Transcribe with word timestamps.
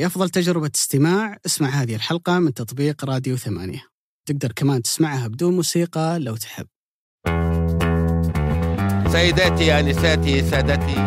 لأفضل 0.00 0.30
تجربة 0.30 0.70
استماع. 0.74 1.38
اسمع 1.46 1.68
هذه 1.68 1.94
الحلقة 1.94 2.38
من 2.38 2.54
تطبيق 2.54 3.04
راديو 3.04 3.36
ثمانية. 3.36 3.82
تقدر 4.28 4.52
كمان 4.52 4.82
تسمعها 4.82 5.28
بدون 5.28 5.56
موسيقى 5.56 6.18
لو 6.18 6.36
تحب. 6.36 6.66
سيداتي 9.12 9.80
انساتي 9.80 10.50
سادتي. 10.50 11.00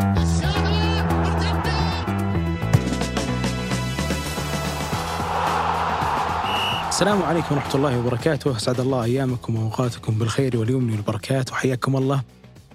السلام 6.90 7.24
عليكم 7.24 7.56
ورحمة 7.56 7.76
الله 7.76 8.00
وبركاته، 8.00 8.58
أسعد 8.58 8.80
الله 8.80 9.04
أيامكم 9.04 9.56
وأوقاتكم 9.56 10.14
بالخير 10.14 10.58
واليمن 10.58 10.92
والبركات. 10.92 11.52
وحياكم 11.52 11.96
الله. 11.96 12.24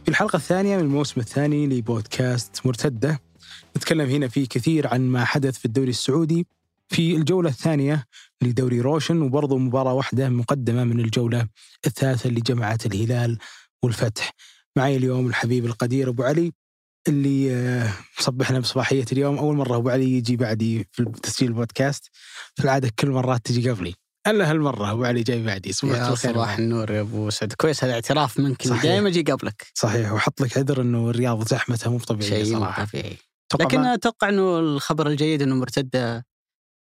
في 0.03 0.09
الحلقة 0.09 0.37
الثانية 0.37 0.77
من 0.77 0.83
الموسم 0.83 1.21
الثاني 1.21 1.67
لبودكاست 1.67 2.67
مرتدة. 2.67 3.28
نتكلم 3.77 4.11
هنا 4.11 4.29
في 4.29 4.47
كثير 4.47 4.87
عن 4.87 5.01
ما 5.01 5.25
حدث 5.25 5.59
في 5.59 5.65
الدوري 5.65 5.91
السعودي. 5.91 6.47
في 6.91 7.17
الجولة 7.17 7.51
الثانية 7.51 8.05
لدوري 8.43 8.81
روشن 8.81 9.23
وبرضه 9.23 9.59
مباراة 9.59 9.93
واحدة 9.93 10.29
مقدمة 10.29 10.85
من 10.85 11.01
الجولة 11.01 11.49
الثالثة 11.87 12.29
اللي 12.29 12.41
جمعت 12.41 12.87
الهلال 12.87 13.39
والفتح. 13.83 14.33
معي 14.77 14.97
اليوم 14.97 15.27
الحبيب 15.27 15.67
القدير 15.67 16.09
أبو 16.09 16.23
علي 16.23 16.53
اللي 17.09 17.55
آه، 17.55 17.93
صبحنا 18.19 18.61
بصباحية 18.61 19.05
اليوم. 19.13 19.39
أول 19.39 19.57
مرة 19.57 19.77
أبو 19.77 19.89
علي 19.89 20.13
يجي 20.13 20.37
بعدي 20.37 20.89
في 20.93 21.05
تسجيل 21.23 21.49
البودكاست. 21.49 22.11
في 22.55 22.65
العادة 22.65 22.91
كل 22.99 23.11
مرات 23.11 23.47
تجي 23.47 23.71
قبلي. 23.71 23.95
ألا 24.27 24.51
هالمرة 24.51 24.93
أبو 24.93 25.05
علي 25.05 25.23
جاي 25.23 25.43
بعدي. 25.43 25.73
صباح 25.73 26.01
الخير 26.01 26.33
صباح. 26.33 26.59
النور 26.59 26.91
يا 26.91 27.01
أبو 27.01 27.31
سعد. 27.31 27.53
كويس 27.53 27.85
هذا 27.85 27.93
اعتراف 27.93 28.41
منك 28.41 28.67
اني. 28.67 28.81
دائما 28.81 29.09
أجي 29.09 29.23
قبلك. 29.23 29.67
صحيح. 29.75 30.13
وحط 30.13 30.41
لك 30.41 30.59
عذر 30.59 30.81
إنه 30.81 31.11
الرياض 31.11 31.49
زحمتها 31.49 31.91
مو 31.91 31.99
طبيعيه 31.99 32.45
شيء 32.45 32.59
صراحة. 32.59 32.85
طبيعي. 32.85 33.17
لكن 33.61 33.85
أتوقع 33.85 34.29
إنه 34.29 34.59
الخبر 34.59 35.07
الجيد 35.07 35.43
إنه 35.43 35.55
مرتدة 35.55 36.27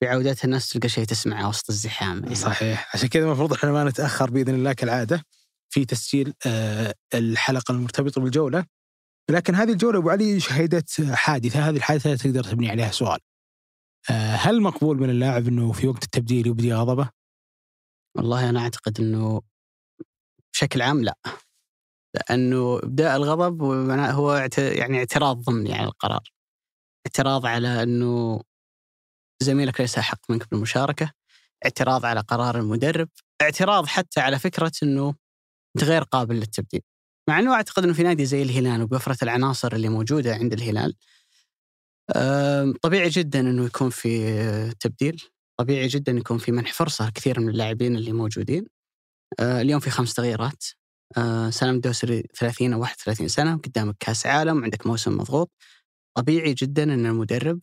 بعودتها 0.03 0.45
الناس 0.45 0.69
تلقى 0.69 0.89
شيء 0.89 1.05
تسمعه 1.05 1.49
وسط 1.49 1.71
الزحام 1.71 2.23
يعني. 2.23 2.35
صحيح. 2.35 2.91
عشان 2.95 3.09
كذا 3.09 3.25
المفروض 3.25 3.53
إحنا 3.53 3.73
ما 3.73 3.85
نتأخر 3.85 4.31
بإذن 4.31 4.55
الله 4.55 4.73
كالعادة 4.73 5.23
في 5.71 5.85
تسجيل 5.85 6.35
آه، 6.47 6.95
الحلقة 7.15 7.73
المرتبطة 7.73 8.21
بالجولة. 8.21 8.65
لكن 9.31 9.55
هذه 9.55 9.73
الجولة 9.73 9.99
أبو 9.99 10.11
علي 10.11 10.41
شهدت 10.41 11.03
حادثة 11.11 11.69
هذه 11.69 11.77
الحادثة 11.77 12.17
تقدر 12.17 12.45
تبني 12.45 12.71
عليها 12.71 12.91
سؤال. 12.91 13.19
آه، 14.11 14.35
هل 14.35 14.63
مقبول 14.63 14.99
من 14.99 15.11
اللاعب 15.11 15.49
إنه 15.49 15.73
في 15.73 15.89
وقت 15.89 16.05
التبديل 16.05 16.47
يبدي 16.47 16.75
غضبه؟ 16.75 17.11
والله 18.17 18.51
أنا 18.51 18.61
أعتقد 18.61 19.01
إنه 19.01 19.43
بشكل 20.53 20.83
عام 20.83 21.05
لا. 21.05 21.15
لأنه 22.15 22.79
إبداء 22.83 23.17
الغضب 23.17 23.63
هو 23.93 24.49
يعني 24.59 24.99
اعتراض 24.99 25.37
ضمني 25.37 25.75
على 25.75 25.89
القرار. 25.89 26.38
اعتراض 27.09 27.47
على 27.47 27.83
إنه 27.83 28.41
زميلك 29.43 29.81
ليس 29.81 29.99
أحق 29.99 30.31
منك 30.31 30.51
بالمشاركة 30.51 31.13
اعتراض 31.65 32.05
على 32.05 32.21
قرار 32.21 32.59
المدرب 32.59 33.09
اعتراض 33.43 33.87
حتى 33.87 34.21
على 34.21 34.39
فكرة 34.39 34.73
إنه 34.83 35.15
أنت 35.77 35.85
غير 35.85 36.03
قابل 36.03 36.35
للتبديل. 36.35 36.81
مع 37.29 37.39
إنه 37.39 37.55
أعتقد 37.55 37.85
إنه 37.85 37.93
في 37.93 38.03
نادي 38.03 38.25
زي 38.25 38.43
الهلال 38.43 38.83
وبوفره 38.83 39.17
العناصر 39.23 39.73
اللي 39.73 39.89
موجودة 39.89 40.35
عند 40.35 40.53
الهلال 40.53 40.95
طبيعي 42.83 43.09
جدا 43.09 43.41
إنه 43.41 43.65
يكون 43.65 43.91
في 43.91 44.75
تبديل 44.81 45.23
طبيعي 45.59 45.87
جدا 45.87 46.13
يكون 46.13 46.39
في 46.39 46.53
منح 46.53 46.73
فرصة 46.73 47.09
لكثير 47.09 47.41
من 47.41 47.49
اللاعبين 47.49 47.97
اللي 47.97 48.13
موجودين. 48.13 48.67
أه، 49.41 49.61
اليوم 49.61 49.81
في 49.81 49.91
خمس 49.91 50.15
تغييرات 50.15 50.65
أه، 51.17 51.51
سلام 51.51 51.75
الدوسري 51.75 52.23
30 52.35 52.73
أو 52.73 52.81
31 52.81 53.29
سنة 53.29 53.57
قدامك 53.57 53.97
كأس 54.01 54.27
عالم 54.27 54.65
عندك 54.65 54.87
موسم 54.87 55.17
مضغوط. 55.19 55.51
طبيعي 56.19 56.55
جدا 56.55 56.83
إن 56.83 57.07
المدرب 57.07 57.61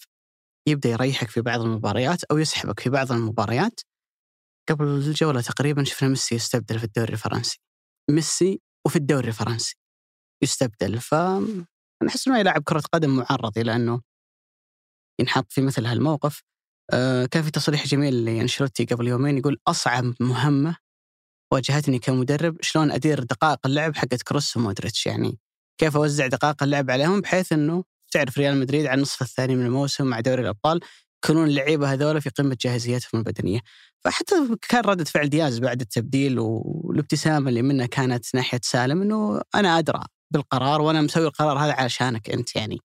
يبدأ 0.68 0.90
يريحك 0.90 1.30
في 1.30 1.42
بعض 1.42 1.62
المباريات 1.62 2.24
أو 2.24 2.38
يسحبك 2.38 2.80
في 2.80 2.90
بعض 2.90 3.12
المباريات. 3.12 3.80
قبل 4.70 4.86
الجولة 4.86 5.42
تقريبا 5.42 5.84
شفنا 5.84 6.10
ميسي 6.10 6.36
يستبدل 6.36 6.80
في 6.80 6.86
الدوري 6.86 7.14
الفرنسي. 7.14 7.60
ميسي 8.12 8.62
وفي 8.88 8.96
الدوري 8.96 9.28
الفرنسي 9.28 9.76
يستبدل. 10.44 11.00
ف 11.00 11.14
أنا 11.14 12.10
احس 12.10 12.28
إنه 12.28 12.38
أي 12.38 12.44
لاعب 12.44 12.64
كرة 12.64 12.84
قدم 12.94 13.16
معرض 13.16 13.58
إلى 13.58 13.76
انه 13.76 14.02
ينحط 15.20 15.52
في 15.52 15.62
مثل 15.62 15.86
هالموقف. 15.86 16.42
آه، 16.94 17.26
كان 17.26 17.44
في 17.44 17.52
تصريح 17.52 17.86
جميل 17.86 18.26
لأنشيلوتي 18.26 18.86
قبل 18.86 19.08
يومين 19.08 19.38
يقول 19.38 19.58
أصعب 19.68 20.14
مهمة 20.20 20.78
واجهتني 21.54 22.00
كمدرب 22.00 22.58
شلون 22.62 22.92
أدير 22.92 23.24
دقائق 23.24 23.60
اللعب 23.66 23.96
حقت 23.96 24.24
كروس 24.24 24.58
ومودريتش 24.58 25.08
يعني 25.08 25.40
كيف 25.82 25.98
أوزع 25.98 26.28
دقائق 26.28 26.64
اللعب 26.64 26.92
عليهم 26.92 27.22
بحيث 27.22 27.52
إنه 27.54 27.84
تعرف 28.16 28.38
ريال 28.38 28.58
مدريد 28.60 28.86
على 28.86 28.96
النصف 28.98 29.22
الثاني 29.22 29.56
من 29.56 29.66
الموسم 29.66 30.06
مع 30.06 30.20
دوري 30.20 30.42
الأبطال 30.42 30.80
يكونون 31.26 31.48
اللعيبه 31.48 31.94
هذول 31.94 32.22
في 32.22 32.30
قمة 32.30 32.58
جاهزيتهم 32.62 33.10
البدنية. 33.22 33.60
فحتى 34.04 34.36
كان 34.70 34.82
ردة 34.84 35.04
فعل 35.04 35.30
دياز 35.30 35.60
بعد 35.60 35.82
التبديل 35.82 36.40
والابتسامة 36.40 37.50
اللي 37.50 37.62
منه 37.62 37.86
كانت 37.86 38.36
ناحية 38.36 38.60
سالم 38.64 39.02
إنه 39.02 39.42
أنا 39.56 39.80
أدرى 39.80 40.04
بالقرار 40.32 40.82
وأنا 40.82 41.02
مسوي 41.02 41.28
القرار 41.28 41.58
هذا 41.58 41.74
علشانك 41.74 42.30
أنت 42.30 42.56
يعني. 42.56 42.80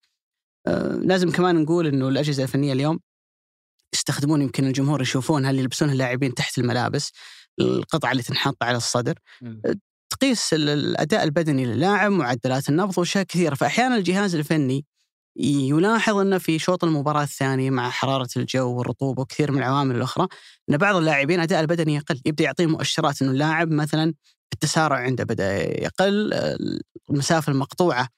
آه 0.67 0.93
لازم 0.93 1.31
كمان 1.31 1.63
نقول 1.63 1.87
إنه 1.87 2.09
الأجهزة 2.09 2.43
الفنية 2.43 2.73
اليوم 2.73 2.99
يستخدمون 3.95 4.43
يمكن 4.43 4.67
الجمهور 4.67 5.03
يشوفون 5.03 5.47
هل 5.47 5.59
يلبسونها 5.59 5.93
اللاعبين 5.93 6.35
تحت 6.35 6.59
الملابس 6.59 7.13
القطعة 7.61 8.13
اللي 8.13 8.23
تنحط 8.23 8.63
على 8.63 8.77
الصدر 8.77 9.15
تقيس 10.11 10.55
ال- 10.55 10.69
الأداء 10.69 11.25
البدني 11.25 11.67
للاعب 11.67 12.13
معدلات 12.13 12.69
النبض 12.69 12.99
وأشياء 12.99 13.25
كثيرة. 13.25 13.55
فأحيانا 13.55 13.97
الجهاز 13.97 14.35
الفني 14.35 14.85
يلاحظ 15.37 16.17
إنه 16.17 16.39
في 16.39 16.59
شوط 16.59 16.85
المباراة 16.85 17.23
الثاني 17.23 17.71
مع 17.71 17.91
حرارة 17.91 18.29
الجو 18.37 18.79
والرطوبة 18.79 19.23
وكثير 19.23 19.53
من 19.53 19.59
العوامل 19.59 19.97
الأخرى 19.97 20.29
إن 20.71 20.77
بعض 20.77 20.97
اللاعبين 20.97 21.41
أداء 21.41 21.61
البدني 21.61 21.95
يقل 21.95 22.21
يبدأ 22.27 22.45
يعطيه 22.45 22.67
مؤشرات 22.67 23.23
إنه 23.23 23.31
اللاعب 23.31 23.71
مثلا 23.71 24.15
التسارع 24.53 24.97
عنده 24.97 25.25
بدأ 25.25 25.83
يقل 25.83 26.33
المسافة 27.11 27.53
المقطوعة 27.53 28.09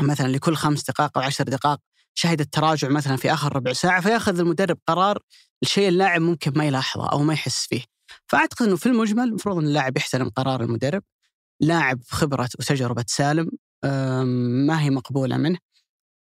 مثلا 0.00 0.28
لكل 0.28 0.54
خمس 0.56 0.84
دقائق 0.84 1.18
أو 1.18 1.24
عشر 1.24 1.44
دقائق 1.44 1.78
شهدت 2.14 2.54
تراجع 2.54 2.88
مثلا 2.88 3.16
في 3.16 3.32
آخر 3.32 3.56
ربع 3.56 3.72
ساعة 3.72 4.00
فيأخذ 4.00 4.38
المدرب 4.38 4.78
قرار 4.86 5.18
الشيء 5.62 5.88
اللاعب 5.88 6.20
ممكن 6.20 6.52
ما 6.56 6.64
يلاحظه 6.64 7.08
أو 7.08 7.22
ما 7.22 7.32
يحس 7.32 7.66
فيه. 7.66 7.82
فأعتقد 8.26 8.66
إنه 8.66 8.76
في 8.76 8.86
المجمل 8.86 9.24
المفروض 9.24 9.58
إن 9.58 9.64
اللاعب 9.64 9.96
يحترم 9.96 10.28
قرار 10.28 10.62
المدرب. 10.62 11.02
لاعب 11.60 12.00
خبرة 12.08 12.48
وتجربة 12.58 13.04
سالم 13.08 13.50
ما 14.66 14.82
هي 14.82 14.90
مقبولة 14.90 15.36
منه. 15.36 15.58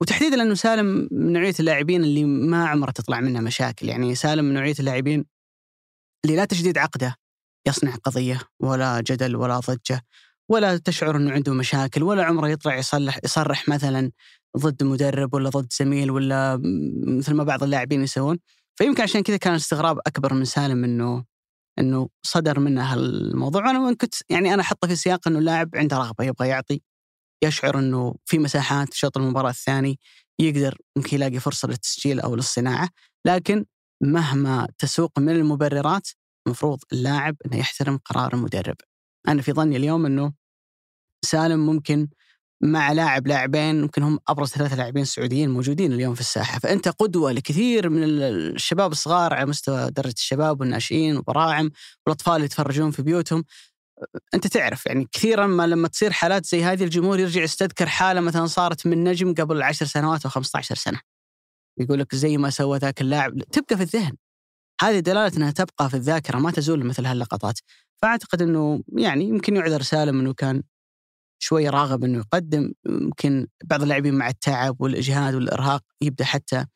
وتحديدا 0.01 0.37
لأنه 0.37 0.55
سالم 0.55 1.09
من 1.11 1.33
نوعية 1.33 1.55
اللاعبين 1.61 2.05
اللي 2.05 2.25
ما 2.25 2.67
عمره 2.69 2.91
تطلع 2.91 3.21
منه 3.21 3.41
مشاكل، 3.41 3.89
يعني 3.89 4.15
سالم 4.15 4.45
من 4.45 4.55
نوعية 4.55 4.75
اللاعبين 4.81 5.25
اللي 6.25 6.37
لا 6.37 6.45
تجديد 6.45 6.79
عقده 6.79 7.17
يصنع 7.69 7.95
قضية 7.95 8.41
ولا 8.61 9.01
جدل 9.01 9.37
ولا 9.37 9.61
ضجة 9.61 10.03
ولا 10.51 10.79
تشعر 10.79 11.17
أنه 11.17 11.33
عنده 11.33 11.55
مشاكل 11.55 12.03
ولا 12.03 12.25
عمره 12.25 12.49
يطلع 12.49 12.77
يصلح 12.77 13.19
يصرح 13.25 13.69
مثلا 13.69 14.11
ضد 14.57 14.83
مدرب 14.83 15.35
ولا 15.35 15.49
ضد 15.51 15.73
زميل 15.73 16.11
ولا 16.11 16.61
مثل 17.07 17.35
ما 17.35 17.45
بعض 17.45 17.63
اللاعبين 17.63 18.03
يسوون. 18.03 18.39
فيمكن 18.79 19.03
عشان 19.03 19.23
كذا 19.23 19.37
كان 19.37 19.53
الاستغراب 19.53 19.99
أكبر 20.07 20.35
من 20.35 20.45
سالم 20.45 20.85
انه 20.85 21.25
أنه 21.79 22.09
صدر 22.23 22.61
منه 22.61 22.93
هالموضوع. 22.93 23.67
وأنا 23.67 23.95
كنت 23.95 24.15
يعني 24.31 24.55
أنا 24.55 24.63
أحطه 24.63 24.89
في 24.89 24.97
سياق 24.97 25.29
أنه 25.29 25.39
اللاعب 25.39 25.71
عنده 25.77 25.99
رغبة 25.99 26.25
يبغى 26.25 26.49
يعطي 26.49 26.83
يشعر 27.45 27.79
إنه 27.79 28.15
في 28.25 28.39
مساحات 28.39 28.95
شوط 28.95 29.19
المباراة 29.19 29.51
الثاني 29.51 29.99
يقدر 30.41 30.79
يمكن 30.97 31.17
يلاقي 31.17 31.41
فرصة 31.41 31.69
للتسجيل 31.69 32.21
أو 32.21 32.37
للصناعة 32.37 32.89
لكن 33.27 33.65
مهما 34.03 34.69
تسوق 34.79 35.19
من 35.19 35.29
المبررات 35.29 36.09
المفروض 36.47 36.79
اللاعب 36.93 37.37
إنه 37.47 37.57
يحترم 37.57 37.97
قرار 38.05 38.35
المدرب. 38.35 38.77
أنا 39.29 39.43
في 39.43 39.53
ظني 39.53 39.77
اليوم 39.77 40.07
إنه 40.07 40.33
سالم 41.25 41.67
ممكن 41.67 42.09
مع 42.63 42.93
لاعب 42.93 43.27
لاعبين 43.27 43.81
ممكن 43.81 44.03
هم 44.03 44.19
أبرز 44.29 44.49
ثلاثة 44.49 44.77
لاعبين 44.77 45.05
سعوديين 45.05 45.51
موجودين 45.51 45.93
اليوم 45.93 46.15
في 46.15 46.21
الساحة، 46.21 46.59
فأنت 46.59 46.89
قدوة 46.89 47.33
لكثير 47.33 47.89
من 47.89 48.03
الشباب 48.05 48.93
الصغار 48.93 49.35
على 49.35 49.47
مستوى 49.47 49.91
درجة 49.91 50.15
الشباب 50.15 50.61
والناشئين 50.61 51.17
وبراعم 51.17 51.71
والأطفال 52.07 52.35
اللي 52.35 52.45
يتفرجون 52.45 52.91
في 52.91 53.03
بيوتهم. 53.03 53.45
أنت 54.35 54.47
تعرف 54.47 54.87
يعني 54.87 55.09
كثيرا 55.13 55.47
ما 55.47 55.67
لما 55.67 55.89
تصير 55.89 56.13
حالات 56.13 56.47
زي 56.47 56.65
هذه 56.65 56.85
الجمهور 56.85 57.21
يرجع 57.21 57.43
يستذكر 57.43 57.87
حالة 57.87 58.21
مثلا 58.21 58.47
صارت 58.47 58.87
من 58.87 59.05
نجم 59.05 59.35
قبل 59.35 59.63
10 59.63 59.87
سنوات 59.87 60.25
أو 60.25 60.31
15 60.31 60.75
سنة. 60.75 61.01
يقول 61.79 61.99
لك 61.99 62.15
زي 62.15 62.37
ما 62.37 62.51
سوى 62.51 62.79
ذاك 62.79 63.01
اللاعب 63.01 63.39
تبقى 63.39 63.77
في 63.77 63.83
الذهن. 63.83 64.17
هذه 64.83 64.99
دلالة 64.99 65.37
إنها 65.37 65.51
تبقى 65.51 65.91
في 65.91 65.97
الذاكرة 65.97 66.39
ما 66.39 66.51
تزول 66.51 66.85
مثل 66.85 67.07
هاللقطات. 67.07 67.59
فأعتقد 68.03 68.43
إنه 68.43 68.83
يعني 68.89 69.25
يمكن 69.25 69.57
يعذر 69.57 69.83
سالم 69.83 70.21
إنه 70.21 70.35
كان 70.35 70.63
شوي 71.39 71.69
راغب 71.69 72.05
إنه 72.05 72.19
يقدم 72.19 72.73
يمكن 72.89 73.47
بعض 73.65 73.83
اللاعبين 73.83 74.15
مع 74.15 74.29
التعب 74.29 74.81
والإجهاد 74.81 75.35
والإرهاق 75.35 75.83
يبدأ 76.01 76.25
حتى 76.25 76.67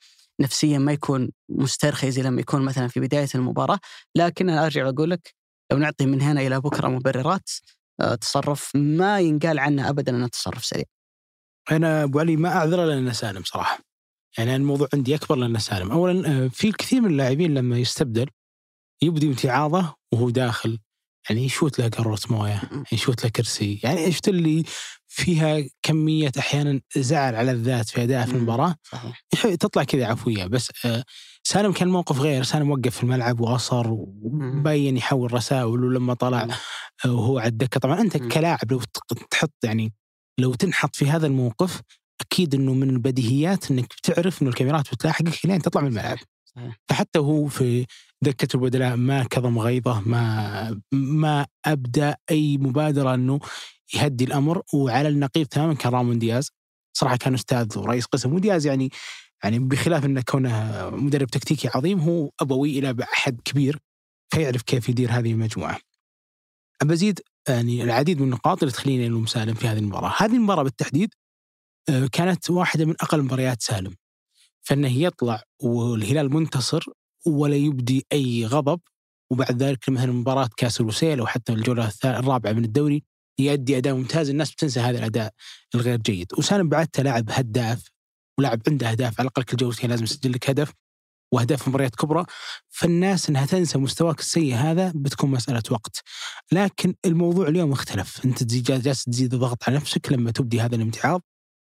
نفسيا 0.41 0.79
ما 0.79 0.93
يكون 0.93 1.31
مسترخي 1.49 2.11
زي 2.11 2.23
لما 2.23 2.41
يكون 2.41 2.63
مثلا 2.63 2.89
في 2.89 3.01
بداية 3.01 3.29
المباراة 3.35 3.79
لكن 4.15 4.51
أنا 4.51 4.65
أرجع 4.67 4.87
وأقول 4.87 5.11
لك 5.11 5.35
لو 5.73 5.79
نعطي 5.79 6.07
من 6.07 6.23
هنا 6.23 6.41
إلى 6.41 6.61
بكرة 6.61 6.89
مبررات 6.89 7.51
آه، 8.01 8.15
تصرف 8.15 8.71
ما 8.77 9.21
ينقال 9.21 9.59
عنه 9.59 9.89
ابدا 9.89 10.17
إنه 10.17 10.29
تصرف 10.29 10.65
سريع. 10.65 10.85
أنا 11.71 12.05
أبو 12.05 12.19
علي 12.19 12.37
ما 12.37 12.49
اعذره 12.49 12.85
لأنه 12.85 13.13
سالم 13.13 13.43
صراحة. 13.43 13.79
يعني 14.39 14.57
الموضوع 14.57 14.89
عندي 14.95 15.15
أكبر 15.15 15.37
لأنه 15.37 15.59
سالم 15.59 15.91
اولا 15.91 16.29
آه، 16.29 16.49
في 16.49 16.69
الكثير 16.69 17.01
من 17.01 17.11
اللاعبين 17.11 17.55
لما 17.55 17.79
يستبدل 17.79 18.27
يبدي 19.03 19.27
امتعاضه 19.27 19.95
وهو 20.13 20.31
داخل 20.31 20.79
يعني 21.31 21.45
يشوت 21.45 21.79
له 21.79 21.89
قارورة 21.89 22.21
موية 22.31 22.63
يشوت 22.93 23.25
له 23.25 23.31
كرسي. 23.31 23.81
يعني 23.83 24.13
شفت 24.13 24.29
اللي 24.29 24.65
فيها 25.09 25.65
كمية 25.83 26.33
أحيانا 26.39 26.81
زعل 26.97 27.35
على 27.35 27.51
الذات 27.51 27.89
في 27.89 28.03
أداء 28.03 28.27
في. 28.27 28.33
المباراة؟ 28.33 28.75
صحيح. 28.83 29.25
تطلع 29.61 29.85
كذا 29.85 30.07
عفوية 30.07 30.47
بس 30.47 30.71
آه، 30.85 31.05
سالم 31.43 31.73
كان 31.73 31.89
الموقف 31.89 32.21
غير 32.21 32.43
سالم 32.43 32.71
وقف 32.71 32.97
في 32.97 33.03
الملعب 33.03 33.41
وأصر 33.41 33.87
وبين 33.91 34.97
يحول 34.97 35.35
رسائل 35.35 35.65
ولما 35.65 36.15
طلع 36.15 36.49
وهو 37.07 37.39
على 37.39 37.49
الدكة. 37.49 37.81
طبعا 37.81 38.01
أنت. 38.01 38.17
كلاعب 38.17 38.73
لو 38.73 38.81
تحط 39.31 39.53
يعني 39.65 39.93
لو 40.41 40.55
تنحط 40.55 40.97
في 40.97 41.11
هذا 41.11 41.27
الموقف 41.27 41.81
أكيد 42.21 42.55
إنه 42.55 42.75
من 42.75 42.91
البديهيات 42.91 43.71
إنك 43.71 43.95
بتعرف 44.03 44.43
إنه 44.43 44.51
الكاميرات 44.51 44.95
بتلاحقك 44.95 45.47
لين 45.47 45.63
تطلع 45.63 45.83
من 45.83 45.89
الملعب. 45.89 46.19
فحتى 46.89 47.19
هو 47.19 47.47
في 47.47 47.87
دكة 48.23 48.57
البدلاء 48.57 48.97
ما 48.97 49.25
كظم 49.25 49.59
غيظة 49.59 50.01
ما 50.01 50.81
ما 50.93 51.47
أبدى 51.65 52.13
أي 52.31 52.59
مبادرة 52.59 53.15
إنه 53.15 53.41
يهدي 53.95 54.25
الأمر. 54.25 54.63
وعلى 54.75 55.09
النقيض 55.09 55.47
تماما 55.47 55.75
كان 55.75 55.93
رامون 55.93 56.19
دياز. 56.19 56.51
صراحة 56.97 57.17
كان 57.17 57.35
أستاذ 57.35 57.79
ورئيس 57.79 58.05
قسم. 58.05 58.33
ودياز 58.35 58.67
يعني 58.67 58.91
يعني 59.45 59.59
بخلاف 59.59 60.05
انه 60.05 60.23
كونه 60.29 60.91
مدرب 60.91 61.29
تكتيكي 61.29 61.69
عظيم 61.75 62.01
هو 62.01 62.31
أبوي 62.41 62.79
إلى 62.79 62.97
حد 63.03 63.41
كبير 63.45 63.79
فيعرف 64.35 64.63
كيف 64.63 64.89
يدير 64.89 65.11
هذه 65.11 65.33
المجموعة. 65.33 65.79
بزيد 66.83 67.21
يعني 67.49 67.85
العديد 67.85 68.19
من 68.19 68.25
النقاط 68.25 68.63
اللي 68.63 68.73
تخليني 68.73 69.07
ألوم 69.07 69.27
سالم 69.27 69.55
في 69.55 69.69
هذه 69.69 69.79
المباراة، 69.79 70.15
هذه 70.19 70.35
المباراة 70.35 70.63
بالتحديد 70.63 71.15
آه، 71.89 72.07
كانت 72.13 72.51
واحدة 72.51 72.85
من 72.85 72.95
أقل 73.01 73.23
مباريات 73.23 73.63
سالم. 73.63 73.95
فإنه 74.63 74.99
يطلع 74.99 75.43
والهلال 75.63 76.35
منتصر 76.35 76.85
ولا 77.27 77.57
يبدي 77.57 78.07
أي 78.13 78.47
غضب 78.47 78.81
وبعد 79.31 79.63
ذلك 79.63 79.89
مثلا 79.89 80.13
مباراة 80.13 80.49
كاس 80.57 80.81
الوسيل 80.81 81.21
أو 81.21 81.27
حتى 81.27 81.53
الجولة 81.53 81.93
الرابعة 82.05 82.53
من 82.53 82.65
الدوري 82.65 83.05
يؤدي 83.39 83.77
أداء 83.77 83.95
ممتاز 83.95 84.31
الناس 84.31 84.53
بتنسى 84.53 84.81
هذا 84.81 84.99
الأداء 84.99 85.33
الغير 85.75 85.97
جيد 85.97 86.27
وسالم 86.39 86.69
بعدته 86.69 87.03
لاعب 87.03 87.31
هداف 87.31 87.90
ولاعب 88.41 88.63
عنده 88.69 88.91
أهداف 88.91 89.21
على 89.21 89.27
الأقل 89.27 89.43
كل 89.43 89.57
جولتين 89.57 89.91
لازم 89.91 90.05
يسجل 90.05 90.33
لك 90.33 90.51
هدف 90.51 90.73
وأهداف 91.33 91.69
مباريات 91.69 91.95
كبرى. 91.95 92.25
فالناس 92.69 93.29
إنها 93.29 93.47
تنسى 93.47 93.79
مستواك 93.79 94.21
السيء 94.21 94.55
هذا 94.55 94.93
بتكون 94.95 95.31
مسألة 95.31 95.63
وقت. 95.71 96.03
لكن 96.53 96.95
الموضوع 97.05 97.49
اليوم 97.49 97.73
اختلف. 97.73 98.25
أنت 98.25 98.45
جالس 98.45 99.05
تزيد 99.05 99.35
الضغط 99.35 99.65
على 99.69 99.77
نفسك 99.77 100.13
لما 100.13 100.31
تبدي 100.31 100.61
هذا 100.61 100.77
الامتعاض 100.77 101.23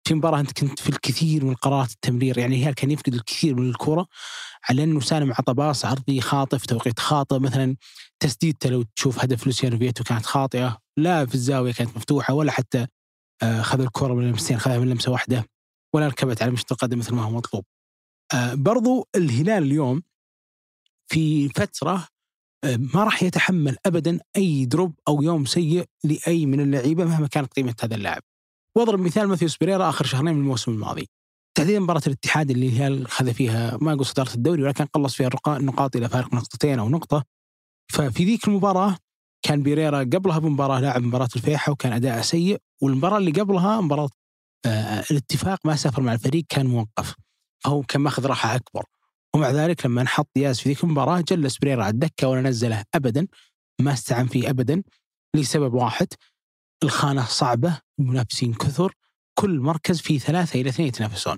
في 0.09 0.15
مباراة 0.15 0.41
أنت 0.41 0.61
كنت 0.61 0.81
في 0.81 0.89
الكثير 0.89 1.45
من 1.45 1.55
قرارات 1.55 1.91
التمرير 1.91 2.39
يعني 2.39 2.57
الهلال 2.57 2.75
كان 2.75 2.91
يفقد 2.91 3.15
الكثير 3.15 3.55
من 3.55 3.71
الكرة 3.71 4.07
على 4.69 4.85
أنه 4.85 5.01
سالم 5.01 5.33
عطى 5.33 5.55
باص 5.55 5.85
عرضي 5.85 6.21
خاطئ 6.21 6.59
في 6.59 6.67
توقيت 6.67 7.01
خاطئ 7.01 7.39
مثلا 7.39 7.77
تسديدته 8.21 8.71
لو 8.71 8.85
تشوف 8.97 9.25
هدف 9.25 9.47
لوسيانو 9.47 9.79
فيتو 9.79 10.05
كانت 10.05 10.27
خاطئة 10.27 10.79
لا 10.97 11.27
في 11.27 11.35
الزاوية 11.35 11.73
كانت 11.73 11.97
مفتوحة 11.97 12.35
ولا 12.35 12.53
حتى 12.53 12.87
آه، 13.43 13.63
خذ 13.63 13.81
الكرة 13.81 14.15
من 14.15 14.31
لمستين 14.31 14.59
خذها 14.59 14.79
من 14.79 14.91
لمسة 14.91 15.13
واحدة. 15.13 15.45
ولا 15.95 16.09
ركبت 16.09 16.43
على 16.43 16.51
مشط 16.51 16.73
القدم 16.73 16.99
مثل 16.99 17.15
ما 17.15 17.23
هو 17.23 17.31
مطلوب 17.31 17.65
آه، 18.35 18.55
برضو 18.55 19.09
الهلال 19.17 19.63
اليوم 19.63 20.03
في 21.13 21.49
فترة 21.49 22.09
آه، 22.65 22.77
ما 22.95 23.05
راح 23.05 23.23
يتحمل 23.23 23.77
ابدا 23.87 24.21
أي 24.37 24.65
دروب 24.65 24.95
أو 25.09 25.23
يوم 25.23 25.45
سيء 25.45 25.85
لأي 26.05 26.47
من 26.47 26.61
اللعيبة 26.61 27.05
مهما 27.05 27.27
كانت 27.27 27.53
قيمة 27.53 27.75
هذا 27.83 27.95
اللاعب. 27.95 28.23
واضرب 28.77 29.01
مثال 29.01 29.29
ماثيوس 29.29 29.57
بيريرا 29.57 29.89
آخر 29.89 30.05
شهرين 30.05 30.35
من 30.35 30.41
الموسم 30.41 30.73
الماضي. 30.73 31.09
تحديدا 31.55 31.81
مباراة 31.81 32.03
الاتحاد 32.07 32.51
اللي 32.51 32.69
الهلال 32.69 33.09
خذ 33.09 33.35
فيها 33.35 33.79
ما 33.81 33.93
أقول 33.93 34.07
صداره 34.07 34.35
الدوري 34.35 34.63
ولكن 34.63 34.85
قلص 34.85 35.15
فيها 35.15 35.31
النقاط 35.49 35.97
إلى 35.97 36.09
فارق 36.09 36.35
نقطتين 36.35 36.79
أو 36.79 36.89
نقطة. 36.89 37.25
ففي 37.93 38.25
ذيك 38.25 38.49
المباراة 38.49 38.97
كان 39.43 39.63
بيريرا 39.63 39.99
قبلها 39.99 40.39
بمباراة 40.39 40.81
لاعب 40.81 41.03
مباراة 41.03 41.29
الفيحة 41.37 41.73
وكان 41.73 41.93
اداءه 41.93 42.21
سيء 42.21 42.59
والمباراة 42.83 43.19
اللي 43.19 43.31
قبلها 43.31 43.81
مباراة 43.81 44.05
آه 44.05 44.20
الاتفاق 45.11 45.67
ما 45.67 45.77
سافر 45.77 46.03
مع 46.03 46.13
الفريق 46.13 46.45
كان 46.49 46.67
موقف. 46.67 47.15
فهو 47.65 47.83
كان 47.83 48.01
ماخذ 48.03 48.27
راحة 48.27 48.55
أكبر. 48.55 48.85
ومع 49.35 49.51
ذلك 49.51 49.87
لما 49.87 50.01
انحط 50.03 50.29
دياز 50.35 50.61
في 50.61 50.69
ذيك 50.69 50.85
المباراة 50.85 51.21
جلس 51.21 51.59
بريرا 51.59 51.85
على 51.85 51.93
الدكة 51.93 52.29
ولا 52.29 52.41
نزله 52.41 52.85
ابدا. 52.95 53.27
ما 53.81 53.93
استعان 53.93 54.27
فيه 54.27 54.51
ابدا. 54.51 54.83
لسبب 55.37 55.75
واحد 55.75 56.07
الخانة 56.83 57.25
صعبة 57.25 57.81
المنافسين 58.01 58.55
كثر. 58.55 58.95
كل 59.39 59.61
مركز 59.61 60.01
فيه 60.01 60.19
ثلاثة 60.19 60.61
إلى 60.61 60.71
اثنين 60.71 60.89
يتنافسون. 60.89 61.37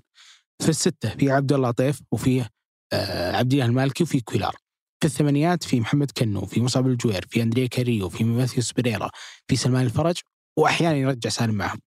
في 0.62 0.68
الستة 0.68 1.08
في 1.08 1.30
عبد 1.30 1.52
الله 1.52 1.68
عطيف 1.68 2.00
وفي 2.12 2.44
آه 2.92 3.36
عبد 3.36 3.52
الله 3.52 3.64
المالكي 3.64 4.02
وفي 4.02 4.20
كويلار 4.20 4.56
في 5.00 5.06
الثمانيات 5.06 5.64
في 5.64 5.80
محمد 5.80 6.10
كنو 6.10 6.46
في 6.46 6.60
مصعب 6.60 6.86
الجوير 6.86 7.26
في 7.30 7.42
أندريا 7.42 7.66
كاريو 7.66 8.08
في 8.08 8.24
ماثيوس 8.24 8.72
بريرا 8.72 9.10
في 9.48 9.56
سلمان 9.56 9.84
الفرج. 9.86 10.16
واحيانا 10.58 10.96
يرجع 10.96 11.30
سالم 11.30 11.54
معهم. 11.54 11.78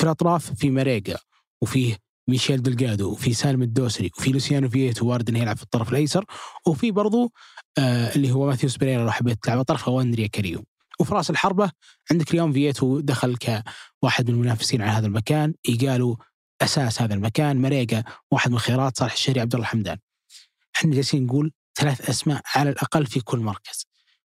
في 0.00 0.04
الأطراف 0.04 0.52
في 0.52 0.70
مريقا 0.70 1.16
وفيه 1.62 1.96
ميشيل 2.28 2.62
دلجادو 2.62 3.10
وفي 3.10 3.34
سالم 3.34 3.62
الدوسري 3.62 4.10
وفي 4.18 4.30
لوسيانو 4.30 4.68
فييتو 4.68 5.06
وارد 5.06 5.28
إنه 5.28 5.38
يلعب 5.38 5.56
في 5.56 5.62
الطرف 5.62 5.90
الأيسر 5.90 6.24
وفي 6.66 6.90
برضو 6.90 7.32
آه 7.78 8.14
اللي 8.14 8.30
هو 8.30 8.46
ماثيوس 8.46 8.76
بريرا 8.76 9.04
لو 9.04 9.10
حبيت 9.10 9.38
تلعب 9.42 9.62
طرف 9.62 9.88
أو 9.88 10.00
اندريا 10.00 10.26
كاريو 10.26 10.64
وفي 11.00 11.14
راس 11.14 11.30
الحربة 11.30 11.70
عندك 12.10 12.30
اليوم 12.30 12.52
فييتو 12.52 13.00
دخل 13.00 13.36
كواحد 13.36 14.30
من 14.30 14.34
المنافسين 14.34 14.82
على 14.82 14.90
هذا 14.90 15.06
المكان 15.06 15.54
إيجالو 15.68 16.18
أساس 16.62 17.02
هذا 17.02 17.14
المكان 17.14 17.62
مريقا 17.62 18.04
واحد 18.30 18.50
من 18.50 18.56
الخيارات 18.56 18.98
صالح 18.98 19.12
الشهري 19.12 19.40
عبد 19.40 19.54
الله 19.54 19.66
حمدان. 19.66 19.98
إحنا 20.76 20.94
جالسين 20.94 21.26
نقول 21.26 21.52
ثلاث 21.78 22.10
أسماء 22.10 22.42
على 22.54 22.70
الأقل 22.70 23.06
في 23.06 23.20
كل 23.20 23.38
مركز. 23.38 23.86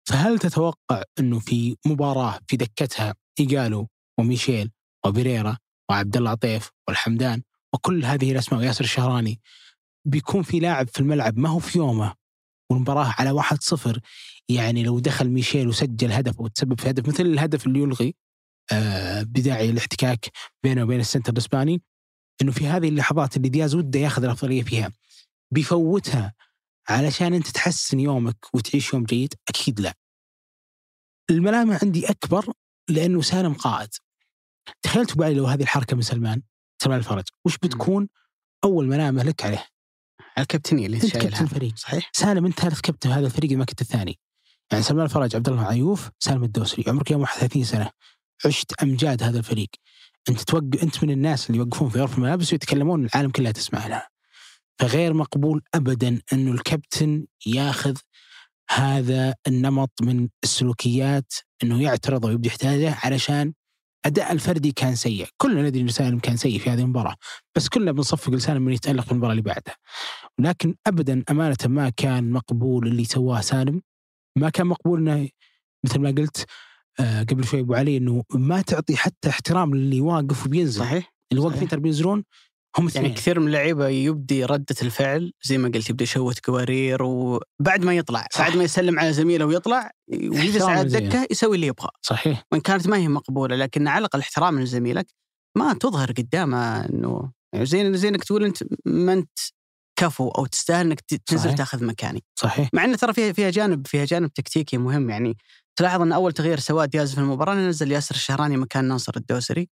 فهل 0.05 0.39
تتوقع 0.39 1.03
إنه 1.21 1.39
في 1.39 1.77
مباراة 1.87 2.39
في 2.49 2.57
دكتها 2.57 3.15
إيجالو 3.41 3.89
وميشيل 4.19 4.71
وبيريرا 5.07 5.59
وعبد 5.91 6.17
الله 6.17 6.31
عطيف 6.31 6.71
والحمدان 6.89 7.43
وكل 7.75 8.05
هذه 8.05 8.33
الأسماء 8.33 8.61
وياسر 8.61 8.85
الشهراني. 8.85 9.41
بيكون 10.05 10.43
في 10.43 10.61
لاعب 10.61 10.89
في 10.89 11.01
الملعب 11.01 11.39
ما 11.39 11.49
هو 11.49 11.59
في 11.59 11.79
يومه. 11.79 12.15
والمباراة 12.71 13.15
على 13.19 13.31
واحد 13.31 13.63
صفر. 13.63 14.01
يعني 14.49 14.83
لو 14.83 14.99
دخل 14.99 15.29
ميشيل 15.29 15.69
وسجل 15.69 16.13
هدف 16.13 16.39
أو 16.41 16.47
تسبب 16.47 16.81
في 16.81 16.91
هدف 16.91 17.09
مثل 17.09 17.27
الهدف 17.27 17.67
اللي 17.67 17.81
يلغي 17.81 18.15
آه 18.73 19.23
بداعي 19.23 19.71
الاحتكاك 19.71 20.31
بينه 20.63 20.83
وبين 20.83 21.01
السنتر 21.01 21.33
الإسباني 21.33 21.83
إنه 22.43 22.53
في 22.53 22.67
هذه 22.67 22.89
اللحظات 22.89 23.37
اللي 23.37 23.49
دياز 23.49 23.75
وده 23.75 24.01
ياخذ 24.01 24.25
الأفضلية 24.25 24.63
فيها. 24.63 24.93
بيفوتها 25.51 26.35
علشان 26.89 27.35
أنت 27.35 27.49
تحسن 27.49 28.01
يومك 28.01 28.37
وتعيش 28.55 28.93
يوم 28.93 29.05
جيد؟ 29.05 29.35
أكيد 29.49 29.81
لا. 29.81 29.95
الملامه 31.31 31.79
عندي 31.83 32.11
أكبر 32.11 32.53
لأنه 32.91 33.23
سالم 33.23 33.55
قائد. 33.55 33.89
تخيلت 34.83 35.19
بالي 35.19 35.35
لو 35.35 35.47
هذه 35.47 35.63
الحركة 35.63 35.97
من 35.97 36.03
سلمان 36.03 36.43
سلمان 36.83 36.99
الفرج 36.99 37.25
وش 37.45 37.57
بتكون 37.59 38.09
أول 38.65 38.87
ملامه 38.87 39.23
لك 39.23 39.45
عليه؟ 39.45 39.67
الكابتنية 40.39 40.87
اللي 40.87 40.97
أنت 40.97 41.07
كابتن 41.07 41.21
شايلها 41.21 41.41
الفريق 41.41 41.77
صحيح؟ 41.77 42.11
سالم 42.13 42.47
أنت 42.47 42.61
ثالث 42.61 42.81
كابتن 42.81 43.11
هذا 43.11 43.27
الفريق 43.27 43.51
إذا 43.51 43.59
ما 43.59 43.65
كنت 43.65 43.81
الثاني. 43.81 44.19
يعني 44.73 44.85
سلمان 44.85 45.05
الفرج 45.05 45.37
عبد 45.37 45.49
الله 45.49 45.67
عيوف 45.67 46.11
سالم 46.19 46.45
الدوسري. 46.45 46.85
عمرك 46.89 47.11
يوم 47.11 47.21
31 47.21 47.65
سنة 47.65 47.91
عشت 48.47 48.83
أمجاد 48.83 49.23
هذا 49.23 49.39
الفريق. 49.39 49.69
أنت 50.29 50.41
توقف 50.41 50.83
أنت 50.83 51.05
من 51.05 51.11
الناس 51.11 51.51
اللي 51.51 51.59
يوقفون 51.59 51.89
في 51.89 52.01
غرفه 52.01 52.17
الملابس 52.17 52.53
ويتكلمون 52.53 53.05
العالم 53.05 53.31
كلها 53.31 53.53
تسمع 53.53 53.87
لها. 53.87 54.09
فغير 54.79 55.15
مقبول 55.15 55.63
ابدا 55.75 56.21
انه 56.33 56.53
الكابتن 56.53 57.27
ياخذ 57.47 57.97
هذا 58.71 59.35
النمط 59.47 60.03
من 60.03 60.29
السلوكيات 60.45 61.33
أنه 61.63 61.83
يعترض 61.83 62.25
ويبدي 62.25 62.49
احتجاجه 62.49 62.99
علشان 63.05 63.53
أداء 64.07 64.33
الفردي 64.33 64.73
كان 64.73 64.95
سيء، 64.95 65.27
كلنا 65.37 65.63
ندري 65.63 65.81
إن 65.81 65.89
سالم 65.89 66.19
كان 66.19 66.37
سيء 66.37 66.59
في 66.59 66.71
هذه 66.71 66.81
المباراة، 66.81 67.15
بس 67.57 67.69
كلنا 67.69 67.93
بنصفق 67.93 68.31
لسالم 68.31 68.63
من 68.63 68.73
يتألق 68.73 69.05
في 69.05 69.13
المباراة 69.13 69.33
اللي 69.33 69.43
بعدها. 69.43 69.77
لكن 70.39 70.75
ابدا 70.87 71.25
أمانة 71.31 71.57
ما 71.67 71.93
كان 71.97 72.31
مقبول 72.31 72.87
اللي 72.87 73.05
سواه 73.05 73.41
سالم، 73.41 73.83
ما 74.39 74.51
كان 74.51 74.67
مقبول 74.67 75.09
إنه 75.09 75.29
مثل 75.85 75.99
ما 75.99 76.11
قلت 76.11 76.47
آه 77.01 77.23
قبل 77.23 77.45
شوي 77.45 77.61
أبو 77.61 77.75
علي 77.75 77.97
إنه 77.97 78.23
ما 78.35 78.63
تعطي 78.63 78.97
حتى 78.97 79.29
احترام 79.29 79.75
للي 79.75 80.01
واقف 80.01 80.47
وبينزل، 80.47 80.81
صحيح 80.81 81.13
اللي. 81.33 81.45
واقفين 81.45 81.69
ترى 81.69 81.81
بينزلون 81.81 82.25
هم 82.79 82.89
يعني 82.95 83.11
كثير 83.11 83.41
من 83.41 83.47
اللعيبة 83.47 83.89
يبدي 83.89 84.45
ردة 84.45 84.77
الفعل 84.83 85.33
زي 85.43 85.59
ما 85.59 85.69
قلت 85.69 85.91
يبدا 85.91 86.03
يشوت 86.05 86.47
قوارير 86.47 87.03
وبعد 87.03 87.85
ما 87.85 87.95
يطلع 87.97 88.27
صح. 88.33 88.41
بعد 88.41 88.57
ما 88.57 88.65
يسلم 88.65 88.99
على 88.99 89.13
زميله 89.13 89.45
ويطلع 89.47 89.91
ويجلس 90.13 90.63
على. 90.63 90.81
الدكة 90.81 91.27
يسوي 91.31 91.57
اللي 91.57 91.67
يبغى 91.67 91.89
صحيح 92.03 92.45
وإن 92.53 92.61
كانت 92.61 92.89
ما 92.89 92.97
هي 92.97 93.09
مقبولة 93.09 93.57
لكن 93.57 93.89
على 93.89 93.99
الأقل 93.99 94.19
احترام 94.19 94.61
لزميلك 94.61 95.07
ما 95.57 95.75
تظهر 95.75 96.13
قدامه 96.13 96.85
إنه 96.85 97.33
يعني 97.53 97.67
زي 97.67 97.95
زي 97.95 98.09
انك 98.09 98.25
تقول 98.25 98.45
أنت 98.45 98.59
ما 98.85 99.13
أنت 99.13 99.39
كفو 99.99 100.29
أو 100.29 100.47
تستاهل 100.47 100.87
إنك 100.87 101.01
تنزل 101.01 101.43
صحيح. 101.45 101.57
تاخذ 101.57 101.85
مكاني 101.85 102.25
صحيح 102.35 102.69
مع 102.73 102.85
انه 102.85 102.97
ترى 102.97 103.13
فيها 103.13 103.33
فيها 103.33 103.51
جانب 103.51 103.87
فيها 103.87 104.05
جانب 104.05 104.33
تكتيكي 104.33 104.79
مهم 104.79 105.11
يعني 105.11 105.37
تلاحظ 105.77 106.01
إن 106.03 106.13
أول 106.13 106.33
تغيير 106.33 106.59
سواه 106.59 106.85
دياز 106.85 107.15
في 107.15 107.21
المباراة 107.21 107.55
نزل 107.55 107.93
ياسر 107.93 108.15
الشهراني 108.15 108.57
مكان 108.57 108.85
ناصر 108.85 109.13
الدوسري 109.17 109.69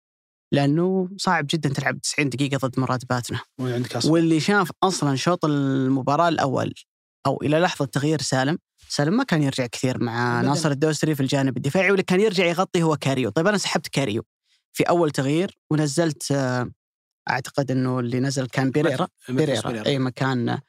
لأنه 0.52 1.10
صعب 1.18 1.48
جدا 1.50 1.70
تلعب 1.70 2.02
90 2.02 2.30
دقيقة 2.30 2.58
ضد 2.68 2.80
مراد 2.80 3.04
باتنا 3.10 3.40
وعندك 3.60 3.96
أصلاً. 3.96 4.12
واللي 4.12 4.40
شاف 4.40 4.72
أصلا 4.84 5.16
شوط 5.16 5.46
المباراة 5.46 6.30
الأول 6.30 6.74
أو 7.26 7.42
إلى 7.42 7.60
لحظة 7.60 7.86
تغيير 7.86 8.22
سالم 8.22 8.58
سالم 8.90 9.18
ما 9.18 9.24
كان 9.24 9.44
يرجع 9.44 9.66
كثير 9.66 10.04
مع 10.04 10.40
أبداً. 10.40 10.50
ناصر 10.50 10.72
الدوسري 10.72 11.16
في 11.16 11.22
الجانب 11.22 11.58
الدفاعي 11.58 11.90
واللي 11.90 12.04
كان 12.04 12.20
يرجع 12.22 12.46
يغطي 12.46 12.84
هو 12.84 12.98
كاريو. 12.98 13.30
طيب 13.30 13.48
أنا 13.48 13.58
سحبت 13.58 13.88
كاريو 13.88 14.24
في 14.74 14.84
أول 14.84 15.12
تغيير 15.12 15.58
ونزلت 15.70 16.32
آه، 16.32 16.72
أعتقد 17.30 17.72
إنه 17.72 18.00
اللي 18.00 18.20
نزل 18.20 18.48
كان 18.48 18.72
بيريرا. 18.72 19.08
بيريرا. 19.30 19.86
أي 19.86 20.00
مكان. 20.00 20.60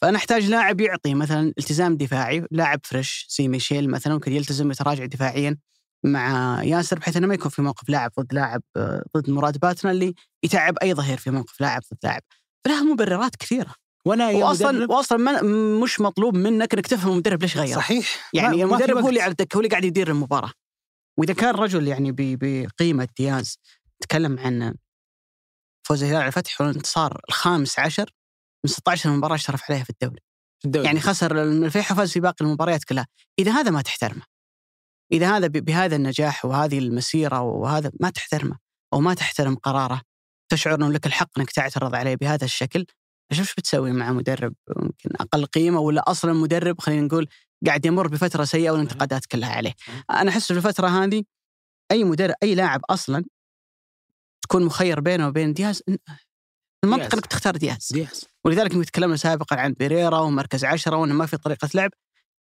فأنا 0.00 0.16
أحتاج 0.16 0.46
لاعب 0.50 0.80
يعطي 0.80 1.14
مثلا 1.14 1.52
التزام 1.58 1.96
دفاعي 1.96 2.46
لاعب 2.50 2.80
fresh 2.84 3.26
زي 3.38 3.48
ميشيل 3.48 3.90
مثلا 3.90 4.14
ممكن 4.14 4.32
يلتزم 4.32 4.68
ويتراجع 4.68 5.04
دفاعيا. 5.04 5.56
مع 6.04 6.60
ياسر 6.64 6.98
بحيث 6.98 7.16
إنه 7.16 7.26
ما 7.26 7.34
يكون 7.34 7.50
في 7.50 7.62
موقف 7.62 7.88
لاعب 7.88 8.10
ضد 8.20 8.34
لاعب 8.34 8.62
آه، 8.76 9.02
ضد 9.16 9.30
مراد 9.30 9.58
باتنا 9.58 9.90
اللي 9.90 10.14
يتعب 10.44 10.78
أي 10.82 10.94
ظهير 10.94 11.18
في 11.18 11.30
موقف 11.30 11.60
لاعب 11.60 11.82
ضد 11.92 11.98
لاعب. 12.04 12.22
فلها 12.64 12.82
مبررات 12.82 13.36
كثيرة. 13.36 13.74
وأنا 14.04 14.28
واصلا 14.28 14.86
واصلا 14.92 15.42
مش 15.82 16.00
مطلوب 16.00 16.36
منك 16.36 16.74
إنك 16.74 16.86
تفهم 16.86 17.12
المدرب 17.12 17.42
ليش 17.42 17.56
غير. 17.56 17.76
صحيح. 17.76 18.30
يعني 18.34 18.56
ما- 18.56 18.70
ما 18.70 18.76
في 18.78 18.84
المدرب 18.84 19.02
هو. 19.02 19.08
اللي 19.08 19.20
على 19.20 19.30
الدكة 19.30 19.56
هو 19.56 19.60
اللي 19.60 19.68
قاعد 19.70 19.84
يدير 19.84 20.10
المباراة. 20.10 20.52
وإذا 21.18 21.34
كان 21.34 21.54
رجل 21.54 21.88
يعني 21.88 22.12
بقيمة 22.16 23.08
دياز 23.18 23.58
تكلم 24.02 24.38
عن 24.38 24.74
فوز 25.86 26.02
الهلال 26.02 26.20
على 26.20 26.28
الفتح 26.28 26.60
والانتصار 26.60 27.20
الخامس 27.28 27.78
عشر 27.78 28.10
من 28.64 28.70
16 28.70 29.10
مباراة 29.10 29.34
اشترف 29.34 29.62
عليها 29.70 29.84
في 29.84 29.90
الدوري. 29.90 30.20
الدوري. 30.64 30.86
يعني 30.86 31.00
خسر 31.00 31.42
الملفيح 31.42 31.92
وفاز 31.92 32.12
في 32.12 32.20
باقي 32.20 32.44
المباريات 32.44 32.84
كلها. 32.84 33.06
إذا 33.38 33.52
هذا 33.52 33.70
ما 33.70 33.82
تحترمه. 33.82 34.22
إذا 35.12 35.36
هذا 35.36 35.46
بهذا 35.46 35.96
النجاح 35.96 36.44
وهذه 36.44 36.78
المسيرة 36.78 37.40
وهذا 37.40 37.90
ما 38.00 38.10
تحترمه 38.10 38.58
أو 38.92 39.00
ما 39.00 39.14
تحترم 39.14 39.54
قراره 39.54 40.02
تشعر 40.48 40.74
إنه 40.74 40.92
لك 40.92 41.06
الحق 41.06 41.38
إنك 41.38 41.50
تعترض 41.50 41.94
عليه 41.94 42.14
بهذا 42.14 42.44
الشكل 42.44 42.86
إيش 43.32 43.40
وش 43.40 43.54
بتسوي 43.54 43.92
مع 43.92 44.12
مدرب؟ 44.12 44.54
يمكن 44.82 45.10
أقل 45.20 45.46
قيمة 45.46 45.80
ولا 45.80 46.10
أصلا 46.10 46.32
مدرب؟ 46.32 46.80
خلينا 46.80 47.02
نقول 47.02 47.28
قاعد 47.66 47.86
يمر 47.86 48.08
بفترة 48.08 48.44
سيئة 48.44 48.70
والانتقادات 48.70 49.26
كلها 49.26 49.52
عليه. 49.52 49.74
أنا 50.10 50.30
أحس 50.30 50.52
في 50.52 50.58
الفترة 50.58 50.88
هذه 50.88 51.24
أي 51.90 52.04
مدرب 52.04 52.34
أي 52.42 52.54
لاعب 52.54 52.80
أصلا 52.90 53.24
تكون 54.42 54.64
مخير 54.64 55.00
بينه 55.00 55.28
وبين 55.28 55.52
دياز 55.52 55.82
المنطق. 56.84 57.14
إنك 57.14 57.26
تختار 57.26 57.56
دياز. 57.56 57.88
دياز. 57.92 58.24
ولذلك 58.44 58.84
تكلمنا 58.84 59.16
سابقا 59.16 59.56
عن 59.56 59.72
بيريرا 59.72 60.18
ومركز 60.18 60.64
عشرة 60.64 60.96
وإنه 60.96 61.14
ما 61.14 61.26
في 61.26 61.36
طريقة 61.36 61.68
لعب. 61.74 61.90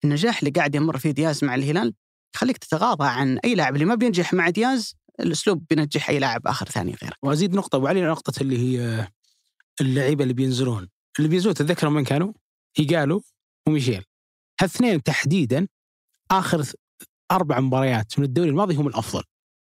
النجاح 0.04 0.40
اللي 0.40 0.52
قاعد 0.52 0.76
يمر 0.76 0.98
فيه 0.98 1.12
دياز 1.12 1.44
مع 1.44 1.56
الهلال 1.56 1.94
يخليك 2.36 2.58
تتغاضى 2.58 3.08
عن 3.08 3.38
أي 3.38 3.56
لاعب 3.56 3.74
اللي 3.74 3.86
ما 3.86 3.96
بينجح 3.96 4.34
مع 4.34 4.50
دياز 4.50 4.96
الأسلوب 5.20 5.66
بينجح 5.70 6.10
أي 6.10 6.20
لاعب 6.20 6.48
آخر 6.48 6.66
ثاني 6.66 6.96
غيره 7.04 7.16
وأزيد 7.24 7.56
نقطة 7.56 7.76
أبو 7.76 7.88
علي 7.88 8.02
نقطة 8.02 8.42
اللي 8.42 8.58
هي 8.58 9.08
اللعيبة 9.82 10.24
اللي 10.24 10.34
بينزلون. 10.34 10.90
اللي 11.20 11.30
بينزلون 11.30 11.54
تتذكروا 11.54 11.92
من 11.92 12.04
كانوا؟ 12.04 12.34
ايجالو 12.80 13.24
وميشيل. 13.68 14.04
هالاثنين 14.62 15.04
تحديدا 15.04 15.68
آخر 16.32 16.66
أربع 17.32 17.60
مباريات 17.60 18.20
من 18.20 18.26
الدوري 18.26 18.50
الماضي 18.50 18.76
هم 18.76 18.88
الأفضل. 18.88 19.24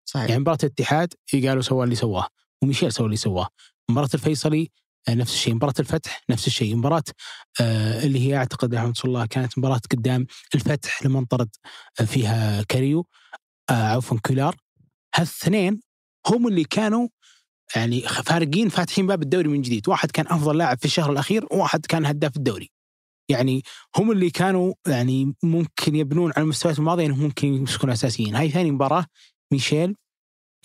صحيح. 0.05 0.29
يعني 0.29 0.41
مباراة 0.41 0.57
الاتحاد 0.63 1.13
ايجالو 1.33 1.62
سوى 1.62 1.83
اللي 1.83 1.95
سواه 1.95 2.27
وميشيل 2.62 2.91
سوى 2.91 3.05
اللي 3.05 3.17
سواه. 3.17 3.50
مباراة 3.89 4.09
الفيصلي 4.13 4.71
نفس 5.09 5.33
الشيء 5.33 5.53
مباراة 5.53 5.74
الفتح 5.79 6.24
نفس 6.29 6.47
الشيء. 6.47 6.75
مباراة 6.75 7.03
آه 7.62 8.03
اللي 8.03 8.19
هي 8.27 8.38
أعتقد 8.38 8.75
رحمة 8.75 8.93
الله 9.05 9.25
كانت 9.25 9.57
مباراة 9.57 9.81
قدام 9.91 10.27
الفتح 10.55 11.03
لما 11.03 11.19
انطرد 11.19 11.50
آه، 12.00 12.03
فيها 12.03 12.63
كاريو 12.63 13.05
آه 13.69 13.74
عفوا 13.74 14.17
كولار. 14.19 14.55
هالاثنين 15.15 15.81
هم 16.27 16.47
اللي 16.47 16.63
كانوا 16.63 17.07
يعني 17.75 18.01
فارقين 18.01 18.69
فاتحين 18.69 19.07
باب 19.07 19.21
الدوري 19.21 19.47
من 19.47 19.62
جديد. 19.62 19.89
واحد 19.89 20.12
كان 20.12 20.25
أفضل 20.27 20.57
لاعب 20.57 20.77
في 20.79 20.85
الشهر 20.85 21.12
الأخير 21.12 21.45
وواحد 21.51 21.85
كان 21.85 22.05
هداف 22.05 22.38
الدوري. 22.38 22.71
يعني 23.29 23.63
هم 23.97 24.12
اللي 24.12 24.29
كانوا 24.29 24.74
يعني 24.88 25.33
ممكن 25.43 25.95
يبنون 25.95 26.31
على 26.38 26.43
المستويات 26.43 26.79
الماضية 26.79 27.05
أنهم 27.05 27.19
ممكن 27.19 27.47
يمسكون 27.47 27.89
أساسيين. 27.89 28.35
هاي 28.35 28.50
ثاني 28.51 28.71
مباراة 28.71 29.05
ميشيل 29.51 29.95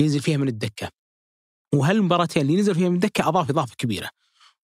ينزل 0.00 0.20
فيها 0.20 0.36
من 0.36 0.48
الدكة. 0.48 0.88
وهالمباراتين 1.74 2.42
اللي 2.42 2.56
نزل 2.56 2.74
فيها 2.74 2.88
من 2.88 2.94
الدكة 2.94 3.28
أضاف 3.28 3.50
إضافة 3.50 3.74
كبيرة. 3.78 4.10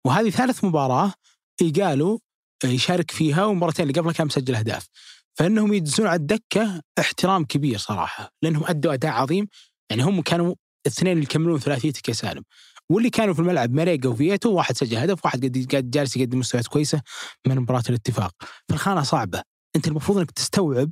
وهذه 0.06 0.30
ثالث 0.30 0.64
مباراة 0.64 1.14
قالوا 1.82 2.20
يشارك 2.64 3.12
فيها 3.12 3.46
والمباراتين 3.46 3.90
اللي 3.90 4.00
قبلها 4.00 4.14
كان 4.14 4.28
مسجل 4.28 4.56
أهداف. 4.56 4.88
فإنهم 5.34 5.74
يدزون 5.74 6.08
على 6.08 6.16
الدكة 6.16 6.82
احترام 7.00 7.46
كبير 7.46 7.78
صراحة 7.78 8.32
لأنهم 8.42 8.64
أدوا 8.66 8.94
أداء 8.94 9.12
عظيم. 9.12 9.48
يعني 9.90 10.04
هم 10.04 10.22
كانوا 10.22 10.56
الاثنين 10.86 11.14
اللي 11.14 11.24
يكملون 11.24 11.60
ثلاثيتك 11.60 12.10
يا 12.10 12.14
سالم. 12.14 12.44
واللي 12.90 13.10
كانوا 13.10 13.34
في 13.34 13.40
الملعب 13.40 13.74
مريقا 13.74 14.10
وفيتو 14.10 14.52
واحد 14.52 14.78
سجل 14.78 14.98
هدف 14.98 15.26
واحد 15.26 15.68
قاعد 15.72 15.90
جالس 15.92 16.18
يقدم 16.18 16.40
مستويات 16.40 16.68
كويسة 16.68 17.02
من 17.48 17.60
مباراة 17.60 17.84
الاتفاق. 17.90 18.32
فالخانة 18.70 19.02
صعبة. 19.02 19.42
أنت 19.76 19.88
المفروض 19.88 20.18
إنك 20.18 20.32
تستوعب 20.32 20.92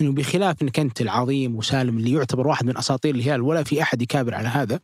إنه 0.00 0.12
بخلاف 0.12 0.62
إنك 0.62 0.78
أنت 0.78 1.00
العظيم 1.00 1.56
وسالم 1.56 1.98
اللي 1.98 2.12
يعتبر 2.12 2.46
واحد 2.46 2.66
من 2.66 2.78
أساطير 2.78 3.14
الهلال 3.14 3.40
ولا 3.40 3.62
في 3.62 3.82
أحد 3.82 4.02
يكابر 4.02 4.34
على 4.34 4.48
هذا 4.48 4.80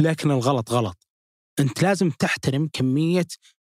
لكن 0.00 0.30
الغلط 0.30 0.70
غلط. 0.72 1.05
انت 1.60 1.82
لازم 1.82 2.10
تحترم 2.10 2.68
كمية 2.72 3.26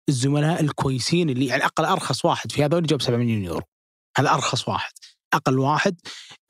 الزملاء 0.09 0.61
الكويسين 0.61 1.31
اللي 1.31 1.53
على 1.53 1.59
الأقل 1.59 1.85
أرخص 1.85 2.25
واحد. 2.25 2.53
في 2.53 2.65
هذول 2.65 2.87
جاب 2.87 3.03
7 3.03 3.17
مليون 3.19 3.45
يورو. 3.45 3.63
هذا 4.19 4.35
أرخص 4.35 4.69
واحد. 4.69 4.93
أقل 5.35 5.59
واحد 5.59 6.01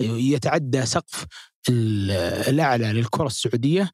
يتعدى 0.01 0.87
سقف 0.87 1.27
ال- 1.69 2.11
الأعلى 2.55 2.93
للكرة 2.93 3.27
السعودية 3.27 3.91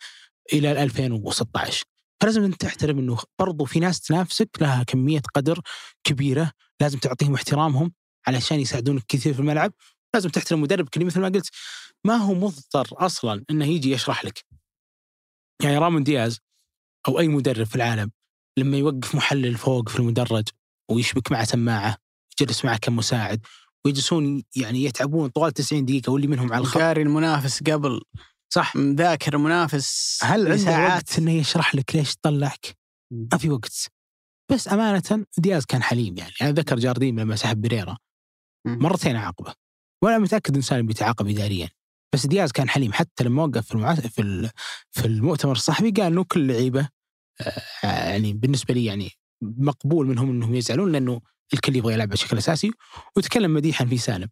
إلى 0.53 0.83
2016 0.83 1.85
فلازم 2.23 2.45
أنت 2.45 2.61
تحترم 2.61 2.99
إنه 2.99 3.19
برضو 3.39 3.65
في 3.65 3.81
ناس 3.81 4.01
تنافسك 4.01 4.49
لها 4.61 4.83
كمية 4.83 5.23
قدر 5.35 5.61
كبيرة. 6.05 6.53
لازم 6.81 6.99
تعطيهم 6.99 7.35
احترامهم 7.35 7.93
علشان 8.27 8.61
يساعدونك 8.61 9.03
كثير 9.09 9.35
في 9.35 9.41
الملعب. 9.41 9.73
لازم 10.15 10.29
تحترم 10.29 10.61
مدربك 10.61 10.97
اللي 10.97 11.05
مثل 11.05 11.21
ما 11.21 11.29
قلت. 11.29 11.51
ما 12.07 12.17
هو 12.17 12.35
مضطر 12.35 12.89
أصلا 12.93 13.45
إنه 13.51 13.65
يجي 13.67 13.91
يشرح 13.93 14.25
لك. 14.25 14.45
يعني 15.63 15.79
رامون 15.79 16.05
دياز 16.05 16.39
أو 17.09 17.21
أي 17.21 17.29
مدرب 17.29 17.67
في 17.67 17.77
العالم 17.77 18.11
لما 18.59 18.77
يوقف 18.77 19.15
محلل 19.15 19.55
فوق 19.55 19.89
في 19.89 19.99
المدرج 19.99 20.49
ويشبك 20.91 21.33
معه 21.33 21.45
سماعة 21.45 21.97
يجلس 22.41 22.65
معه 22.65 22.79
كم 22.79 22.97
مساعد 22.97 23.47
ويجلسون 23.87 24.43
يعني 24.57 24.85
يتعبون 24.85 25.29
طوال 25.29 25.53
90 25.53 25.85
دقيقة 25.85 26.13
واللي 26.13 26.27
منهم 26.27 26.53
على 26.53 26.61
الخط. 26.61 26.81
قاري 26.81 27.03
المنافس 27.03 27.63
قبل. 27.63 28.01
صح. 28.55 28.77
مذاكر 28.77 29.35
المنافس 29.35 30.19
هل 30.23 30.53
عنده. 30.53 30.95
وقت 30.95 31.19
إنه 31.19 31.33
يشرح 31.33 31.75
لك 31.75 31.97
ليش 31.97 32.17
طلعك؟ 32.23 32.77
ما 33.13 33.39
في 33.39 33.51
وقت. 33.51 33.87
بس 34.53 34.69
أمانة 34.69 35.27
دياز 35.39 35.65
كان 35.65 35.83
حليم 35.83 36.19
يعني. 36.19 36.33
أنا 36.43 36.51
ذكر 36.51 36.79
جارديم 36.79 37.21
لما 37.21 37.37
سحب 37.37 37.61
بريرا. 37.61 37.99
مرتين 38.67 39.17
عاقبه. 39.17 39.55
وأنا 40.05 40.19
متأكد 40.19 40.55
ان 40.57 40.63
سالم 40.63 40.87
بيتعاقب 40.87 41.29
اداريا. 41.29 41.69
بس 42.15 42.27
دياز 42.27 42.53
كان 42.53 42.69
حليم. 42.69 42.93
حتى 42.93 43.25
لما 43.25 43.43
وقف 43.43 43.67
في 43.67 43.75
المعا... 43.75 43.95
في 43.95 44.51
في 44.91 45.05
المؤتمر 45.05 45.53
الصحفي 45.53 45.91
قال 45.91 46.07
إنه 46.07 46.25
كل 46.25 46.41
اللعيبه 46.41 46.89
يعني 47.83 48.33
بالنسبة 48.33 48.75
لي 48.75 48.85
يعني 48.85 49.11
مقبول 49.43 50.07
منهم 50.07 50.31
إنهم 50.31 50.55
يزعلون 50.55 50.93
لأنه 50.93 51.21
الكل 51.55 51.77
يبغى 51.77 51.95
يلعب 51.95 52.09
بشكل 52.09 52.39
أساسي 52.39 52.71
وتكلم 53.17 53.55
مديحا 53.55 53.85
في 53.85 53.99
سالم. 53.99 54.29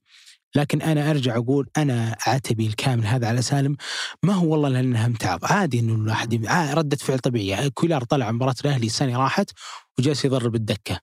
لكن 0.57 0.83
أنا 0.83 1.11
أرجع 1.11 1.37
أقول 1.37 1.69
أنا 1.77 2.17
عتبي 2.27 2.67
الكامل 2.67 3.07
هذا 3.07 3.29
على 3.29 3.43
سالم. 3.43 3.77
ما 4.23 4.33
هو 4.33 4.53
والله 4.53 4.69
لانها 4.69 5.07
امتعاض 5.07 5.45
عادي 5.45 5.81
إنه 5.81 5.95
الواحد 5.95 6.47
آه 6.47 6.75
ردة 6.75 6.97
فعل 6.97 7.19
طبيعية. 7.19 7.69
كولار 7.69 8.05
طلع 8.05 8.33
مباراة 8.33 8.55
الأهلي 8.65 8.87
السنة 8.87 9.19
راحت 9.19 9.51
وجالس 9.99 10.25
يضرب 10.25 10.55
الدكه 10.55 10.99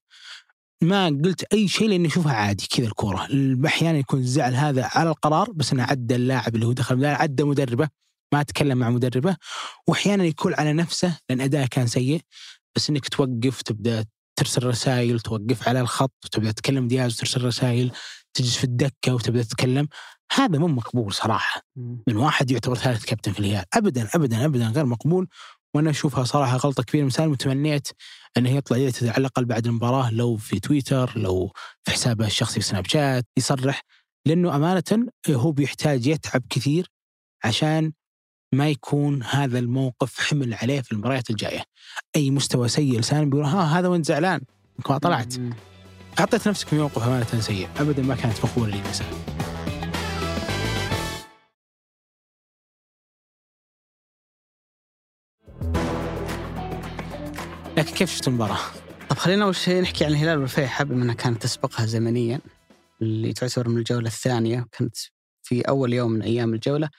ما 0.81 1.05
قلت 1.07 1.43
أي 1.53 1.67
شيء 1.67 1.89
لأني 1.89 2.07
أشوفها 2.07 2.33
عادي 2.33 2.67
كذا 2.71 2.87
الكورة. 2.87 3.27
أحيانا 3.65 3.97
يكون 3.97 4.19
الزعل 4.19 4.55
هذا 4.55 4.89
على 4.93 5.09
القرار 5.09 5.51
بس 5.51 5.73
إنه 5.73 5.83
عدى 5.83 6.15
اللاعب 6.15 6.55
اللي 6.55 6.65
هو 6.65 6.71
دخل 6.71 7.05
عدى 7.05 7.43
مدربه. 7.43 7.89
ما 8.33 8.43
تكلم 8.43 8.77
مع 8.77 8.89
مدربه 8.89 9.35
واحيانا 9.87 10.23
يكون 10.23 10.53
على 10.53 10.73
نفسه 10.73 11.19
لأن 11.29 11.41
أداءه 11.41 11.67
كان 11.67 11.87
سيء 11.87 12.21
بس 12.75 12.89
إنك 12.89 13.07
توقف 13.07 13.61
تبدأ 13.61 14.05
ترسل 14.39 14.63
رسائل 14.63 15.19
توقف 15.19 15.67
على 15.67 15.81
الخط 15.81 16.13
وتبدا 16.25 16.51
تتكلم 16.51 16.87
دياز 16.87 17.13
وترسل 17.13 17.43
رسائل 17.43 17.91
تجلس 18.33 18.57
في 18.57 18.63
الدكة 18.63 19.13
وتبدأ 19.13 19.43
تتكلم 19.43 19.87
هذا 20.33 20.59
مو 20.59 20.67
مقبول 20.67 21.13
صراحة. 21.13 21.61
من 22.07 22.17
واحد 22.17 22.51
يعتبر 22.51 22.75
ثالث 22.75 23.05
كابتن 23.05 23.31
في 23.31 23.39
الهلال. 23.39 23.65
ابدا 23.73 24.09
ابدا 24.15 24.45
ابدا 24.45 24.67
غير 24.67 24.85
مقبول 24.85 25.27
وأنا 25.75 25.89
أشوفها 25.89 26.23
صراحة 26.23 26.57
غلطة 26.57 26.83
كبيرة. 26.83 27.03
من 27.03 27.09
سالم 27.09 27.31
وتمنيت 27.31 27.87
إنه 28.37 28.49
يطلع 28.49 28.77
يعتذر 28.77 29.09
على 29.09 29.17
الاقل 29.17 29.45
بعد 29.45 29.67
المباراة 29.67 30.11
لو 30.11 30.37
في 30.37 30.59
تويتر 30.59 31.19
لو 31.19 31.53
في 31.83 31.91
حسابه 31.91 32.25
الشخصي 32.25 32.59
في 32.59 32.65
سناب 32.65 32.85
شات 32.87 33.25
يصرح 33.37 33.81
لأنه 34.25 34.55
أمانة 34.55 35.07
هو 35.29 35.51
بيحتاج 35.51 36.07
يتعب 36.07 36.43
كثير 36.49 36.91
عشان 37.43 37.91
ما 38.53 38.69
يكون 38.69 39.23
هذا 39.23 39.59
الموقف 39.59 40.19
حمل 40.19 40.53
عليه 40.53 40.81
في 40.81 40.91
المباريات 40.91 41.29
الجاية. 41.29 41.63
أي 42.15 42.31
مستوى 42.31 42.67
سيء 42.67 42.99
لسالم 42.99 43.29
بيقول 43.29 43.45
ها 43.45 43.79
هذا 43.79 43.87
وانت 43.87 44.05
زعلان 44.05 44.41
ما 44.89 44.97
طلعت. 44.97 45.33
حطيت 46.19 46.47
نفسك 46.47 46.67
في 46.67 46.75
موقف 46.75 47.03
أمانة 47.03 47.39
سيء، 47.39 47.67
ابدا 47.77 48.03
ما 48.03 48.15
كانت 48.15 48.45
مقبوله 48.45 48.75
لي 48.75 48.93
سالم. 48.93 49.19
كيف 57.95 58.11
شفت 58.11 58.27
المباراة؟ 58.27 58.59
طب 59.09 59.17
خلينا 59.17 59.45
أول 59.45 59.55
شيء 59.55 59.81
نحكي 59.81 60.05
عن 60.05 60.11
الهلال 60.11 60.37
والفيحة 60.37 60.83
بما 60.83 61.03
إنها 61.03 61.15
كانت 61.15 61.41
تسبقها 61.41 61.85
زمنيا 61.85 62.41
اللي 63.01 63.33
تعتبر 63.33 63.69
من 63.69 63.77
الجولة 63.77 64.07
الثانية 64.07 64.65
كانت 64.71 64.95
في 65.43 65.61
أول 65.61 65.93
يوم 65.93 66.11
من 66.11 66.21
أيام 66.21 66.53
الجولة 66.53 66.89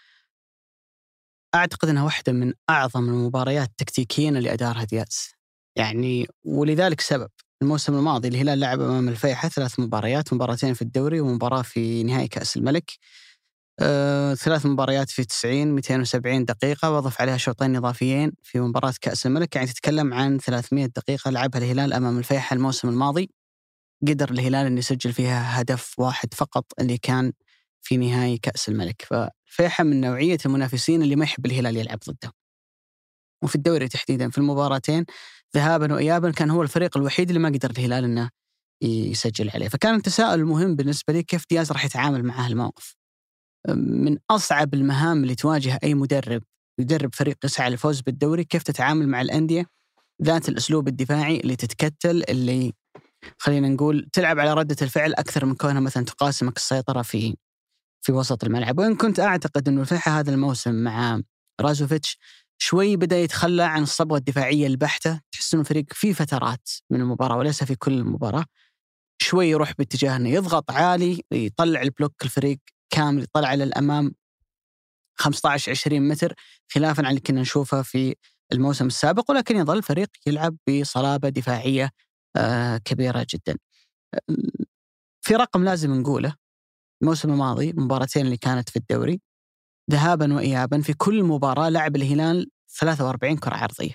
أعتقد 1.55 1.89
إنها 1.89 2.05
واحدة 2.05 2.33
من 2.33 2.53
أعظم 2.71 3.09
المباريات 3.09 3.71
تكتيكيا 3.79 4.31
اللي 4.31 4.53
أدارها 4.53 4.85
دياز. 4.85 5.29
يعني 5.77 6.27
ولذلك 6.45 7.01
سبب. 7.01 7.31
الموسم 7.63 7.95
الماضي 7.95 8.29
الهلال 8.29 8.61
لعب 8.61 8.81
أمام 8.81 9.09
الفيحة 9.09 9.49
ثلاث 9.49 9.81
مباريات 9.81 10.33
مباراتين 10.33 10.75
في 10.75 10.83
الدوري 10.83 11.21
ومباراة 11.21 11.63
في 11.63 12.03
نهائي 12.03 12.29
كأس 12.29 12.57
الملك. 12.57 12.91
آه، 13.81 14.35
ثلاث 14.35 14.67
مباريات 14.67 15.11
في 15.11 15.25
90 15.25 15.75
270 15.75 16.45
دقيقة 16.45 16.91
وأضف 16.91 17.21
عليها 17.21 17.37
شوطين 17.37 17.77
إضافيين 17.77 18.33
في 18.43 18.61
مباراة 18.61 18.95
كأس 19.01 19.27
الملك. 19.27 19.57
يعني 19.57 19.69
تتكلم 19.69 20.15
عن 20.15 20.39
300 20.39 20.87
دقيقة 20.87 21.31
لعبها 21.31 21.61
الهلال 21.61 21.93
أمام 21.93 22.19
الفيحة 22.19 22.55
الموسم 22.55 22.89
الماضي. 22.89 23.31
قدر 24.09 24.31
الهلال 24.31 24.67
أن 24.67 24.79
يسجل 24.79 25.13
فيها 25.13 25.61
هدف 25.61 25.99
واحد 25.99 26.35
فقط 26.35 26.65
اللي 26.81 26.99
كان 26.99 27.33
في 27.83 27.97
نهائي 27.97 28.39
كأس 28.39 28.69
الملك. 28.69 29.07
ففيحة 29.51 29.85
من 29.85 30.01
نوعية 30.01 30.39
المنافسين 30.47 31.03
اللي 31.03 31.17
ما 31.17 31.25
يحب 31.25 31.47
الهلال 31.47 31.77
يلعب 31.77 31.99
ضده. 32.09 32.33
وفي 33.45 33.55
الدوري 33.55 33.89
تحديدا 33.89 34.31
في 34.31 34.39
المباراتين 34.39 35.05
ذهابا 35.57 35.95
وإيابا 35.95 36.31
كان 36.31 36.51
هو 36.51 36.63
الفريق 36.63 36.97
الوحيد 36.97 37.29
اللي 37.29 37.41
ما 37.41 37.49
قدر 37.49 37.71
الهلال 37.71 38.05
أنه 38.05 38.31
يسجل 38.83 39.51
عليه. 39.51 39.69
فكان 39.69 39.95
التساؤل 39.95 40.41
المهم 40.41 40.77
بالنسبة 40.77 41.13
لي 41.13 41.23
كيف 41.23 41.45
دياز 41.51 41.73
راح 41.73 41.85
يتعامل 41.85 42.23
مع 42.23 42.47
هالموقف؟ 42.47 42.97
من 43.77 44.19
أصعب 44.31 44.75
المهام 44.75 45.23
اللي 45.23 45.35
تواجه 45.35 45.79
أي 45.85 45.95
مدرب 45.95 46.43
يدرب 46.81 47.15
فريق 47.15 47.37
يسعى 47.45 47.71
للفوز 47.71 48.01
بالدوري 48.01 48.45
كيف 48.45 48.63
تتعامل 48.63 49.09
مع 49.09 49.21
الأندية؟ 49.21 49.67
ذات 50.23 50.49
الأسلوب 50.49 50.89
الدفاعي 50.89 51.41
اللي 51.41 51.57
تتكتل 51.57 52.25
اللي 52.29 52.73
خلينا 53.39 53.69
نقول 53.69 54.09
تلعب 54.13 54.39
على 54.39 54.55
ردة 54.55 54.77
الفعل 54.83 55.15
أكثر 55.15 55.45
من 55.45 55.55
كونها 55.55 55.81
مثلا 55.81 56.05
تقاسمك 56.05 56.57
السيطرة 56.57 57.03
في 57.03 57.37
في 58.03 58.13
وسط 58.13 58.45
الملعب. 58.45 58.79
وإن 58.79 58.97
كنت 58.97 59.21
أعتقد 59.21 59.69
أنه 59.69 59.81
الفيحة 59.81 60.19
هذا 60.19 60.31
الموسم 60.31 60.75
مع 60.75 61.21
رازوفيتش 61.61 62.19
شوي 62.59 62.97
بدأ 62.97 63.19
يتخلى 63.19 63.63
عن 63.63 63.83
الصبغة 63.83 64.19
الدفاعية 64.19 64.67
البحتة. 64.67 65.21
تحس 65.33 65.55
أنه 65.55 65.61
الفريق 65.61 65.85
في 65.93 66.15
فترات 66.15 66.69
من 66.91 67.01
المباراة 67.01 67.37
وليس 67.37 67.65
في 67.65 67.75
كل 67.75 67.93
المباراة. 67.93 68.45
شوي 69.23 69.51
يروح 69.51 69.73
باتجاه 69.79 70.17
أنه 70.17 70.29
يضغط 70.29 70.71
عالي 70.71 71.23
يطلع 71.33 71.83
البلوك 71.83 72.15
الفريق 72.25 72.59
كامل 72.91 73.23
يطلع 73.23 73.55
للأمام 73.55 74.15
15 75.19 75.71
20 75.71 76.09
متر 76.09 76.35
خلافا 76.73 77.03
عن 77.03 77.09
اللي 77.09 77.21
كنا 77.21 77.41
نشوفه 77.41 77.83
في 77.83 78.15
الموسم 78.53 78.87
السابق. 78.87 79.31
ولكن 79.31 79.57
يظل 79.57 79.79
الفريق 79.79 80.09
يلعب 80.27 80.57
بصلابة 80.69 81.29
دفاعية 81.29 81.91
آه، 82.37 82.77
كبيرة 82.77 83.27
جدا. 83.31 83.59
في 85.23 85.35
رقم 85.35 85.65
لازم 85.65 85.95
نقوله 85.95 86.35
الموسم 87.03 87.33
الماضي 87.33 87.71
المباراتين 87.71 88.27
اللي 88.27 88.37
كانت 88.37 88.71
في 88.71 88.77
الدوري 88.77 89.21
ذهابا 89.91 90.35
وإيابا 90.35 90.81
في 90.81 90.93
كل 90.95 91.25
مباراة 91.25 91.69
لعب 91.69 91.97
الهلال 91.97 92.51
43 92.79 93.37
كرة 93.37 93.55
عرضية. 93.55 93.95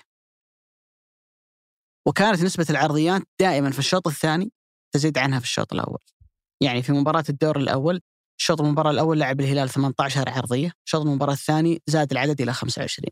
وكانت 2.06 2.42
نسبة 2.42 2.66
العرضيات 2.70 3.22
دائما 3.40 3.70
في 3.70 3.78
الشوط 3.78 4.08
الثاني 4.08 4.52
تزيد 4.94 5.18
عنها 5.18 5.38
في 5.38 5.44
الشوط 5.44 5.72
الأول. 5.72 5.98
يعني 6.62 6.82
في 6.82 6.92
مباراة 6.92 7.24
الدور 7.28 7.56
الأول 7.56 8.00
شوط 8.40 8.60
المباراة 8.60 8.90
الأول 8.90 9.18
لعب 9.20 9.40
الهلال 9.40 9.68
18 9.68 10.28
عرضية 10.28 10.72
شوط 10.84 11.00
المباراة 11.00 11.32
الثاني 11.32 11.82
زاد 11.86 12.12
العدد 12.12 12.40
إلى 12.40 12.52
25 12.52 13.10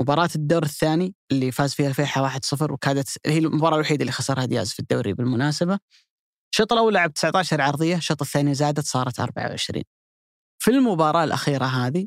مباراة 0.00 0.28
الدور 0.36 0.62
الثاني 0.62 1.14
اللي 1.32 1.52
فاز 1.52 1.74
فيها 1.74 1.88
الفيحة 1.88 2.28
1-0 2.28 2.70
وكادت 2.70 3.18
هي 3.26 3.38
المباراة 3.38 3.74
الوحيدة 3.74 4.00
اللي 4.00 4.12
خسرها 4.12 4.44
دياز 4.44 4.72
في 4.72 4.80
الدوري 4.80 5.12
بالمناسبة 5.12 5.78
الشوط 6.52 6.72
الأول 6.72 6.94
لعب 6.94 7.12
19 7.12 7.60
عرضية 7.60 7.96
الشوط 7.96 8.22
الثاني 8.22 8.54
زادت 8.54 8.84
صارت 8.84 9.20
24 9.20 9.82
في 10.62 10.70
المباراة 10.70 11.24
الأخيرة 11.24 11.64
هذه 11.64 12.06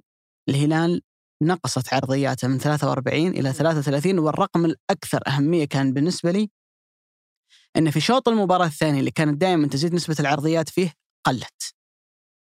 الهلال 0.49 1.01
نقصت 1.43 1.93
عرضياته 1.93 2.47
من 2.47 2.57
43 2.57 3.27
إلى 3.27 3.53
33 3.53 4.19
والرقم 4.19 4.65
الأكثر 4.65 5.19
أهمية 5.27 5.65
كان 5.65 5.93
بالنسبة 5.93 6.31
لي 6.31 6.49
أن 7.77 7.91
في 7.91 7.99
شوط 7.99 8.27
المباراة 8.27 8.65
الثاني 8.65 8.99
اللي 8.99 9.11
كانت 9.11 9.41
دائما 9.41 9.67
تزيد 9.67 9.93
نسبة 9.93 10.15
العرضيات 10.19 10.69
فيه 10.69 10.93
قلت. 11.25 11.75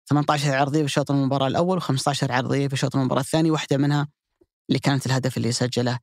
18 0.08 0.54
عرضية 0.54 0.82
في 0.82 0.88
شوط 0.88 1.10
المباراة 1.10 1.46
الأول 1.46 1.82
و15 1.82 2.30
عرضية 2.30 2.68
في 2.68 2.76
شوط 2.76 2.96
المباراة 2.96 3.20
الثاني 3.20 3.50
واحدة 3.50 3.76
منها 3.76 4.08
اللي 4.68 4.78
كانت 4.78 5.06
الهدف 5.06 5.36
اللي 5.36 5.52
سجله 5.52 5.98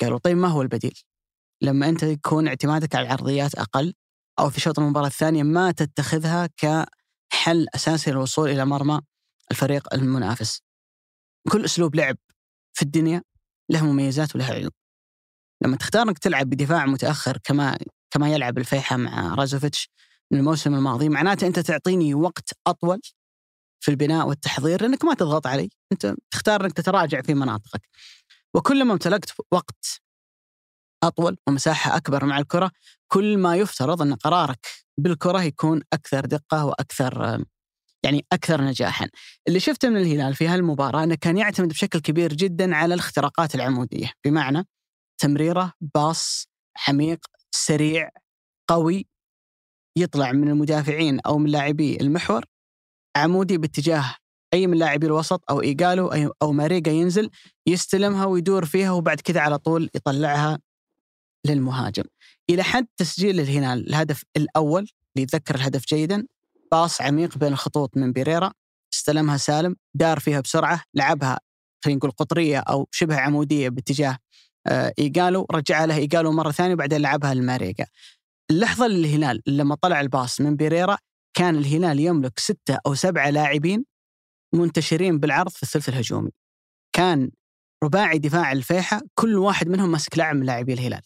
قالوا 0.00 0.18
طيب 0.18 0.36
ما 0.36 0.48
هو 0.48 0.62
البديل؟ 0.62 1.00
لما 1.62 1.88
أنت 1.88 2.02
يكون 2.02 2.48
اعتمادك 2.48 2.94
على 2.94 3.06
العرضيات 3.06 3.54
أقل 3.54 3.94
أو 4.38 4.50
في 4.50 4.60
شوط 4.60 4.78
المباراة 4.78 5.06
الثانية 5.06 5.42
ما 5.42 5.72
تتخذها 5.72 6.48
كحل 6.56 7.66
أساسي 7.74 8.10
للوصول 8.10 8.50
إلى 8.50 8.64
مرمى 8.64 9.00
الفريق 9.50 9.94
المنافس. 9.94 10.62
كل 11.52 11.64
أسلوب 11.64 11.94
لعب 11.94 12.16
في 12.72 12.82
الدنيا 12.82 13.22
له 13.70 13.86
مميزات 13.86 14.36
وله 14.36 14.44
عيوب. 14.44 14.72
لما 15.62 15.76
تختار 15.76 16.02
إنك 16.02 16.18
تلعب 16.18 16.50
بدفاع 16.50 16.86
متأخر 16.86 17.38
كما 17.44 17.78
كما 18.10 18.32
يلعب 18.32 18.58
الفيحة 18.58 18.96
مع 18.96 19.34
رازوفيتش 19.34 19.90
من 20.30 20.38
الموسم 20.38 20.74
الماضي 20.74 21.08
معناته 21.08 21.46
أنت 21.46 21.58
تعطيني 21.58 22.14
وقت 22.14 22.50
أطول 22.66 23.00
في 23.80 23.90
البناء 23.90 24.28
والتحضير 24.28 24.82
لأنك 24.82 25.04
ما 25.04 25.14
تضغط 25.14 25.46
علي، 25.46 25.70
أنت 25.92 26.14
تختار 26.30 26.64
إنك 26.64 26.72
تتراجع 26.72 27.22
في 27.22 27.34
مناطقك. 27.34 27.88
وكلما 28.54 28.92
امتلكت 28.92 29.32
وقت 29.52 30.00
أطول 31.04 31.36
ومساحة 31.48 31.96
أكبر 31.96 32.24
مع 32.24 32.38
الكرة، 32.38 32.70
كل 33.12 33.38
ما 33.38 33.56
يفترض 33.56 34.02
أن 34.02 34.14
قرارك 34.14 34.66
بالكرة 34.98 35.42
يكون 35.42 35.82
أكثر 35.92 36.26
دقة 36.26 36.64
وأكثر 36.66 37.44
يعني 38.02 38.26
أكثر 38.32 38.62
نجاحا. 38.62 39.08
اللي 39.48 39.60
شفته 39.60 39.88
من 39.88 39.96
الهلال 39.96 40.34
في 40.34 40.48
هالمباراة 40.48 41.04
أنه 41.04 41.14
كان 41.14 41.38
يعتمد 41.38 41.68
بشكل 41.68 41.98
كبير 41.98 42.32
جدا 42.32 42.76
على 42.76 42.94
الاختراقات 42.94 43.54
العمودية، 43.54 44.12
بمعنى 44.24 44.66
تمريره، 45.20 45.72
باص 45.94 46.48
عميق، 46.88 47.26
سريع، 47.50 48.10
قوي 48.70 49.06
يطلع 49.98 50.32
من 50.32 50.48
المدافعين 50.48 51.20
أو 51.20 51.38
من 51.38 51.50
لاعبي 51.50 52.00
المحور 52.00 52.44
عمودي 53.16 53.58
باتجاه 53.58 54.14
أي 54.54 54.66
من 54.66 54.78
لاعبي 54.78 55.06
الوسط 55.06 55.42
أو 55.50 55.60
إيجالو 55.62 56.32
أو 56.42 56.52
ماريجا 56.52 56.92
ينزل 56.92 57.30
يستلمها 57.66 58.24
ويدور 58.24 58.64
فيها 58.64 58.90
وبعد 58.90 59.20
كذا 59.20 59.40
على 59.40 59.58
طول 59.58 59.90
يطلعها 59.94 60.58
للمهاجم. 61.46 62.04
إلى 62.50 62.62
حد 62.62 62.86
تسجيل 62.96 63.40
الهلال 63.40 63.88
الهدف 63.88 64.22
الأول 64.36 64.80
اللي 64.80 65.22
يتذكر 65.22 65.54
الهدف 65.54 65.84
جيدا 65.86 66.26
باص 66.72 67.00
عميق 67.00 67.38
بين 67.38 67.52
الخطوط 67.52 67.96
من 67.96 68.12
بيريرا 68.12 68.52
استلمها 68.94 69.36
سالم 69.36 69.76
دار 69.94 70.18
فيها 70.18 70.40
بسرعة 70.40 70.82
لعبها 70.94 71.38
خلينا 71.84 71.98
نقول 71.98 72.10
قطرية 72.10 72.58
أو 72.58 72.88
شبه 72.90 73.16
عمودية 73.16 73.68
باتجاه 73.68 74.18
آه، 74.66 74.92
ايجالو 74.98 75.46
رجعها 75.52 75.86
له 75.86 75.96
ايجالو 75.96 76.32
مرة 76.32 76.50
ثانية 76.50 76.74
وبعدين 76.74 77.00
لعبها 77.00 77.34
لماريجا. 77.34 77.86
اللحظة 78.50 78.86
اللي 78.86 79.08
الهلال 79.08 79.42
لما 79.46 79.74
طلع 79.74 80.00
ال 80.00 80.08
pass 80.08 80.40
من 80.40 80.56
بيريرا 80.56 80.98
كان 81.36 81.56
الهلال 81.56 82.00
يملك 82.00 82.38
ستة 82.38 82.78
أو 82.86 82.94
سبعة 82.94 83.30
لاعبين 83.30 83.84
منتشرين 84.54 85.18
بالعرض 85.18 85.50
في 85.50 85.62
الثلث 85.62 85.88
الهجومي 85.88 86.30
كان 86.92 87.30
رباعي 87.84 88.18
دفاع 88.18 88.52
الفيحة 88.52 89.00
كل 89.14 89.38
واحد 89.38 89.68
منهم 89.68 89.92
ماسك 89.92 90.18
لاعب 90.18 90.36
من 90.36 90.46
لاعبي 90.46 90.72
الهلال 90.72 91.02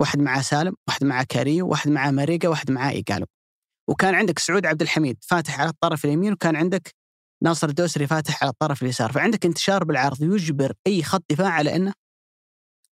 واحد 0.00 0.18
معاه 0.18 0.40
سالم 0.42 0.74
واحد 0.88 1.04
معاه 1.04 1.26
كاريو 1.28 1.68
واحد 1.68 1.90
معاه 1.90 2.10
ماريجا 2.10 2.48
واحد 2.48 2.70
معاه 2.70 2.90
إيجالو 2.90 3.26
وكان 3.90 4.14
عندك 4.14 4.38
سعود 4.38 4.66
عبد 4.66 4.82
الحميد 4.82 5.18
فاتح 5.20 5.60
على 5.60 5.70
الطرف 5.70 6.04
اليمين 6.04 6.32
وكان 6.32 6.56
عندك 6.56 6.94
ناصر 7.42 7.68
الدوسري 7.68 8.06
فاتح 8.06 8.42
على 8.42 8.50
الطرف 8.50 8.82
اليسار. 8.82 9.12
فعندك 9.12 9.46
انتشار 9.46 9.84
بالعرض 9.84 10.22
يجبر 10.22 10.72
أي 10.86 11.02
خط 11.02 11.24
دفاع 11.30 11.48
على 11.48 11.76
أنه 11.76 11.92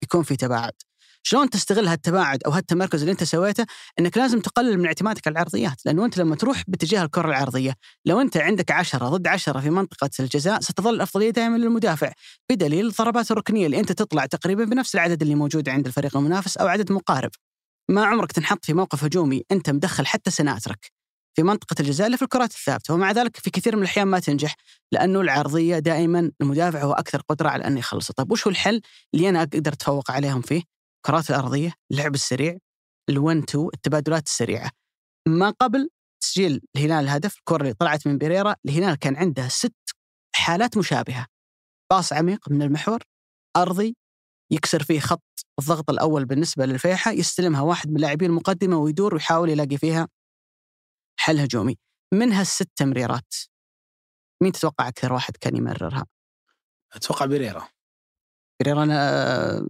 يكون 0.02 0.22
في 0.22 0.36
تباعد. 0.36 0.72
شلون 1.28 1.50
تستغل 1.50 1.88
هالتباعد 1.88 2.42
أو 2.46 2.50
هالتمركز 2.50 3.00
اللي 3.00 3.12
أنت 3.12 3.24
سويته 3.24 3.66
إنك 3.98 4.16
لازم 4.18 4.40
تقلل 4.40 4.78
من 4.78 4.86
اعتمادك 4.86 5.26
على 5.26 5.34
العرضيات. 5.34 5.86
لأنه 5.86 6.04
أنت 6.04 6.18
لما 6.18 6.36
تروح 6.36 6.62
باتجاه 6.68 7.04
الكرة 7.04 7.28
العرضية 7.28 7.74
لو 8.04 8.20
أنت 8.20 8.36
عندك 8.36 8.70
10 8.70 9.08
ضد 9.08 9.26
10 9.26 9.60
في 9.60 9.70
منطقة 9.70 10.10
الجزاء 10.20 10.60
ستظل 10.60 10.94
الافضليه 10.94 11.30
دائما 11.30 11.56
للمدافع 11.56 12.12
بدليل 12.50 12.86
الضربات 12.86 13.30
الركنية 13.30 13.66
اللي 13.66 13.80
أنت 13.80 13.92
تطلع 13.92 14.26
تقريبا 14.26 14.64
بنفس 14.64 14.94
العدد 14.94 15.22
اللي 15.22 15.34
موجود 15.34 15.68
عند 15.68 15.86
الفريق 15.86 16.16
المنافس 16.16 16.56
أو 16.56 16.66
عدد 16.66 16.92
مقارب. 16.92 17.30
ما 17.90 18.04
عمرك 18.04 18.32
تنحط 18.32 18.64
في 18.64 18.72
موقف 18.74 19.04
هجومي 19.04 19.42
أنت 19.52 19.70
مدخل 19.70 20.06
حتى 20.06 20.30
سناترك 20.30 20.92
في 21.36 21.42
منطقة 21.42 21.76
الجزاء 21.80 22.06
اللي 22.06 22.16
في 22.16 22.22
الكرات 22.24 22.50
الثابتة. 22.50 22.94
ومع 22.94 23.10
ذلك 23.12 23.36
في 23.36 23.50
كثير 23.50 23.76
من 23.76 23.82
الأحيان 23.82 24.08
ما 24.08 24.18
تنجح 24.18 24.56
لأنه 24.92 25.20
العرضية 25.20 25.78
دائما 25.78 26.30
المدافع 26.40 26.82
هو 26.82 26.92
أكثر 26.92 27.22
قدرة 27.28 27.48
على 27.48 27.66
أنه 27.66 27.78
يخلص 27.78 28.12
طيب 28.12 28.32
وش 28.32 28.46
هو 28.46 28.50
الحل 28.50 28.80
اللي 29.14 29.28
أنا 29.28 29.42
أقدر 29.42 29.72
أتفوق 29.72 30.10
عليهم 30.10 30.40
فيه؟ 30.40 30.75
الكرات 31.06 31.30
الأرضية، 31.30 31.72
اللعب 31.92 32.14
السريع، 32.14 32.58
ال1 33.10 33.42
2 33.42 33.70
التبادلات 33.74 34.26
السريعة. 34.26 34.70
ما 35.28 35.50
قبل 35.50 35.90
تسجيل 36.22 36.60
الهلال 36.76 37.04
الهدف 37.04 37.38
الكرة 37.38 37.62
اللي 37.62 37.74
طلعت 37.74 38.06
من 38.06 38.18
بيريرا، 38.18 38.56
الهلال 38.66 38.98
كان 38.98 39.16
عنده 39.16 39.48
ست 39.48 39.74
حالات 40.36 40.78
مشابهة. 40.78 41.26
باص 41.92 42.12
عميق 42.12 42.50
من 42.50 42.62
المحور، 42.62 43.02
أرضي، 43.56 43.96
يكسر 44.52 44.82
فيه 44.82 45.00
خط 45.00 45.22
الضغط 45.60 45.90
الأول 45.90 46.24
بالنسبة 46.24 46.66
للفيحة 46.66 47.10
يستلمها 47.10 47.60
واحد 47.60 47.90
من 47.90 48.00
لاعبين 48.00 48.30
المقدمة 48.30 48.76
ويدور 48.76 49.14
ويحاول 49.14 49.48
يلاقي 49.48 49.76
فيها 49.78 50.08
حل 51.20 51.40
هجومي 51.40 51.78
منها 52.14 52.42
الست 52.42 52.68
تمريرات 52.76 53.34
مين 54.42 54.52
تتوقع 54.52 54.88
أكثر 54.88 55.12
واحد 55.12 55.36
كان 55.36 55.56
يمررها؟ 55.56 56.06
أتوقع 56.92 57.26
بيريرا 57.26 57.68
بيريرا 58.60 58.84
أنا 58.84 59.68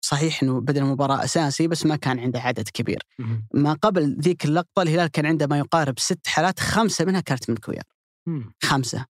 صحيح 0.00 0.42
إنه 0.42 0.60
بدا 0.60 0.80
المباراة 0.80 1.24
أساسي 1.24 1.68
بس 1.68 1.86
ما 1.86 1.96
كان 1.96 2.18
عنده 2.18 2.40
عدد 2.40 2.68
كبير. 2.68 3.02
ما 3.54 3.72
قبل 3.72 4.16
ذيك 4.20 4.44
اللقطة 4.44 4.82
الهلال 4.82 5.06
كان 5.06 5.26
عنده 5.26 5.46
ما 5.46 5.58
يقارب 5.58 5.98
ست 5.98 6.26
حالات 6.26 6.60
خمسة 6.60 7.04
منها 7.04 7.20
كانت 7.20 7.50
من 7.50 7.56
كويار. 7.56 7.84
خمسة. 8.62 9.06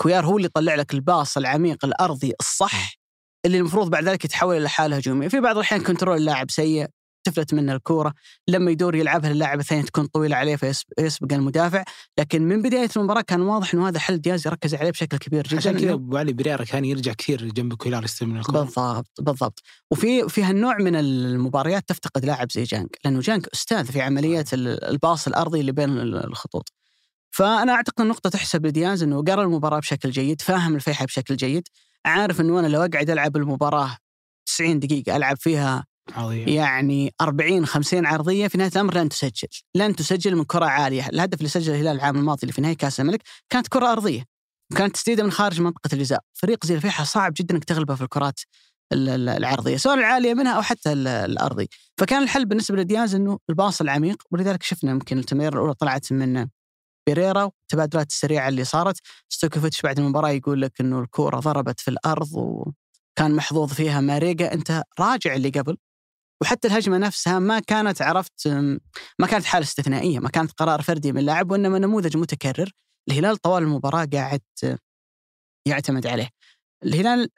كويار 0.00 0.26
هو 0.26 0.36
اللي 0.36 0.46
يطلع 0.46 0.74
لك 0.74 0.94
ال 0.94 1.02
pass 1.02 1.36
العميق 1.36 1.84
الأرضي 1.84 2.32
الصح 2.40 2.94
اللي 3.46 3.58
المفروض 3.58 3.90
بعد 3.90 4.04
ذلك 4.04 4.24
يتحول 4.24 4.56
إلى 4.56 4.68
حالة 4.68 4.96
هجومية. 4.96 5.28
في 5.28 5.40
بعض 5.40 5.56
الأحيان 5.56 5.82
control 5.82 6.16
اللاعب 6.16 6.50
سيء. 6.50 6.86
تفلت 7.24 7.54
منه 7.54 7.74
الكورة. 7.74 8.14
لما 8.48 8.70
يدور 8.70 8.94
يلعبها 8.94 9.30
اللاعب 9.30 9.60
الثاني 9.60 9.82
تكون 9.82 10.06
طويلة 10.06 10.36
عليه 10.36 10.56
فيسبق 10.56 11.32
المدافع. 11.32 11.84
لكن 12.18 12.42
من 12.42 12.62
بداية 12.62 12.88
المباراة 12.96 13.20
كان 13.20 13.40
واضح 13.40 13.74
إنه 13.74 13.88
هذا 13.88 13.98
حل 13.98 14.18
دياز 14.20 14.46
يركز 14.46 14.74
عليه 14.74 14.90
بشكل 14.90 15.16
كبير 15.16 15.46
جدا 15.46 15.56
عشان 15.56 15.78
كذا 15.78 15.92
أبو 15.92 16.16
علي 16.16 16.32
بيريرا 16.32 16.64
كان 16.64 16.84
يرجع 16.84 17.12
كثير 17.12 17.44
جنب 17.44 17.74
كويلار 17.74 18.04
يستلم 18.04 18.28
من 18.30 18.36
الكره 18.38 18.52
بالضبط 18.60 19.06
بالضبط. 19.20 19.62
وفي 19.90 20.28
في 20.28 20.42
هالنوع 20.42 20.78
من 20.78 20.96
المباريات 20.96 21.88
تفتقد 21.88 22.24
لاعب 22.24 22.52
زي 22.52 22.62
جانك 22.62 22.98
لأنه 23.04 23.20
جانك 23.20 23.46
أستاذ 23.48 23.84
في 23.92 24.00
عملية 24.00 24.44
ال- 24.52 24.84
الباص 24.84 25.26
الأرضي 25.26 25.60
اللي 25.60 25.72
بين 25.72 25.90
ال- 25.90 26.26
الخطوط. 26.26 26.72
فأنا 27.30 27.72
أعتقد 27.72 28.00
النقطه 28.00 28.30
تحسب 28.30 28.66
لدياز 28.66 29.02
إنه 29.02 29.22
قرأ 29.22 29.42
المباراة 29.42 29.78
بشكل 29.78 30.10
جيد 30.10 30.40
فاهم 30.40 30.74
الفيحة 30.74 31.04
بشكل 31.04 31.36
جيد. 31.36 31.68
عارف 32.06 32.40
إنه 32.40 32.60
أنا 32.60 32.66
لو 32.66 32.80
أقعد 32.84 33.10
ألعب 33.10 33.36
المباراة 33.36 33.96
90 34.46 34.78
دقيقة 34.78 35.16
ألعب 35.16 35.36
فيها 35.36 35.84
عظيم. 36.12 36.48
يعني 36.48 37.14
40 37.20 37.66
50 37.66 38.06
عرضية 38.06 38.48
في 38.48 38.58
نهاية 38.58 38.70
الأمر 38.72 38.94
لن 38.94 39.08
تسجل، 39.08 39.48
لن 39.74 39.96
تسجل 39.96 40.36
من 40.36 40.44
كرة 40.44 40.64
عالية، 40.66 41.06
الهدف 41.08 41.38
اللي 41.38 41.48
سجله 41.48 41.74
الهلال 41.74 41.96
العام 41.96 42.16
الماضي 42.16 42.38
اللي 42.42 42.52
في 42.52 42.60
نهائي 42.60 42.74
كأس 42.76 43.00
الملك 43.00 43.22
كانت 43.50 43.68
كرة 43.68 43.92
أرضية. 43.92 44.24
وكانت 44.72 44.94
تسديده 44.94 45.22
من 45.24 45.30
خارج 45.30 45.60
منطقة 45.60 45.88
الجزاء، 45.92 46.20
فريق 46.32 46.66
زي 46.66 46.74
الفيحة 46.74 47.04
صعب 47.04 47.32
جدا 47.36 47.54
إنك 47.54 47.64
تغلبه 47.64 47.94
في 47.94 48.02
الكرات 48.02 48.40
ال- 48.92 49.08
ال- 49.08 49.28
العرضية، 49.28 49.76
سواء 49.76 49.94
العالية 49.94 50.34
منها 50.34 50.52
أو 50.52 50.62
حتى 50.62 50.92
ال- 50.92 51.08
الأرضي. 51.08 51.68
فكان 51.98 52.22
الحل 52.22 52.44
بالنسبة 52.46 52.76
لدياز 52.76 53.14
إنه 53.14 53.38
ال 53.50 53.56
pass 53.56 53.80
العميق 53.80 54.22
ولذلك 54.30 54.62
شفنا 54.62 54.90
يمكن 54.90 55.18
التمريره 55.18 55.54
الأولى 55.54 55.74
طلعت 55.74 56.12
من 56.12 56.46
بيريرا 57.08 57.42
والتبادلات 57.42 58.10
السريعة 58.10 58.48
اللي 58.48 58.64
صارت، 58.64 58.96
ستويكوفيتش 59.28 59.82
بعد 59.82 59.98
المباراة 59.98 60.30
يقول 60.30 60.62
لك 60.62 60.80
إنه 60.80 61.00
الكورة 61.00 61.40
ضربت 61.40 61.80
في 61.80 61.88
الأرض 61.88 62.28
وكان 62.34 63.34
محظوظ 63.36 63.72
فيها 63.72 64.00
ماريجا، 64.00 64.52
أنت 64.52 64.82
راجع 65.00 65.34
اللي 65.34 65.48
قبل 65.48 65.76
وحتى 66.44 66.68
الهجمة 66.68 66.98
نفسها 66.98 67.38
ما 67.38 67.60
كانت 67.60 68.02
عرفت 68.02 68.48
ما 69.18 69.26
كانت 69.30 69.44
حالة 69.44 69.64
استثنائية، 69.64 70.18
ما 70.18 70.28
كانت 70.28 70.52
قرار 70.52 70.82
فردي 70.82 71.12
من 71.12 71.24
لاعب 71.24 71.50
وإنما 71.50 71.78
نموذج 71.78 72.16
متكرر، 72.16 72.70
الهلال 73.08 73.36
طوال 73.36 73.62
المباراة 73.62 74.08
قاعد 74.12 74.40
يعتمد 75.68 76.06
عليه. 76.06 76.28
الهلال 76.84 77.30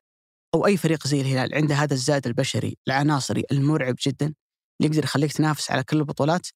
أو 0.55 0.67
أي 0.67 0.77
فريق 0.77 1.07
زي 1.07 1.21
الهلال 1.21 1.55
عنده 1.55 1.75
هذا 1.75 1.95
الزاد 1.95 2.27
البشري 2.27 2.77
العناصري 2.89 3.45
المرعب 3.53 3.95
جدا 4.07 4.27
اللي 4.27 4.93
يقدر 4.93 5.05
يخليك 5.05 5.33
تنافس 5.33 5.71
على 5.71 5.83
كل 5.83 5.97
البطولات. 5.97 6.47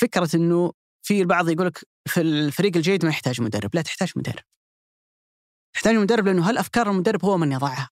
فكرة 0.00 0.36
إنه 0.36 0.72
في 1.06 1.20
البعض 1.20 1.48
يقول 1.48 1.66
لك 1.66 1.84
في 2.08 2.20
الفريق 2.20 2.76
الجيد 2.76 3.04
ما 3.04 3.10
يحتاج 3.10 3.40
مدرب، 3.40 3.70
لا 3.74 3.82
تحتاج 3.82 4.12
مدرب. 4.16 4.44
تحتاج 5.74 5.94
مدرب 5.94 6.26
لأنه 6.26 6.48
هالأفكار 6.48 6.90
المدرب 6.90 7.24
هو 7.24 7.36
من 7.36 7.52
يضعها. 7.52 7.90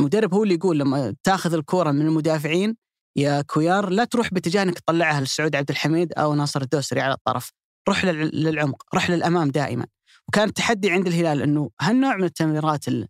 المدرب 0.00 0.34
هو 0.34 0.42
اللي 0.42 0.54
يقول 0.54 0.78
لما 0.78 1.16
تاخذ 1.22 1.54
الكوره 1.54 1.90
من 1.90 2.06
المدافعين 2.06 2.76
يا 3.16 3.42
كويار 3.42 3.88
لا 3.90 4.04
تروح 4.04 4.34
باتجاه 4.34 4.62
انك 4.62 4.78
تطلعها 4.78 5.20
لسعود 5.20 5.56
عبد 5.56 5.70
الحميد 5.70 6.12
أو 6.12 6.34
ناصر 6.34 6.62
الدوسري 6.62 7.00
على 7.00 7.14
الطرف، 7.14 7.50
روح 7.88 8.04
لل- 8.04 8.42
للعمق، 8.44 8.82
روح 8.94 9.10
للأمام 9.10 9.50
دائما. 9.50 9.86
وكان 10.28 10.48
التحدي 10.48 10.90
عند 10.90 11.06
الهلال 11.06 11.42
إنه 11.42 11.70
هالنوع 11.80 12.16
من 12.16 12.24
التمريرات 12.24 12.88
ال- 12.88 13.08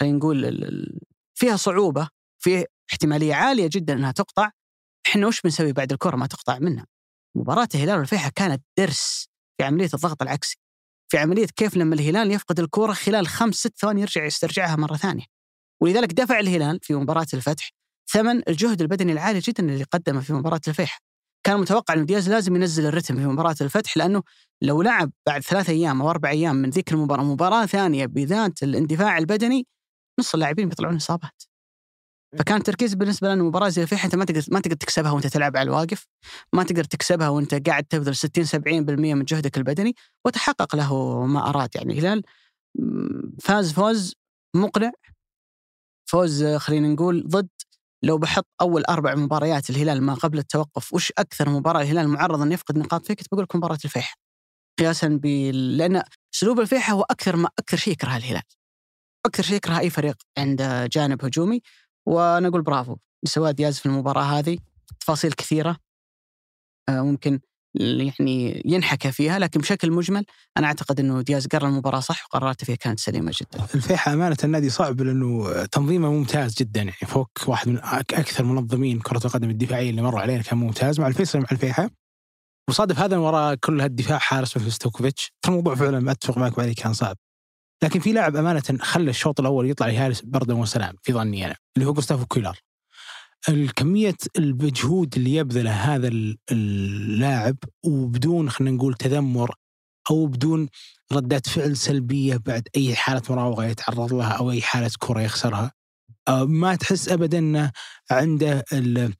خلينا 0.00 0.16
نقول 0.18 1.00
فيها 1.34 1.56
صعوبة، 1.56 2.08
في 2.42 2.64
احتمالية 2.92 3.34
عالية 3.34 3.68
جدا 3.72 3.92
إنها 3.92 4.12
تقطع، 4.12 4.50
إحنا 5.06 5.26
وش 5.26 5.40
بنسوي 5.40 5.72
بعد 5.72 5.92
الكرة 5.92 6.16
ما 6.16 6.26
تقطع 6.26 6.58
منا؟ 6.58 6.86
مباراة 7.36 7.68
الهلال 7.74 7.98
والفيحة 7.98 8.30
كانت 8.36 8.62
درس 8.78 9.28
في 9.58 9.64
عملية 9.64 9.88
الضغط 9.94 10.22
العكسي. 10.22 10.56
في 11.08 11.18
عملية 11.18 11.46
كيف 11.46 11.76
لما 11.76 11.94
الهلال 11.94 12.30
يفقد 12.32 12.60
الكرة 12.60 12.92
خلال 12.92 13.26
خمس 13.28 13.54
ست 13.54 13.78
ثواني 13.78 14.00
يرجع 14.00 14.24
يسترجعها 14.24 14.76
مرة 14.76 14.96
ثانية. 14.96 15.24
ولذلك 15.82 16.12
دفع 16.12 16.38
الهلال 16.38 16.78
في 16.82 16.94
مباراة 16.94 17.26
الفتح 17.34 17.70
ثمن 18.12 18.48
الجهد 18.48 18.80
البدني 18.80 19.12
العالي 19.12 19.38
جدا 19.38 19.62
اللي 19.64 19.84
قدمه 19.84 20.20
في 20.20 20.32
مباراة 20.32 20.60
الفيحة. 20.68 21.00
كان 21.46 21.60
متوقع 21.60 21.94
انه 21.94 22.04
دياز 22.04 22.30
لازم 22.30 22.56
ينزل 22.56 22.86
الرتم 22.86 23.16
في 23.16 23.26
مباراة 23.26 23.56
الفتح 23.60 23.96
لأنه 23.96 24.22
لو 24.62 24.82
لعب 24.82 25.12
بعد 25.26 25.42
ثلاثة 25.42 25.72
أيام 25.72 26.02
أو 26.02 26.10
أربع 26.10 26.30
أيام 26.30 26.56
من 26.56 26.70
ذيك 26.70 26.92
المباراة 26.92 27.24
مباراة 27.24 27.66
ثانية 27.66 28.06
بذات 28.06 28.62
الاندفاع 28.62 29.18
البدني 29.18 29.66
نص 30.20 30.34
اللاعبين 30.34 30.68
بيطلعون 30.68 30.96
إصابات. 30.96 31.42
فكان 32.38 32.56
التركيز 32.56 32.94
بالنسبة 32.94 33.34
لنا 33.34 33.42
مباراة 33.42 33.68
زي 33.68 33.82
الفيحة 33.82 34.06
أنت 34.06 34.14
ما 34.14 34.24
تقدر 34.24 34.44
ما 34.50 34.60
تقدر 34.60 34.76
تكسبها 34.76 35.10
وأنت 35.10 35.26
تلعب 35.26 35.56
على 35.56 35.66
الواقف، 35.66 36.06
ما 36.52 36.62
تقدر 36.62 36.84
تكسبها 36.84 37.28
وأنت 37.28 37.68
قاعد 37.68 37.84
تبذل 37.84 38.16
60 38.16 38.44
70% 38.44 39.14
من 39.14 39.24
جهدك 39.24 39.58
البدني 39.58 39.94
وتحقق 40.26 40.76
له 40.76 41.26
ما 41.26 41.48
أراد 41.48 41.68
يعني 41.76 41.92
الهلال 41.92 42.22
فاز 43.40 43.72
فوز 43.72 44.14
مقنع 44.56 44.92
فوز 46.10 46.44
خلينا 46.44 46.88
نقول 46.88 47.28
ضد 47.28 47.48
لو 48.02 48.18
بحط 48.18 48.46
أول 48.60 48.84
أربع 48.84 49.14
مباريات 49.14 49.70
الهلال 49.70 50.02
ما 50.02 50.14
قبل 50.14 50.38
التوقف 50.38 50.92
وش 50.94 51.12
أكثر 51.18 51.48
مباراة 51.48 51.82
الهلال 51.82 52.08
معرض 52.08 52.40
إنه 52.40 52.54
يفقد 52.54 52.78
نقاط 52.78 53.06
فيها 53.06 53.16
كنت 53.16 53.26
بقول 53.32 53.42
لك 53.44 53.56
مباراة 53.56 53.78
الفيحة. 53.84 54.16
قياسا 54.78 55.08
بال 55.08 55.76
لأن 55.76 56.02
أسلوب 56.34 56.60
الفيحة 56.60 56.92
هو 56.92 57.02
أكثر 57.02 57.36
ما 57.36 57.48
أكثر 57.58 57.76
شيء 57.76 57.92
يكره 57.92 58.16
الهلال. 58.16 58.42
أكثر 59.26 59.42
شيء 59.42 59.56
يكره 59.56 59.78
أي 59.78 59.90
فريق 59.90 60.16
عنده 60.38 60.86
جانب 60.86 61.24
هجومي 61.24 61.60
وأنا 62.06 62.48
أقول 62.48 62.62
برافو. 62.62 62.96
لسواد 63.24 63.54
دياز 63.56 63.78
في 63.78 63.86
المباراة 63.86 64.22
هذه 64.22 64.58
تفاصيل 65.00 65.32
كثيرة. 65.32 65.76
آه، 66.88 67.00
ممكن 67.02 67.40
يعني 67.74 68.62
ينحكى 68.64 69.12
فيها 69.12 69.38
لكن 69.38 69.60
بشكل 69.60 69.90
مجمل 69.90 70.24
أنا 70.56 70.66
أعتقد 70.66 71.00
إنه 71.00 71.22
دياز 71.22 71.46
قرر 71.46 71.68
المباراة 71.68 72.00
صح 72.00 72.24
وقراراته 72.24 72.64
فيها 72.64 72.76
كانت 72.76 73.00
سليمة 73.00 73.32
جدا. 73.40 73.64
الفيحة 73.74 74.12
أمانة 74.12 74.36
النادي 74.44 74.70
صعب 74.70 75.00
لأنه 75.00 75.64
تنظيمه 75.64 76.10
ممتاز 76.10 76.54
جدا 76.54 76.80
يعني 76.80 77.06
فوك 77.06 77.30
واحد 77.46 77.68
من 77.68 77.78
أكثر 77.78 78.44
منظمين 78.44 79.00
كرة 79.00 79.26
القدم 79.26 79.50
الدفاعية 79.50 79.90
اللي 79.90 80.02
مروا 80.02 80.20
علينا 80.20 80.42
كان 80.42 80.58
ممتاز 80.58 81.00
مع 81.00 81.06
الفيصل 81.06 81.38
مع 81.38 81.46
الفيحة. 81.52 81.90
وصادف 82.68 82.98
هذا 82.98 83.16
وراء 83.16 83.54
كل 83.54 83.80
هالدفاع 83.80 84.18
حارس 84.18 84.56
مثل 84.56 84.72
ستويكوفيتش. 84.72 85.32
ترى 85.42 85.52
الموضوع 85.52 85.74
فعلا 85.74 86.00
ما 86.00 86.12
أتفق 86.12 86.38
معك 86.38 86.58
عليه 86.58 86.74
كان 86.74 86.92
صعب. 86.92 87.16
لكن 87.82 88.00
في 88.00 88.12
لاعب 88.12 88.36
أمانة 88.36 88.62
خلى 88.80 89.10
الشوط 89.10 89.40
الأول 89.40 89.70
يطلع 89.70 89.86
لحارس 89.86 90.20
بردا 90.20 90.54
وسلام 90.54 90.94
في 91.02 91.12
ظني 91.12 91.46
أنا 91.46 91.56
اللي 91.76 91.88
هو 91.88 91.92
جوستافو 91.92 92.26
كويلار 92.26 92.58
الكمية 93.48 94.16
المجهود 94.38 95.16
اللي 95.16 95.34
يبذله 95.34 95.70
هذا 95.70 96.08
ال- 96.08 96.38
اللاعب 96.52 97.56
وبدون 97.84 98.50
خلينا 98.50 98.76
نقول 98.76 98.94
تذمر 98.94 99.54
أو 100.10 100.26
بدون 100.26 100.68
ردات 101.12 101.48
فعل 101.48 101.76
سلبية 101.76 102.36
بعد 102.36 102.68
أي 102.76 102.94
حالة 102.94 103.22
مراوغة 103.30 103.64
يتعرض 103.64 104.14
لها 104.14 104.32
أو 104.32 104.50
أي 104.50 104.62
حالة 104.62 104.90
كره 104.98 105.20
يخسرها. 105.20 105.72
آه، 106.28 106.44
ما 106.44 106.74
تحس 106.74 107.08
ابدا 107.08 107.38
إنه 107.38 107.72
عنده 108.10 108.64
خلينا 108.70 109.12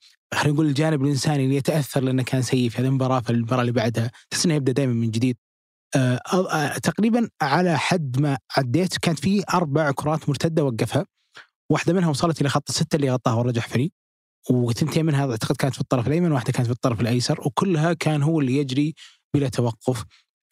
نقول 0.46 0.66
الجانب 0.66 1.02
الإنساني 1.02 1.44
اللي 1.44 1.56
يتأثر 1.56 2.00
لأنه 2.00 2.22
كان 2.22 2.42
سيء 2.42 2.68
في 2.68 2.78
هذه 2.78 2.86
المباراة 2.86 3.20
في 3.20 3.30
المباراة 3.30 3.60
اللي 3.60 3.72
بعدها. 3.72 4.10
تحس 4.30 4.44
إنه 4.46 4.54
يبدأ 4.54 4.72
دائما 4.72 4.92
من 4.92 5.10
جديد. 5.10 5.36
آه، 5.96 6.20
آه، 6.32 6.78
تقريبا 6.78 7.28
على 7.42 7.78
حد 7.78 8.20
ما 8.20 8.38
عديت 8.56 8.98
كانت 8.98 9.18
في 9.18 9.44
أربع 9.54 9.90
كرات 9.90 10.28
مرتدة 10.28 10.64
وقفها. 10.64 11.06
واحدة 11.70 11.92
منها 11.92 12.08
وصلت 12.08 12.40
إلى 12.40 12.48
خط 12.48 12.68
الستة 12.68 12.96
اللي 12.96 13.10
غطاها 13.10 13.34
ورا 13.34 13.52
جحفري 13.52 13.92
وثنتين 14.50 15.06
منها 15.06 15.30
أعتقد 15.30 15.56
كانت 15.56 15.74
في 15.74 15.80
الطرف 15.80 16.06
الأيمن 16.06 16.32
واحدة 16.32 16.52
كانت 16.52 16.66
في 16.66 16.72
الطرف 16.72 17.00
الأيسر 17.00 17.40
وكلها 17.40 17.92
كان 17.92 18.22
هو 18.22 18.40
اللي 18.40 18.56
يجري 18.56 18.94
بلا 19.34 19.48
توقف 19.48 20.04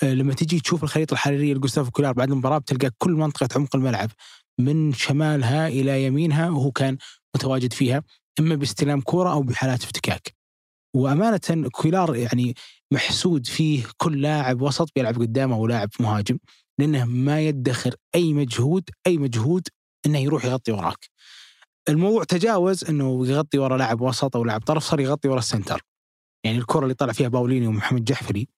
آه، 0.03 0.15
لما 0.15 0.35
تجي 0.35 0.61
تشوف 0.61 0.85
الخريطة 0.85 1.13
الحرارية 1.13 1.55
لجوستافو 1.55 1.91
كولار 1.91 2.13
بعد 2.13 2.31
المباراة 2.31 2.59
بتلقى 2.59 2.91
كل 2.99 3.13
منطقة 3.13 3.49
عمق 3.57 3.77
الملعب 3.77 4.11
من 4.61 4.93
شمالها 4.93 5.69
إلى 5.69 6.05
يمينها 6.05 6.51
وهو 6.51 6.71
كان 6.71 6.99
متواجد 7.37 7.73
فيها 7.73 8.03
إما 8.41 8.55
باستلام 8.55 9.01
كورة 9.01 9.33
أو 9.33 9.43
بحالات 9.43 9.83
افتكاك. 9.83 10.35
وأمانة 10.95 11.69
كولار 11.73 12.17
يعني 12.17 12.55
محسود 12.93 13.47
فيه 13.47 13.85
كل 13.97 14.23
لاعب 14.23 14.63
وسط 14.63 14.91
بيلعب 14.97 15.15
قدامه 15.15 15.57
أو 15.57 15.67
لاعب 15.67 15.89
مهاجم 16.01 16.39
لأنه 16.79 17.05
ما 17.05 17.41
يدخر 17.41 17.95
أي 18.15 18.33
مجهود 18.33 18.91
أي 19.07 19.19
مجهود 19.19 19.69
إنه 20.07 20.19
يروح 20.19 20.45
يغطي 20.45 20.73
وراك. 20.73 21.09
الموضوع 21.89 22.25
تجاوز 22.25 22.85
إنه 22.85 23.27
يغطي 23.27 23.59
ورا 23.59 23.77
لاعب 23.77 24.01
وسط 24.01 24.37
أو 24.37 24.45
لاعب 24.45 24.61
طرف 24.61 24.85
صار 24.85 25.01
يغطي 25.01 25.29
ورا 25.29 25.39
ال 25.39 25.44
center. 25.44 25.83
يعني 26.45 26.59
الكرة 26.59 26.83
اللي 26.83 26.95
طلع 26.95 27.13
فيها 27.13 27.29
باولينيو 27.29 27.67
ومحمد 27.67 28.05
جحفري 28.05 28.49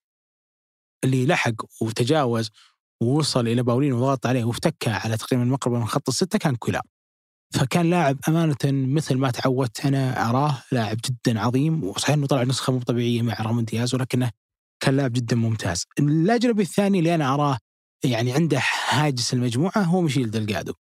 اللي 1.04 1.26
لحق 1.26 1.54
وتجاوز 1.82 2.50
ووصل 3.02 3.48
إلى 3.48 3.62
باولينو 3.62 3.96
وضغط 3.96 4.26
عليه 4.26 4.44
وافتكها 4.44 4.98
على 4.98 5.16
تقريبا 5.16 5.44
المقربه 5.44 5.78
من 5.78 5.86
خط 5.86 6.08
الستة 6.08 6.38
كان 6.38 6.56
كويلار. 6.56 6.82
فكان 7.54 7.90
لاعب 7.90 8.18
أمانة 8.28 8.56
مثل 8.64 9.16
ما 9.16 9.30
تعودت 9.30 9.86
أنا 9.86 10.30
أراه 10.30 10.62
لاعب 10.72 10.96
جدا 11.04 11.40
عظيم 11.40 11.84
وصحيح 11.84 12.14
إنه 12.16 12.26
طلع 12.26 12.42
نسخة 12.42 12.72
مو 12.72 12.80
طبيعية 12.80 13.22
مع 13.22 13.34
رامون 13.34 13.64
دياز 13.64 13.94
ولكنه 13.94 14.30
كان 14.82 14.96
لاعب 14.96 15.12
جدا 15.12 15.36
ممتاز. 15.36 15.86
الاجنبي 15.98 16.62
الثاني 16.62 16.98
اللي 16.98 17.14
أنا 17.14 17.34
أراه 17.34 17.58
يعني 18.04 18.32
عنده 18.32 18.62
هاجس 18.88 19.34
المجموعة 19.34 19.78
هو 19.78 20.00
ميشيل 20.00 20.30
دلقادو. 20.30 20.74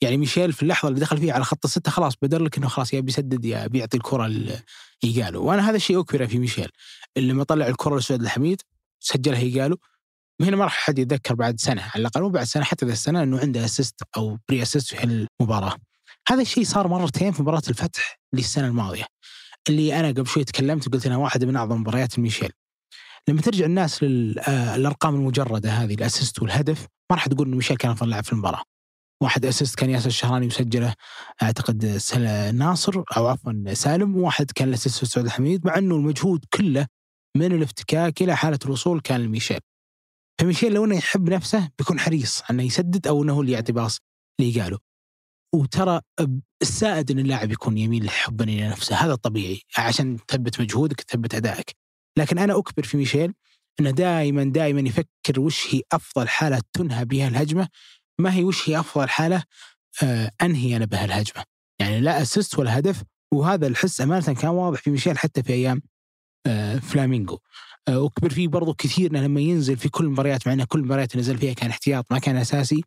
يعني 0.00 0.16
ميشيل 0.16 0.52
في 0.52 0.62
اللحظة 0.62 0.88
اللي 0.88 1.00
دخل 1.00 1.18
فيها 1.18 1.34
على 1.34 1.44
خط 1.44 1.64
الستة 1.64 1.90
خلاص 1.90 2.14
بدر 2.22 2.42
لك 2.42 2.58
إنه 2.58 2.68
خلاص 2.68 2.94
يا 2.94 3.00
بيسدد 3.00 3.44
يا 3.44 3.66
بيعطي 3.66 3.96
الكرة 3.96 4.30
لإيجالو 5.04 5.44
وأنا 5.44 5.70
هذا 5.70 5.76
الشيء 5.76 6.00
اكبر 6.00 6.26
في 6.26 6.38
ميشيل 6.38 6.68
لما 7.16 7.44
طلع 7.44 7.66
الكرة 7.66 7.98
لسعود 7.98 8.13
عبد 8.13 8.22
الحميد 8.22 8.62
سجلها 9.00 9.40
إيجالو 9.40 9.78
هنا 10.40 10.56
ما 10.56 10.64
راح 10.64 10.74
حد 10.74 10.98
يتذكر 10.98 11.34
بعد 11.34 11.60
سنة 11.60 11.82
على 11.82 12.00
الأقل 12.00 12.22
مو 12.22 12.28
بعد 12.28 12.44
سنة 12.44 12.64
حتى 12.64 12.86
ذا 12.86 12.92
السنة 12.92 13.22
إنه 13.22 13.38
عنده 13.38 13.64
assist 13.64 14.02
أو 14.16 14.38
pre-assist 14.48 14.94
في 14.94 15.26
المباراه. 15.40 15.76
هذا 16.28 16.42
الشيء 16.42 16.64
صار 16.64 16.88
مرتين 16.88 17.32
في 17.32 17.42
مباراة 17.42 17.62
الفتح 17.68 18.20
للسنة 18.32 18.66
الماضية. 18.66 19.04
اللي 19.68 20.00
أنا 20.00 20.08
قبل 20.08 20.26
شوي 20.26 20.44
تكلمت 20.44 20.88
وقلت 20.88 21.06
إنها 21.06 21.16
واحدة 21.16 21.46
من 21.46 21.56
أعظم 21.56 21.80
مباريات 21.80 22.18
ميشيل. 22.18 22.50
لما 23.28 23.40
ترجع 23.40 23.64
الناس 23.64 24.02
للارقام 24.02 25.14
المجردة 25.14 25.70
هذه 25.70 25.94
ال 25.94 26.01
assist 26.01 26.42
والهدف 26.42 26.86
ما 27.10 27.16
راح 27.16 27.28
تقول 27.28 27.46
إنه 27.46 27.56
ميشيل 27.56 27.76
كان 27.76 27.90
أفضل 27.90 28.10
لاعب 28.10 28.24
في 28.24 28.32
المباراة. 28.32 28.62
واحد 29.22 29.46
assist 29.46 29.78
كان 29.78 29.90
ياسر 29.90 30.06
الشهراني 30.06 30.46
مسجله 30.46 30.94
أعتقد 31.42 31.98
ناصر 32.54 33.02
أو 33.16 33.26
عفوا 33.26 33.74
سالم 33.74 34.16
وواحد 34.16 34.50
كان 34.50 34.68
ال 34.68 34.73
assist 34.73 35.04
سعود 35.04 35.17
عبد 35.17 35.26
الحميد 35.26 35.66
مع 35.66 35.78
إنه 35.78 35.96
المجهود 35.96 36.44
كله 36.54 36.86
من 37.36 37.52
الافتكاك 37.52 38.22
إلى 38.22 38.36
حالة 38.36 38.58
الوصول 38.64 39.00
كان 39.00 39.20
لميشيل. 39.20 39.60
فميشيل 40.40 40.74
لو 40.74 40.84
إنه 40.84 40.96
يحب 40.96 41.30
نفسه 41.30 41.70
بيكون 41.78 42.00
حريص 42.00 42.42
إنه 42.50 42.62
يسدد 42.62 43.06
أو 43.06 43.22
إنه 43.22 43.32
هو 43.32 43.40
اللي 43.40 43.52
يعطي 43.52 43.72
pass 43.72 43.98
لإيجالو. 44.40 44.78
وترى 45.54 46.00
السائد 46.62 47.10
إن 47.10 47.18
اللاعب 47.18 47.52
يكون 47.52 47.78
يميل 47.78 48.10
حبا 48.10 48.44
إلى 48.44 48.68
نفسه 48.68 48.96
هذا 48.96 49.14
طبيعي 49.14 49.60
عشان 49.78 50.18
تثبت 50.28 50.60
مجهودك 50.60 51.00
تثبت 51.00 51.34
أدائك. 51.34 51.76
لكن 52.18 52.38
أنا 52.38 52.58
أكبر 52.58 52.82
في 52.82 52.96
ميشيل 52.96 53.34
إنه 53.80 53.90
دائما 53.90 54.44
دائما 54.44 54.80
يفكر 54.80 55.40
وش 55.40 55.74
هي 55.74 55.82
أفضل 55.92 56.28
حالة 56.28 56.62
تنهى 56.72 57.04
بها 57.04 57.28
الهجمة 57.28 57.68
ما 58.20 58.34
هي 58.34 58.44
وش 58.44 58.68
هي 58.70 58.80
أفضل 58.80 59.08
حالة 59.08 59.42
آه 60.02 60.30
أنهي 60.42 60.76
أنا 60.76 60.84
بها 60.84 61.04
الهجمة. 61.04 61.44
يعني 61.80 62.00
لا 62.00 62.22
assist 62.22 62.58
ولا 62.58 62.78
هدف 62.78 63.02
وهذا 63.32 63.66
الحس 63.66 64.00
أمانة 64.00 64.34
كان 64.34 64.50
واضح 64.50 64.80
في 64.80 64.90
ميشيل 64.90 65.18
حتى 65.18 65.42
في 65.42 65.52
أيام 65.52 65.82
آه 66.46 66.78
فلامينغو. 66.78 67.40
آه، 67.88 68.00
وكبر 68.00 68.30
فيه 68.30 68.48
برضو 68.48 68.74
كثير 68.74 69.12
لما 69.12 69.40
ينزل 69.40 69.76
في 69.76 69.88
كل 69.88 70.04
المباريات 70.04 70.46
مع 70.46 70.52
إنه 70.52 70.64
كل 70.64 70.78
المباريات 70.78 71.16
نزل 71.16 71.38
فيها 71.38 71.52
كان 71.52 71.70
احتياط 71.70 72.12
ما 72.12 72.18
كان 72.18 72.36
أساسي 72.36 72.84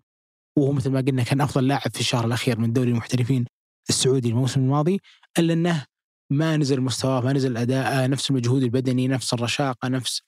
وهو 0.57 0.71
مثل 0.71 0.89
ما 0.89 1.01
قلنا 1.01 1.23
كان 1.23 1.41
أفضل 1.41 1.67
لاعب 1.67 1.91
في 1.93 1.99
الشهر 1.99 2.25
الأخير 2.25 2.59
من 2.59 2.73
دوري 2.73 2.89
المحترفين 2.89 3.45
السعودي 3.89 4.29
الموسم 4.29 4.61
الماضي 4.61 4.99
إلا 5.39 5.53
إنه 5.53 5.85
ما 6.31 6.57
نزل 6.57 6.81
مستواه 6.81 7.21
ما 7.21 7.33
نزل 7.33 7.57
اداءه 7.57 8.07
نفس 8.07 8.29
المجهود 8.29 8.63
البدني 8.63 9.07
نفس 9.07 9.33
الرشاقة 9.33 9.87
نفس 9.87 10.21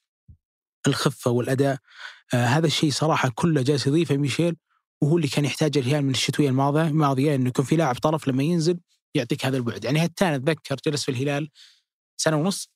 الخفة 0.86 1.30
والأداء 1.30 1.78
آه 2.34 2.46
هذا 2.46 2.66
الشيء 2.66 2.90
صراحة 2.90 3.30
كله 3.34 3.62
جالس 3.62 3.86
يضيفه 3.86 4.16
ميشيل 4.16 4.56
وهو 5.02 5.16
اللي 5.16 5.28
كان 5.28 5.44
يحتاجه 5.44 5.78
الهلال 5.78 6.04
من 6.04 6.10
الشتوية 6.10 6.48
الماضيه 6.48 6.86
الماضية 6.86 7.34
إنه 7.34 7.48
يكون 7.48 7.64
في 7.64 7.76
لاعب 7.76 7.94
طرف 7.94 8.28
لما 8.28 8.42
ينزل 8.42 8.80
يعطيك 9.14 9.46
هذا 9.46 9.56
البعد. 9.56 9.84
يعني 9.84 10.04
هتان 10.04 10.32
أتذكر 10.32 10.76
جلس 10.86 11.04
في 11.04 11.10
الهلال 11.10 11.48
سنة 12.16 12.36
ونص. 12.36 12.70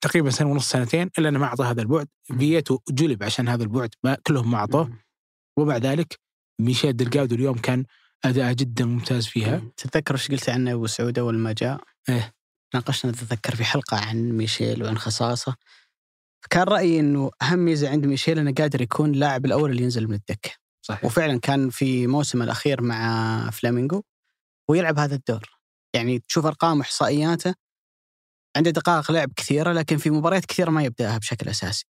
تقريبا 0.00 0.30
سنة 0.30 0.50
ونص 0.50 0.70
سنتين 0.70 1.10
إلا 1.18 1.28
أنه 1.28 1.38
ما 1.38 1.46
أعطى 1.46 1.64
هذا 1.64 1.82
البعد. 1.82 2.08
فييتو 2.38 2.78
جلب 2.90 3.22
عشان 3.22 3.48
هذا 3.48 3.62
البعد 3.62 3.94
ما 4.04 4.16
كلهم 4.26 4.50
ما 4.50 4.58
أعطوه. 4.58 4.98
ومع 5.58 5.76
ذلك 5.76 6.20
ميشيل 6.60 6.96
دلقادو 6.96 7.34
اليوم 7.34 7.58
كان 7.58 7.84
أداء 8.24 8.52
جدا 8.52 8.84
ممتاز 8.84 9.26
فيها. 9.26 9.62
تتذكر 9.76 10.14
إيش 10.14 10.30
قلت 10.30 10.48
عنه 10.48 10.72
أبو 10.72 10.86
سعود 10.86 11.18
أول 11.18 11.38
ما 11.38 11.52
جاء؟ 11.52 11.80
إيه. 12.08 12.34
ناقشنا 12.74 13.12
تتذكر 13.12 13.54
في 13.54 13.64
حلقة 13.64 13.96
عن 13.96 14.30
ميشيل 14.32 14.82
وعن 14.82 14.98
خصاصة. 14.98 15.56
كان 16.50 16.62
رأيي 16.62 17.00
إنه 17.00 17.30
أهم 17.42 17.58
ميزة 17.58 17.90
عند 17.90 18.06
ميشيل 18.06 18.38
إنه 18.38 18.52
قادر 18.52 18.82
يكون 18.82 19.10
اللاعب 19.10 19.44
الأول 19.46 19.70
اللي 19.70 19.82
ينزل 19.82 20.08
من 20.08 20.14
الدكة. 20.14 20.59
صحيح. 20.90 21.04
وفعلا 21.04 21.40
كان 21.40 21.70
في 21.70 22.06
موسمه 22.06 22.44
الأخير 22.44 22.82
مع 22.82 23.50
فلامينغو 23.50 24.02
ويلعب 24.68 24.98
هذا 24.98 25.14
الدور. 25.14 25.60
يعني 25.94 26.18
تشوف 26.18 26.46
أرقام 26.46 26.78
واحصائياته 26.78 27.54
عنده 28.56 28.70
دقائق 28.70 29.12
لعب 29.12 29.32
كثيرة 29.36 29.72
لكن 29.72 29.96
في 29.96 30.10
مباريات 30.10 30.44
كثيرة 30.44 30.70
ما 30.70 30.82
يبدأها 30.82 31.18
بشكل 31.18 31.48
أساسي. 31.48 31.84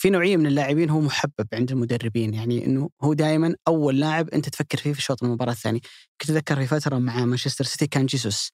في 0.00 0.10
نوعية 0.10 0.36
من 0.36 0.46
اللاعبين 0.46 0.90
هو 0.90 1.00
محبب 1.00 1.48
عند 1.52 1.70
المدربين 1.70 2.34
يعني 2.34 2.66
أنه 2.66 2.90
هو 3.02 3.12
دائما 3.12 3.54
أول 3.68 4.00
لاعب 4.00 4.28
أنت 4.28 4.48
تفكر 4.48 4.78
فيه 4.78 4.92
في 4.92 5.02
شوط 5.02 5.22
المباراة 5.24 5.52
الثاني. 5.52 5.80
كنت 6.20 6.30
أتذكر 6.30 6.56
في 6.56 6.66
فترة 6.66 6.98
مع 6.98 7.24
مانشستر 7.24 7.64
سيتي 7.64 7.86
كان 7.86 8.06
جيسوس. 8.06 8.52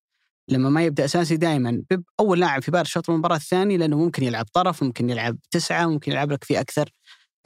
لما 0.49 0.71
ما 0.71 0.85
يبدأ 0.85 1.05
أساسي 1.05 1.37
دائما 1.37 1.83
أول 2.21 2.41
لاعب 2.41 2.63
في 2.63 2.71
بال 2.71 2.87
شوط 2.87 3.11
المباراة 3.11 3.37
الثاني 3.37 3.77
لأنه 3.77 3.99
ممكن 3.99 4.23
يلعب 4.23 4.47
طرف 4.53 4.83
ممكن 4.83 5.11
يلعب 5.11 5.39
تسعة 5.51 5.87
ممكن 5.87 6.13
يلعب 6.13 6.33
لك 6.33 6.45
في 6.45 6.61
أكثر. 6.61 6.91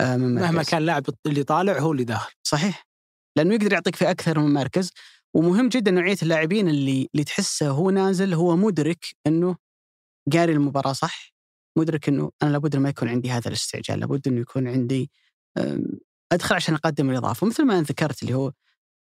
من 0.00 0.34
مركز 0.34 0.44
مهما 0.44 0.62
كان 0.62 0.80
اللاعب 0.80 1.04
اللي 1.26 1.42
طالع 1.42 1.78
هو 1.78 1.92
اللي 1.92 2.04
داخل. 2.04 2.32
صحيح. 2.42 2.86
لأنه 3.36 3.54
يقدر 3.54 3.72
يعطيك 3.72 3.96
في 3.96 4.10
أكثر 4.10 4.38
من 4.38 4.54
مركز 4.54 4.92
ومهم 5.34 5.68
جدا 5.68 5.90
نوعية 5.90 6.16
اللاعبين 6.22 6.68
اللي 6.68 7.08
اللي 7.14 7.24
تحسه 7.24 7.68
هو 7.70 7.90
نازل 7.90 8.34
هو 8.34 8.56
مدرك 8.56 9.06
إنه 9.26 9.56
قاري 10.32 10.52
المباراة 10.52 10.92
صح. 10.92 11.32
مدرك 11.78 12.08
إنه 12.08 12.30
أنا 12.42 12.50
لابد 12.50 12.76
ما 12.76 12.88
يكون 12.88 13.08
عندي 13.08 13.30
هذا 13.30 13.48
الاستعجال. 13.48 14.00
لابد 14.00 14.28
إنه 14.28 14.40
يكون 14.40 14.68
عندي 14.68 15.10
أدخل 16.32 16.54
عشان 16.54 16.74
أقدم 16.74 17.10
الإضافة. 17.10 17.46
مثل 17.46 17.64
ما 17.64 17.82
ذكرت 17.82 18.22
اللي 18.22 18.34
هو 18.34 18.52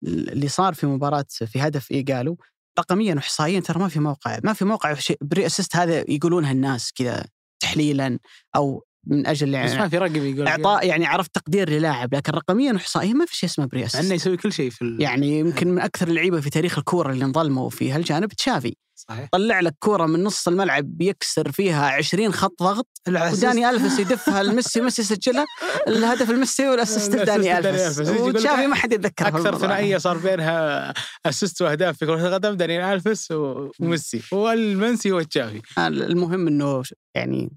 اللي 0.04 0.48
صار 0.48 0.74
في 0.74 0.86
مباراة 0.88 1.26
في 1.30 1.60
هدف 1.60 1.92
ايجالو 1.92 2.38
رقميا 2.80 3.16
واحصائيا 3.16 3.60
ترى 3.60 3.80
ما 3.80 3.88
في 3.88 4.00
موقع 4.00 4.40
ما 4.44 4.54
في 4.54 4.66
موقع 4.66 4.96
pre-assist 5.22 5.76
هذا 5.76 6.12
يقولونها 6.12 6.52
الناس 6.52 6.94
كذا 6.94 7.26
تحليلا 7.60 8.20
أو 8.56 8.86
من 9.08 9.28
أجل 9.28 9.54
يعني 9.54 9.72
بس 9.72 9.78
ما 9.78 9.90
في 9.90 9.98
رقم 9.98 10.26
يقول 10.26 10.48
إعطاء 10.48 10.88
يعني 10.88 11.06
عرفت 11.06 11.36
تقدير 11.36 11.70
للاعب 11.70 12.16
لكن 12.16 12.32
رقميا 12.32 12.74
واحصائيا 12.74 13.14
ما 13.14 13.26
في 13.26 13.36
شيء 13.36 13.50
اسمه 13.50 13.66
pre-assist 13.66 14.06
انه 14.06 14.14
يسوي 14.14 14.38
كل 14.38 14.54
شيء 14.54 14.70
في 14.70 14.82
ال... 14.82 15.02
يعني 15.02 15.40
يمكن 15.40 15.68
من 15.68 15.82
أكثر 15.82 16.08
اللعيبة 16.08 16.42
في 16.42 16.50
تاريخ 16.50 16.78
الكورة 16.78 17.12
اللي 17.12 17.26
انظلموا 17.26 17.70
في 17.70 17.92
هالجانب 17.92 18.34
تشافي. 18.34 18.76
صحيح. 18.96 19.30
طلع 19.32 19.60
لك 19.60 19.76
كورة 19.80 20.06
من 20.06 20.24
نص 20.24 20.48
الملعب 20.48 21.02
يكسر 21.02 21.52
فيها 21.52 21.90
20 21.90 22.34
خط 22.34 22.64
ضغط 22.64 22.88
وداني 23.08 23.70
الفس 23.70 24.00
يدفها 24.00 24.44
لميسي 24.44 24.82
ميسي 24.82 25.02
يسجلها. 25.02 25.46
الهدف 25.88 26.30
لميسي 26.30 26.70
وال 26.70 26.81
assist 26.81 27.16
داني 27.30 27.58
الفس 27.58 28.00
وتشافي 28.00 28.68
ما 28.72 28.76
حد 28.76 28.94
يتذكر 28.94 29.28
أكثر 29.28 29.58
ثنائية 29.58 29.98
صار 29.98 30.18
بينها 30.18 30.94
assist 31.26 31.62
وأهداف 31.62 31.98
في 31.98 32.06
كرة 32.06 32.28
القدم 32.28 32.54
داني 32.54 32.94
الفس 32.94 33.32
وميسي. 33.32 34.22
والمنسي 34.32 35.12
هو 35.12 35.22
تشافي 35.22 35.62
المهم 35.78 36.48
إنه 36.48 36.84
يعني 37.16 37.52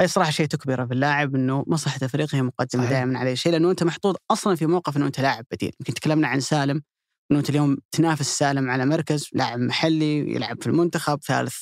هاي 0.00 0.08
صراحة 0.08 0.30
شيء 0.30 0.46
تكبره 0.46 0.86
في 0.86 0.94
اللاعب 0.94 1.34
إنه 1.34 1.64
مصلحة 1.66 1.98
الفريق 2.02 2.34
هي 2.34 2.42
مقدمة 2.42 2.90
دائما 2.90 3.18
على 3.18 3.36
شيء 3.36 3.52
لأنه 3.52 3.70
أنت 3.70 3.82
محطوط 3.82 4.22
أصلا 4.30 4.56
في 4.56 4.66
موقف 4.66 4.96
إنه 4.96 5.06
أنت 5.06 5.20
لاعب 5.20 5.44
بديل. 5.52 5.72
يمكن 5.80 5.94
تكلمنا 5.94 6.28
عن 6.28 6.40
سالم 6.40 6.82
إنه 7.30 7.38
أنت 7.40 7.50
اليوم 7.50 7.78
تنافس 7.90 8.38
سالم 8.38 8.70
على 8.70 8.86
مركز 8.86 9.28
لاعب 9.32 9.58
محلي 9.58 10.34
يلعب 10.34 10.62
في 10.62 10.66
المنتخب 10.66 11.18
ثالث 11.22 11.56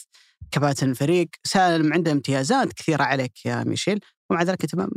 كباتن 0.50 0.90
الفريق. 0.90 1.28
سالم 1.44 1.92
عنده 1.92 2.12
امتيازات 2.12 2.72
كثيرة 2.72 3.02
عليك 3.02 3.46
يا 3.46 3.64
ميشيل 3.64 4.00
ومع 4.30 4.42
ذلك 4.42 4.62
أنت 4.62 4.88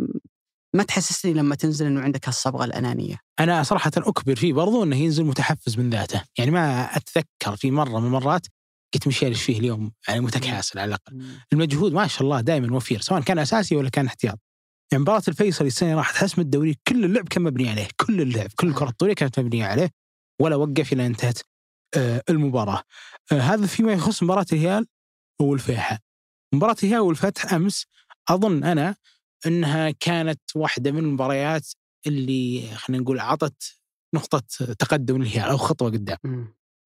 ما 0.75 0.83
تحسسني 0.83 1.33
لما 1.33 1.55
تنزل 1.55 1.85
إنه 1.85 2.01
عندك 2.01 2.27
هالصبغة 2.27 2.65
الأنانية. 2.65 3.15
أنا 3.39 3.63
صراحة 3.63 3.91
أكبر 3.97 4.35
فيه 4.35 4.53
برضو 4.53 4.83
إنه 4.83 4.95
ينزل 4.95 5.23
متحفز 5.23 5.77
من 5.77 5.89
ذاته، 5.89 6.21
يعني 6.37 6.51
ما 6.51 6.83
أتذكر 6.83 7.55
في 7.55 7.71
مرة 7.71 7.99
من 7.99 8.05
المرات 8.05 8.47
قلت 8.93 9.07
ميشيل 9.07 9.29
إيش 9.29 9.43
فيه 9.43 9.59
اليوم 9.59 9.91
يعني 10.07 10.19
متكاسل 10.19 10.79
على 10.79 10.89
الأقل. 10.89 11.25
المجهود 11.53 11.93
ما 11.93 12.07
شاء 12.07 12.23
الله 12.23 12.41
دائما 12.41 12.75
وفير 12.75 13.01
سواء 13.01 13.21
كان 13.21 13.39
أساسي 13.39 13.75
ولا 13.75 13.89
كان 13.89 14.05
احتياط. 14.05 14.39
يعني 14.91 15.01
مباراة 15.01 15.21
الفيصل 15.27 15.65
السنة 15.65 15.95
راح 15.95 16.11
تحسم 16.11 16.41
الدوري 16.41 16.77
كل 16.87 17.05
اللعب 17.05 17.27
كان 17.27 17.43
مبني 17.43 17.69
عليه، 17.69 17.87
كل 17.95 18.21
اللعب، 18.21 18.49
كل 18.55 18.67
الكرة 18.67 18.89
الطولية 18.89 19.13
كانت 19.13 19.39
مبنية 19.39 19.65
عليه. 19.65 19.89
ولا 20.41 20.55
وقف 20.55 20.93
إلى 20.93 21.05
انتهت 21.05 21.39
آه، 21.97 22.23
المباراة. 22.29 22.83
آه، 23.31 23.39
هذا 23.39 23.67
فيما 23.67 23.93
يخص 23.93 24.23
مباراة 24.23 24.45
الهلال 24.53 24.87
والفيحاء. 25.41 25.99
مباراة 26.53 26.75
الهلال 26.83 26.99
والفتح 26.99 27.53
أمس 27.53 27.85
أظن 28.29 28.63
أنا 28.63 28.95
إنها 29.45 29.91
كانت 29.91 30.41
واحدة 30.55 30.91
من 30.91 30.99
المباريات 30.99 31.67
اللي 32.07 32.67
خلينا 32.75 33.03
نقول 33.03 33.19
اعطت 33.19 33.81
نقطة 34.15 34.39
تقدم 34.73 35.23
للهلال 35.23 35.49
أو 35.49 35.57
خطوة 35.57 35.89
قدام. 35.89 36.17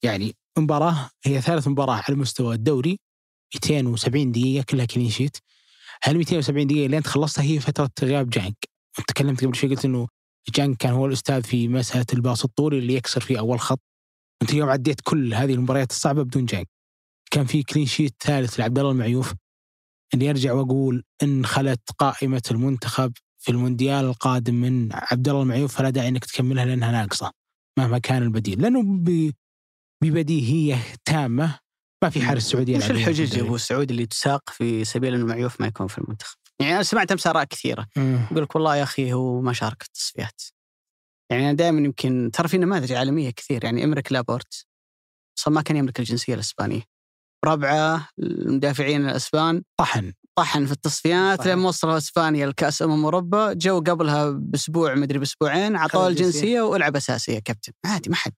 يعني 0.06 0.36
مباراة 0.58 1.10
هي 1.26 1.42
ثالث 1.42 1.68
مباراة 1.68 2.04
على 2.08 2.18
مستوى 2.18 2.56
الدوري 2.56 3.00
270 3.56 4.32
دقيقة 4.32 4.66
كلها 4.70 4.86
كلين 4.86 5.10
شيت. 5.10 5.38
هل 6.04 6.18
270 6.18 6.68
دقيقة 6.68 6.86
اللي 6.86 6.98
انت 6.98 7.08
خلصتها 7.08 7.44
هي 7.44 7.60
فترة 7.60 7.90
غياب 8.02 8.30
جانك؟ 8.30 8.56
تكلمت 9.08 9.46
قبل 9.46 9.56
شوي 9.56 9.70
قلت 9.70 9.86
إنه 9.86 10.08
جانك 10.56 10.78
كان 10.78 10.94
هو 10.94 11.06
الأستاذ 11.06 11.44
في 11.44 11.68
مسألة 11.68 12.06
الباص 12.14 12.44
الطولي 12.44 12.80
اللي 12.80 12.94
يكسر 12.94 13.22
فيه 13.22 13.40
أول 13.40 13.60
خط 13.60 13.82
أنت 14.42 14.52
اليوم 14.52 14.70
عديت 14.70 15.02
كل 15.02 15.34
هذه 15.34 15.54
المباريات 15.54 15.92
الصعبة 15.92 16.24
بدون 16.24 16.46
جانك 16.46 16.68
كان 17.32 17.46
في 17.46 17.64
كلين 17.64 17.86
شيت 17.86 18.16
ثالث 18.24 18.60
لعبد 18.60 18.80
الله 18.80 18.92
المعيوف 18.92 19.34
إني 20.14 20.30
أرجع 20.30 20.54
وأقول 20.54 21.04
إن 21.24 21.46
خلت 21.46 21.82
قائمة 21.98 22.42
المنتخب 22.52 23.14
في 23.40 23.52
المونديال 23.52 24.06
القادم 24.06 24.56
من 24.56 24.90
عبد 24.94 25.30
الله 25.30 25.42
المعيوف 25.42 25.78
فلا 25.78 25.90
داعي 25.90 26.08
إنك 26.08 26.26
تكملها 26.26 26.66
لأنها 26.66 26.92
ناقصة 26.92 27.32
مهما 27.78 27.98
كان 27.98 28.24
البديل 28.24 28.62
لأنه 28.62 28.82
ببديهية 30.04 30.84
تامة 31.06 31.60
ما 32.04 32.10
في 32.10 32.22
حارس 32.22 32.44
سعودي 32.44 32.76
وش 32.76 32.84
يلعب 32.84 32.96
الحجج 32.96 33.34
في 33.34 33.38
يا 33.38 33.44
أبو 33.44 33.58
سعود 33.58 33.92
اللي 33.92 34.06
تساق 34.06 34.50
في 34.50 34.86
سبيل 34.86 35.14
أنه 35.14 35.26
معيوف 35.26 35.62
ما 35.62 35.68
يكون 35.68 35.88
في 35.88 35.98
المنتخب؟ 35.98 36.38
يعني 36.62 36.74
أنا 36.74 36.84
سمعت 36.84 37.12
أمس 37.12 37.28
آراء 37.28 37.44
كثيرة. 37.44 37.88
يقول 37.98 38.44
لك 38.44 38.56
والله 38.56 38.76
يا 38.76 38.84
أخي 38.84 39.14
هو 39.14 39.42
ما 39.42 39.54
شارك 39.54 39.84
في 39.84 39.88
التصفيات. 39.88 40.42
يعني 41.32 41.44
أنا 41.44 41.54
دائما 41.54 41.80
يمكن 41.82 42.32
ترى 42.34 42.48
في 42.48 42.58
نماذج 42.58 42.92
عالمية 42.92 43.30
كثير 43.30 43.64
يعني 43.64 43.84
إمريك 43.84 44.12
لابورت 44.12 44.66
أصلا 45.40 45.54
ما 45.54 45.62
كان 45.62 45.78
يملك 45.78 46.00
الجنسية 46.00 46.34
الإسبانية. 46.34 46.82
ربعه 47.46 48.10
المدافعين 48.20 49.10
الإسبان 49.10 49.64
طحن 49.80 50.14
طحن 50.38 50.66
في 50.66 50.72
التصفيات 50.72 51.40
صحيح. 51.40 51.54
لما 51.54 51.68
وصلوا 51.68 51.98
اسبانيا 51.98 52.48
لكأس 52.48 52.82
أمم 52.82 53.06
أوروبا 53.06 53.54
جو 53.54 53.80
قبلها 53.80 54.30
بأسبوع 54.30 54.96
مدري 54.96 55.20
بأسبوعين 55.20 55.76
عطوه. 55.76 56.08
الجنسية 56.08 56.62
والعب 56.62 56.96
اساسي 56.96 57.34
يا 57.34 57.40
كابتن 57.40 57.74
عادي 57.86 58.10
ما 58.10 58.16
حد 58.16 58.34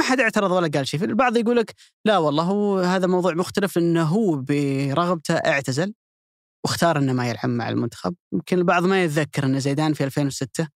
ما 0.00 0.06
حد 0.06 0.20
اعترض 0.20 0.50
ولا 0.50 0.70
قال 0.74 0.88
شيء. 0.88 1.04
البعض 1.04 1.36
يقول 1.36 1.56
لك 1.56 1.74
لا 2.04 2.18
والله 2.18 2.42
هو 2.44 2.78
هذا 2.78 3.06
موضوع 3.06 3.34
مختلف 3.34 3.78
إنه 3.78 4.02
هو 4.02 4.36
برغبته 4.36 5.34
اعتزل 5.34 5.94
واختار 6.64 6.98
إنه 6.98 7.12
ما 7.12 7.28
يلعب 7.28 7.48
مع 7.48 7.68
المنتخب. 7.68 8.14
يمكن 8.32 8.58
البعض 8.58 8.84
ما 8.84 9.04
يتذكر 9.04 9.44
إن 9.44 9.60
زيدان 9.60 9.94
في 9.94 10.04
2006 10.04 10.68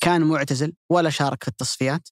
كان 0.00 0.22
معتزل 0.22 0.72
ولا 0.90 1.10
شارك 1.10 1.42
في 1.42 1.48
التصفيات. 1.48 2.08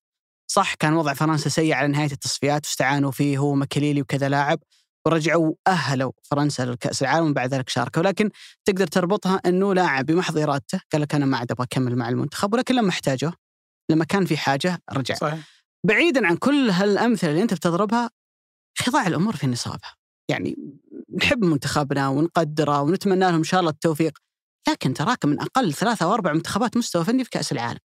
صح 0.50 0.74
كان 0.74 0.92
وضع 0.94 1.14
فرنسا 1.14 1.48
سيء 1.48 1.72
على 1.74 1.88
نهاية 1.88 2.12
التصفيات 2.12 2.66
واستعانوا 2.66 3.10
فيه 3.10 3.38
هو 3.38 3.54
مكليلي 3.54 4.02
وكذا 4.02 4.28
لاعب 4.28 4.58
ورجعوا 5.06 5.54
أهلوا 5.66 6.12
فرنسا 6.22 6.62
لكأس 6.62 7.02
العالم 7.02 7.30
وبعد 7.30 7.54
ذلك 7.54 7.68
شاركوا. 7.68 8.02
ولكن 8.02 8.30
تقدر 8.64 8.86
تربطها 8.86 9.40
إنه 9.46 9.74
لاعب 9.74 10.06
بمحض 10.06 10.38
إرادته 10.38 10.80
قال 10.92 11.02
لك 11.02 11.14
أنا 11.14 11.26
ما 11.26 11.36
عاد 11.38 11.50
أبغى 11.50 11.64
أكمل 11.64 11.96
مع 11.96 12.08
المنتخب 12.08 12.54
ولكن 12.54 12.74
لما 12.74 12.88
احتاجه 12.90 13.32
لما 13.90 14.04
كان 14.04 14.24
في 14.24 14.36
حاجة 14.36 14.82
رجع. 14.92 15.14
صحيح. 15.14 15.61
بعيدا 15.86 16.26
عن 16.26 16.36
كل 16.36 16.70
هالأمثلة 16.70 17.30
اللي 17.30 17.42
أنت 17.42 17.54
بتضربها 17.54 18.10
خضاع 18.78 19.06
الأمور 19.06 19.36
في 19.36 19.46
نصابها. 19.46 19.96
يعني 20.30 20.56
نحب 21.16 21.44
منتخبنا 21.44 22.08
ونقدره 22.08 22.82
ونتمنى 22.82 23.20
لهم 23.20 23.34
إن 23.34 23.44
شاء 23.44 23.60
الله 23.60 23.70
التوفيق 23.70 24.18
لكن 24.68 24.94
تراك 24.94 25.24
من 25.24 25.40
أقل 25.40 25.72
ثلاثة 25.72 26.06
أو 26.06 26.14
أربع 26.14 26.32
منتخبات 26.32 26.76
مستوى 26.76 27.04
فني 27.04 27.24
في 27.24 27.30
كأس 27.30 27.52
العالم. 27.52 27.80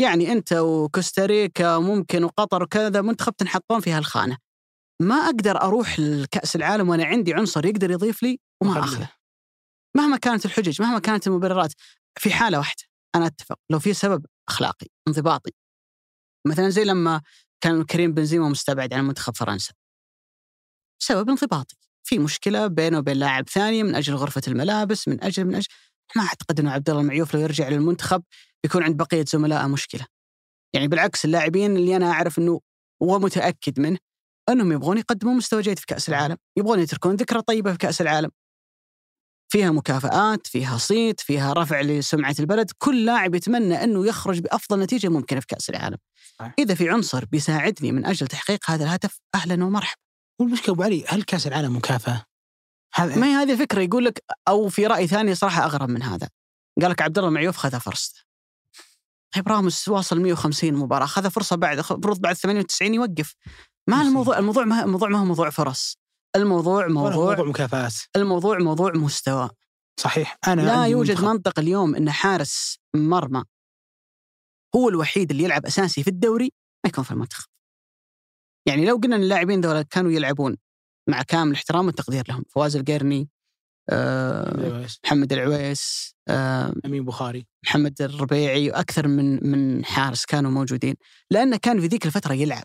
يعني 0.00 0.32
أنت 0.32 0.52
وكوستاريكا 0.52 1.78
ممكن 1.78 2.24
وقطر 2.24 2.62
وكذا 2.62 3.00
منتخب 3.00 3.36
تنحطون 3.36 3.80
في 3.80 3.92
هالخانة. 3.92 4.36
ما 5.02 5.14
أقدر 5.14 5.62
أروح 5.62 6.00
لكأس 6.00 6.56
العالم 6.56 6.88
وأنا 6.88 7.04
عندي 7.04 7.34
عنصر 7.34 7.66
يقدر 7.66 7.90
يضيف 7.90 8.22
لي 8.22 8.38
وما. 8.62 8.80
أخذه. 8.80 9.08
مهما 9.96 10.16
كانت 10.16 10.44
الحجج 10.44 10.82
مهما 10.82 10.98
كانت 10.98 11.26
المبررات 11.26 11.72
في 12.18 12.30
حالة 12.30 12.58
واحدة 12.58 12.82
أنا 13.14 13.26
أتفق 13.26 13.56
لو 13.70 13.78
في 13.78 13.94
سبب 13.94 14.26
أخلاقي 14.48 14.86
انضباطي 15.08 15.50
مثلا 16.46 16.68
زي 16.68 16.84
لما 16.84 17.22
كان 17.60 17.84
كريم 17.84 18.14
بنزيما 18.14 18.48
مستبعد 18.48 18.94
عن 18.94 19.04
منتخب 19.04 19.36
فرنسا. 19.36 19.72
سبب 21.02 21.28
انضباطي. 21.28 21.76
في 22.04 22.18
مشكلة 22.18 22.66
بينه 22.66 22.98
وبين 22.98 23.16
لاعب 23.16 23.48
ثاني 23.48 23.82
من 23.82 23.94
أجل 23.94 24.14
غرفة 24.14 24.42
الملابس 24.48 25.08
من 25.08 25.24
أجل 25.24 25.44
من 25.44 25.54
أجل. 25.54 25.68
ما 26.16 26.22
أعتقد 26.22 26.60
إنه 26.60 26.70
عبد 26.70 26.90
الله 26.90 27.02
المعيوف 27.02 27.34
لو 27.34 27.40
يرجع 27.40 27.68
للمنتخب 27.68 28.22
بيكون 28.62 28.82
عند 28.82 28.96
بقية 28.96 29.24
زملائه 29.28 29.66
مشكلة. 29.66 30.06
يعني 30.74 30.88
بالعكس 30.88 31.24
اللاعبين 31.24 31.76
اللي 31.76 31.96
أنا 31.96 32.10
أعرف 32.10 32.38
إنه 32.38 32.60
ومتاكد 33.00 33.80
منه 33.80 33.98
إنهم 34.48 34.72
يبغون 34.72 34.98
يقدمون 34.98 35.36
مستوى 35.36 35.62
جيد 35.62 35.78
في 35.78 35.86
كأس 35.86 36.08
العالم 36.08 36.36
يبغون 36.56 36.80
يتركون 36.80 37.16
ذكرى 37.16 37.42
طيبة 37.42 37.72
في 37.72 37.78
كأس 37.78 38.00
العالم. 38.00 38.30
فيها 39.50 39.70
مكافآت 39.70 40.46
فيها 40.46 40.78
صيت 40.78 41.20
فيها 41.20 41.52
رفع 41.52 41.80
لسمعة 41.80 42.34
البلد. 42.40 42.70
كل 42.78 43.04
لاعب 43.04 43.34
يتمنى 43.34 43.84
أنه 43.84 44.06
يخرج 44.06 44.38
بأفضل 44.38 44.80
نتيجة 44.80 45.08
ممكنة 45.08 45.40
في 45.40 45.46
كأس 45.46 45.70
العالم. 45.70 45.98
إذا 46.58 46.74
في 46.74 46.90
عنصر 46.90 47.24
بيساعدني 47.24 47.92
من 47.92 48.06
أجل 48.06 48.26
تحقيق 48.26 48.70
هذا 48.70 48.84
الهدف 48.84 49.20
أهلا 49.34 49.64
ومرحبا. 49.64 50.00
والمشكلة 50.40 50.74
أبو 50.74 50.82
علي 50.82 51.04
هل 51.08 51.22
كأس 51.22 51.46
العالم 51.46 51.76
مكافأة؟ 51.76 52.24
هذا 52.94 53.16
ما 53.16 53.26
هي 53.26 53.34
هذه 53.34 53.52
الفكرة 53.52 53.80
يقول 53.80 54.04
لك 54.04 54.24
أو 54.48 54.68
في 54.68 54.86
رأي 54.86 55.06
ثاني 55.06 55.34
صراحة 55.34 55.64
أغرب 55.64 55.88
من 55.88 56.02
هذا. 56.02 56.28
قال 56.82 56.90
لك 56.90 57.02
عبد 57.02 57.18
الله 57.18 57.28
المعيوف 57.28 57.56
خذ 57.56 57.80
فرصته. 57.80 58.20
طيب 59.34 59.48
راموس 59.48 59.88
واصل 59.88 60.20
150 60.20 60.74
مباراة 60.74 61.06
خذ 61.06 61.30
فرصة 61.30 61.56
بعد 61.56 61.78
المفروض 61.78 62.20
بعد 62.20 62.36
98 62.36 62.94
يوقف. 62.94 63.34
ما. 63.86 64.02
الموضوع 64.02 64.38
الموضوع 64.38 64.64
ما 64.64 64.84
الموضوع 64.84 65.08
ما 65.08 65.18
هو 65.18 65.24
موضوع 65.24 65.50
فرص. 65.50 65.99
الموضوع 66.36 66.88
موضوع 66.88 67.10
موضوع 67.10 67.44
مكافآت 67.44 67.94
الموضوع 68.16 68.58
موضوع 68.58 68.92
مستوى 68.92 69.50
صحيح 70.00 70.38
أنا 70.48 70.62
لا 70.62 70.86
يوجد 70.86 71.10
منتخب. 71.10 71.28
منطق 71.28 71.58
اليوم 71.58 71.94
إن 71.94 72.10
حارس 72.10 72.78
مرمى 72.96 73.44
هو 74.76 74.88
الوحيد 74.88 75.30
اللي 75.30 75.44
يلعب 75.44 75.66
أساسي 75.66 76.02
في 76.02 76.10
الدوري 76.10 76.52
ما 76.84 76.88
يكون 76.88 77.04
في 77.04 77.10
المنتخب. 77.10 77.48
يعني 78.66 78.86
لو 78.86 78.96
قلنا 78.96 79.16
إن 79.16 79.22
اللاعبين 79.22 79.60
ذولا 79.60 79.82
كانوا 79.82 80.10
يلعبون 80.12 80.56
مع 81.08 81.22
كامل 81.22 81.50
الاحترام 81.50 81.86
والتقدير 81.86 82.24
لهم، 82.28 82.44
فواز 82.48 82.76
القرني، 82.76 83.28
آه،. 83.90 84.86
محمد 85.04 85.32
العويس، 85.32 86.14
آه، 86.28 86.74
أمين 86.84 87.04
بخاري 87.04 87.46
محمد 87.64 88.02
الربيعي 88.02 88.70
وأكثر 88.70 89.08
من 89.08 89.50
من 89.50 89.84
حارس 89.84 90.24
كانوا 90.24 90.50
موجودين، 90.50 90.94
لأنه 91.30 91.56
كان 91.56 91.80
في 91.80 91.86
ذيك 91.86 92.06
الفترة 92.06 92.32
يلعب. 92.32 92.64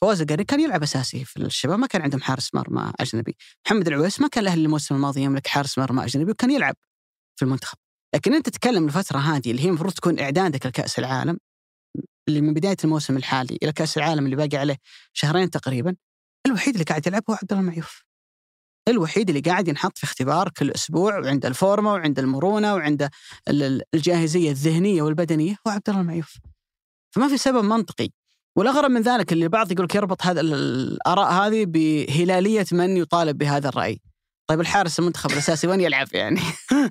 فواز 0.00 0.20
القرني 0.20 0.44
كان 0.44 0.60
يلعب 0.60 0.82
أساسي 0.82 1.24
في 1.24 1.36
الشباب 1.36 1.78
ما 1.78 1.86
كان 1.86 2.02
عندهم 2.02 2.20
حارس 2.20 2.54
مرمى 2.54 2.92
أجنبي، 3.00 3.36
محمد 3.66 3.86
العويس 3.88 4.20
ما 4.20 4.28
كان 4.28 4.44
له 4.44 4.54
الموسم 4.54 4.94
الماضي 4.94 5.20
يملك 5.22 5.46
حارس 5.46 5.78
مرمى 5.78 6.04
أجنبي 6.04 6.30
وكان 6.30 6.50
يلعب 6.50 6.74
في 7.38 7.44
المنتخب. 7.44 7.78
لكن 8.14 8.34
أنت 8.34 8.48
تتكلم 8.48 8.86
الفترة 8.86 9.18
هذه 9.18 9.50
اللي 9.50 9.62
هي 9.62 9.68
المفروض 9.68 9.92
تكون 9.92 10.18
إعدادك 10.18 10.66
لكأس 10.66 10.98
العالم 10.98 11.38
اللي 12.28 12.40
من 12.40 12.54
بداية 12.54 12.76
الموسم 12.84 13.16
الحالي 13.16 13.58
إلى 13.62 13.72
كأس 13.72 13.98
العالم 13.98 14.24
اللي 14.24 14.36
باقي 14.36 14.56
عليه 14.56 14.76
شهرين 15.12 15.50
تقريبا 15.50 15.96
الوحيد 16.46 16.74
اللي 16.74 16.84
قاعد 16.84 17.06
يلعب 17.06 17.22
هو 17.30 17.34
عبد 17.34 17.52
الله 17.52 17.60
المعيوف. 17.62 18.02
الوحيد 18.88 19.28
اللي 19.28 19.40
قاعد 19.40 19.68
ينحط 19.68 19.98
في 19.98 20.04
اختبار 20.04 20.48
كل 20.48 20.70
أسبوع 20.70 21.18
وعنده 21.18 21.48
الفورمة 21.48 21.92
وعنده 21.92 22.22
المرونة 22.22 22.74
وعنده 22.74 23.10
ال- 23.48 23.62
ال- 23.62 23.82
الجاهزية 23.94 24.50
الذهنية 24.50 25.02
والبدنية 25.02 25.56
هو 25.66 25.70
عبد 25.70 25.88
الله 25.88 26.00
المعيوف. 26.00 26.38
فما 27.14 27.28
في 27.28 27.36
سبب 27.38 27.64
منطقي 27.64 28.08
والأغرب 28.56 28.90
من 28.90 29.00
ذلك 29.02 29.32
اللي 29.32 29.44
البعض 29.44 29.72
يقول 29.72 29.84
لك 29.84 29.94
يربط 29.94 30.22
هذا 30.26 30.40
ال- 30.40 30.54
الآراء 30.54 31.32
هذه 31.32 31.64
بهلالية 31.66 32.66
من 32.72 32.96
يطالب 32.96 33.38
بهذا 33.38 33.68
الرأي. 33.68 34.00
طيب 34.46 34.60
الحارس 34.60 34.98
المنتخب 34.98 35.30
الأساسي 35.30 35.66
وين 35.66 35.80
يلعب 35.80 36.06
يعني؟ 36.12 36.40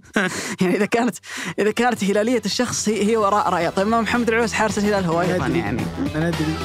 يعني 0.62 0.76
إذا 0.76 0.86
كانت 0.86 1.16
إذا 1.60 1.72
كانت 1.72 2.04
هلالية 2.04 2.42
الشخص 2.46 2.90
هي, 2.90 3.04
هي 3.12 3.18
وراء 3.18 3.50
رأيه، 3.50 3.70
طيب 3.70 3.88
ما 3.88 4.02
محمد 4.02 4.30
العويس 4.30 4.54
حارس 4.54 4.78
الهلال 4.78 5.04
هو 5.06 5.22
أيضا. 5.22 5.48
يعني. 5.48 5.82
أنا 6.16 6.28
أدري 6.28 6.56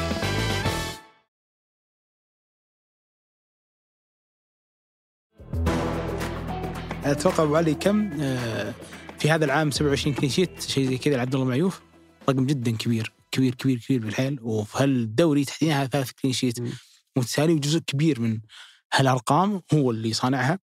أتوقع 7.05 7.43
أبو 7.45 7.57
علي 7.57 7.75
كم 7.75 8.11
آه، 8.21 8.75
في 9.19 9.31
هذا 9.31 9.45
العام 9.45 9.71
27 9.71 10.15
clean 10.15 10.31
sheet 10.31 10.63
شيء 10.63 10.89
زي 10.89 10.99
كذا 10.99 11.17
لعبد 11.17 11.35
الله 11.35 11.45
المعيوف 11.45 11.81
رقم 12.29 12.47
جدا 12.47 12.71
كبير 12.77 13.13
كبير 13.35 13.55
كبير 13.55 13.79
كبير 13.79 14.01
بالحيل. 14.01 14.39
وفي 14.43 14.83
هالدوري 14.83 15.45
تحديدا 15.45 15.75
هذا 15.75 15.87
ثلاث 15.87 16.11
clean 16.11 16.35
sheet. 16.35 16.57
متتالي 17.17 17.53
وجزء 17.53 17.79
كبير 17.79 18.21
من 18.21 18.41
هالأرقام 18.95 19.63
هو 19.75 19.91
اللي 19.91 20.13
صانعها. 20.13 20.59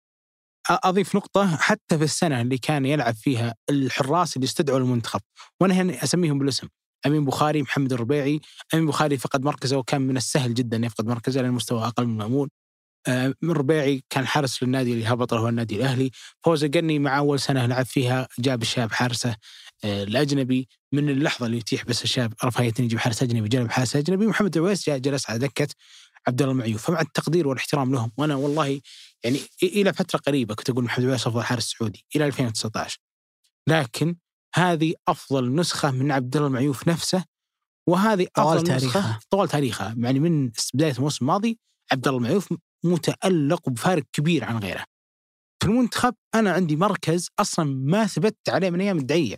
أضيف 0.71 1.17
نقطة 1.17 1.57
حتى 1.57 1.99
في 1.99 2.05
السنة 2.05 2.41
اللي 2.41 2.59
كان 2.59 2.87
يلعب 2.87 3.15
فيها 3.15 3.55
الحراس 3.71 4.37
اللي 4.37 4.45
استدعوا 4.45 4.79
المنتخب. 4.79 5.21
وأنا 5.61 5.75
هنا 5.75 6.05
أسميهم 6.05 6.39
بالاسم. 6.39 6.69
أمين 7.07 7.25
بخاري 7.25 7.63
محمد 7.63 7.93
الربيعي. 7.93 8.41
أمين 8.75 8.87
بخاري 8.87 9.19
فقد 9.19 9.45
مركزه 9.45 9.77
وكان 9.77 10.01
من 10.01 10.17
السهل 10.17 10.55
جدا 10.55 10.77
يفقد 10.77 11.07
مركزه 11.07 11.43
لأن 11.43 11.53
مستوى 11.53 11.87
أقل 11.87 12.07
من 12.07 12.13
المامول 12.13 12.49
من 13.43 13.51
الربيعي 13.51 14.03
كان 14.11 14.27
حارس 14.27 14.63
للنادي 14.63 14.93
اللي 14.93 15.07
هبط 15.07 15.35
له 15.35 15.49
النادي 15.49 15.77
الأهلي. 15.77 16.11
فوز 16.45 16.65
القرني 16.65 16.99
مع 16.99 17.19
أول 17.19 17.41
سنة 17.41 17.67
لعب 17.67 17.87
فيها 17.87 18.29
جاب 18.39 18.63
الشاب 18.63 18.93
حارسه. 18.93 19.37
الأجنبي 19.85 20.69
من 20.93 21.09
اللحظة 21.09 21.47
اللي 21.47 21.57
يتيح 21.57 21.85
بس 21.85 22.05
الشاب 22.05 22.33
رفاهيه 22.45 22.73
يجيب 22.79 22.99
حارس 22.99 23.23
أجنبي 23.23 23.49
جلب 23.49 23.71
حارس 23.71 23.97
أجنبي 23.97 24.27
محمد 24.27 24.57
العويس 24.57 24.87
جاء 24.87 24.99
جلس 24.99 25.31
على 25.31 25.39
دكة 25.39 25.69
عبد 26.27 26.43
الله 26.43 26.53
المعيوف 26.53 26.87
فمع 26.87 27.01
التقدير 27.01 27.49
والاحترام 27.49 27.93
لهم 27.93 28.13
وأنا 28.17 28.35
والله 28.35 28.81
يعني 29.25 29.41
إلى 29.63 29.93
فترة 29.93 30.19
قريبة 30.19 30.55
كنت 30.55 30.71
أقول 30.71 30.85
محمد 30.85 31.05
العويس 31.05 31.27
أفضل 31.27 31.43
حارس 31.43 31.65
سعودي 31.65 32.05
إلى 32.17 32.27
2019 32.27 32.99
لكن 33.69 34.17
هذه 34.55 34.95
أفضل 35.09 35.55
نسخة 35.55 35.91
من 35.91 36.13
عبد 36.13 36.37
الله 36.37 36.49
المعيوف 36.49 36.89
نفسه 36.89 37.25
وهذه 37.89 38.27
طوال 38.35 38.57
أفضل 38.57 38.75
نسخة 38.75 38.79
تاريخها. 38.79 39.21
طوال 39.31 39.49
تاريخها 39.49 39.95
يعني 39.99 40.21
من 40.21 40.51
بداية 40.75 40.93
الموسم 40.93 41.25
الماضي 41.25 41.59
عبد 41.93 42.09
الله 42.09 42.19
المعيوف 42.19 42.55
متألق 42.85 43.69
بفارق 43.69 44.05
كبير 44.13 44.45
عن 44.45 44.59
غيره. 44.59 44.85
في 45.63 45.69
المنتخب 45.69 46.15
أنا 46.35 46.53
عندي 46.53 46.77
مركز 46.77 47.29
أصلا 47.39 47.65
ما 47.65 48.07
ثبت 48.07 48.37
عليه 48.49 48.71
من 48.71 48.81
أيام 48.81 48.99
الدعية. 48.99 49.37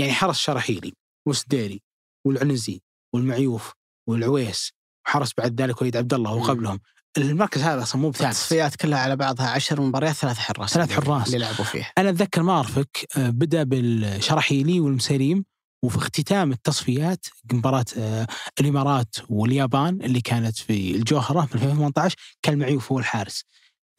يعني 0.00 0.12
حرس 0.12 0.38
شرحيلي 0.38 0.92
وسديري 1.28 1.82
والعنزي 2.26 2.80
والمعيوف 3.14 3.72
والعويس 4.08 4.72
وحرس 5.06 5.32
بعد 5.38 5.60
ذلك 5.60 5.82
وليد 5.82 5.96
عبد 5.96 6.14
الله 6.14 6.32
وقبلهم 6.32 6.80
المركز 7.18 7.62
هذا 7.62 7.82
أصلا 7.82 8.00
مو 8.00 8.10
بثابت 8.10 8.26
التصفيات 8.26 8.76
كلها 8.76 8.98
على 8.98 9.16
بعضها 9.16 9.50
عشر 9.50 9.80
مباريات 9.80 10.14
ثلاث 10.14 10.38
حراس 10.38 10.74
ثلاث 10.74 10.92
حراس. 10.92 11.26
اللي 11.26 11.38
لعبوا 11.38 11.64
فيها 11.64 11.92
أنا 11.98 12.10
أتذكر 12.10 12.42
ما 12.42 12.52
اعرفك 12.52 13.06
آه، 13.16 13.30
بدأ 13.30 13.62
بالشرحيلي 13.62 14.80
والمسيريم 14.80 15.44
وفي 15.84 15.96
اختتام 15.96 16.52
التصفيات 16.52 17.26
مباراة 17.52 17.84
آه، 17.98 18.26
الإمارات 18.60 19.16
واليابان 19.28 20.02
اللي 20.02 20.20
كانت 20.20 20.56
في 20.56 20.96
الجوهرة 20.96 21.46
في 21.46 21.54
2018 21.54 22.16
كان 22.42 22.58
معيوف 22.58 22.92
هو 22.92 22.98
الحارس. 22.98 23.44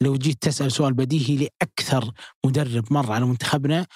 لو 0.02 0.16
جيت 0.16 0.42
تسأل 0.42 0.72
سؤال 0.72 0.94
بديهي 0.94 1.36
لأكثر 1.36 2.12
مدرب 2.46 2.92
مر 2.92 3.12
على 3.12 3.26
منتخبنا 3.26 3.86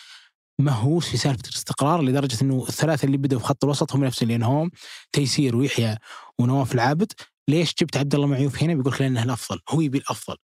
مهووس 0.58 1.08
في 1.08 1.16
سالفة 1.16 1.42
الاستقرار 1.48 2.02
لدرجة 2.02 2.42
إنه 2.42 2.64
الثلاثة 2.68 3.06
اللي 3.06 3.16
بدأوا 3.16 3.40
في 3.40 3.46
خط 3.46 3.64
الوسط 3.64 3.94
هم 3.94 4.04
نفسهم 4.04 4.28
لانهم 4.28 4.70
تيسير 5.12 5.56
ويحيى 5.56 5.96
ونواف 6.38 6.74
العابد. 6.74 7.12
ليش 7.48 7.74
جبت 7.80 7.96
عبد 7.96 8.14
الله 8.14 8.26
معيوف 8.26 8.62
هنا؟ 8.62 8.74
بيقول 8.74 8.92
لك 8.92 9.00
لأنه 9.00 9.22
الأفضل. 9.22 9.60
هو 9.68 9.80
يبي 9.80 9.98
الأفضل. 9.98 10.36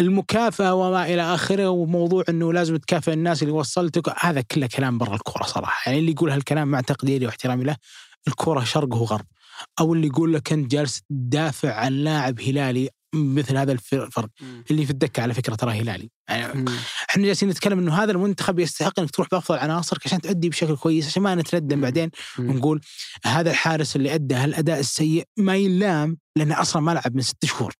المكافأة 0.00 0.74
وما 0.74 1.04
إلى 1.06 1.22
آخره 1.22 1.68
وموضوع 1.68 2.24
إنه 2.28 2.52
لازم 2.52 2.76
تكافئ 2.76 3.12
الناس 3.12 3.42
اللي 3.42 3.52
وصلتك. 3.52 4.12
هذا 4.24 4.40
كله 4.40 4.66
كلام 4.66 4.98
برا 4.98 5.14
الكورة 5.14 5.44
صراحة. 5.44 5.82
يعني 5.90 5.98
اللي 5.98 6.10
يقول 6.12 6.30
هالكلام 6.30 6.68
مع 6.68 6.80
تقديري 6.80 7.26
واحترامي 7.26 7.64
له 7.64 7.76
الكورة 8.28 8.64
شرق 8.64 8.94
وغرب. 8.94 9.26
أو 9.80 9.94
اللي 9.94 10.06
يقول 10.06 10.34
لك 10.34 10.52
أنت 10.52 10.70
جالس 10.70 11.02
تدافع 11.10 11.74
عن 11.74 11.92
لاعب 11.92 12.40
هلالي 12.40 12.88
مثل 13.14 13.56
هذا 13.56 13.72
الفرق 13.72 14.28
اللي 14.70 14.84
في 14.84 14.90
الدكة 14.90 15.22
على 15.22 15.34
فكرة 15.34 15.54
ترى 15.54 15.80
هلالي. 15.80 16.10
يعني 16.28 16.64
إحنا 17.10 17.24
جالسين 17.24 17.48
نتكلم 17.48 17.78
إنه 17.78 17.94
هذا 18.02 18.12
المنتخب 18.12 18.58
يستحق 18.58 19.00
إنك 19.00 19.10
تروح 19.10 19.28
بأفضل 19.32 19.58
عناصرك 19.58 20.06
عشان 20.06 20.20
تؤدي 20.20 20.48
بشكل 20.48 20.76
كويس 20.76 21.06
عشان 21.06 21.22
ما 21.22 21.34
نتندم 21.34 21.80
بعدين 21.80 22.10
ونقول 22.38 22.80
هذا 23.24 23.50
الحارس 23.50 23.96
اللي 23.96 24.14
أدى 24.14 24.34
هالأداء 24.34 24.80
السيء 24.80 25.24
ما 25.36 25.56
يلام 25.56 26.18
لأنه 26.36 26.60
أصلا 26.60 26.82
ما 26.82 26.90
لعب 26.90 27.14
من 27.14 27.22
ست 27.22 27.44
شهور. 27.44 27.74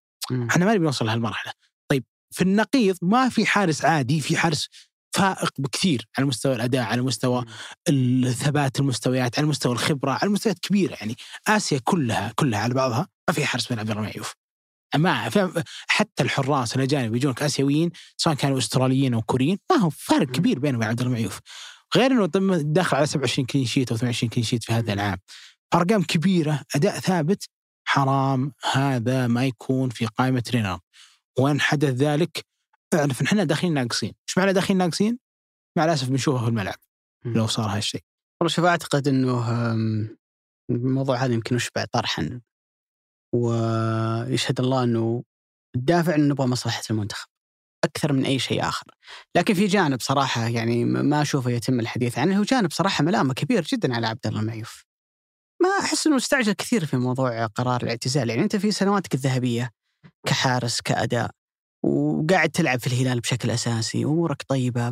إحنا 0.49 0.65
ما 0.65 0.73
نبي 0.73 0.85
نوصل 0.85 1.05
لهالمرحلة. 1.05 1.51
طيب 1.91 2.03
في 2.31 2.41
النقيض 2.41 2.97
ما 3.01 3.29
في 3.29 3.45
حارس 3.45 3.85
عادي 3.85 4.21
في 4.21 4.37
حارس 4.37 4.67
فائق 5.15 5.51
بكثير 5.59 6.07
على 6.17 6.27
مستوى 6.27 6.55
الأداء 6.55 6.83
على 6.83 7.01
مستوى 7.01 7.45
الثبات 7.89 8.79
المستويات 8.79 9.39
على 9.39 9.47
مستوى 9.47 9.73
الخبرة 9.73 10.11
على 10.11 10.29
مستويات 10.31 10.59
كبيرة. 10.59 10.93
يعني 10.93 11.15
آسيا 11.47 11.79
كلها 11.83 12.33
كلها 12.35 12.59
على 12.59 12.73
بعضها 12.73 13.07
ما 13.29 13.33
في 13.33 13.45
حارس 13.45 13.71
من 13.71 13.79
عبد 13.79 13.89
الله 13.89 14.01
معيوف 14.01 14.33
ما 14.97 15.29
حتى 15.87 16.23
الحراس 16.23 16.75
الاجانب 16.75 17.15
يجونك 17.15 17.43
آسيويين 17.43 17.91
سواء 18.17 18.35
كانوا 18.35 18.57
أستراليين 18.57 19.13
أو 19.13 19.21
كوريين 19.21 19.57
ما 19.71 19.77
هو 19.77 19.89
فارق 19.89 20.27
كبير 20.27 20.59
بينه 20.59 20.77
وبين 20.77 20.89
عبد 20.89 21.01
الله 21.01 21.11
معيوف 21.11 21.39
غير 21.95 22.11
إنه 22.11 22.25
داخل 22.61 22.97
على 22.97 23.05
27 23.05 23.45
clean 23.45 23.65
sheet 23.65 23.91
أو 23.91 23.97
28 23.97 24.29
clean 24.29 24.43
sheet 24.45 24.63
في 24.63 24.73
هذا 24.73 24.93
العام. 24.93 25.17
أرقام 25.73 26.03
كبيرة 26.03 26.61
أداء 26.75 26.99
ثابت 26.99 27.49
حرام 27.87 28.53
هذا 28.71 29.27
ما 29.27 29.45
يكون 29.45 29.89
في 29.89 30.05
قائمة 30.05 30.43
رينار 30.51 30.79
وإن 31.39 31.61
حدث 31.61 31.89
ذلك 31.89 32.45
اعرف 32.93 33.21
إن 33.21 33.25
إحنا 33.25 33.43
داخلين 33.43 33.73
ناقصين، 33.73 34.13
إيش 34.29 34.37
معنى 34.37 34.53
داخلين 34.53 34.77
ناقصين؟ 34.77 35.19
مع 35.77 35.85
الأسف 35.85 36.09
بنشوفه 36.09 36.43
في 36.43 36.49
الملعب 36.49 36.75
لو 37.25 37.47
صار 37.47 37.69
هالشيء. 37.69 38.01
والله 38.41 38.55
شوف 38.55 38.65
أعتقد 38.65 39.07
إنه 39.07 39.51
الموضوع 40.69 41.17
هذا 41.17 41.33
يمكن 41.33 41.55
يشبع 41.55 41.85
طرحا. 41.91 42.41
ويشهد 43.33 44.59
الله 44.59 44.83
إنه 44.83 45.23
الدافع 45.75 46.15
إنه 46.15 46.25
نبغى 46.25 46.47
مصلحة 46.47 46.81
المنتخب 46.89 47.27
أكثر 47.83 48.13
من 48.13 48.25
أي 48.25 48.39
شيء 48.39 48.67
آخر. 48.67 48.85
لكن 49.35 49.53
في 49.53 49.67
جانب 49.67 50.01
صراحة 50.01 50.47
يعني 50.47 50.85
ما 50.85 51.21
أشوفه 51.21 51.51
يتم 51.51 51.79
الحديث 51.79 52.17
عنه 52.17 52.39
هو 52.39 52.43
جانب 52.43 52.71
صراحة 52.71 53.03
ملامة 53.03 53.33
كبير 53.33 53.63
جدا 53.63 53.95
على 53.95 54.07
عبد 54.07 54.27
الله 54.27 54.39
المعيوف. 54.39 54.85
ما 55.61 55.69
أحس 55.69 56.07
إنه 56.07 56.17
استعجل 56.17 56.53
كثير 56.53 56.85
في 56.85 56.97
موضوع 56.97 57.45
قرار 57.45 57.83
الاعتزال، 57.83 58.29
يعني 58.29 58.41
أنت 58.41 58.55
في 58.55 58.71
سنواتك 58.71 59.13
الذهبية 59.13 59.71
كحارس 60.27 60.81
كأداء 60.81 61.31
وقاعد 61.83 62.49
تلعب 62.49 62.79
في 62.79 62.87
الهلال 62.87 63.19
بشكل 63.19 63.51
أساسي 63.51 64.05
وأمورك 64.05 64.43
طيبة 64.47 64.89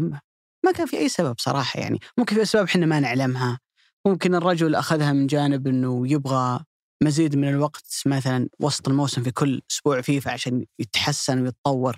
ما 0.65 0.71
كان 0.75 0.85
في 0.85 0.97
أي 0.97 1.09
سبب 1.09 1.35
صراحة 1.39 1.79
يعني 1.79 1.99
ممكن 2.17 2.35
في 2.35 2.41
اسباب 2.41 2.65
إحنا 2.65 2.85
ما 2.85 2.99
نعلمها 2.99 3.59
ممكن 4.07 4.35
الرجل 4.35 4.75
أخذها 4.75 5.13
من 5.13 5.27
جانب 5.27 5.67
إنه 5.67 6.11
يبغى 6.11 6.65
مزيد 7.03 7.35
من 7.35 7.49
الوقت 7.49 8.01
مثلا 8.05 8.49
وسط 8.59 8.87
الموسم 8.87 9.23
في 9.23 9.31
كل 9.31 9.61
أسبوع 9.71 10.01
فيفا 10.01 10.31
عشان 10.31 10.65
يتحسن 10.79 11.41
ويتطور 11.41 11.97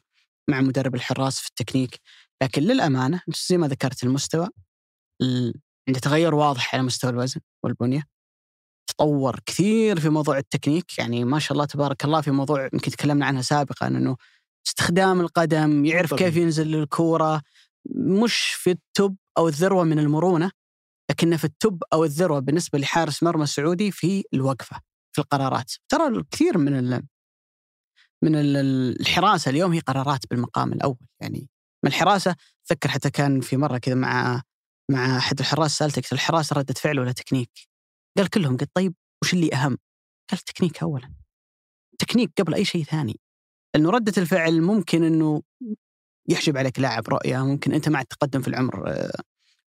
مع 0.49 0.61
مدرب 0.61 0.95
الحراس 0.95 1.39
في 1.39 1.47
التكنيك. 1.47 1.99
لكن 2.43 2.61
للأمانة 2.61 3.21
زي 3.49 3.57
ما 3.57 3.67
ذكرت 3.67 4.03
المستوى 4.03 4.49
عنده 5.87 5.99
تغير 6.01 6.35
واضح 6.35 6.75
على 6.75 6.83
مستوى 6.83 7.11
الوزن 7.11 7.41
والبنية. 7.63 8.03
تطور 8.89 9.39
كثير 9.45 9.99
في 9.99 10.09
موضوع 10.09 10.37
التكنيك. 10.37 10.99
يعني 10.99 11.23
ما 11.23 11.39
شاء 11.39 11.53
الله 11.53 11.65
تبارك 11.65 12.05
الله 12.05 12.21
في 12.21 12.31
موضوع 12.31 12.69
يمكن 12.73 12.91
تكلمنا 12.91 13.25
عنها 13.25 13.41
سابقا 13.41 13.87
إنه 13.87 14.17
استخدام 14.67 15.21
القدم 15.21 15.85
يعرف 15.85 16.09
طبعا. 16.09 16.19
كيف 16.19 16.35
ينزل 16.37 16.75
الكوره 16.75 17.41
مش 17.95 18.35
في 18.35 18.71
ال 18.71 18.82
top 18.82 19.15
أو 19.37 19.47
الذروة 19.47 19.83
من 19.83 19.99
المرونة 19.99 20.51
لكنه 21.11 21.37
في 21.37 21.43
ال 21.43 21.53
top 21.53 21.83
أو 21.93 22.03
الذروة 22.03 22.39
بالنسبة 22.39 22.79
لحارس 22.79 23.23
مرمى 23.23 23.43
السعودي 23.43 23.91
في 23.91 24.23
الوقفة. 24.33 24.81
في 25.15 25.21
القرارات 25.21 25.71
ترى 25.89 26.07
الكثير 26.07 26.57
من 26.57 26.79
ال 26.79 27.03
من 28.23 28.35
الحراسة 28.35 29.49
اليوم 29.49 29.73
هي 29.73 29.79
قرارات 29.79 30.29
بالمقام 30.29 30.73
الأول 30.73 31.07
يعني 31.21 31.49
من 31.83 31.89
الحراسة 31.89 32.35
اتذكر 32.65 32.89
حتى 32.89 33.09
كان 33.09 33.41
في 33.41 33.57
مرة 33.57 33.77
كذا 33.77 33.95
مع 33.95 34.41
مع 34.91 35.17
أحد 35.17 35.39
الحراس 35.39 35.77
سألتك 35.77 36.13
الحراسة 36.13 36.55
ردة 36.55 36.73
فعل 36.73 36.99
ولا 36.99 37.11
تكنيك؟ 37.11 37.51
قال 38.17 38.29
كلهم 38.29 38.57
قلت 38.57 38.69
طيب 38.73 38.95
وش 39.23 39.33
اللي 39.33 39.53
أهم؟ 39.53 39.77
قال 40.31 40.39
تكنيك 40.39 40.83
اولا 40.83 41.13
تكنيك 41.99 42.31
قبل 42.37 42.53
أي 42.53 42.65
شيء 42.65 42.83
ثاني 42.83 43.19
انه 43.75 43.89
ردة 43.89 44.13
الفعل 44.17 44.61
ممكن 44.61 45.03
إنه 45.03 45.41
يحجب 46.29 46.57
عليك 46.57 46.79
لاعب 46.79 47.09
رؤية 47.09 47.45
ممكن 47.45 47.73
أنت 47.73 47.89
مع 47.89 48.01
التقدم 48.01 48.41
في 48.41 48.47
العمر 48.47 48.89
آه، 48.89 49.11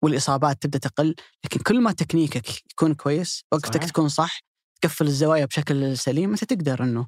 والإصابات 0.03 0.62
تبدأ 0.62 0.78
تقل 0.78 1.14
لكن 1.44 1.61
كل 1.61 1.80
ما 1.80 1.92
تكنيكك 1.92 2.72
يكون 2.72 2.94
كويس 2.94 3.44
وقتك 3.53 3.74
صحيح. 3.74 3.90
تكون 3.90 4.09
صح 4.09 4.40
تقفل 4.81 5.07
الزوايا 5.07 5.45
بشكل 5.45 5.99
سليم 5.99 6.31
أنت 6.31 6.45
تقدر 6.45 6.83
إنه 6.83 7.07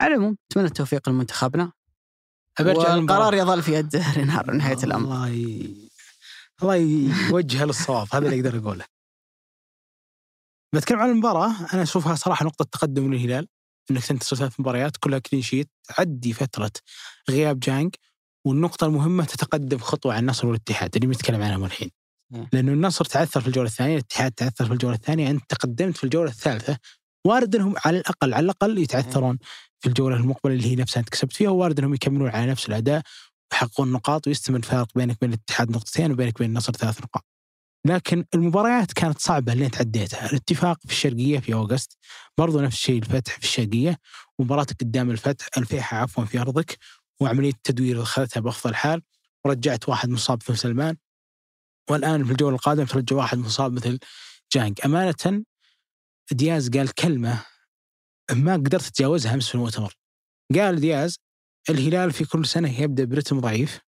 على 0.00 0.14
العموم 0.14 0.36
أتمنى 0.50 0.66
التوفيق 0.66 1.08
لمنتخبنا. 1.08 1.72
والقرار 2.60 3.34
يظل 3.34 3.62
في 3.62 3.72
يد 3.72 3.96
رينار 4.16 4.50
نهاية 4.50 4.84
الأمر. 4.84 5.04
الله 5.04 5.28
ي... 5.28 5.76
الله 6.62 6.74
يوجهه 6.74 7.64
للصواب 7.64 8.06
هذا 8.12 8.28
اللي 8.28 8.36
أقدر 8.36 8.58
أقوله. 8.58 8.84
بتكلم 10.74 10.98
عن 10.98 11.10
المباراة 11.10 11.74
أنا 11.74 11.82
أشوفها 11.82 12.14
صراحة 12.14 12.44
نقطة 12.46 12.64
تقدم 12.64 13.14
للهلال 13.14 13.48
إنك 13.90 14.04
تنتصر 14.04 14.36
ثلاث 14.36 14.60
مباريات 14.60 14.96
كلها 14.96 15.18
كلين 15.18 15.42
شيت 15.42 15.70
تعدي 15.88 16.32
فترة 16.32 16.70
غياب 17.30 17.60
جانج 17.60 17.94
والنقطة 18.46 18.86
المهمة 18.86 19.24
تتقدم 19.24 19.78
خطوة 19.78 20.14
عن 20.14 20.18
النصر 20.20 20.46
والاتحاد 20.46 20.94
اللي 20.96 21.06
بنتكلم 21.06 21.42
عنهم 21.42 21.64
الحين. 21.64 21.90
لأنه 22.52 22.72
النصر 22.72 23.04
تعثر 23.04 23.40
في 23.40 23.46
الجولة 23.46 23.68
الثانية، 23.68 23.94
الاتحاد 23.94 24.32
تعثر 24.32 24.66
في 24.66 24.72
الجولة 24.72 24.94
الثانية، 24.94 25.30
أنت 25.30 25.42
تقدمت 25.48 25.96
في 25.96 26.04
الجولة 26.04 26.30
الثالثة 26.30 26.78
وارد 27.26 27.56
إنهم 27.56 27.74
على 27.84 27.98
الأقل 27.98 28.34
على 28.34 28.44
الأقل 28.44 28.78
يتعثرون 28.78 29.38
في 29.80 29.88
الجولة 29.88 30.16
المقبلة 30.16 30.54
اللي 30.54 30.66
هي 30.66 30.76
نفسها 30.76 31.00
أنت 31.00 31.08
كسبت 31.08 31.32
فيها 31.32 31.50
وارد 31.50 31.78
إنهم 31.78 31.94
يكملون 31.94 32.28
على 32.30 32.50
نفس 32.50 32.68
الأداء 32.68 33.02
ويحققون 33.52 33.92
نقاط 33.92 34.26
ويستمر 34.26 34.56
الفارق 34.56 34.88
بينك 34.94 35.16
وبين 35.16 35.30
الاتحاد 35.30 35.70
نقطتين 35.70 36.12
وبينك 36.12 36.36
وبين 36.36 36.50
النصر 36.50 36.72
ثلاث 36.72 37.00
نقاط. 37.02 37.24
لكن 37.86 38.24
المباريات 38.34 38.92
كانت 38.92 39.18
صعبة 39.18 39.52
اللي 39.52 39.66
أنت 39.66 39.76
عديتها، 39.76 40.30
الاتفاق 40.30 40.78
في 40.86 40.92
الشرقية 40.92 41.38
في 41.38 41.54
أوغست 41.54 41.98
برضو 42.38 42.60
نفس 42.60 42.76
الشيء 42.76 42.98
الفتح 43.02 43.32
في 43.38 43.44
الشرقية 43.44 43.98
ومباراتك 44.38 44.80
قدام 44.80 45.10
الفتح 45.10 45.48
الفيحة 45.58 45.96
عفوا 45.96 46.24
في 46.24 46.40
أرضك 46.40 46.78
وعملية 47.20 47.50
التدوير 47.50 48.02
اخذتها 48.02 48.40
بافضل 48.40 48.74
حال 48.74 49.02
ورجعت 49.44 49.88
واحد 49.88 50.08
مصاب 50.08 50.38
مثل 50.42 50.58
سلمان 50.58 50.96
والآن 51.90 52.24
في 52.24 52.30
الجولة 52.30 52.54
القادمة 52.54 52.86
ترجع 52.86 53.16
واحد 53.16 53.38
مصاب 53.38 53.72
مثل 53.72 53.98
جانج. 54.52 54.78
أمانة 54.84 55.44
دياز 56.34 56.70
قال 56.70 56.94
كلمة 56.94 57.44
ما 58.32 58.54
قدرت 58.54 58.86
أتجاوزها 58.86 59.34
أمس 59.34 59.48
في 59.48 59.54
المؤتمر 59.54 59.94
قال 60.54 60.80
دياز 60.80 61.18
الهلال 61.70 62.12
في 62.12 62.24
كل 62.24 62.46
سنة 62.46 62.80
يبدأ 62.80 63.04
برتم 63.04 63.40
ضعيف 63.40 63.80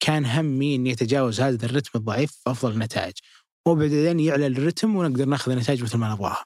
كان 0.00 0.26
همي 0.26 0.74
إني 0.74 0.92
أتجاوز 0.92 1.40
هذا 1.40 1.66
الرتم 1.66 1.90
الضعيف 1.98 2.32
في 2.32 2.50
أفضل 2.50 2.72
النتائج 2.72 3.14
وبعدين 3.66 4.20
يعلى 4.20 4.46
الرتم 4.46 4.96
ونقدر 4.96 5.24
ناخذ 5.24 5.52
النتائج 5.52 5.82
مثل 5.82 5.98
ما 5.98 6.12
نبغاها. 6.12 6.44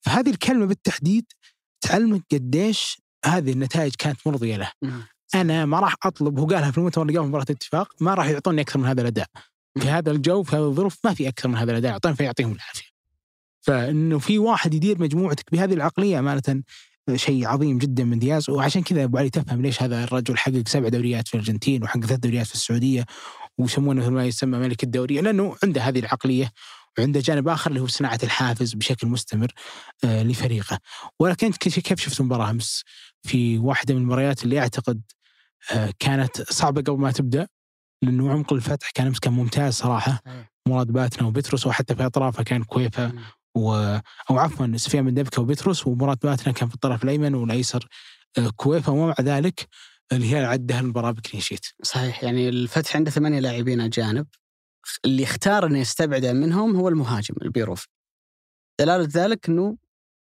فهذه 0.00 0.30
الكلمة 0.30 0.66
بالتحديد 0.66 1.24
تعلمك 1.80 2.22
قديش 2.32 2.98
هذه 3.24 3.52
النتائج 3.52 3.94
كانت 3.94 4.26
مرضية 4.26 4.56
له. 4.56 4.72
أنا 5.34 5.66
ما 5.66 5.80
راح 5.80 5.94
أطلب 6.04 6.38
هو 6.38 6.46
قالها 6.46 6.70
في 6.70 6.78
المؤتمر 6.78 7.06
اللي 7.06 7.18
قبل 7.18 7.28
مباراة 7.28 7.44
الاتفاق 7.50 7.94
ما 8.00 8.14
راح 8.14 8.26
يعطوني 8.26 8.60
أكثر 8.60 8.78
من 8.78 8.86
هذا 8.86 9.00
الأداء. 9.00 9.26
في 9.80 9.88
هذا 9.88 10.10
الجو 10.10 10.42
في 10.42 10.56
هذه 10.56 10.68
الظروف 10.68 10.98
ما 11.04 11.14
في 11.14 11.28
أكثر 11.28 11.48
من 11.48 11.56
هذا 11.56 11.70
الأداء 11.70 11.92
اعطيهم 11.92 12.14
فيعطيهم 12.14 12.52
العافية. 12.52 12.89
فإنه 13.60 14.18
في 14.18 14.38
واحد 14.38 14.74
يدير 14.74 15.00
مجموعتك 15.00 15.44
بهذه 15.52 15.74
العقلية 15.74 16.18
امانه 16.18 16.62
شيء 17.14 17.46
عظيم 17.46 17.78
جدا 17.78 18.04
من 18.04 18.18
دياز. 18.18 18.50
وعشان 18.50 18.82
كذا 18.82 19.04
أبو 19.04 19.18
علي 19.18 19.30
تفهم 19.30 19.62
ليش 19.62 19.82
هذا 19.82 20.04
الرجل 20.04 20.38
حقق 20.38 20.62
سبع 20.66 20.88
دوريات 20.88 21.28
في 21.28 21.34
الأرجنتين 21.34 21.82
وحقق 21.82 22.00
ثلاث 22.00 22.18
دوريات 22.18 22.46
في 22.46 22.54
السعودية 22.54 23.04
ويسمونه 23.58 24.00
مثل 24.00 24.10
ما 24.10 24.26
يسمى 24.26 24.58
ملك 24.58 24.82
الدوري 24.82 25.20
لأنه 25.20 25.56
عنده 25.64 25.80
هذه 25.80 25.98
العقلية 25.98 26.50
وعنده 26.98 27.20
جانب 27.20 27.48
آخر 27.48 27.70
اللي 27.70 27.80
هو 27.80 27.86
صناعة 27.86 28.18
الحافز 28.22 28.74
بشكل 28.74 29.06
مستمر 29.06 29.52
آه 30.04 30.22
لفريقه. 30.22 30.78
ولكن 31.20 31.52
كيف 31.52 32.00
شفت 32.00 32.20
المباراة 32.20 32.50
أمس؟ 32.50 32.84
في 33.22 33.58
واحدة 33.58 33.94
من 33.94 34.00
المباريات 34.00 34.44
اللي 34.44 34.58
أعتقد 34.58 35.02
آه 35.72 35.92
كانت 35.98 36.52
صعبة 36.52 36.80
قبل 36.82 37.00
ما 37.00 37.12
تبدأ 37.12 37.48
لأنه 38.02 38.30
عمق 38.32 38.52
الفتح 38.52 38.90
كان 38.90 39.06
أمس 39.06 39.18
كان 39.20 39.32
ممتاز 39.32 39.74
صراحة. 39.74 40.22
مراد 40.68 40.86
باتنا 40.86 41.28
وبتروس 41.28 41.66
وحتى 41.66 41.94
في 41.96 42.06
أطرافه 42.06 42.42
كان 42.42 42.62
كويفا 42.64 43.12
و 43.54 43.72
أو 44.30 44.38
عفوا 44.38 44.76
سفيان 44.76 45.04
بن 45.04 45.14
دبكة 45.14 45.42
وبتروس 45.42 45.86
ومراد 45.86 46.18
باتنا 46.22 46.52
كان 46.52 46.68
في 46.68 46.74
الطرف 46.74 47.04
الأيمن 47.04 47.34
والأيسر 47.34 47.88
آه، 48.38 48.50
كويفا 48.56 48.92
ومع 48.92 49.14
ذلك 49.20 49.68
الهلال 50.12 50.44
عدى 50.44 50.74
هالمباراه 50.74 51.10
بكلين 51.10 51.42
شيت 51.42 51.66
صحيح 51.82 52.24
يعني 52.24 52.48
الفتح 52.48 52.96
عنده 52.96 53.10
ثمانية 53.10 53.40
لاعبين 53.40 53.80
أجانب. 53.80 54.26
اللي 55.04 55.24
اختار 55.24 55.66
أنه 55.66 55.78
يستبعد 55.78 56.26
منهم 56.26 56.76
هو 56.76 56.88
المهاجم 56.88 57.34
البيروفي 57.42 57.88
دلالة 58.80 59.08
ذلك 59.14 59.48
أنه 59.48 59.76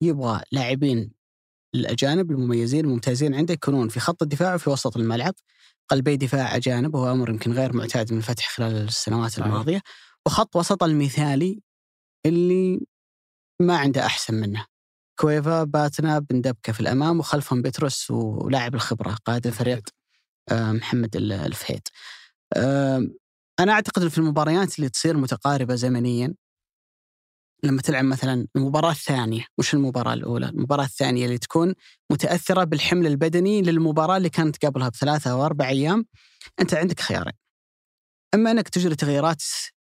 يبغى 0.02 0.42
لاعبين 0.52 1.10
الأجانب 1.74 2.30
المميزين 2.30 2.84
الممتازين 2.84 3.34
عنده 3.34 3.54
يكونون 3.54 3.88
في 3.88 4.00
خط 4.00 4.22
الدفاع 4.22 4.54
وفي 4.54 4.70
وسط 4.70 4.96
الملعب. 4.96 5.34
قلبي 5.88 6.16
دفاع 6.16 6.56
أجانب 6.56 6.94
وهو 6.94 7.12
أمر 7.12 7.30
يمكن 7.30 7.52
غير 7.52 7.72
معتاد 7.72 8.12
من 8.12 8.18
الفتح 8.18 8.50
خلال 8.50 8.76
السنوات 8.76 9.30
صحيح. 9.30 9.46
الماضية. 9.46 9.82
وخط 10.26 10.56
وسط 10.56 10.82
المثالي 10.82 11.60
اللي 12.26 12.86
ما 13.60 13.76
عنده 13.78 14.06
أحسن 14.06 14.34
منه. 14.34 14.66
كويفا 15.20 15.64
باتنا 15.64 16.18
بن 16.18 16.40
دبكة 16.40 16.72
في 16.72 16.80
الأمام 16.80 17.18
وخلفهم 17.18 17.62
بتروس 17.62 18.10
ولاعب 18.10 18.74
الخبرة 18.74 19.14
قائد 19.24 19.46
الفريق 19.46 19.88
آه، 20.52 20.72
محمد 20.72 21.16
ال- 21.16 21.32
الفهيد 21.32 21.88
أنا 23.60 23.72
أعتقد 23.72 24.08
في 24.08 24.18
المباريات 24.18 24.78
اللي 24.78 24.88
تصير 24.90 25.16
متقاربة 25.16 25.74
زمنيا 25.74 26.34
لما 27.64 27.82
تلعب 27.82 28.04
مثلا 28.04 28.46
المباراة 28.56 28.90
الثانية 28.90 29.46
مش 29.58 29.74
المباراة 29.74 30.12
الأولى 30.14 30.48
المباراة 30.48 30.84
الثانية 30.84 31.24
اللي 31.26 31.38
تكون 31.38 31.74
متأثرة 32.12 32.64
بالحمل 32.64 33.06
البدني 33.06 33.62
للمباراة 33.62 34.16
اللي 34.16 34.30
كانت 34.30 34.66
قبلها 34.66 34.88
بثلاثة 34.88 35.30
أو 35.32 35.46
أربع 35.46 35.68
أيام 35.68 36.06
أنت 36.60 36.74
عندك 36.74 37.00
خيارين. 37.00 37.32
أما 38.34 38.50
أنك 38.50 38.68
تجري 38.68 38.96
تغييرات 38.96 39.42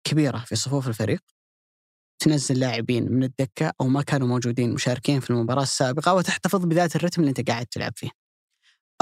كبيرة 0.05 0.39
في 0.39 0.57
صفوف 0.57 0.89
الفريق 0.89 1.21
تنزل 2.19 2.61
لاعبين 2.61 3.13
من 3.13 3.25
الدكة 3.25 3.73
أو 3.81 3.89
ما 3.89 4.03
كانوا 4.03 4.29
موجودين 4.29 4.75
مشاركين 4.75 5.21
في 5.21 5.31
المباراة 5.31 5.63
السابقة 5.63 6.15
وتحتفظ 6.15 6.65
بذات 6.65 6.97
الرتم 6.97 7.23
اللي 7.23 7.31
أنت 7.31 7.51
قاعد 7.51 7.67
تلعب 7.67 7.93
فيه. 7.97 8.11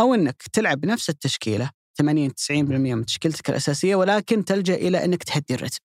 أو 0.01 0.14
أنك 0.14 0.43
تلعب 0.53 0.81
بنفس 0.81 1.11
التشكيلة 1.11 1.71
80 1.99 2.31
90% 2.31 2.53
من 2.95 3.05
تشكيلتك 3.05 3.51
الأساسية 3.51 3.97
ولكن 3.97 4.45
تلجأ 4.45 4.75
إلى 4.75 5.05
أنك 5.05 5.25
تهدي 5.25 5.55
الرتم. 5.55 5.79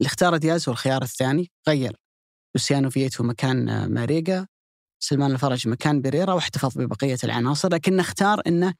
اللي 0.00 0.08
اختار 0.08 0.36
دياز 0.36 0.68
هو 0.68 0.72
الخيار 0.72 1.02
الثاني 1.02 1.50
غير. 1.68 1.96
لوسيانو 2.54 2.90
فييتو 2.90 3.24
مكان 3.24 3.68
آه، 3.68 3.86
ماريجا 3.86 4.46
سلمان 5.02 5.32
الفرج 5.32 5.68
مكان 5.68 6.00
بيريرا 6.00 6.32
واحتفظ 6.32 6.78
ببقية 6.78 7.18
العناصر 7.24 7.68
لكنه 7.68 8.00
اختار 8.00 8.42
أنه 8.46 8.74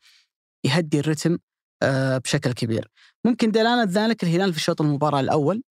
يهدي 0.65 1.01
الرتم 1.01 1.39
آه، 1.83 2.19
بشكل 2.19 2.53
كبير. 2.53 2.89
ممكن 3.25 3.51
دلالة 3.51 3.85
ذلك 3.85 4.23
الهلال 4.25 4.55
في 4.55 4.61
شوط 4.61 4.81
المباراة 4.81 5.21
الأول. 5.21 5.63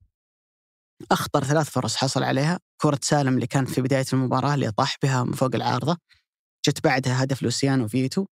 أخطر 1.12 1.44
ثلاث 1.44 1.70
فرص 1.70 1.96
حصل 1.96 2.24
عليها. 2.24 2.60
كرة 2.82 3.00
سالم 3.02 3.36
اللي 3.36 3.48
كانت 3.48 3.70
في 3.70 3.82
بداية 3.82 4.06
المباراة 4.14 4.54
اللي 4.54 4.72
طاح 4.72 4.98
بها 5.04 5.24
من 5.24 5.34
فوق 5.34 5.56
العارضة. 5.56 5.98
جت 6.68 6.84
بعدها 6.84 7.24
هدف 7.24 7.44
لوسيانو 7.44 7.88
فيتو 7.88 8.26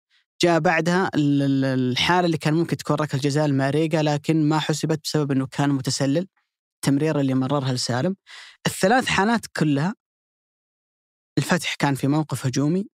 جاء 0.43 0.59
بعدها 0.59 1.09
ال- 1.16 1.41
ال- 1.41 1.66
الحالة 1.91 2.26
اللي 2.26 2.38
كان 2.38 2.53
ممكن 2.53 2.78
تكون 2.78 2.95
ركلة 2.95 3.22
جزاء 3.22 3.45
الماريجا 3.45 4.01
لكن 4.01 4.49
ما 4.49 4.59
حسبت 4.59 4.99
بسبب 5.03 5.32
أنه 5.32 5.47
كان 5.47 5.70
متسلل. 5.70 6.28
التمريرة 6.76 7.22
اللي 7.22 7.34
مررها 7.34 7.74
لسالم. 7.74 8.16
الثلاث 8.68 9.05
حالات 9.05 9.45
كلها 9.57 9.95
الفتح 11.38 11.76
كان 11.76 11.95
في 11.95 12.07
موقف 12.07 12.45
هجومي. 12.45 12.88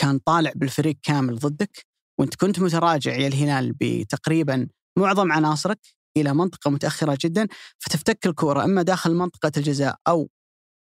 كان 0.00 0.18
طالع 0.18 0.52
بالفريق 0.56 0.96
كامل 1.02 1.38
ضدك. 1.38 1.86
وإنت 2.20 2.34
كنت 2.36 2.60
متراجع 2.60 3.14
يا 3.16 3.26
الهلال 3.28 3.72
بتقريبا 3.80 4.68
معظم 4.98 5.32
عناصرك. 5.32 5.95
إلى 6.16 6.34
منطقة 6.34 6.70
متأخرة 6.70 7.18
جدا 7.20 7.46
فتفتك 7.78 8.26
الكره 8.26 8.64
أما 8.64 8.82
داخل 8.82 9.14
منطقة 9.14 9.52
الجزاء 9.56 9.96
أو 10.08 10.28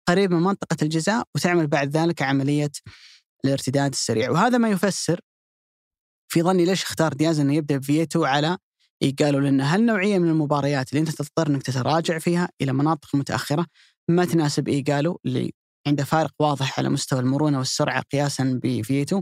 قريب 0.07 0.31
من 0.31 0.39
منطقة 0.39 0.77
الجزاء 0.81 1.23
وتعمل 1.35 1.67
بعد 1.67 1.97
ذلك 1.97 2.21
عملية 2.21 2.71
الارتداد 3.45 3.91
السريع. 3.91 4.31
وهذا 4.31 4.57
ما 4.57 4.69
يفسر 4.69 5.19
في 6.31 6.41
ظني 6.41 6.65
ليش 6.65 6.83
اختار 6.83 7.13
دياز 7.13 7.39
إنه 7.39 7.53
يبدأ 7.55 7.77
بفيتو 7.77 8.25
على 8.25 8.57
قالوا 9.19 9.41
لأن 9.41 9.61
هالنوعيه 9.61 10.19
من 10.19 10.29
المباريات 10.29 10.89
اللي 10.89 10.99
أنت 11.01 11.09
تضطر 11.09 11.47
إنك 11.47 11.63
تتراجع 11.63 12.19
فيها 12.19 12.49
إلى 12.61 12.73
مناطق 12.73 13.15
متأخرة 13.15 13.65
ما 14.09 14.25
تناسب 14.25 14.67
إيجالو 14.67 15.19
اللي 15.25 15.51
عنده 15.87 16.03
فارق 16.03 16.31
واضح 16.39 16.79
على 16.79 16.89
مستوى 16.89 17.19
المرونة 17.19 17.57
والسرعة 17.57 18.03
قياسا 18.11 18.59
بفيتو؟ 18.63 19.21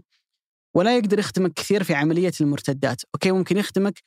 ولا 0.76 0.97
يقدر 0.97 1.20
يخدمك 1.20 1.54
كثير 1.54 1.84
في 1.84 1.93
عملية 1.93 2.32
المرتدات، 2.41 3.02
أوكي 3.16 3.32
ممكن 3.32 3.58
يخدمك 3.58 4.04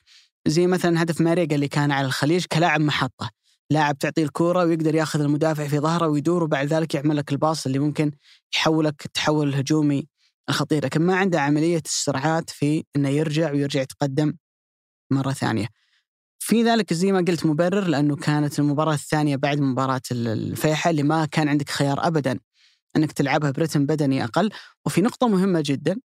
زي 0.47 0.67
مثلا 0.67 1.01
هدف 1.01 1.21
ماريجا 1.21 1.55
اللي 1.55 1.67
كان 1.67 1.91
على 1.91 2.07
الخليج 2.07 2.45
كلاعب 2.45 2.81
محطة، 2.81 3.29
لاعب 3.69 3.97
تعطيه 3.97 4.23
الكورة 4.23 4.65
ويقدر 4.65 4.95
ياخذ 4.95 5.21
المدافع 5.21 5.67
في 5.67 5.79
ظهره 5.79 6.07
ويدور 6.07 6.43
وبعد 6.43 6.67
ذلك 6.67 6.95
يعمل 6.95 7.17
لك 7.17 7.31
الباص 7.31 7.65
اللي 7.65 7.79
ممكن 7.79 8.11
يحولك 8.55 9.05
التحول 9.05 9.49
الهجومي 9.49 10.07
الخطير، 10.49 10.85
لكن 10.85 11.01
ما 11.01 11.15
عنده 11.15 11.41
عملية 11.41 11.81
السرعات 11.85 12.49
في 12.49 12.83
إنه 12.95 13.09
يرجع 13.09 13.51
ويرجع 13.51 13.81
يتقدم 13.81 14.33
مرة 15.11 15.31
ثانية. 15.31 15.67
في 16.39 16.63
ذلك 16.63 16.93
زي 16.93 17.11
ما 17.11 17.25
قلت 17.27 17.45
مبرر 17.45 17.87
لأنه 17.87 18.15
كانت 18.15 18.59
المباراة 18.59 18.93
الثانية 18.93 19.35
بعد 19.35 19.59
مباراة 19.59 20.01
الفيحة 20.11 20.89
اللي 20.89 21.03
ما 21.03 21.25
كان 21.25 21.47
عندك 21.49 21.69
خيار 21.69 22.07
ابدا 22.07 22.39
إنك 22.95 23.11
تلعبها 23.11 23.51
برتم 23.51 23.85
بدني 23.85 24.23
أقل، 24.23 24.49
وفي 24.85 25.01
نقطة 25.01 25.27
مهمة 25.27 25.63
جدا 25.65 25.99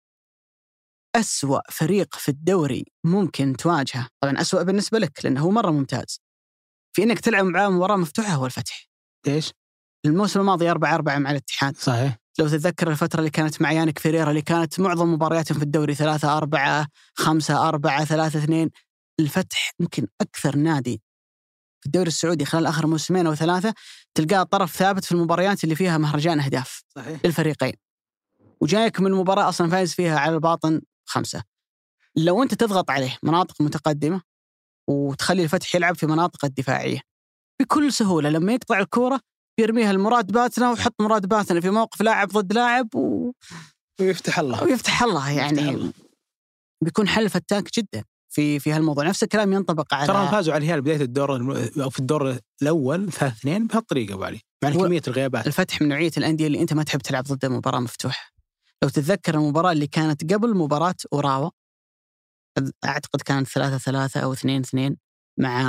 أسوأ 1.21 1.61
فريق 1.71 2.15
في 2.15 2.29
الدوري 2.29 2.85
ممكن 3.05 3.57
تواجهه، 3.57 4.09
طبعا 4.23 4.41
أسوأ 4.41 4.63
بالنسبة 4.63 4.99
لك 4.99 5.25
لأنه 5.25 5.41
هو 5.41 5.51
مرة 5.51 5.71
ممتاز. 5.71 6.21
في 6.97 7.03
إنك 7.03 7.21
تلعب 7.21 7.45
معاه 7.45 7.69
مباراه 7.69 7.97
مفتوحة 7.97 8.35
هو 8.35 8.47
الفتح. 8.47 8.89
إيش؟ 9.27 9.53
الموسم 10.07 10.41
الماضي 10.41 10.71
4 10.71 10.95
4 10.95 11.19
مع 11.19 11.31
الاتحاد، 11.31 11.77
صحيح 11.77 12.17
لو 12.39 12.49
تتذكر 12.49 12.91
الفترة 12.91 13.19
اللي 13.19 13.31
كانت 13.31 13.63
مع 13.63 13.73
يانك 13.73 13.99
فيريرا 13.99 14.31
اللي 14.31 14.43
كانت 14.43 14.81
معظم 14.81 15.13
مبارياتهم 15.13 15.59
في 15.59 15.65
الدوري 15.65 15.95
3 15.95 16.37
4 16.37 16.87
5 17.15 17.69
4 17.69 18.05
3 18.05 18.45
2 18.45 18.71
الفتح 19.21 19.73
يمكن 19.81 20.07
أكثر 20.21 20.57
نادي 20.57 21.03
في 21.81 21.87
الدوري 21.87 22.09
السعودي 22.09 22.45
خلال 22.45 22.67
آخر 22.67 22.87
موسمين 22.87 23.27
أو 23.27 23.35
ثلاثة 23.35 23.75
تلقاه 24.15 24.43
طرف 24.43 24.77
ثابت 24.77 25.05
في 25.05 25.13
المباريات 25.13 25.65
اللي 25.65 25.75
فيها 25.75 25.99
مهرجان 25.99 26.41
اهداف 26.41 26.83
صحيح 26.97 27.21
للفريقين 27.25 27.73
وجايك 28.61 29.01
من 29.01 29.13
مباراة 29.13 29.49
أصلا 29.49 29.71
فايز 29.71 29.95
فيها 29.95 30.19
على 30.19 30.35
الباطن 30.35 30.81
خمسة. 31.07 31.43
لو 32.17 32.43
أنت 32.43 32.55
تضغط 32.55 32.91
عليه 32.91 33.19
مناطق 33.23 33.61
متقدمة 33.61 34.21
وتخلي 34.89 35.43
الفتح 35.45 35.75
يلعب 35.75 35.95
في 35.97 36.07
مناطق 36.07 36.45
الدفاعية 36.45 37.01
بكل 37.61 37.93
سهولة 37.93 38.31
لما 38.31 38.53
يقطع 38.53 38.79
الكورة 38.81 39.21
يرميها 39.61 39.91
المراد 39.91 40.33
باتنا 40.33 40.71
ويحط 40.71 40.95
مراد 41.01 41.27
باتنا 41.27 41.61
في 41.61 41.71
موقف 41.71 42.03
لاعب 42.03 42.29
ضد 42.29 42.53
لاعب 42.53 42.95
و... 42.95 43.33
ويفتح 44.01 44.39
الله. 44.39 44.65
ويفتح 44.65 45.03
الله 45.03 45.31
يعني. 45.31 45.59
يفتح 45.61 45.69
الله. 45.75 45.93
بيكون 46.85 47.09
حل 47.09 47.31
فتاك 47.31 47.69
جدا 47.79 48.05
في 48.33 48.59
في 48.59 48.73
هالموضوع. 48.73 49.05
نفس 49.05 49.23
الكلام 49.23 49.53
ينطبق 49.53 49.95
على 49.95 50.07
ترى 50.07 50.29
فازوا 50.29 50.55
على 50.55 50.65
الهلال 50.65 50.83
بداية 50.83 51.01
الدور 51.01 51.37
الم... 51.37 51.51
أو 51.83 51.91
في 51.91 51.99
الدور 51.99 52.39
الأول 52.63 53.13
3 53.13 53.37
2 53.37 53.67
بهالطريقة 53.67 54.15
أبو 54.15 54.25
علي. 54.25 54.41
مع 54.65 54.71
هو- 54.71 54.85
كمية 54.87 55.03
الغيابات. 55.09 55.47
الفتح 55.47 55.83
من 55.83 55.89
نوعية 55.89 56.11
الأندية 56.17 56.47
اللي 56.47 56.61
أنت 56.63 56.73
ما 56.73 56.83
تحب 56.83 57.01
تلعب 57.01 57.25
ضد 57.25 57.47
مباراة 57.47 57.81
مفتوحة. 57.81 58.31
لو 58.83 58.89
تتذكر 58.89 59.35
المباراة 59.35 59.73
اللي 59.73 59.87
كانت 59.87 60.33
قبل 60.35 60.57
مباراة 60.57 60.95
أوراوا 61.13 61.51
أعتقد 62.85 63.21
كانت 63.23 63.49
ثلاثة 63.49 63.79
ثلاثة 63.79 64.21
أو 64.21 64.33
اثنين 64.33 64.61
اثنين 64.61 64.97
مع 65.41 65.63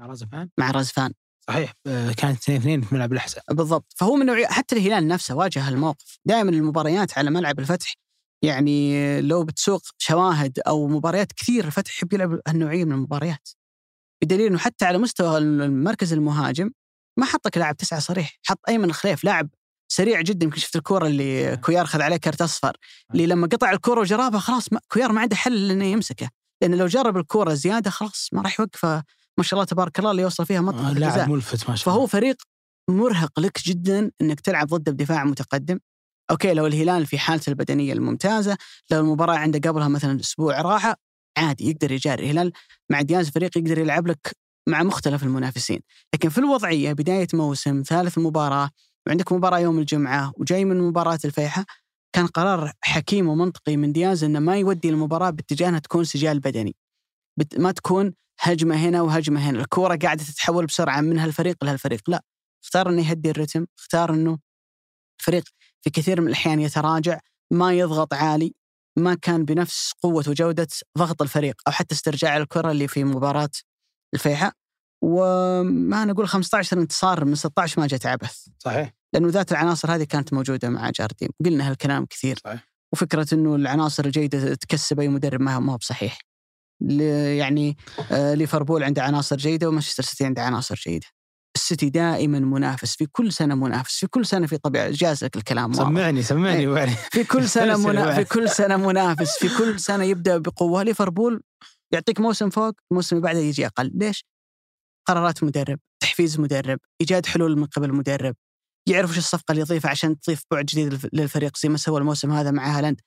مع 0.00 0.06
رازفان 0.06 0.48
مع 0.58 0.70
رزفان 0.70 1.12
صحيح. 1.48 1.72
آه، 1.86 2.12
كانت 2.12 2.42
2 2.42 2.60
2 2.60 2.80
في 2.80 2.94
ملعب 2.94 3.12
الاحساء 3.12 3.44
بالضبط. 3.50 3.94
فهو 3.96 4.16
من 4.16 4.26
نوعية 4.26 4.46
حتى 4.46 4.76
الهلال 4.76 5.08
نفسه 5.08 5.34
واجه 5.34 5.68
الموقف. 5.68 6.18
دائما 6.24 6.50
المباريات 6.50 7.18
على 7.18 7.30
ملعب 7.30 7.58
الفتح 7.58 7.94
يعني 8.44 9.20
لو 9.20 9.44
بتسوق 9.44 9.82
شواهد 9.98 10.58
أو 10.66 10.88
مباريات 10.88 11.32
كثير 11.32 11.64
الفتح 11.64 11.96
يحب 11.96 12.12
يلعب 12.12 12.40
هالنوعية 12.48 12.84
من 12.84 12.92
المباريات. 12.92 13.48
بدليل 14.22 14.46
أنه 14.46 14.58
حتى 14.58 14.84
على 14.84 14.98
مستوى 14.98 15.38
المركز 15.38 16.12
المهاجم 16.12 16.70
ما 17.18 17.26
حطك 17.26 17.58
لاعب 17.58 17.76
تسعة 17.76 18.00
صريح 18.00 18.38
حط 18.46 18.58
أيمن 18.68 18.84
الخليف 18.84 19.24
لاعب 19.24 19.48
سريع 19.92 20.20
جدا 20.20 20.44
يمكن 20.44 20.60
شفت 20.60 20.76
الكورة 20.76 21.06
اللي 21.06 21.56
كويار 21.56 21.86
خذ 21.86 22.02
عليه 22.02 22.16
كرت 22.16 22.42
أصفر 22.42 22.76
اللي 23.12 23.26
لما 23.26 23.46
قطع 23.46 23.72
الكورة 23.72 24.00
وجربها 24.00 24.40
خلاص 24.40 24.72
ما 24.72 24.80
كويار 24.88 25.12
ما 25.12 25.20
عنده 25.20 25.36
حل 25.36 25.70
إنه 25.70 25.84
يمسكه. 25.84 26.28
لأنه 26.62 26.76
لو 26.76 26.86
جرب 26.86 27.16
الكورة 27.16 27.54
زيادة 27.54 27.90
خلاص 27.90 28.28
ما 28.32 28.42
راح 28.42 28.60
يوقفه. 28.60 29.04
ما 29.38 29.44
شاء 29.44 29.54
الله 29.54 29.64
تبارك 29.64 29.98
الله 29.98 30.10
اللي 30.10 30.22
يوصل 30.22 30.46
فيها 30.46 30.60
منطقة 30.60 30.90
آه، 30.90 30.92
لاعب 30.92 31.30
ملفت 31.30 31.70
ما 31.70 31.76
شاء 31.76 31.84
فهو 31.84 31.96
الله. 31.96 32.06
فريق 32.06 32.36
مرهق 32.90 33.40
لك 33.40 33.60
جدا 33.64 34.10
إنك 34.20 34.40
تلعب 34.40 34.66
ضده 34.66 34.92
بدفاع 34.92 35.24
متقدم. 35.24 35.78
أوكي 36.30 36.54
لو 36.54 36.66
الهلال 36.66 37.06
في 37.06 37.18
حالته 37.18 37.50
البدنية 37.50 37.92
الممتازة 37.92 38.56
لو 38.90 39.00
المباراة 39.00 39.36
عنده 39.36 39.70
قبلها 39.70 39.88
مثلا 39.88 40.20
أسبوع 40.20 40.60
راحة 40.60 40.96
عادي 41.38 41.70
يقدر 41.70 41.92
يجاري. 41.92 42.24
الهلال 42.24 42.52
مع 42.90 43.02
دياز 43.02 43.30
فريق 43.30 43.58
يقدر 43.58 43.78
يلعب 43.78 44.06
لك 44.06 44.36
مع 44.68 44.82
مختلف 44.82 45.22
المنافسين. 45.22 45.80
لكن 46.14 46.28
في 46.28 46.38
الوضعية 46.38 46.92
بداية 46.92 47.28
موسم 47.34 47.82
ثالث 47.86 48.18
مباراة 48.18 48.70
وعندك 49.06 49.32
مباراة 49.32 49.58
يوم 49.58 49.78
الجمعة 49.78 50.32
وجاي 50.36 50.64
من 50.64 50.80
مباراة 50.80 51.18
الفيحة. 51.24 51.64
كان 52.12 52.26
قرار 52.26 52.72
حكيم 52.80 53.28
ومنطقي 53.28 53.76
من 53.76 53.92
دياز 53.92 54.24
إنه 54.24 54.38
ما 54.38 54.56
يودي 54.56 54.88
المباراة 54.88 55.30
باتجاه 55.30 55.68
إنها 55.68 55.78
تكون 55.78 56.04
سجال 56.04 56.40
بدني. 56.40 56.76
ما 57.58 57.72
تكون 57.72 58.14
هجمة 58.40 58.76
هنا 58.76 59.02
وهجمة 59.02 59.40
هنا. 59.50 59.60
الكورة 59.60 59.96
قاعدة 59.96 60.24
تتحول 60.24 60.66
بسرعة 60.66 61.00
من 61.00 61.18
هالفريق 61.18 61.64
لهالفريق. 61.64 62.00
لا 62.08 62.22
اختار 62.64 62.88
إنه 62.88 63.08
يهدي 63.08 63.30
الرتم 63.30 63.66
اختار 63.78 64.14
إنه 64.14 64.38
الفريق 65.20 65.44
في 65.82 65.90
كثير 65.90 66.20
من 66.20 66.26
الأحيان 66.28 66.60
يتراجع 66.60 67.18
ما 67.52 67.72
يضغط 67.72 68.14
عالي 68.14 68.54
ما 68.98 69.14
كان 69.14 69.44
بنفس 69.44 69.92
قوة 70.02 70.24
وجودة 70.28 70.68
ضغط 70.98 71.22
الفريق 71.22 71.54
أو 71.66 71.72
حتى 71.72 71.94
استرجاع 71.94 72.36
الكرة 72.36 72.70
اللي 72.70 72.88
في 72.88 73.04
مباراة 73.04 73.50
الفيحاء 74.14 74.52
وما 75.02 76.04
نقول 76.04 76.28
15 76.28 76.78
انتصار 76.80 77.24
من 77.24 77.34
16 77.34 77.80
ما 77.80 77.86
جت 77.86 78.06
عبث. 78.06 78.46
صحيح. 78.58 78.92
لأنه 79.12 79.28
ذات 79.28 79.52
العناصر 79.52 79.94
هذه 79.94 80.04
كانت 80.04 80.32
موجودة 80.32 80.68
مع 80.68 80.90
جارديم. 80.90 81.28
قلنا 81.44 81.70
هالكلام 81.70 82.06
كثير. 82.06 82.38
صحيح. 82.44 82.70
وفكرة 82.92 83.26
إنه 83.32 83.54
العناصر 83.54 84.04
الجيده 84.04 84.54
تكسب 84.54 85.00
أي 85.00 85.08
مدرب 85.08 85.40
ما 85.40 85.72
هو 85.72 85.76
بصحيح. 85.76 86.18
يعني 87.38 87.76
آه، 88.12 88.34
ليفربول 88.34 88.84
عنده 88.84 89.02
عناصر 89.02 89.36
جيدة 89.36 89.68
ومانشستر 89.68 90.02
سيتي 90.02 90.24
عنده 90.24 90.42
عناصر 90.42 90.74
جيدة. 90.74 91.06
السيتي 91.56 91.90
دائما 91.90 92.38
منافس. 92.38 92.96
في 92.96 93.06
كل 93.06 93.32
سنة 93.32 93.54
منافس. 93.54 93.98
في 93.98 94.06
كل 94.06 94.26
سنة 94.26 94.46
في 94.46 94.56
طبيعه 94.58 94.90
جاز 94.90 95.24
لك 95.24 95.36
الكلام 95.36 95.70
واضح. 95.70 95.84
سمعني 95.84 96.22
سمعني 96.22 96.78
إيه. 96.78 96.86
في 97.10 97.24
كل 97.24 97.48
سنة 97.58 97.76
منا... 97.76 98.14
في 98.14 98.24
كل 98.24 98.50
سنة 98.50 98.76
منافس. 98.76 99.38
في 99.38 99.48
كل 99.58 99.80
سنة 99.80 100.04
يبدأ 100.04 100.38
بقوة. 100.38 100.82
ليفربول 100.82 101.42
يعطيك 101.92 102.20
موسم 102.20 102.50
فوق 102.50 102.72
الموسم 102.90 103.16
اللي 103.16 103.26
بعده 103.26 103.38
يجي 103.38 103.66
أقل. 103.66 103.90
ليش؟ 103.94 104.24
قرارات 105.10 105.44
مدرب 105.44 105.78
تحفيز 106.02 106.40
مدرب 106.40 106.78
إيجاد 107.00 107.26
حلول 107.26 107.58
من 107.58 107.66
قبل 107.66 107.92
مدرب 107.92 108.34
يعرف 108.88 109.10
وش 109.10 109.18
الصفقة 109.18 109.52
اللي 109.52 109.62
يضيفها 109.62 109.90
عشان 109.90 110.20
تضيف 110.20 110.42
بعد 110.50 110.64
جديد 110.66 110.92
للف- 110.94 111.08
للفريق 111.12 111.56
زي 111.56 111.68
ما 111.68 111.76
سوى 111.76 111.98
الموسم 112.00 112.30
هذا 112.32 112.50
مع 112.50 112.78
هالاند 112.78 113.00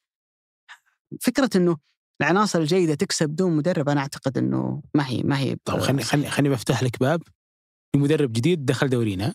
فكرة 1.21 1.49
إنه 1.55 1.77
العناصر 2.21 2.59
الجيدة 2.59 2.95
تكسب 2.95 3.29
بدون 3.29 3.51
مدرب 3.55 3.89
أنا 3.89 4.01
أعتقد 4.01 4.37
إنه 4.37 4.81
ما 4.93 5.07
هي 5.07 5.23
ما 5.23 5.39
هي 5.39 5.55
طيب 5.65 5.79
خلني 5.79 6.03
خلني 6.03 6.29
خلني 6.29 6.49
بفتح 6.49 6.83
لك 6.83 6.99
باب 6.99 7.21
لمدرب 7.95 8.31
جديد 8.33 8.65
دخل 8.65 8.89
دورينا 8.89 9.33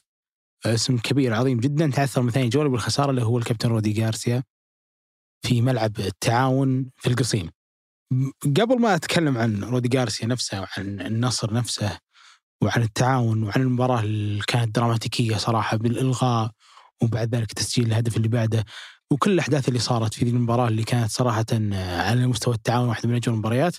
اسم 0.66 0.98
كبير 0.98 1.34
عظيم 1.34 1.60
جدا 1.60 1.90
تعثر 1.90 2.22
من 2.22 2.30
ثاني 2.30 2.48
جوله 2.48 2.68
بالخساره 2.68 3.10
اللي 3.10 3.22
هو 3.22 3.38
الكابتن 3.38 3.68
رودي 3.68 4.04
غارسيا 4.04 4.44
في 5.46 5.62
ملعب 5.62 5.98
التعاون 5.98 6.90
في 6.96 7.08
القصيم. 7.08 7.50
قبل 8.44 8.80
ما 8.80 8.94
أتكلم 8.94 9.38
عن 9.38 9.64
رودي 9.64 9.98
غارسيا 9.98 10.26
نفسه 10.26 10.60
وعن 10.60 11.00
النصر 11.00 11.54
نفسه 11.54 11.98
وعن 12.62 12.82
التعاون 12.82 13.42
وعن 13.42 13.60
المباراة 13.60 14.00
اللي 14.00 14.42
كانت 14.46 14.74
دراماتيكية 14.74 15.36
صراحة 15.36 15.76
بالإلغاء 15.76 16.50
وبعد 17.02 17.34
ذلك 17.34 17.52
تسجيل 17.52 17.86
الهدف 17.86 18.16
اللي 18.16 18.28
بعده 18.28 18.64
وكل 19.10 19.30
الأحداث 19.30 19.68
اللي 19.68 19.78
صارت 19.78 20.14
في 20.14 20.24
ذي 20.24 20.30
المباراة 20.30 20.68
اللي 20.68 20.84
كانت 20.84 21.10
صراحة 21.10 21.46
على 21.72 22.26
مستوى 22.26 22.54
التعاون 22.54 22.88
واحدة 22.88 23.08
من 23.08 23.14
أجمل 23.14 23.34
المباريات. 23.34 23.76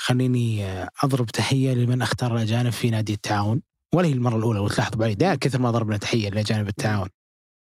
خليني 0.00 0.64
آه، 0.64 0.88
أضرب 1.04 1.26
تحية 1.26 1.74
لمن 1.74 2.02
أختار 2.02 2.36
الأجانب 2.36 2.70
في 2.70 2.90
نادي 2.90 3.12
التعاون. 3.12 3.62
ولا 3.94 4.08
هي 4.08 4.12
المرة 4.12 4.36
الأولى 4.36 4.58
وتلاحظوا 4.58 4.98
بعيد 4.98 5.18
دا 5.18 5.34
كثر 5.34 5.58
ما 5.58 5.70
ضربنا 5.70 5.96
تحية 5.96 6.30
لأجانب 6.30 6.68
التعاون 6.68 7.08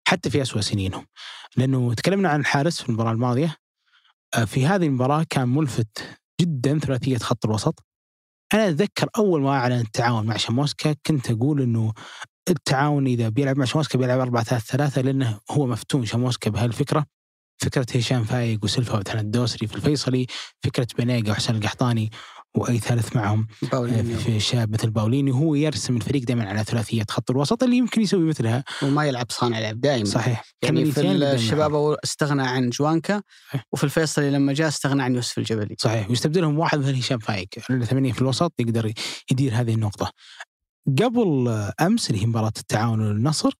حتى 0.09 0.31
في 0.31 0.43
اسوء 0.43 0.61
سنينهم. 0.61 1.07
لأنه 1.57 1.95
تكلمنا 1.95 2.29
عن 2.29 2.41
الحارس 2.41 2.83
في 2.83 2.89
المباراة 2.89 3.13
الماضية 3.13 3.57
آه، 4.35 4.45
في 4.45 4.67
هذه 4.67 4.87
المباراة 4.87 5.27
كان 5.31 5.49
ملفت 5.49 6.19
جدا 6.41 6.79
ثلاثية 6.79 7.19
خط 7.19 7.47
الوسط. 7.47 7.90
أنا 8.55 8.69
أتذكر 8.69 9.09
أول 9.19 9.41
ما 9.43 9.51
أعلن 9.51 9.81
التعاون 9.81 10.27
مع 10.27 10.37
شاموسكا 10.37 10.95
كنت 11.07 11.31
أقول 11.31 11.63
إنه 11.63 11.93
التعاون 12.51 13.07
إذا 13.07 13.29
بيلعب 13.29 13.59
مع 13.59 13.65
شاموسكا 13.65 13.99
بيلعب 13.99 14.21
4 14.21 14.45
3 14.45 14.65
3 14.67 15.01
لأنه 15.03 15.41
هو 15.51 15.67
مفتون 15.67 16.07
شاموسكا 16.07 16.51
بهالفكرة. 16.51 17.07
فكرة 17.63 17.87
هشام 17.97 18.25
فايق 18.25 18.65
وسلفا 18.65 18.99
وثان 18.99 19.19
الدوسري 19.19 19.67
في 19.67 19.77
الفيصلي 19.77 20.27
فكرة 20.65 20.87
بنيقة 20.99 21.31
وحسن 21.31 21.57
القحطاني 21.57 22.11
وأي 22.55 22.79
ثالث 22.79 23.17
معهم. 23.17 23.47
باولينيو. 23.73 24.19
في 24.19 24.41
شاب 24.41 24.73
مثل 24.73 24.91
باوليني 24.91 25.31
هو 25.31 25.55
يرسم 25.55 25.97
الفريق 25.97 26.23
دائما 26.23 26.49
على 26.49 26.65
ثلاثية 26.65 27.05
خط 27.11 27.31
الوسط 27.31 27.63
اللي 27.63 27.77
يمكن 27.77 28.03
يسوي 28.03 28.25
مثلها. 28.25 28.65
وما 28.83 29.05
يلعب 29.05 29.27
صانع 29.31 29.59
لعب 29.59 29.81
دائما. 29.81 30.05
صحيح. 30.05 30.45
يعني 30.63 30.93
في 30.93 31.13
الشباب 31.13 31.97
استغنى 32.05 32.43
عن 32.43 32.71
جوانكا. 32.71 33.23
وفي 33.73 33.85
الفيصلي 33.85 34.31
لما 34.31 34.53
جاء 34.53 34.69
استغنى 34.69 35.03
عن 35.03 35.15
يوسف 35.15 35.39
الجبلي. 35.39 35.77
صحيح. 35.79 36.11
ويستبدلهم 36.11 36.59
واحد 36.59 36.79
مثل 36.79 36.97
هشام 36.97 37.19
فايق 37.19 37.49
لأن 37.69 37.85
ثمانية 37.85 38.13
في 38.13 38.23
الوسط 38.23 38.53
يقدر 38.59 38.93
يدير 39.31 39.55
هذه 39.55 39.75
النقطة. 39.75 40.13
قبل 41.03 41.49
أمس 41.81 42.11
اللي 42.11 42.23
هي 42.23 42.27
مباراة 42.27 42.53
التعاون 42.59 43.01
والنصر 43.01 43.51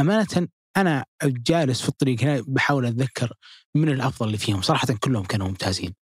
أمانة 0.00 0.48
أنا 0.76 1.04
جالس 1.24 1.80
في 1.80 1.88
الطريق 1.88 2.22
هنا 2.22 2.44
بحاول 2.46 2.86
أتذكر 2.86 3.32
من 3.74 3.88
الأفضل 3.88 4.26
اللي 4.26 4.38
فيهم. 4.38 4.62
صراحة 4.62 4.88
كلهم 5.00 5.24
كانوا 5.24 5.48
ممتازين. 5.48 5.94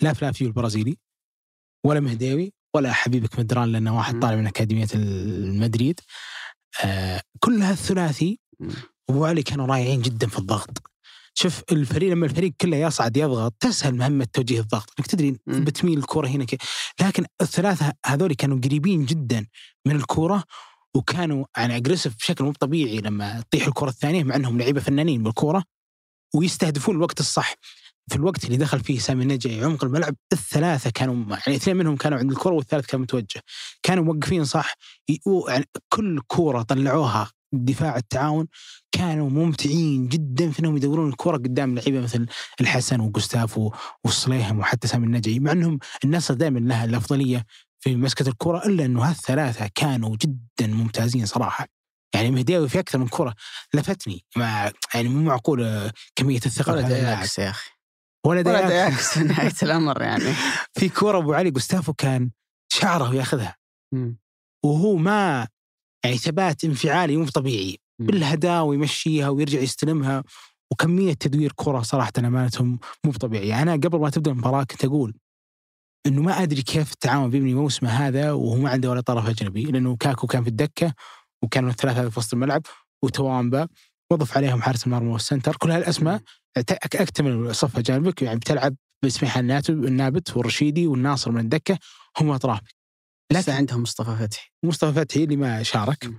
لا 0.00 0.12
فلافيو 0.12 0.46
البرازيلي. 0.46 0.98
ولا 1.84 2.00
مهداوي 2.00 2.52
ولا 2.74 2.92
حبيبك 2.92 3.38
مدران 3.38 3.72
لأنه 3.72 3.96
واحد. 3.96 4.20
طالع 4.20 4.36
من 4.36 4.46
أكاديمية 4.46 4.88
المدريد 4.94 6.00
آه 6.84 7.22
كل 7.40 7.62
هالثلاثي 7.62 8.40
مم. 8.60 8.70
أبو 9.10 9.24
علي 9.24 9.42
كانوا 9.42 9.66
رائعين 9.66 10.02
جدا 10.02 10.26
في 10.28 10.38
الضغط 10.38 10.82
شوف 11.34 11.62
الفريق 11.72 12.10
لما 12.12 12.26
الفريق 12.26 12.52
كله 12.60 12.76
يصعد 12.76 13.16
يضغط 13.16 13.54
تسهل 13.60 13.94
مهمة 13.94 14.26
توجيه 14.32 14.60
الضغط 14.60 14.90
إنك 14.98 15.06
تدري. 15.06 15.38
بتميل 15.46 15.98
الكرة 15.98 16.28
هنا 16.28 16.44
كي. 16.44 16.58
لكن 17.00 17.24
الثلاثة 17.40 17.92
هذول 18.06 18.34
كانوا 18.34 18.60
قريبين 18.64 19.04
جدا 19.04 19.46
من 19.86 19.96
الكرة 19.96 20.44
وكانوا 20.94 21.44
يعني 21.56 21.76
اجريسف 21.76 22.16
بشكل 22.16 22.44
مو 22.44 22.52
طبيعي 22.52 22.98
لما 23.00 23.40
تطيح 23.40 23.66
الكرة 23.66 23.88
الثانية 23.88 24.24
مع 24.24 24.36
إنهم 24.36 24.58
لعيبة 24.58 24.80
فنانين 24.80 25.22
بالكوره 25.22 25.64
ويستهدفون 26.34 26.96
الوقت 26.96 27.20
الصح 27.20 27.54
في 28.08 28.16
الوقت 28.16 28.44
اللي 28.44 28.56
دخل 28.56 28.80
فيه 28.80 28.98
سامي 28.98 29.22
النجعي 29.22 29.64
عمق 29.64 29.84
الملعب 29.84 30.14
الثلاثة 30.32 30.90
كانوا 30.90 31.14
يعني 31.14 31.56
اثنين 31.56 31.76
منهم 31.76 31.96
كانوا 31.96 32.18
عند 32.18 32.30
الكرة 32.30 32.52
والثالث 32.52 32.86
كان 32.86 33.00
متوجه. 33.00 33.42
كانوا 33.82 34.04
موقفين 34.04 34.44
صح 34.44 34.74
يعني 35.48 35.64
كل 35.88 36.20
كوره 36.26 36.62
طلعوها 36.62 37.30
دفاع 37.52 37.96
التعاون 37.96 38.46
كانوا 38.92 39.30
ممتعين 39.30 40.08
جدا 40.08 40.50
في 40.50 40.60
إنهم 40.60 40.76
يدورون 40.76 41.08
الكرة 41.08 41.36
قدام 41.36 41.74
لعيبة 41.74 42.00
مثل 42.00 42.26
الحسن 42.60 43.00
وجوستافو 43.00 43.72
والصليهم 44.04 44.58
وحتى 44.58 44.88
سامي 44.88 45.06
النجعي 45.06 45.38
مع 45.38 45.52
إنهم 45.52 45.78
النصر 46.04 46.34
دائما 46.34 46.58
لها 46.58 46.84
الأفضلية 46.84 47.44
في 47.80 47.96
مسكة 47.96 48.28
الكرة 48.28 48.66
إلا 48.66 48.84
إنه 48.84 49.02
هالثلاثة 49.02 49.70
كانوا 49.74 50.16
جدا 50.16 50.66
ممتازين 50.66 51.26
صراحة. 51.26 51.66
يعني 52.14 52.30
مهداوي 52.30 52.68
في 52.68 52.78
أكثر 52.78 52.98
من 52.98 53.08
كرة 53.08 53.34
لفتني 53.74 54.24
مع 54.36 54.70
يعني 54.94 55.08
مو 55.08 55.22
معقول 55.22 55.62
آه، 55.62 55.92
كمية 56.16 56.40
الثقة. 56.46 56.72
دياكس 56.80 57.38
يا 57.38 57.50
أخي. 57.50 57.70
ولا 58.28 58.90
في 58.90 59.20
نهاية 59.28 59.52
الأمر 59.62 60.02
يعني. 60.02 60.34
في 60.78 60.88
كورة 60.88 61.18
أبو 61.18 61.32
علي 61.32 61.50
جوستافو 61.50 61.92
كان 61.92 62.30
شعره 62.72 63.10
وياخذها 63.10 63.56
مم. 63.94 64.18
وهو 64.64 64.96
ما 64.96 65.48
يعني 66.04 66.18
ثبات 66.18 66.64
انفعالي 66.64 67.16
مو 67.16 67.26
طبيعي. 67.26 67.78
مم. 67.98 68.06
بالهداوة 68.06 68.74
يمشيها 68.74 69.28
ويرجع 69.28 69.60
يستلمها. 69.60 70.24
وكمية 70.72 71.12
تدوير 71.12 71.52
كره 71.56 71.82
صراحة 71.82 72.12
امانتهم 72.18 72.78
مو 73.04 73.12
طبيعية. 73.12 73.62
أنا 73.62 73.72
قبل 73.72 73.98
ما 73.98 74.10
تبدأ 74.10 74.30
المباراة 74.30 74.64
كنت 74.64 74.84
أقول 74.84 75.14
إنه 76.06 76.22
ما 76.22 76.42
أدري 76.42 76.62
كيف 76.62 76.92
التعاون 76.92 77.30
بيبني 77.30 77.54
موسمه 77.54 77.90
هذا 77.90 78.32
وهو 78.32 78.56
ما 78.56 78.70
عنده 78.70 78.90
ولا 78.90 79.00
طرف 79.00 79.28
أجنبي. 79.28 79.64
لأنه 79.64 79.96
كاكو 79.96 80.26
كان 80.26 80.42
في 80.42 80.48
الدكة 80.48 80.94
وكانوا 81.42 81.70
الثلاثة 81.70 82.10
في 82.10 82.18
وسط 82.18 82.34
الملعب 82.34 82.62
وتوامبا 83.04 83.68
وضف 84.12 84.36
عليهم 84.36 84.62
حارس 84.62 84.86
المرمى 84.86 85.12
والسنتر. 85.12 85.56
كل 85.56 85.70
هالأسماء 85.70 86.20
أكتمل 86.94 87.54
صف 87.54 87.78
اجانبك 87.78 88.22
يعني 88.22 88.38
بتلعب 88.38 88.76
الناتب 89.36 89.84
النابت 89.84 90.36
والرشيدي 90.36 90.86
والناصر 90.86 91.30
من 91.30 91.40
الدكة 91.40 91.78
هم 92.18 92.30
اطرافك 92.30 92.78
لسه 93.32 93.54
عندهم 93.54 93.82
مصطفى 93.82 94.16
فتحي. 94.16 94.50
مصطفى 94.62 94.92
فتحي 94.92 95.24
اللي 95.24 95.36
ما 95.36 95.62
شارك. 95.62 96.10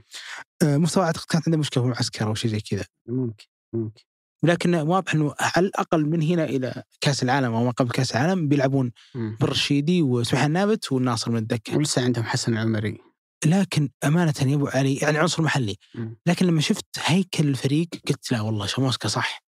آه، 0.61 0.77
مصطفى 0.77 1.05
أعتقد 1.05 1.25
كانت 1.29 1.47
عنده 1.47 1.57
مشكلة 1.57 1.83
في 1.83 1.89
المعسكر 1.89 2.27
أو 2.27 2.35
شيء 2.35 2.51
زي 2.51 2.59
كذا. 2.59 2.85
ممكن 3.07 3.45
ممكن. 3.73 4.03
لكن 4.43 4.75
واضح 4.75 5.13
إنه 5.13 5.33
على 5.39 5.65
الأقل 5.65 6.05
من 6.05 6.21
هنا 6.21 6.43
إلى 6.43 6.83
كأس 7.01 7.23
العالم 7.23 7.53
أو 7.53 7.63
ما 7.63 7.71
قبل 7.71 7.89
كأس 7.89 8.11
العالم 8.11 8.47
بيلعبون. 8.47 8.91
بالرشيدي 9.15 10.01
وسبحان 10.01 10.45
النابت 10.45 10.91
والناصر 10.91 11.31
من 11.31 11.37
الدكة. 11.37 11.77
ولسه 11.77 12.03
عندهم 12.03 12.23
حسن 12.23 12.53
العمري. 12.53 12.97
لكن 13.45 13.89
أمانة 14.03 14.33
يا 14.41 14.55
أبو 14.55 14.67
علي 14.67 14.95
يعني 14.95 15.17
عنصر 15.17 15.43
محلي. 15.43 15.75
مم. 15.95 16.17
لكن 16.25 16.45
لما 16.45 16.61
شفت 16.61 16.85
هيكل 16.99 17.47
الفريق 17.47 17.87
قلت 18.07 18.31
لا 18.31 18.41
والله 18.41 18.65
شاموسكا 18.65 19.07
صح. 19.07 19.48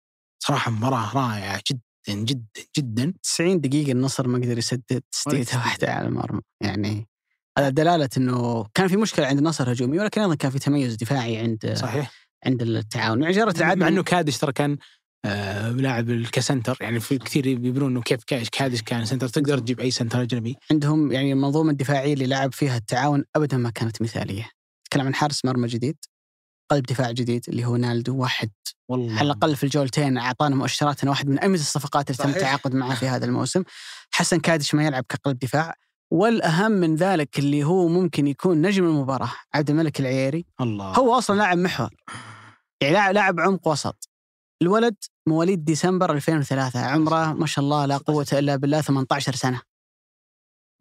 صراحة 0.47 0.71
مباراة 0.71 1.15
رائعة 1.15 1.63
جدا 1.71 2.21
جدا 2.25 2.63
جدا. 2.79 3.13
90 3.23 3.61
دقيقة 3.61 3.93
النصر 3.93 4.29
ما 4.29 4.39
قدر 4.39 4.59
يسدد 4.59 5.03
تسديدة 5.13 5.51
واحدة 5.55 5.93
على 5.93 6.09
المرمى. 6.09 6.41
يعني 6.61 7.09
هذا 7.59 7.69
دلالة 7.69 8.09
إنه 8.17 8.67
كان 8.75 8.89
في 8.89 8.97
مشكلة 8.97 9.27
عند 9.27 9.39
النصر 9.39 9.73
هجومي 9.73 9.99
ولكن 9.99 10.21
أيضا 10.21 10.35
كان 10.35 10.51
في 10.51 10.59
تميز 10.59 10.95
دفاعي 10.95 11.39
عند 11.39 11.73
صحيح. 11.77 12.13
عند 12.47 12.63
التعاون. 12.63 13.23
يعني 13.23 13.35
جرت 13.35 13.59
العادة 13.59 13.81
مع 13.81 13.89
إنه 13.89 14.03
كادش 14.03 14.39
ترى 14.39 14.53
كان 14.53 14.77
آه 15.25 15.71
لاعب 15.71 16.11
ال 16.11 16.19
center. 16.19 16.77
يعني 16.81 17.01
في 17.01 17.19
كثير 17.19 17.47
يقولون 17.47 17.91
إنه 17.91 18.03
كيف 18.03 18.25
كادش 18.53 18.83
كان 18.83 19.05
center. 19.05 19.29
تقدر 19.29 19.59
تجيب 19.59 19.81
أي 19.81 19.91
سنتر 19.91 20.23
أجنبي. 20.23 20.57
عندهم 20.71 21.13
يعني 21.13 21.33
المنظومة 21.33 21.71
الدفاعية 21.71 22.15
اللي 22.15 22.27
لعب 22.27 22.53
فيها 22.53 22.77
التعاون 22.77 23.25
ابدا 23.37 23.57
ما 23.57 23.71
كانت 23.71 24.03
مثالية. 24.03 24.51
تكلم 24.91 25.07
عن 25.07 25.15
حارس 25.15 25.45
مرمى 25.45 25.69
جديد. 25.69 25.97
قلب 26.71 26.83
دفاع 26.87 27.11
جديد 27.11 27.45
اللي 27.49 27.65
هو 27.65 27.77
نالدو 27.77 28.17
واحد 28.17 28.51
والله. 28.89 29.19
على 29.19 29.27
الأقل 29.27 29.57
في 29.57 29.65
الجولتين 29.65 30.19
أعطانا 30.19 30.57
مؤشرات 30.57 31.03
إنه 31.03 31.11
واحد 31.11 31.29
من 31.29 31.39
اميز 31.39 31.61
الصفقات 31.61 32.11
اللي 32.11 32.23
تم. 32.23 32.29
التعاقد 32.29 32.75
معها 32.75 32.95
في 32.95 33.09
هذا 33.09 33.25
الموسم. 33.25 33.63
حسن 34.11 34.41
كادش 34.41 34.75
ما 34.75 34.85
يلعب 34.85 35.05
كقلب 35.09 35.39
دفاع 35.39 35.75
والأهم 36.11 36.73
من 36.73 36.97
ذلك 36.97 37.39
اللي 37.39 37.65
هو 37.65 37.89
ممكن 37.89 38.27
يكون 38.27 38.63
نجم 38.63 38.85
المباراة 38.85 39.33
عبد 39.55 39.71
الملك 39.71 40.01
العييري. 40.01 40.47
الله. 40.61 40.93
هو 40.93 41.19
أصلا 41.19 41.37
لاعب 41.37 41.59
محور 41.59 41.91
يعني 42.83 43.13
لاعب 43.13 43.41
عمق 43.41 43.69
وسط. 43.69 44.09
الولد 44.63 44.97
مواليد 45.29 45.65
ديسمبر 45.65 46.13
2003 46.13 46.81
عمره 46.81 47.33
ما 47.33 47.47
شاء 47.47 47.65
الله 47.65 47.87
لا 47.87 47.97
قوة 47.97 48.27
إلا 48.33 48.57
بالله 48.57 48.81
18 48.81 49.35
سنة. 49.35 49.61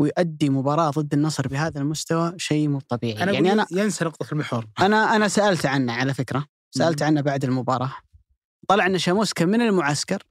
ويؤدي 0.01 0.49
مباراة 0.49 0.89
ضد 0.89 1.13
النصر 1.13 1.47
بهذا 1.47 1.81
المستوى 1.81 2.33
شيء 2.37 2.67
مو 2.67 2.79
طبيعي. 2.79 3.23
أنا 3.23 3.31
يعني 3.31 3.51
أنا 3.51 3.67
ينسى 3.71 4.05
نقطة 4.05 4.31
المحور. 4.31 4.65
أنا 4.79 5.15
أنا 5.15 5.27
سألت 5.27 5.65
عنه 5.65 5.93
على 5.93 6.13
فكرة. 6.13 6.45
سألت. 6.71 7.01
عنه 7.01 7.21
بعد 7.21 7.43
المباراة. 7.43 7.93
طلع 8.67 8.85
إن 8.85 8.97
شاموسكا 8.97 9.45
من 9.45 9.61
المعسكر. 9.61 10.23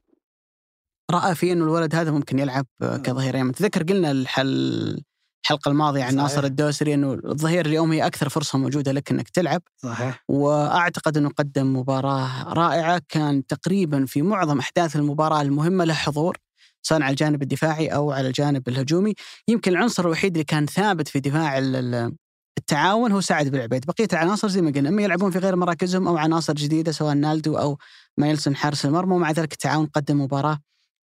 رأى 1.11 1.35
فيه 1.35 1.53
إنه 1.53 1.63
الولد 1.63 1.95
هذا 1.95 2.11
ممكن 2.11 2.39
يلعب 2.39 2.65
كظهير 2.81 3.35
ايمن 3.35 3.51
تذكر 3.51 3.83
قلنا 3.83 4.11
الحل 4.11 5.03
الحلقة 5.43 5.69
الماضية 5.69 6.03
عن. 6.03 6.15
ناصر 6.15 6.43
الدوسري 6.43 6.93
إنه 6.93 7.13
الظهير 7.13 7.65
اليوم 7.65 7.91
هي 7.91 8.05
أكثر 8.05 8.29
فرصة 8.29 8.57
موجودة 8.57 8.91
لك 8.91 9.11
إنك 9.11 9.29
تلعب. 9.29 9.61
صحيح. 9.77 10.23
وأعتقد 10.27 11.17
إنه 11.17 11.29
قدم 11.29 11.75
مباراة 11.75 12.53
رائعة. 12.53 13.01
كان 13.09 13.45
تقريبا 13.45 14.05
في 14.05 14.21
معظم 14.21 14.59
أحداث 14.59 14.95
المباراة 14.95 15.41
المهمة 15.41 15.83
له 15.83 15.93
حضور. 15.93 16.37
سواء 16.81 17.01
على 17.01 17.11
الجانب 17.11 17.41
الدفاعي 17.41 17.87
أو 17.87 18.11
على 18.11 18.27
الجانب 18.27 18.69
الهجومي. 18.69 19.13
يمكن 19.47 19.71
العنصر 19.71 20.05
الوحيد 20.05 20.31
اللي 20.31 20.43
كان 20.43 20.65
ثابت 20.65 21.07
في 21.07 21.19
دفاع 21.19 21.57
ال- 21.57 21.75
ال- 21.75 22.15
التعاون 22.57 23.11
هو 23.11 23.21
سعد 23.21 23.47
بن 23.47 23.59
عبيد. 23.59 23.85
بقية 23.85 24.07
العناصر 24.13 24.47
زي 24.47 24.61
ما 24.61 24.71
قلنا 24.71 24.89
أما 24.89 25.01
يلعبون 25.01 25.31
في 25.31 25.39
غير 25.39 25.55
مراكزهم 25.55 26.07
أو 26.07 26.17
عناصر 26.17 26.53
جديدة 26.53 26.91
سواء 26.91 27.13
نالدو 27.13 27.57
أو 27.57 27.77
مايلسون 28.17 28.55
حارس 28.55 28.85
المرمى 28.85 29.15
ومع 29.15 29.31
ذلك 29.31 29.53
التعاون 29.53 29.85
قدم 29.85 30.21
مباراة 30.21 30.59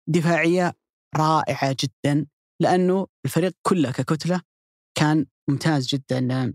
دفاعية 0.09 0.72
رائعة 1.16 1.76
جدا 1.81 2.26
لأنه 2.61 3.07
الفريق 3.24 3.53
كله 3.62 3.91
ككتلة 3.91 4.41
كان 4.95 5.26
ممتاز 5.49 5.87
جدا 5.87 6.53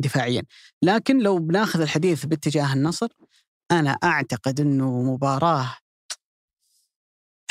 دفاعيا. 0.00 0.42
لكن 0.82 1.18
لو 1.18 1.38
بناخذ 1.38 1.80
الحديث 1.80 2.26
باتجاه 2.26 2.72
النصر 2.72 3.08
أنا 3.72 3.90
أعتقد 3.90 4.60
إنه 4.60 5.02
مباراة 5.02 5.76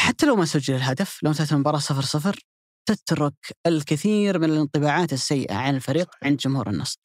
حتى 0.07 0.25
لو 0.25 0.35
ما 0.35 0.45
سجل 0.45 0.75
الهدف 0.75 1.23
لو 1.23 1.31
انتهت 1.31 1.51
المباراه 1.51 1.79
0 1.79 2.01
0 2.01 2.39
تترك 2.85 3.33
الكثير 3.65 4.39
من 4.39 4.49
الانطباعات 4.49 5.13
السيئة 5.13 5.55
عن 5.55 5.75
الفريق 5.75 6.09
عند 6.23 6.37
جمهور 6.37 6.69
النصر. 6.69 6.99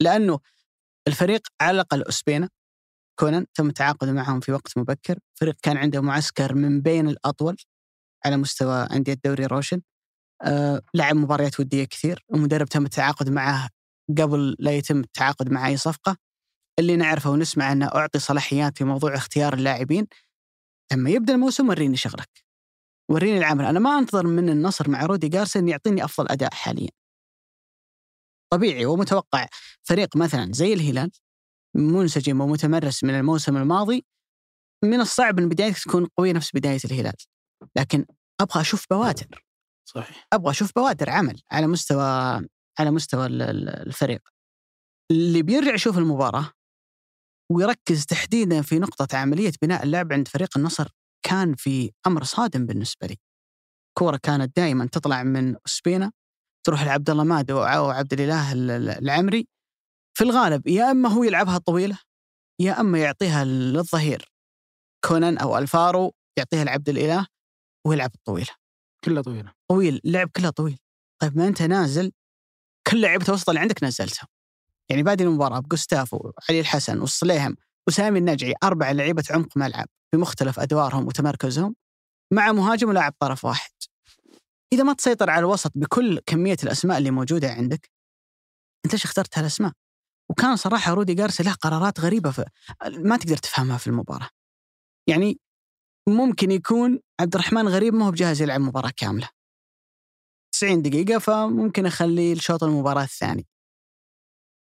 لأنه 0.00 0.38
الفريق 1.08 1.40
على 1.60 1.74
الأقل 1.74 2.02
أسبينا 2.08 2.48
كونان 3.20 3.46
تم 3.54 3.68
التعاقد 3.68 4.08
معهم 4.08 4.40
في 4.40 4.52
وقت 4.52 4.78
مبكر 4.78 5.18
فريق 5.40 5.54
كان 5.62 5.76
عنده 5.76 6.00
معسكر 6.00 6.54
من 6.54 6.80
بين 6.80 7.08
الأطول 7.08 7.56
على 8.24 8.36
مستوى 8.36 8.82
أندية 8.82 9.12
الدوري 9.12 9.46
روشن 9.46 9.80
أه 10.42 10.82
لعب 10.94 11.16
مباريات 11.16 11.60
ودية 11.60 11.84
كثير 11.84 12.24
المدرب 12.34 12.66
تم 12.66 12.84
التعاقد 12.84 13.30
معه 13.30 13.68
قبل 14.18 14.56
لا 14.58 14.72
يتم 14.72 15.00
التعاقد 15.00 15.50
مع 15.50 15.66
أي 15.68 15.76
صفقة. 15.76 16.16
اللي 16.78 16.96
نعرفه 16.96 17.30
ونسمع 17.30 17.72
أنه 17.72 17.86
أعطي 17.86 18.18
صلاحيات 18.18 18.78
في 18.78 18.84
موضوع 18.84 19.14
اختيار 19.14 19.54
اللاعبين 19.54 20.06
لما 20.92 21.10
يبدأ 21.10 21.34
الموسم 21.34 21.68
وريني 21.68 21.96
شغلك. 21.96 22.44
وريني 23.10 23.38
العمل. 23.38 23.64
أنا 23.64 23.78
ما 23.78 23.98
أنتظر 23.98 24.26
من 24.26 24.48
النصر 24.48 24.90
مع 24.90 25.06
رودي 25.06 25.28
جارسيا 25.28 25.60
ان 25.60 25.68
يعطيني 25.68 26.04
أفضل 26.04 26.28
أداء 26.28 26.54
حاليا. 26.54 26.90
طبيعي 28.52 28.86
ومتوقع. 28.86 29.46
فريق 29.82 30.16
مثلا 30.16 30.52
زي 30.52 30.72
الهلال 30.72 31.10
منسجم 31.76 32.40
ومتمرس 32.40 33.04
من 33.04 33.14
الموسم 33.14 33.56
الماضي 33.56 34.04
من 34.84 35.00
الصعب 35.00 35.38
ان 35.38 35.48
بدايتك 35.48 35.78
تكون 35.78 36.06
قوية 36.06 36.32
نفس 36.32 36.50
بداية 36.54 36.80
الهلال. 36.84 37.16
لكن 37.76 38.06
أبغى 38.40 38.60
أشوف 38.60 38.86
بوادر. 38.90 39.44
صحيح. 39.88 40.26
أبغى 40.32 40.50
أشوف 40.50 40.72
بوادر 40.76 41.10
عمل 41.10 41.42
على 41.50 41.66
مستوى 41.66 42.02
على 42.78 42.90
مستوى 42.90 43.26
ال- 43.26 43.42
ال- 43.42 43.68
الفريق. 43.68 44.28
اللي 45.10 45.42
بيرجع 45.42 45.74
يشوف 45.74 45.98
المباراة 45.98 46.52
ويركز 47.52 48.06
تحديدا 48.06 48.62
في 48.62 48.78
نقطة 48.78 49.16
عملية 49.16 49.52
بناء 49.62 49.82
اللعب 49.82 50.12
عند 50.12 50.28
فريق 50.28 50.58
النصر 50.58 50.88
كان 51.26 51.54
في 51.54 51.92
أمر 52.06 52.24
صادم 52.24 52.66
بالنسبة 52.66 53.06
لي. 53.06 53.16
كورة 53.98 54.16
كانت 54.22 54.56
دائما 54.56 54.86
تطلع 54.86 55.22
من 55.22 55.56
اسبينا 55.66 56.12
تروح 56.66 56.82
لعبد 56.82 57.10
الله 57.10 57.24
مادو 57.24 57.58
أو 57.62 57.90
عبد 57.90 58.12
الإله 58.12 58.52
ال- 58.52 58.70
ال- 58.70 58.88
العمري. 58.88 59.48
في 60.18 60.24
الغالب 60.24 60.66
يا 60.66 60.90
إما 60.90 61.08
هو 61.08 61.24
يلعبها 61.24 61.58
طويلة 61.58 61.98
يا 62.60 62.80
إما 62.80 62.98
يعطيها 62.98 63.44
للظهير. 63.44 64.28
كونان 65.08 65.38
أو 65.38 65.58
ألفارو 65.58 66.12
يعطيها 66.38 66.64
لعبد 66.64 66.88
الإله 66.88 67.26
ويلعب 67.86 68.10
الطويله 68.14 68.50
كلها 69.04 69.22
طويلة. 69.22 69.52
طويل 69.70 70.00
اللعب 70.04 70.30
كله 70.36 70.50
طويل. 70.50 70.78
طيب 71.22 71.36
ما 71.36 71.48
أنت 71.48 71.62
نازل 71.62 72.12
كل 72.90 73.00
لعيبه 73.00 73.24
الوسط 73.28 73.48
اللي 73.48 73.60
عندك 73.60 73.84
نزلتهم 73.84 74.28
يعني 74.92 75.02
بادي 75.02 75.24
المباراة 75.24 75.58
بجوستافو 75.58 76.32
علي 76.50 76.60
الحسن 76.60 77.00
والصليهم 77.00 77.56
وسامي 77.88 78.18
النجعي 78.18 78.54
أربع 78.62 78.90
لعيبة 78.90 79.24
عمق 79.30 79.56
ملعب 79.56 79.86
بمختلف 80.14 80.60
أدوارهم 80.60 81.06
وتمركزهم 81.06 81.74
مع 82.32 82.52
مهاجم 82.52 82.88
ولاعب 82.88 83.14
طرف 83.18 83.44
واحد. 83.44 83.70
إذا 84.72 84.82
ما 84.82 84.92
تسيطر 84.92 85.30
على 85.30 85.38
الوسط 85.38 85.72
بكل 85.74 86.20
كمية 86.26 86.56
الأسماء 86.62 86.98
اللي 86.98 87.10
موجودة 87.10 87.50
عندك 87.50 87.90
أنت 88.84 88.92
إيش 88.92 89.04
اخترت 89.04 89.38
هالأسماء؟ 89.38 89.72
وكان 90.30 90.56
صراحة 90.56 90.94
رودي 90.94 91.14
جارسي 91.14 91.42
له 91.42 91.52
قرارات 91.52 92.00
غريبة 92.00 92.30
في 92.30 92.44
ما 92.86 93.16
تقدر 93.16 93.36
تفهمها 93.36 93.78
في 93.78 93.86
المباراة. 93.86 94.28
يعني 95.08 95.38
ممكن 96.08 96.50
يكون 96.50 97.00
عبد 97.20 97.34
الرحمن 97.34 97.68
غريب 97.68 97.94
ما 97.94 98.06
هو 98.06 98.10
بجاهز 98.10 98.42
يلعب 98.42 98.60
مباراة 98.60 98.92
كاملة. 98.96 99.28
90 100.54 100.82
دقيقة 100.82 101.18
فممكن 101.18 101.86
أخليه 101.86 102.32
الشوط 102.32 102.64
المباراة 102.64 103.02
الثاني. 103.02 103.46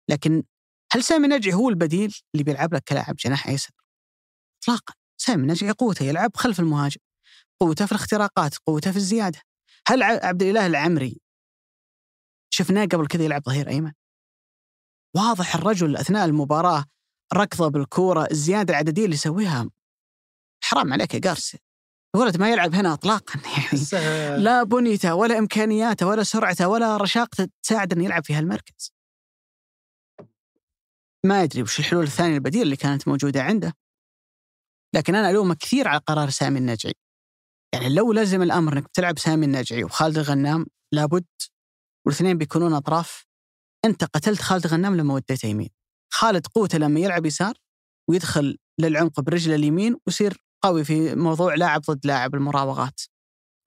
لكن 0.09 0.43
هل 0.91 1.03
سامي 1.03 1.27
نجعي 1.27 1.53
هو 1.53 1.69
البديل 1.69 2.15
اللي 2.33 2.43
بيلعب 2.43 2.73
لك 2.73 2.83
كلاعب 2.83 3.15
جناح 3.15 3.47
أيسر؟ 3.47 3.71
إطلاقا. 4.63 4.93
سامي 5.17 5.47
نجعي 5.47 5.71
قوته 5.71 6.03
يلعب 6.03 6.37
خلف 6.37 6.59
المهاجم 6.59 7.01
قوته 7.59 7.85
في 7.85 7.91
الاختراقات 7.91 8.57
قوته 8.57 8.91
في 8.91 8.97
الزيادة. 8.97 9.41
هل 9.87 10.03
عبد 10.03 10.43
الإله 10.43 10.65
العمري 10.65 11.21
شفناه 12.53 12.85
قبل 12.85 13.07
كذا 13.07 13.23
يلعب 13.23 13.43
ظهير 13.45 13.69
أيمن؟ 13.69 13.91
واضح 15.15 15.55
الرجل 15.55 15.97
أثناء 15.97 16.25
المباراة 16.25 16.85
ركضه 17.33 17.67
بالكورة 17.67 18.27
الزيادة 18.31 18.73
العددية 18.73 19.05
اللي 19.05 19.15
يسويها. 19.15 19.69
حرام 20.63 20.93
عليك 20.93 21.13
يا 21.13 21.19
جارسي 21.19 21.59
الولد 22.15 22.37
ما 22.37 22.51
يلعب 22.51 22.75
هنا 22.75 22.93
اطلاقا 22.93 23.39
يعني 23.57 23.85
لا 23.91 24.37
لا 24.37 24.63
بنيته 24.63 25.15
ولا 25.15 25.37
إمكانياته 25.37 26.07
ولا 26.07 26.23
سرعته 26.23 26.67
ولا 26.67 26.97
رشاقته 26.97 27.47
تساعد 27.63 27.93
إنه 27.93 28.05
يلعب 28.05 28.25
في 28.25 28.33
هالمركز. 28.33 28.93
ما 31.25 31.43
أدري 31.43 31.61
وش 31.61 31.79
الحلول 31.79 32.03
الثانية 32.03 32.35
البديلة 32.35 32.63
اللي 32.63 32.75
كانت 32.75 33.07
موجودة 33.07 33.43
عنده. 33.43 33.73
لكن 34.95 35.15
أنا 35.15 35.29
الومه 35.29 35.55
كثير 35.55 35.87
على 35.87 36.01
قرار 36.07 36.29
سامي 36.29 36.59
النجعي. 36.59 36.93
يعني 37.73 37.89
لو 37.95 38.13
لزم 38.13 38.41
الأمر 38.41 38.73
إنك 38.73 38.87
تلعب 38.87 39.19
سامي 39.19 39.45
النجعي 39.45 39.83
وخالد 39.83 40.17
الغنام 40.17 40.65
لابد 40.93 41.25
والاثنين 42.05 42.37
بيكونون 42.37 42.73
أطراف 42.73 43.25
أنت 43.85 44.03
قتلت 44.03 44.41
خالد 44.41 44.65
الغنام 44.65 44.95
لما 44.97 45.13
وديته 45.13 45.45
يمين. 45.47 45.69
خالد 46.13 46.47
قوته 46.47 46.77
لما 46.77 46.99
يلعب 46.99 47.25
يسار 47.25 47.53
ويدخل 48.09 48.57
للعمق 48.79 49.19
برجله 49.19 49.55
اليمين 49.55 49.95
ويصير 50.07 50.37
قوي 50.63 50.83
في 50.83 51.15
موضوع 51.15 51.55
لاعب 51.55 51.81
ضد 51.81 52.05
لاعب 52.05 52.35
المراوغات. 52.35 53.01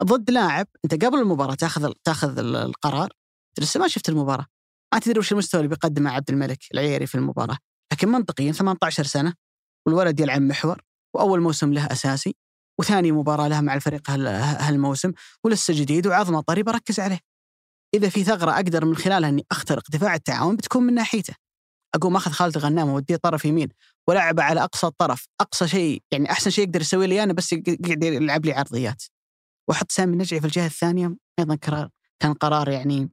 ضد 0.03 0.31
لاعب 0.31 0.67
أنت 0.85 1.05
قبل 1.05 1.19
المباراة 1.19 1.55
تاخذ 1.55 1.93
تاخذ 2.05 2.39
ال- 2.39 2.57
القرار 2.57 3.13
لسه 3.59 3.81
ما 3.81 3.89
شفت 3.89 4.09
المباراة 4.09 4.47
ما 4.93 4.99
تدري 4.99 5.19
وش 5.19 5.33
المستوى 5.33 5.59
اللي 5.61 5.69
بيقدمه 5.69 6.11
عبد 6.11 6.31
الملك 6.31 6.59
العييري 6.75 7.07
في 7.07 7.15
المباراة. 7.15 7.59
لكن 7.93 8.09
منطقيا 8.09 8.53
18 8.53 9.05
سنة 9.05 9.35
والولد 9.87 10.21
يلعب 10.21 10.43
محور 10.43 10.83
وأول 11.15 11.41
موسم 11.41 11.73
له 11.73 11.87
أساسي 11.87 12.37
وثاني 12.81 13.13
مباراة 13.13 13.49
له 13.49 13.61
مع 13.61 13.75
الفريق 13.75 14.11
هال- 14.11 14.27
هالموسم 14.27 15.13
ولسه 15.45 15.75
جديد 15.75 16.07
وعظمة 16.07 16.41
طري 16.41 16.63
بركز 16.63 17.01
عليه. 17.01 17.19
إذا 17.95 18.09
في 18.09 18.25
ثغرة 18.25 18.51
أقدر 18.51 18.85
من 18.85 18.97
خلالها 18.97 19.29
إني 19.29 19.47
أخترق 19.51 19.83
دفاع 19.91 20.15
التعاون 20.15 20.57
بتكون 20.57 20.83
من 20.83 20.95
ناحيته. 20.95 21.35
أقوم 21.95 22.17
أخذ 22.17 22.31
خالد 22.31 22.57
الغنام 22.57 22.89
ووديه 22.89 23.17
طرف 23.17 23.45
يمين 23.45 23.69
ولعبه 24.09 24.43
على 24.43 24.65
أقصى 24.65 24.87
الطرف. 24.87 25.27
أقصى 25.41 25.69
شيء 25.69 26.03
يعني 26.13 26.31
أحسن 26.31 26.51
شيء 26.51 26.65
يقدر 26.65 26.81
يسوي 26.81 27.07
لي 27.07 27.23
أنا 27.23 27.33
بس 27.33 27.53
يقعد 27.53 28.05
يلعب 28.05 28.47
لي 28.47 28.53
عرضيات. 28.53 29.03
وأحط 29.69 29.93
سامي 29.93 30.13
النجعي 30.13 30.41
في 30.41 30.47
الجهة 30.47 30.67
الثانية 30.67 31.17
أيضا 31.39 31.57
كان 32.21 32.35
قرار 32.35 32.69
يعني 32.69 33.11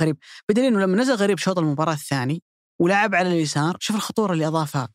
غريب. 0.00 0.16
بدليل 0.48 0.66
إنه 0.66 0.80
لما 0.80 0.96
نزل 0.96 1.14
غريب 1.14 1.38
شوط 1.38 1.58
المباراة 1.58 1.92
الثاني 1.92 2.42
ولعب 2.80 3.14
على 3.14 3.28
اليسار 3.28 3.76
شوف 3.80 3.96
الخطورة 3.96 4.32
اللي 4.32 4.46
أضافها 4.46 4.88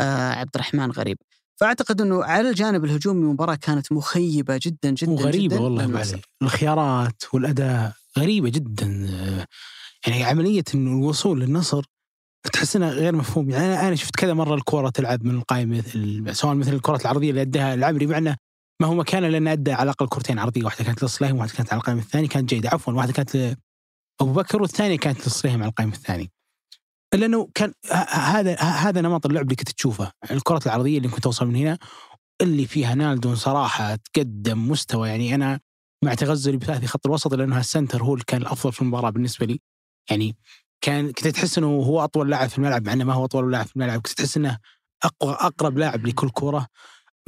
آه 0.00 0.32
عبد 0.32 0.50
الرحمن 0.54 0.90
غريب. 0.90 1.18
فأعتقد 1.60 2.00
إنه 2.00 2.24
على 2.24 2.50
الجانب 2.50 2.84
الهجومي 2.84 3.20
المباراة 3.20 3.54
كانت 3.54 3.92
مخيبة 3.92 4.60
جدا 4.62 4.90
جدا 4.90 5.12
وغريبة 5.12 5.54
جدا 5.56 5.64
والله 5.64 6.20
الخيارات 6.42 7.22
والأداء 7.32 7.92
غريبة 8.18 8.48
جدا 8.48 9.06
آه، 9.10 9.46
يعني 10.06 10.24
عملية 10.24 10.64
إنه 10.74 10.90
الوصول 10.98 11.40
للنصر 11.40 11.84
تحس 12.52 12.76
إنها 12.76 12.90
غير 12.90 13.14
مفهوم. 13.14 13.50
يعني 13.50 13.80
أنا 13.88 13.94
شفت 13.94 14.16
كذا 14.16 14.34
مرة 14.34 14.54
الكوره 14.54 14.90
تلعب 14.90 15.24
من 15.24 15.34
القائمة 15.34 15.82
سواء 16.32 16.54
مثل 16.54 16.72
الكرات 16.74 17.02
العرضية 17.02 17.30
اللي 17.30 17.42
أداها 17.42 17.74
العمري 17.74 18.06
مع 18.06 18.18
إنه 18.18 18.36
ما 18.82 18.86
هو 18.88 18.94
مكانه 18.94 19.28
لأن 19.28 19.48
أدى 19.48 19.72
على 19.72 19.82
الأقل 19.82 20.08
كرتين 20.08 20.38
عرضية 20.38 20.64
واحدة 20.64 20.84
كانت 20.84 21.02
للصليهم 21.02 21.36
وواحدة 21.36 21.52
كانت 21.54 21.72
على 21.72 21.80
القائم 21.80 21.98
الثاني 21.98 22.28
كانت 22.28 22.48
جيدة. 22.48 22.68
عفوا 22.68 22.92
واحدة 22.92 23.12
كانت 23.12 23.56
أبو 24.20 24.32
بكر 24.32 24.62
والثانيه 24.62 24.98
كانت 24.98 25.26
للصليهم 25.26 25.62
على 25.62 25.68
القائم 25.68 25.92
الثاني. 25.92 26.30
لأنه 27.14 27.48
كان 27.54 27.72
هذا 28.10 28.54
هذا 28.60 29.00
نمط 29.00 29.26
اللعب 29.26 29.44
اللي 29.44 29.56
كنت 29.56 29.70
تشوفه. 29.70 30.12
الكرات 30.30 30.66
العرضية 30.66 30.98
اللي 30.98 31.08
كنت 31.08 31.24
توصل 31.24 31.46
من 31.46 31.56
هنا 31.56 31.78
اللي 32.40 32.66
فيها 32.66 32.94
نالدون 32.94 33.36
صراحة 33.36 33.94
تقدم 33.96 34.68
مستوى. 34.70 35.08
يعني 35.08 35.34
أنا 35.34 35.60
مع 36.04 36.14
تغزلي 36.14 36.56
بثلاث 36.56 36.80
في 36.80 36.86
خط 36.86 37.06
الوسط 37.06 37.34
لأنه 37.34 37.58
السنتر 37.58 38.02
هو 38.02 38.14
اللي 38.14 38.24
كان 38.26 38.42
الأفضل 38.42 38.72
في 38.72 38.82
المباراة 38.82 39.10
بالنسبة 39.10 39.46
لي. 39.46 39.60
يعني 40.10 40.36
كان 40.80 41.06
كنت 41.06 41.28
تحس 41.28 41.58
إنه 41.58 41.66
هو 41.66 42.04
أطول 42.04 42.30
لاعب 42.30 42.48
في 42.48 42.58
الملعب 42.58 42.86
مع 42.86 42.92
إنه 42.92 43.04
ما 43.04 43.14
هو 43.14 43.24
أطول 43.24 43.52
لاعب 43.52 43.66
في 43.66 43.76
الملعب. 43.76 44.00
كنت 44.00 44.18
تحس 44.18 44.36
إنه 44.36 44.58
أقوى 45.04 45.32
أقرب 45.32 45.78
لاعب 45.78 46.06
لكل 46.06 46.30
كرة 46.30 46.66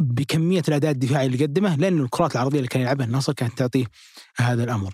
بكمية 0.00 0.62
الأداء 0.68 0.90
الدفاعي 0.90 1.26
اللي 1.26 1.44
قدمه 1.44 1.76
لأنه 1.76 2.04
الكرات 2.04 2.32
العرضية 2.32 2.58
اللي 2.58 2.68
كان 2.68 2.82
يلعبها 2.82 3.06
النصر 3.06 3.32
كانت 3.32 3.58
تعطيه 3.58 3.86
هذا 4.36 4.64
الأمر. 4.64 4.92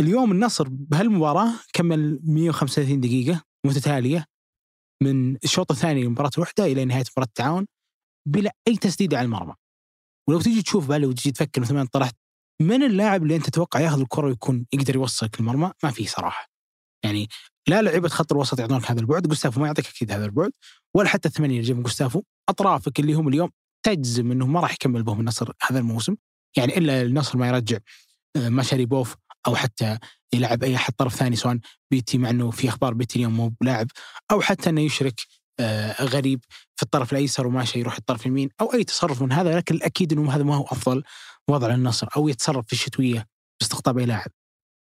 اليوم 0.00 0.32
النصر 0.32 0.68
بهالمباراة 0.68 1.52
كمل 1.72 2.20
135 2.24 3.00
دقيقة 3.00 3.42
متتالية 3.66 4.26
من 5.02 5.36
الشوط 5.36 5.70
الثاني 5.70 6.02
للمباراه 6.02 6.30
الوحدة 6.38 6.64
إلى 6.64 6.84
نهاية 6.84 7.04
مباراة 7.10 7.26
التعاون 7.28 7.66
بلا 8.28 8.52
أي 8.68 8.76
تسديده 8.76 9.18
على 9.18 9.24
المرمى. 9.24 9.54
ولو 10.28 10.40
تيجي 10.40 10.62
تشوف 10.62 10.88
بقى 10.88 10.98
لو 10.98 11.12
تجي 11.12 11.32
تفكر 11.32 11.60
مثلا 11.60 11.88
طرحت 11.92 12.16
من 12.62 12.82
اللاعب 12.82 13.22
اللي 13.22 13.36
أنت 13.36 13.46
تتوقع 13.46 13.80
ياخذ 13.80 14.00
الكرة 14.00 14.26
ويكون 14.26 14.66
يقدر 14.72 14.94
يوصلك 14.94 15.40
المرمى 15.40 15.72
ما 15.84 15.90
في 15.90 16.06
صراحة. 16.06 16.48
يعني 17.04 17.28
لا 17.68 17.82
لعيبة 17.82 18.08
خط 18.08 18.32
الوسط 18.32 18.60
يعطونك 18.60 18.90
هذا 18.90 19.00
البعد، 19.00 19.28
جوستافو 19.28 19.60
ما 19.60 19.66
يعطيك 19.66 19.88
أكيد 19.88 20.12
هذا 20.12 20.24
البعد، 20.24 20.50
ولا 20.96 21.08
حتى 21.08 21.28
الثمانية 21.28 21.56
اللي 21.60 21.68
جنب 21.68 21.82
جوستافو، 21.82 22.22
أطرافك 22.48 23.00
اللي 23.00 23.14
هم 23.14 23.28
اليوم 23.28 23.50
تجزم 23.86 24.32
انه 24.32 24.46
ما 24.46 24.60
راح 24.60 24.72
يكمل 24.72 25.02
بهم 25.02 25.20
النصر 25.20 25.52
هذا 25.62 25.78
الموسم، 25.78 26.16
يعني 26.56 26.78
إلا 26.78 27.02
النصر 27.02 27.38
ما 27.38 27.48
يرجع 27.48 27.78
آه، 28.36 28.48
مشاري 28.48 28.86
بوف 28.86 29.16
أو 29.46 29.56
حتى 29.56 29.98
يلعب 30.34 30.62
أي 30.62 30.76
أحد 30.76 30.92
طرف 30.92 31.14
ثاني 31.14 31.36
سواء 31.36 31.58
بيتي 31.90 32.18
مع 32.18 32.30
إنه 32.30 32.50
في 32.50 32.68
أخبار 32.68 32.94
بيتي 32.94 33.16
اليوم 33.16 33.36
مو 33.36 33.52
بلاعب 33.60 33.86
أو 34.30 34.40
حتى 34.40 34.70
إنه 34.70 34.80
يشرك 34.80 35.20
آه، 35.60 36.04
غريب 36.04 36.44
في 36.76 36.82
الطرف 36.82 37.12
الأيسر 37.12 37.46
وماشي 37.46 37.78
يروح 37.78 37.96
الطرف 37.96 38.26
اليمين 38.26 38.48
أو 38.60 38.74
أي 38.74 38.84
تصرف 38.84 39.22
من 39.22 39.32
هذا 39.32 39.56
لكن 39.56 39.74
الأكيد 39.74 40.12
إنه 40.12 40.32
هذا 40.32 40.42
ما 40.42 40.54
هو 40.54 40.64
أفضل 40.64 41.02
وضع 41.48 41.68
للنصر 41.74 42.08
أو 42.16 42.28
يتصرف 42.28 42.66
في 42.66 42.72
الشتوية 42.72 43.26
باستقطاب 43.60 43.98
أي 43.98 44.06
لاعب. 44.06 44.30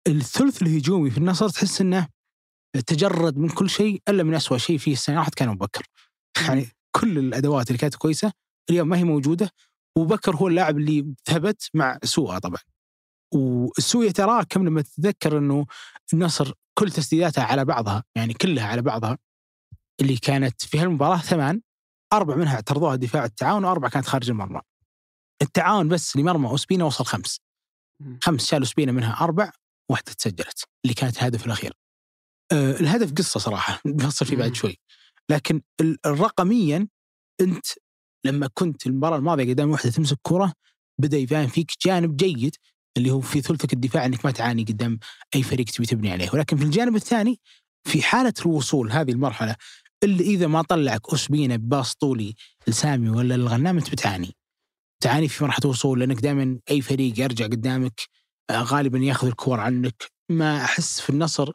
الثلث 0.08 0.62
الهجومي 0.62 1.10
في 1.10 1.18
النصر 1.18 1.48
تحس 1.48 1.80
إنه 1.80 2.08
تجرد 2.86 3.38
من 3.38 3.48
كل 3.48 3.70
شيء 3.70 4.02
إلا 4.08 4.22
من 4.22 4.34
أسوأ 4.34 4.58
شيء 4.58 4.78
فيه 4.78 4.92
السنة 4.92 5.18
راحت 5.18 5.34
كان 5.34 5.48
ابو 5.48 5.64
بكر. 5.64 5.82
يعني 6.48 6.68
كل 6.96 7.18
الأدوات 7.18 7.68
اللي 7.68 7.78
كانت 7.78 7.94
كويسة 7.94 8.32
اليوم 8.70 8.88
ما 8.88 8.98
هي 8.98 9.04
موجودة 9.04 9.50
وبكر 9.98 10.36
هو 10.36 10.48
اللاعب 10.48 10.78
اللي 10.78 11.14
ثبت 11.24 11.70
مع 11.74 11.98
سوء 12.04 12.38
طبعا. 12.38 12.60
والسوء 13.34 14.06
يتراكم 14.06 14.66
لما 14.66 14.82
تتذكر 14.82 15.38
إنه 15.38 15.66
النصر 16.12 16.52
كل 16.78 16.90
تسديداتها 16.90 17.44
على 17.44 17.64
بعضها 17.64 18.04
يعني 18.16 18.34
كلها 18.34 18.66
على 18.66 18.82
بعضها 18.82 19.18
اللي 20.00 20.16
كانت 20.16 20.62
في 20.62 20.78
هالمباراة 20.78 21.18
ثمان 21.18 21.60
أربع 22.12 22.36
منها 22.36 22.54
اعترضوها 22.54 22.96
دفاع 22.96 23.24
التعاون 23.24 23.64
وأربع 23.64 23.88
كانت 23.88 24.06
خارج 24.06 24.30
المرمى. 24.30 24.60
التعاون 25.42 25.88
بس 25.88 26.16
لمرمى 26.16 26.48
أوسبينا 26.48 26.84
وصل 26.84 27.04
خمس. 27.04 27.40
خمس 28.22 28.46
شالوا 28.46 28.66
سبينا 28.66 28.92
منها 28.92 29.24
أربع 29.24 29.50
واحدة 29.90 30.12
تسجلت 30.12 30.64
اللي 30.84 30.94
كانت 30.94 31.16
الهدف 31.16 31.46
الأخير. 31.46 31.72
أه 32.52 32.70
الهدف 32.70 33.12
قصة 33.12 33.40
صراحة 33.40 33.80
بنفصل 33.84 34.26
فيه 34.26 34.36
بعد. 34.36 34.54
شوي. 34.54 34.78
لكن 35.30 35.62
الرقميا 36.06 36.88
أنت 37.40 37.66
لما 38.26 38.48
كنت 38.54 38.86
المباراة 38.86 39.16
الماضية 39.16 39.52
قدام 39.52 39.70
واحدة 39.70 39.90
تمسك 39.90 40.18
كره 40.22 40.52
بدأ 41.00 41.16
يبان 41.16 41.46
فيك 41.46 41.72
جانب 41.86 42.16
جيد 42.16 42.56
اللي 42.96 43.10
هو 43.10 43.20
في 43.20 43.40
ثلثك 43.40 43.72
الدفاع 43.72 44.06
إنك 44.06 44.24
ما 44.24 44.30
تعاني 44.30 44.64
قدام 44.64 44.98
أي 45.34 45.42
فريق 45.42 45.66
تبي 45.66 45.86
تبني 45.86 46.12
عليه، 46.12 46.30
ولكن 46.32 46.56
في 46.56 46.64
الجانب 46.64 46.96
الثاني 46.96 47.40
في 47.84 48.02
حالة 48.02 48.34
الوصول 48.46 48.92
هذه 48.92 49.10
المرحلة 49.10 49.56
اللي 50.04 50.24
إذا 50.24 50.46
ما 50.46 50.62
طلعك 50.62 51.12
اسبينا 51.14 51.56
بباص 51.56 51.94
طولي 51.94 52.34
لسامي 52.68 53.10
ولا 53.10 53.34
الغنام 53.34 53.78
أنت 53.78 53.90
بتعاني. 53.90 54.36
تعاني 55.02 55.28
في 55.28 55.44
مرحلة 55.44 55.64
الوصول 55.64 56.00
لأنك 56.00 56.20
دائما 56.20 56.58
أي 56.70 56.80
فريق 56.82 57.20
يرجع 57.20 57.44
قدامك 57.44 58.00
آه، 58.50 58.62
غالبا 58.62 58.98
ياخذ 58.98 59.26
الكور 59.26 59.60
عنك، 59.60 60.04
ما 60.28 60.64
أحس 60.64 61.00
في 61.00 61.10
النصر 61.10 61.52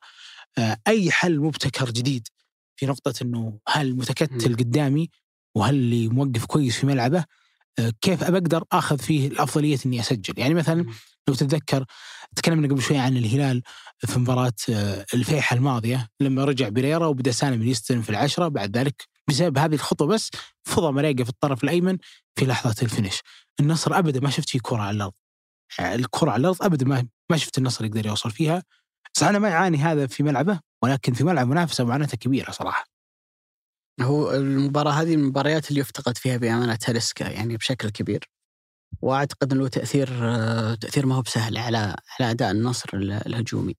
آه، 0.58 0.78
أي 0.88 1.12
حل 1.12 1.40
مبتكر 1.40 1.92
جديد 1.92 2.28
في 2.76 2.86
نقطة 2.86 3.14
إنه 3.22 3.60
هل 3.68 3.96
متكتل 3.96 4.56
قدامي 4.56 5.10
وهل 5.56 5.76
اللي 5.76 6.08
موقف 6.08 6.46
كويس 6.46 6.78
في 6.78 6.86
ملعبه 6.86 7.26
آه، 7.80 7.94
كيف 8.02 8.24
ابى 8.24 8.38
أقدر 8.38 8.64
أخذ 8.72 8.98
فيه 9.00 9.28
الأفضلية 9.28 9.78
إني 9.86 10.00
أسجل، 10.00 10.34
يعني 10.38 10.54
مثلا. 10.54 10.86
لو 11.28 11.34
تتذكر 11.34 11.86
تكلمنا 12.36 12.68
قبل 12.68 12.82
شوي 12.82 12.98
عن 12.98 13.18
الهلال 13.18 13.64
في 13.98 14.20
مباراة 14.20 14.54
آه، 14.70 15.06
الفيحة 15.14 15.56
الماضية 15.56 16.08
لما 16.20 16.46
رجع 16.46 16.70
بريرا 16.70 17.06
وبدأ 17.08 17.32
سالم 17.32 17.64
يستلم 17.64 18.02
في 18.02 18.10
العشرة 18.10 18.48
بعد 18.48 18.78
ذلك 18.78 19.08
بسبب 19.30 19.58
هذه 19.58 19.74
الخطوة 19.74 20.08
بس 20.08 20.30
فضى 20.64 20.92
مريقة 20.92 21.24
في 21.24 21.30
الطرف 21.30 21.64
الأيمن 21.64 21.98
في 22.36 22.46
لحظة 22.46 22.76
الفينش. 22.82 23.22
النصر 23.60 23.98
أبدا 23.98 24.20
ما 24.20 24.30
شفت 24.30 24.50
فيه 24.50 24.60
كرة 24.60 24.82
على 24.82 24.96
الأرض. 24.96 25.14
يعني 25.80 25.96
الكرة 25.96 26.32
على 26.32 26.40
الأرض 26.40 26.64
أبدا 26.64 26.86
ما 26.86 27.08
ما 27.32 27.38
شفت 27.38 27.58
النصر 27.58 27.86
يقدر 27.86 28.06
يوصل 28.06 28.32
فيها. 28.32 28.64
صح 29.14 29.28
أنا 29.28 29.40
ما 29.40 29.50
يعاني 29.50 29.78
هذا 29.78 30.08
في 30.08 30.24
ملعبه 30.24 30.60
ولكن 30.84 31.14
في 31.14 31.24
ملعب 31.24 31.48
منافسة 31.48 31.84
معاناته 31.84 32.18
كبيرة 32.18 32.52
صراحة. 32.52 32.86
هو 34.02 34.34
المباراة 34.34 34.92
هذه 34.92 35.16
من 35.16 35.24
المباريات 35.24 35.70
اللي 35.70 35.80
يفتقد 35.82 36.18
فيها 36.18 36.38
بأمانة 36.38 36.76
تاليسكا 36.76 37.24
يعني 37.24 37.58
بشكل 37.58 37.90
كبير. 37.90 38.30
وأعتقد 39.02 39.54
أنه 39.54 39.62
له 39.64 39.68
تأثير 39.70 40.10
آه، 40.12 40.76
تأثير 40.76 41.06
ما 41.06 41.16
هو 41.16 41.22
بسهل 41.22 41.58
على 41.58 41.78
على 42.20 42.32
أداء 42.32 42.52
النصر 42.52 42.90
ال- 42.94 43.12
الهجومي. 43.12 43.76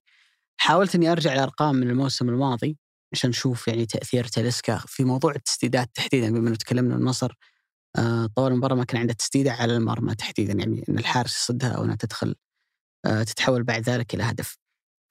حاولت 0.61 0.94
أني 0.94 1.12
أرجع 1.12 1.34
لأرقام 1.34 1.74
من 1.74 1.90
الموسم 1.90 2.28
الماضي 2.28 2.78
عشان 3.12 3.30
نشوف 3.30 3.68
يعني 3.68 3.86
تأثير 3.86 4.24
تاليسكا 4.24 4.78
في 4.86 5.04
موضوع 5.04 5.32
التسديدات 5.36 5.90
تحديدا. 5.94 6.30
بما 6.30 6.48
أنه 6.48 6.56
تكلمنا 6.56 6.96
النصر 6.96 7.34
آه، 7.98 8.26
طوال 8.36 8.52
المباراة 8.52 8.74
ما 8.76 8.84
كان 8.84 9.00
عنده 9.00 9.12
تسديدة 9.14 9.52
على 9.52 9.76
المرمى 9.76 10.14
تحديدا. 10.14 10.52
يعني 10.52 10.84
أن 10.88 10.98
الحارس 10.98 11.36
يصدها 11.36 11.68
أو 11.70 11.84
أنها 11.84 11.96
تدخل 11.96 12.34
آه، 13.06 13.22
تتحول 13.22 13.62
بعد 13.62 13.82
ذلك 13.90 14.14
إلى 14.14 14.22
هدف. 14.22 14.56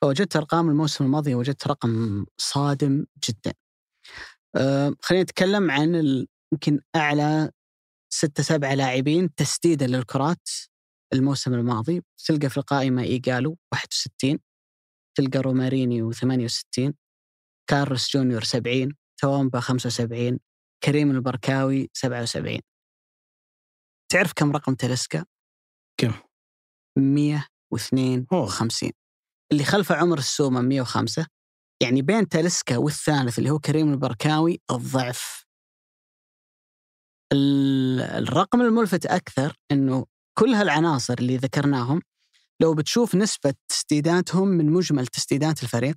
فوجدت 0.02 0.36
أرقام 0.36 0.70
الموسم 0.70 1.06
الماضي 1.06 1.36
وجدت 1.36 1.68
رقم 1.68 2.26
صادم 2.38 3.06
جدا. 3.30 3.54
خلينا 5.02 5.24
نتكلم 5.24 5.72
عن 5.72 5.96
يمكن 6.54 6.80
أعلى 6.96 7.52
ستة 8.10 8.44
سبعة 8.44 8.74
لاعبين 8.76 9.36
تسديدا 9.36 9.88
للكرات 9.88 10.50
الموسم 11.14 11.54
الماضي. 11.54 12.02
تلقى 12.26 12.50
في 12.50 12.58
القائمة 12.58 13.04
إيجالو 13.04 13.58
61 13.74 14.40
تلقى 15.18 15.40
رومارينيو 15.40 16.12
68 16.12 16.94
كارلوس 17.70 18.14
جونيور 18.14 18.44
70 18.44 18.94
توامبا 19.22 19.60
75 19.60 20.40
كريم 20.84 21.12
البركاوي 21.12 21.90
77 21.94 22.60
تعرف 24.12 24.34
كم 24.36 24.52
رقم 24.52 24.76
تلسكا؟ 24.76 25.26
كم؟ 26.02 26.14
152 26.98 28.92
اللي 29.52 29.64
خلفه 29.64 29.96
عمر 29.96 30.18
السومة 30.18 30.62
105 30.62 31.28
يعني 31.84 32.02
بين 32.02 32.28
تلسكا 32.28 32.78
والثالث 32.78 33.40
اللي 33.40 33.50
هو 33.50 33.60
كريم 33.60 33.92
البركاوي 33.94 34.62
الضعف. 34.72 35.44
ال- 35.44 35.47
الرقم 37.34 38.62
الملفت 38.62 39.06
أكثر 39.06 39.56
أنه 39.72 40.06
كل 40.38 40.54
هالعناصر 40.54 41.16
اللي 41.20 41.38
ذكرناهم 41.38 42.02
لو 42.62 42.74
بتشوف 42.74 43.16
نسبة 43.16 43.54
تسديداتهم 43.70 44.48
من 44.48 44.72
مجمل 44.72 45.08
تسديدات 45.08 45.64
الفريق 45.64 45.96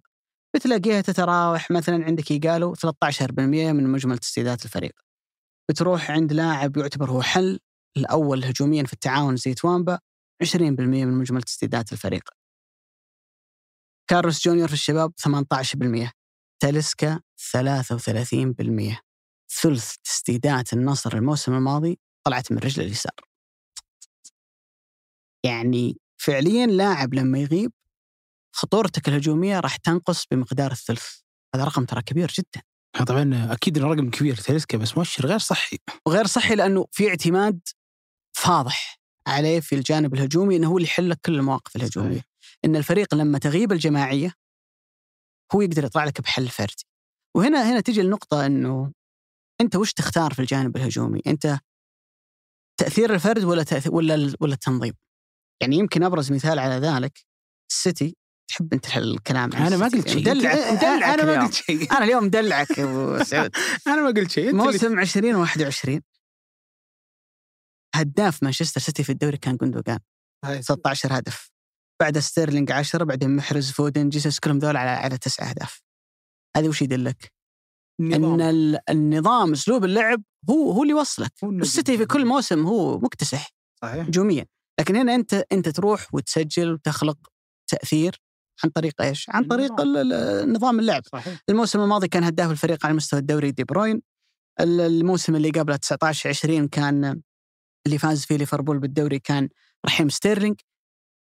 بتلاقيها 0.57 1.01
تتراوح 1.01 1.71
مثلا 1.71 2.05
عندك 2.05 2.31
يقالوا 2.31 2.75
13% 2.75 3.73
من 3.73 3.87
مجمل 3.87 4.19
تسديدات 4.19 4.65
الفريق. 4.65 5.01
بتروح 5.71 6.11
عند 6.11 6.33
لاعب 6.33 6.77
يعتبر 6.77 7.11
هو 7.11 7.23
حل 7.23 7.61
الأول 7.97 8.45
هجوميا 8.45 8.85
في 8.85 8.93
التعاون 8.93 9.37
زي 9.37 9.55
توامبا 9.55 9.99
20% 10.45 10.57
من 11.05 11.19
مجمل 11.19 11.43
تسديدات 11.43 11.93
الفريق. 11.93 12.31
كارلوس 14.11 14.45
جونيور 14.45 14.69
في 14.69 14.75
الشباب 14.75 15.13
18% 15.21 16.11
تاليسكا 16.63 17.21
33% 17.37 19.10
ثلث 19.51 19.95
تسديدات 20.05 20.73
النصر 20.73 21.17
الموسم 21.17 21.55
الماضي 21.55 21.99
طلعت 22.27 22.53
من 22.53 22.59
رجل 22.59 22.83
اليسار. 22.83 23.21
يعني 25.45 25.99
فعليا 26.21 26.67
لاعب 26.67 27.15
لما 27.15 27.39
يغيب 27.39 27.73
خطورتك 28.57 29.09
الهجومية 29.09 29.61
راح 29.61 29.77
تنقص 29.77 30.27
بمقدار 30.31 30.73
الثلث. 30.73 31.07
هذا 31.55 31.65
رقم 31.65 31.85
ترى 31.85 32.03
كبير 32.03 32.33
جدا. 32.39 32.63
طبعا 33.07 33.53
أكيد 33.53 33.79
إنه 33.79 33.87
رقم 33.87 34.11
كبير. 34.11 34.37
تاليسكا 34.37 34.79
بس 34.79 34.97
مؤشر 34.97 35.27
غير 35.27 35.39
صحي. 35.39 35.79
وغير 36.07 36.27
صحي 36.27 36.55
لأنه 36.55 36.87
في 36.93 37.09
اعتماد 37.09 37.61
فاضح 38.33 39.01
عليه 39.27 39.61
في 39.61 39.75
الجانب 39.75 40.15
الهجومي 40.15 40.57
إنه 40.57 40.69
هو 40.69 40.79
اللي 40.79 40.89
يحل 40.89 41.11
لك 41.11 41.21
كل 41.25 41.35
المواقف 41.35 41.77
الهجومية. 41.77 42.11
صحيح. 42.11 42.25
إن 42.65 42.77
الفريق 42.77 43.15
لما 43.15 43.39
تغيب 43.39 43.73
الجماعية 43.73 44.35
هو 45.55 45.61
يقدر 45.61 45.85
يطلع 45.85 46.05
لك 46.05 46.21
بحل 46.21 46.49
فردي. 46.49 46.85
وهنا 47.37 47.73
هنا 47.73 47.81
تجي 47.81 48.01
النقطة 48.01 48.47
إنه 48.47 48.93
أنت 49.61 49.77
وش 49.77 49.93
تختار 49.93 50.35
في 50.35 50.39
الجانب 50.43 50.77
الهجومي؟ 50.77 51.21
أنت 51.27 51.59
تأثير 52.81 53.15
الفرد 53.15 53.45
ولا 53.45 53.63
تأثير 53.63 53.95
ولا 53.95 54.35
ولا 54.41 54.55
التنظيم؟ 54.55 54.95
يعني 55.63 55.77
يمكن 55.77 56.03
أبرز 56.03 56.33
مثال 56.33 56.59
على 56.59 56.75
ذلك 56.75 57.19
السيتي. 57.71 58.17
تحب 58.51 58.73
أنت 58.75 58.97
الكلام 58.97 59.51
عن 59.55 59.63
أنا 59.67 59.77
ما. 59.77 59.89
قلت 59.89 60.09
شيء. 60.09 60.25
أنت- 60.25 60.29
مدلعك 60.29 61.03
أنا 61.21 61.25
ما. 61.25 61.43
قلت 61.45 61.55
شيء 61.55 61.93
أنا 61.93 62.05
اليوم 62.05 62.25
مدلعك 62.25 62.79
أبو 62.79 63.25
سعود. 63.25 63.51
أنا 63.87 64.03
ما 64.03 64.09
قلت 64.21 64.31
شيء. 64.31 64.53
موسم 64.55 64.99
20 64.99 65.35
21 65.35 66.01
هداف 67.95 68.43
مانشستر 68.43 68.81
سيتي 68.81 69.05
في 69.05 69.13
الدوري 69.13 69.37
كان 69.37 69.57
جوندوجان. 69.57 69.99
16 70.61 71.19
هدف. 71.19 71.51
بعد 72.01 72.19
ستيرلينج 72.19 72.73
10 72.73 73.05
بعدين 73.05 73.37
محرز 73.37 73.71
فودن 73.71 74.09
جيسوس 74.09 74.39
كلهم 74.41 74.59
ذول 74.59 74.77
على 74.77 74.91
على 74.91 75.19
تسع 75.19 75.51
أهداف. 75.51 75.83
هذه 76.57 76.69
وش 76.69 76.83
يدلك؟ 76.83 77.33
النظام. 78.01 78.33
ان 78.35 78.41
ال- 78.41 78.79
النظام 78.91 79.53
أسلوب 79.53 79.85
اللعب 79.85 80.23
هو 80.51 80.73
هو 80.73 80.83
اللي 80.83 80.93
يوصلك. 80.95 81.33
النظام. 81.43 81.61
السيتي 81.61 81.99
في 81.99 82.07
كل 82.07 82.27
موسم 82.27 82.67
هو 82.67 82.99
مكتسح 82.99 83.51
صحيح. 83.83 84.07
هجوميا 84.07 84.47
لكن 84.81 84.97
هنا 84.97 85.15
أنت 85.15 85.45
أنت 85.53 85.69
تروح 85.69 86.15
وتسجل 86.15 86.73
وتخلق 86.73 87.19
تأثير 87.71 88.23
عن 88.65 88.71
طريق 88.71 89.03
إيش؟ 89.03 89.27
عن 89.31 89.45
طريق 89.45 89.81
نظام 90.45 90.79
اللعب. 90.81 91.03
صحيح. 91.13 91.41
الموسم 91.49 91.81
الماضي 91.81 92.09
كان 92.09 92.25
هداف 92.25 92.51
الفريق 92.51 92.87
على 92.87 92.95
مستوى 92.95 93.21
الدوري 93.21 93.51
دي 93.51 93.65
بروين. 93.65 94.03
ال- 94.61 94.81
الموسم 94.81 95.37
اللي 95.37 95.51
قبله 95.51 95.77
19 95.77 96.29
20 96.29 96.69
كان 96.69 97.21
اللي 97.87 97.99
فاز 97.99 98.25
فيه 98.25 98.37
ليفربول 98.37 98.79
بالدوري 98.79 99.19
كان 99.19 99.49
رحيم 99.87 100.09
ستيرلينج. 100.09 100.61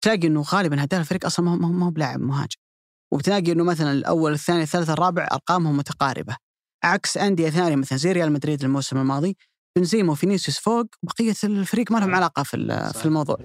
تلاقي 0.04 0.26
إنه 0.26 0.42
غالبا 0.42 0.84
هداف 0.84 1.00
الفريق 1.00 1.26
أصلا 1.26 1.44
ما 1.56 1.86
هو 1.86 1.90
بلاعب 1.90 2.20
مهاجم. 2.20 2.56
وبتلاقي 3.12 3.52
إنه 3.52 3.64
مثلا 3.64 3.92
الأول 3.92 4.32
الثاني 4.32 4.62
الثالث 4.62 4.90
الرابع 4.90 5.28
أرقامهم 5.32 5.76
متقاربة. 5.76 6.36
عكس 6.84 7.16
أندية 7.16 7.50
ثانية 7.50 7.76
مثلا 7.76 7.98
زي 7.98 8.12
ريال 8.12 8.32
مدريد 8.32 8.64
الموسم 8.64 8.98
الماضي. 8.98 9.36
بنزيما 9.76 10.12
وفينيسيوس 10.12 10.58
فوق 10.58 10.86
بقية 11.02 11.34
الفريق 11.44 11.92
ما 11.92 11.98
لهم 11.98 12.14
علاقة 12.14 12.42
في 12.42 12.56
في 12.94 13.06
الموضوع. 13.06 13.36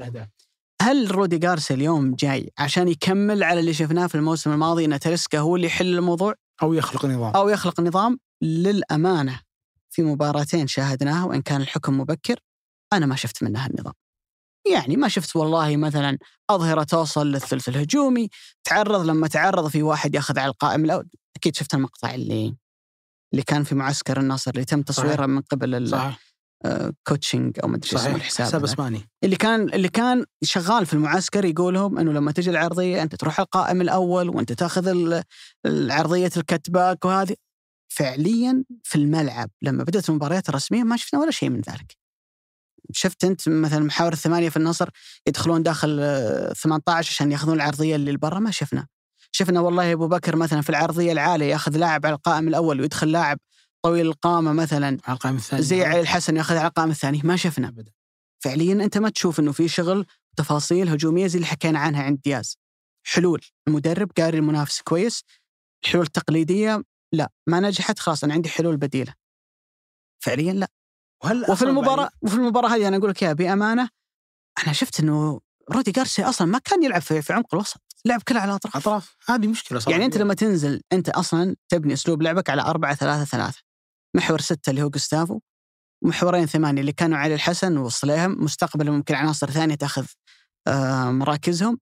هل 0.81 1.11
رودي 1.11 1.37
جارسيا 1.37 1.75
اليوم 1.75 2.15
جاي 2.15 2.51
عشان 2.57 2.87
يكمل 2.87 3.43
على 3.43 3.59
اللي 3.59 3.73
شفناه 3.73 4.07
في 4.07 4.15
الموسم 4.15 4.51
الماضي 4.51 4.85
إن 4.85 4.99
تلسكا 4.99 5.39
هو 5.39 5.55
اللي 5.55 5.67
يحل 5.67 5.97
الموضوع؟ 5.97 6.33
أو 6.61 6.73
يخلق 6.73 7.05
نظام. 7.05 7.35
أو 7.35 7.49
يخلق 7.49 7.79
نظام. 7.79 8.19
للأمانة 8.41 9.39
في 9.89 10.03
مباراتين 10.03 10.67
شاهدناها 10.67 11.25
وإن 11.25 11.41
كان 11.41 11.61
الحكم 11.61 11.99
مبكر 11.99 12.39
أنا 12.93 13.05
ما 13.05 13.15
شفت 13.15 13.43
منها 13.43 13.67
النظام. 13.67 13.93
يعني 14.71 14.95
ما 14.95 15.07
شفت 15.07 15.35
والله 15.35 15.77
مثلا 15.77 16.17
أظهرة 16.49 16.83
توصل 16.83 17.27
للثلث 17.27 17.69
الهجومي، 17.69 18.29
تعرض 18.63 19.05
لما 19.05 19.27
تعرض 19.27 19.67
في 19.67 19.83
واحد 19.83 20.15
ياخذ 20.15 20.39
على 20.39 20.49
القائم 20.49 20.85
الأول، 20.85 21.09
أكيد 21.35 21.55
شفت 21.55 21.73
المقطع 21.73 22.15
اللي 22.15 22.55
اللي 23.35 23.43
كان 23.43 23.63
في 23.63 23.75
معسكر 23.75 24.19
النصر 24.19 24.51
اللي 24.51 24.65
تم 24.65 24.81
تصويره 24.81 25.25
من 25.25 25.41
قبل 25.41 25.89
صحيح 25.89 26.19
الكوتشنج 26.65 27.59
أو 27.63 27.67
ما 27.67 27.75
أدري 27.75 27.87
اسمه 27.89 27.99
صحيح 27.99 28.15
الحساب 28.15 28.47
حساب. 28.47 28.63
اسباني 28.63 29.09
اللي 29.23 29.35
كان 29.35 29.61
اللي 29.73 29.89
كان 29.89 30.25
شغال 30.43 30.85
في 30.85 30.93
المعسكر 30.93 31.45
يقول 31.45 31.73
لهم 31.73 31.99
إنه 31.99 32.11
لما 32.13 32.31
تجي 32.31 32.49
العرضية 32.49 33.01
أنت 33.01 33.15
تروح 33.15 33.39
القائم 33.39 33.81
الأول 33.81 34.29
وأنت 34.29 34.51
تأخذ 34.53 34.87
ال- 34.87 35.23
العرضية 35.65 36.29
الكتباك 36.37 37.05
وهذه 37.05 37.35
فعليا 37.87 38.63
في 38.83 38.95
الملعب 38.95 39.49
لما 39.61 39.83
بدأت 39.83 40.09
المباريات 40.09 40.49
الرسمية 40.49 40.83
ما 40.83 40.97
شفنا 40.97 41.19
ولا 41.19 41.31
شيء 41.31 41.49
من 41.49 41.61
ذلك. 41.69 41.97
شفت 42.91 43.23
أنت 43.23 43.49
مثلا 43.49 43.79
محاور 43.79 44.13
الثمانية 44.13 44.49
في 44.49 44.57
النصر 44.57 44.89
يدخلون 45.27 45.63
داخل 45.63 45.97
آه، 46.01 46.53
18 46.53 47.09
عشان 47.11 47.31
يأخذون 47.31 47.55
العرضية 47.55 47.95
اللي 47.95 48.17
برا 48.17 48.39
ما 48.39 48.51
شفنا. 48.51 48.87
شفنا 49.37 49.59
والله 49.59 49.93
أبو 49.93 50.07
بكر 50.07 50.35
مثلا 50.35 50.61
في 50.61 50.69
العرضية 50.69 51.11
العالية 51.11 51.45
يأخذ 51.45 51.77
لاعب 51.77 52.05
على 52.05 52.15
القائم 52.15 52.47
الأول 52.47 52.81
ويدخل 52.81 53.11
لاعب 53.11 53.37
طويل 53.85 54.05
القامة 54.05 54.53
مثلا. 54.53 54.85
على 54.85 55.15
القائم 55.15 55.35
الثاني. 55.35 55.61
زي 55.63 55.83
علي 55.83 55.99
الحسن 55.99 56.37
يأخذ 56.37 56.55
على 56.55 56.67
القائم 56.67 56.89
الثاني. 56.89 57.21
ما 57.23 57.35
شفنا. 57.35 57.67
أبداً. 57.67 57.91
فعليا 58.43 58.73
أنت 58.73 58.97
ما 58.97 59.09
تشوف 59.09 59.39
إنه 59.39 59.51
في 59.51 59.67
شغل 59.67 60.05
تفاصيل 60.37 60.89
هجومية 60.89 61.27
زي 61.27 61.35
اللي 61.35 61.47
حكينا 61.47 61.79
عنها 61.79 62.03
عند 62.03 62.21
دياز. 62.21 62.57
حلول. 63.07 63.41
المدرب 63.67 64.11
قاري 64.17 64.37
المنافس 64.37 64.81
كويس. 64.81 65.23
الحلول 65.85 66.05
التقليديه 66.05 66.83
لا 67.13 67.31
ما 67.47 67.59
نجحت. 67.59 67.99
خلاص 67.99 68.23
أنا 68.23 68.33
عندي 68.33 68.49
حلول 68.49 68.77
بديلة. 68.77 69.13
فعليا 70.23 70.53
لا. 70.53 70.67
وهل 71.23 71.45
وفي 71.49 71.61
المباراه 71.61 72.09
وفي 72.21 72.35
المباراة 72.35 72.69
هذه 72.69 72.87
أنا 72.87 72.97
أقول 72.97 73.09
لك 73.09 73.23
إياها 73.23 73.33
بأمانة 73.33 73.89
أنا 74.63 74.73
شفت 74.73 74.99
إنه 74.99 75.41
رودي 75.71 75.91
جارسيا 75.91 76.29
أصلا 76.29 76.47
ما 76.47 76.59
كان 76.59 76.83
يلعب 76.83 77.01
في, 77.01 77.21
في 77.21 77.33
عمق 77.33 77.55
الوسط. 77.55 77.84
لعب 78.05 78.21
كله 78.27 78.39
على 78.39 78.51
الاطراف 78.51 78.75
أطراف. 78.75 79.17
هذه 79.29 79.47
مشكلة 79.47 79.79
صراحة. 79.79 79.91
يعني 79.91 80.05
أنت 80.05 80.17
لما 80.17 80.33
تنزل 80.33 80.81
أنت 80.93 81.09
أصلا 81.09 81.55
تبني 81.69 81.93
أسلوب 81.93 82.21
لعبك 82.21 82.49
على 82.49 82.61
أربعة 82.61 82.95
ثلاثة 82.95 83.25
ثلاثة. 83.25 83.61
محور 84.15 84.41
ستة 84.41 84.69
اللي 84.69 84.83
هو 84.83 84.89
جوستافو 84.89 85.39
محورين 86.03 86.45
ثمانية 86.45 86.81
اللي 86.81 86.91
كانوا 86.91 87.17
علي 87.17 87.33
الحسن 87.33 87.77
وصليهم 87.77 88.43
مستقبلا 88.43 88.91
ممكن 88.91 89.15
عناصر 89.15 89.51
ثانية 89.51 89.75
تأخذ 89.75 90.05
مراكزهم. 91.07 91.79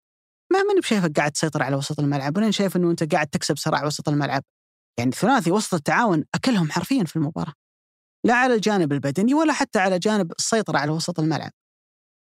ما 0.51 0.63
ماني 0.63 0.79
بشايفك 0.79 1.17
قاعد 1.17 1.31
تسيطر 1.31 1.63
على 1.63 1.75
وسط 1.75 1.99
الملعب 1.99 2.37
ولا 2.37 2.51
شايف 2.51 2.75
إنه 2.75 2.91
أنت 2.91 3.13
قاعد 3.13 3.27
تكسب 3.27 3.57
صراع 3.57 3.85
وسط 3.85 4.09
الملعب. 4.09 4.43
يعني 4.99 5.11
ثلاثي 5.11 5.51
وسط 5.51 5.73
التعاون 5.73 6.23
أكلهم 6.35 6.71
حرفيا 6.71 7.03
في 7.03 7.15
المباراة. 7.15 7.53
لا 8.25 8.33
على 8.33 8.55
الجانب 8.55 8.93
البدني 8.93 9.33
ولا 9.33 9.53
حتى 9.53 9.79
على 9.79 9.99
جانب 9.99 10.31
السيطرة 10.31 10.77
على 10.77 10.91
وسط 10.91 11.19
الملعب. 11.19 11.51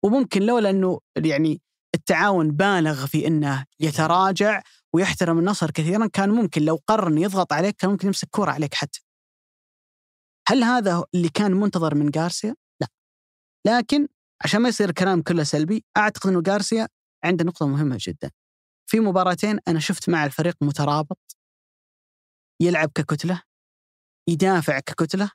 وممكن 0.06 0.42
لولا 0.42 0.70
إنه 0.70 1.00
يعني 1.18 1.62
التعاون 2.02 2.52
بالغ 2.52 3.06
في 3.06 3.28
إنه 3.28 3.66
يتراجع 3.80 4.62
ويحترم 4.94 5.40
النصر 5.40 5.72
كثيرا 5.72 6.08
كان 6.08 6.30
ممكن 6.30 6.62
لو 6.62 6.76
قرر 6.88 7.08
انه 7.08 7.22
يضغط 7.22 7.54
عليك 7.54 7.76
كان 7.76 7.92
ممكن 7.92 8.08
يمسك 8.08 8.28
كرة 8.32 8.52
عليك 8.52 8.74
حتى. 8.74 9.02
هل 10.48 10.64
هذا 10.64 11.04
اللي 11.16 11.30
كان 11.30 11.52
منتظر 11.52 11.96
من 11.96 12.10
جارسيا؟ 12.10 12.56
لا. 12.82 12.88
لكن 13.68 14.08
عشان 14.44 14.62
ما 14.62 14.70
يصير 14.70 14.90
الكلام 14.90 15.22
كله 15.22 15.44
سلبي 15.44 15.86
أعتقد 15.98 16.30
إنه 16.30 16.42
جارسيا 16.42 16.88
عنده 17.24 17.46
نقطة 17.46 17.68
مهمة 17.68 17.98
جدا. 18.00 18.32
في 18.90 19.00
مباراتين 19.00 19.60
أنا 19.68 19.80
شفت 19.80 20.10
مع 20.10 20.26
الفريق 20.26 20.56
مترابط 20.62 21.38
يلعب 22.62 22.92
ككتلة 22.96 23.42
يدافع 24.30 24.80
ككتلة 24.80 25.32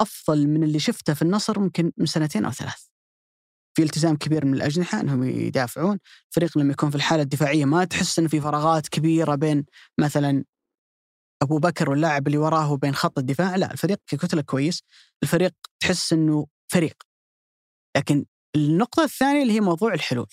أفضل 0.00 0.46
من 0.46 0.64
اللي 0.64 0.78
شفته 0.78 1.14
في 1.14 1.22
النصر 1.22 1.60
ممكن 1.60 1.92
من 1.96 2.06
سنتين 2.06 2.44
أو 2.44 2.50
ثلاث. 2.50 2.88
في 3.78 3.84
التزام 3.84 4.16
كبير 4.16 4.44
من 4.44 4.54
الأجنحة 4.54 5.00
إنهم 5.00 5.24
يدافعون، 5.24 5.98
الفريق 6.28 6.58
لما 6.58 6.72
يكون 6.72 6.90
في 6.90 6.96
الحالة 6.96 7.22
الدفاعية 7.22 7.64
ما 7.64 7.84
تحس 7.84 8.18
إنه 8.18 8.28
في 8.28 8.40
فراغات 8.40 8.88
كبيرة 8.88 9.34
بين 9.34 9.64
مثلا 10.00 10.44
أبو 11.42 11.58
بكر 11.58 11.90
واللاعب 11.90 12.26
اللي 12.26 12.38
وراه 12.38 12.72
وبين 12.72 12.94
خط 12.94 13.18
الدفاع، 13.18 13.56
لا 13.56 13.72
الفريق 13.72 13.98
ككتلة 14.06 14.42
كويس، 14.42 14.82
الفريق 15.22 15.52
تحس 15.80 16.12
إنه 16.12 16.46
فريق. 16.72 17.02
لكن 17.96 18.24
النقطة 18.56 19.04
الثانية 19.04 19.42
اللي 19.42 19.52
هي 19.52 19.60
موضوع 19.60 19.94
الحلول. 19.94 20.26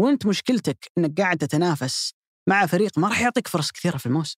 وأنت 0.00 0.26
مشكلتك 0.26 0.92
إنك 0.98 1.20
قاعد 1.20 1.38
تتنافس 1.38 2.12
مع 2.48 2.66
فريق 2.66 2.98
ما 2.98 3.08
راح 3.08 3.20
يعطيك 3.20 3.48
فرص 3.48 3.72
كثيرة 3.72 3.96
في 3.96 4.06
الموسم. 4.06 4.36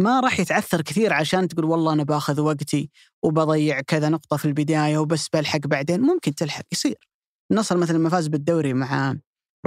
ما 0.00 0.20
راح 0.20 0.40
يتعثر 0.40 0.82
كثير 0.82 1.12
عشان 1.12 1.48
تقول 1.48 1.64
والله 1.64 1.92
أنا 1.92 2.02
باخذ 2.02 2.40
وقتي 2.40 2.90
وبضيع 3.22 3.80
كذا 3.80 4.08
نقطة 4.08 4.36
في 4.36 4.44
البداية 4.44 4.98
وبس 4.98 5.28
بلحق 5.28 5.58
بعدين 5.66 6.00
ممكن 6.00 6.34
تلحق 6.34 6.64
يصير. 6.72 7.08
النصر 7.50 7.76
مثلا 7.76 7.98
لما 7.98 8.08
فاز 8.08 8.28
بالدوري 8.28 8.74
مع 8.74 9.16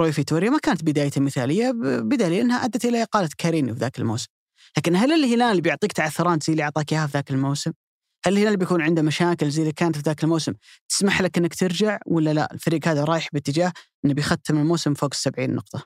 روي 0.00 0.12
فيتوريا 0.12 0.50
ما 0.50 0.58
كانت 0.58 0.84
بدايته 0.84 1.20
مثالية 1.20 1.70
بدليل 2.00 2.40
إنها 2.40 2.64
أدت 2.64 2.84
إلى 2.84 3.02
إقالة 3.02 3.28
كاريني 3.38 3.72
في 3.74 3.78
ذاك 3.78 3.98
الموسم. 3.98 4.28
لكن 4.78 4.96
هل 4.96 5.12
الهلال 5.12 5.60
بيعطيك 5.60 5.92
تعثرات 5.92 6.42
زي 6.42 6.52
اللي 6.52 6.62
أعطاك 6.62 6.92
إياها 6.92 7.06
في 7.06 7.12
ذاك 7.12 7.30
الموسم؟ 7.30 7.72
هل 8.26 8.32
الهلال 8.32 8.56
بيكون 8.56 8.82
عنده 8.82 9.02
مشاكل 9.02 9.50
زي 9.50 9.62
اللي 9.62 9.72
كانت 9.72 9.96
في 9.96 10.02
ذاك 10.02 10.24
الموسم 10.24 10.52
تسمح 10.88 11.22
لك 11.22 11.38
إنك 11.38 11.54
ترجع 11.54 11.98
ولا 12.06 12.32
لا؟ 12.34 12.54
الفريق 12.54 12.88
هذا 12.88 13.04
رايح 13.04 13.28
باتجاه 13.32 13.72
إنه 14.04 14.14
بيختم 14.14 14.58
الموسم 14.58 14.94
فوق 14.94 15.10
ال 15.12 15.18
70 15.18 15.50
نقطة. 15.54 15.84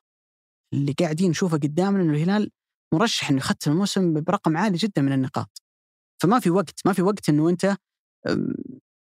اللي 0.74 0.94
قاعدين 1.00 1.30
نشوفه 1.30 1.56
قدامنا 1.56 2.02
إنه 2.02 2.12
الهلال 2.12 2.50
مرشح 2.94 3.30
انه 3.30 3.38
يختم 3.38 3.70
الموسم 3.70 4.20
برقم 4.20 4.56
عالي 4.56 4.76
جدا 4.76 5.02
من 5.02 5.12
النقاط. 5.12 5.62
فما 6.22 6.40
في 6.40 6.50
وقت 6.50 6.80
ما 6.84 6.92
في 6.92 7.02
وقت 7.02 7.28
إنه 7.28 7.48
أنت 7.48 7.76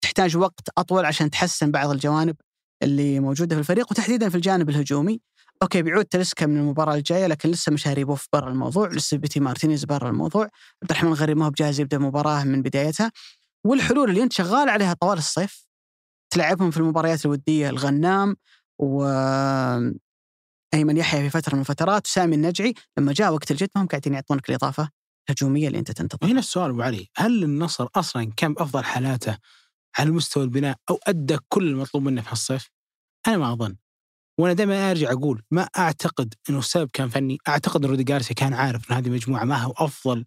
تحتاج 0.03 0.37
وقت 0.37 0.69
أطول 0.77 1.05
عشان 1.05 1.29
تحسن 1.29 1.71
بعض 1.71 1.89
الجوانب 1.89 2.35
اللي 2.83 3.19
موجودة 3.19 3.55
في 3.55 3.59
الفريق 3.59 3.91
وتحديدا 3.91 4.29
في 4.29 4.35
الجانب 4.35 4.69
الهجومي. 4.69 5.21
okay 5.63 5.81
بيعود 5.81 6.05
تاليسكا 6.05 6.45
من 6.45 6.57
المباراة 6.57 6.95
الجاية 6.95 7.27
لكن 7.27 7.49
لسه 7.49 7.71
مشاري 7.71 8.03
بوف 8.03 8.27
برا 8.33 8.49
الموضوع، 8.49 8.87
لسه 8.87 9.17
بيتي 9.17 9.39
مارتينيز 9.39 9.85
برا 9.85 10.09
الموضوع، 10.09 10.43
عبد 10.43 10.91
الرحمن 10.91 11.09
الغريب 11.09 11.37
ما 11.37 11.45
هو 11.45 11.49
بجاهز 11.49 11.79
يبدأ 11.79 11.97
المباراه 11.97 12.43
من 12.43 12.61
بدايتها. 12.61 13.11
والحلول 13.65 14.09
اللي 14.09 14.23
أنت 14.23 14.33
شغال 14.33 14.69
عليها 14.69 14.93
طوال 14.93 15.17
الصيف 15.17 15.67
تلعبهم 16.33 16.71
في 16.71 16.77
المباريات 16.77 17.25
الودية 17.25 17.69
الغنام 17.69 18.35
و 18.79 19.05
ايمن 20.73 20.97
يحيى 20.97 21.21
في 21.21 21.29
فترة 21.29 21.55
من 21.55 21.61
الفترات 21.61 22.07
وسامي 22.07 22.35
النجعي 22.35 22.73
لما 22.97 23.13
جاء 23.13 23.33
وقت 23.33 23.51
الجد 23.51 23.69
ما 23.75 23.81
هم 23.81 23.87
قاعدين 23.87 24.13
يعطونك 24.13 24.49
الإضافة 24.49 24.89
الهجومية 25.29 25.67
اللي 25.67 25.79
أنت 25.79 25.91
تنتظرها. 25.91 26.27
وهنا 26.27 26.39
السؤال 26.39 26.69
أبو 26.69 26.81
علي 26.81 27.07
هل 27.17 27.43
النصر 27.43 27.87
أصلا 27.95 28.31
كان 28.37 28.53
بافضل 28.53 28.83
حالاته 28.83 29.37
على 29.97 30.11
مستوى 30.11 30.43
البناء 30.43 30.77
أو 30.89 30.99
أدى 31.07 31.37
كل 31.49 31.67
المطلوب 31.67 32.03
منه 32.03 32.21
في 32.21 32.29
هالصيف؟ 32.29 32.69
أنا 33.27 33.37
ما 33.37 33.53
أظن 33.53 33.75
وأنا 34.39 34.53
دائما 34.53 34.91
أرجع 34.91 35.11
أقول 35.11 35.43
ما 35.51 35.67
أعتقد 35.77 36.33
إنه 36.49 36.59
السبب 36.59 36.89
كان 36.93 37.09
فني، 37.09 37.37
أعتقد 37.47 37.85
رودي 37.85 38.03
جارسيا 38.03 38.35
كان 38.35 38.53
عارف 38.53 38.91
إن 38.91 38.95
هذه 38.95 39.07
المجموعه 39.07 39.43
ما 39.43 39.57
هو 39.57 39.73
أفضل 39.77 40.25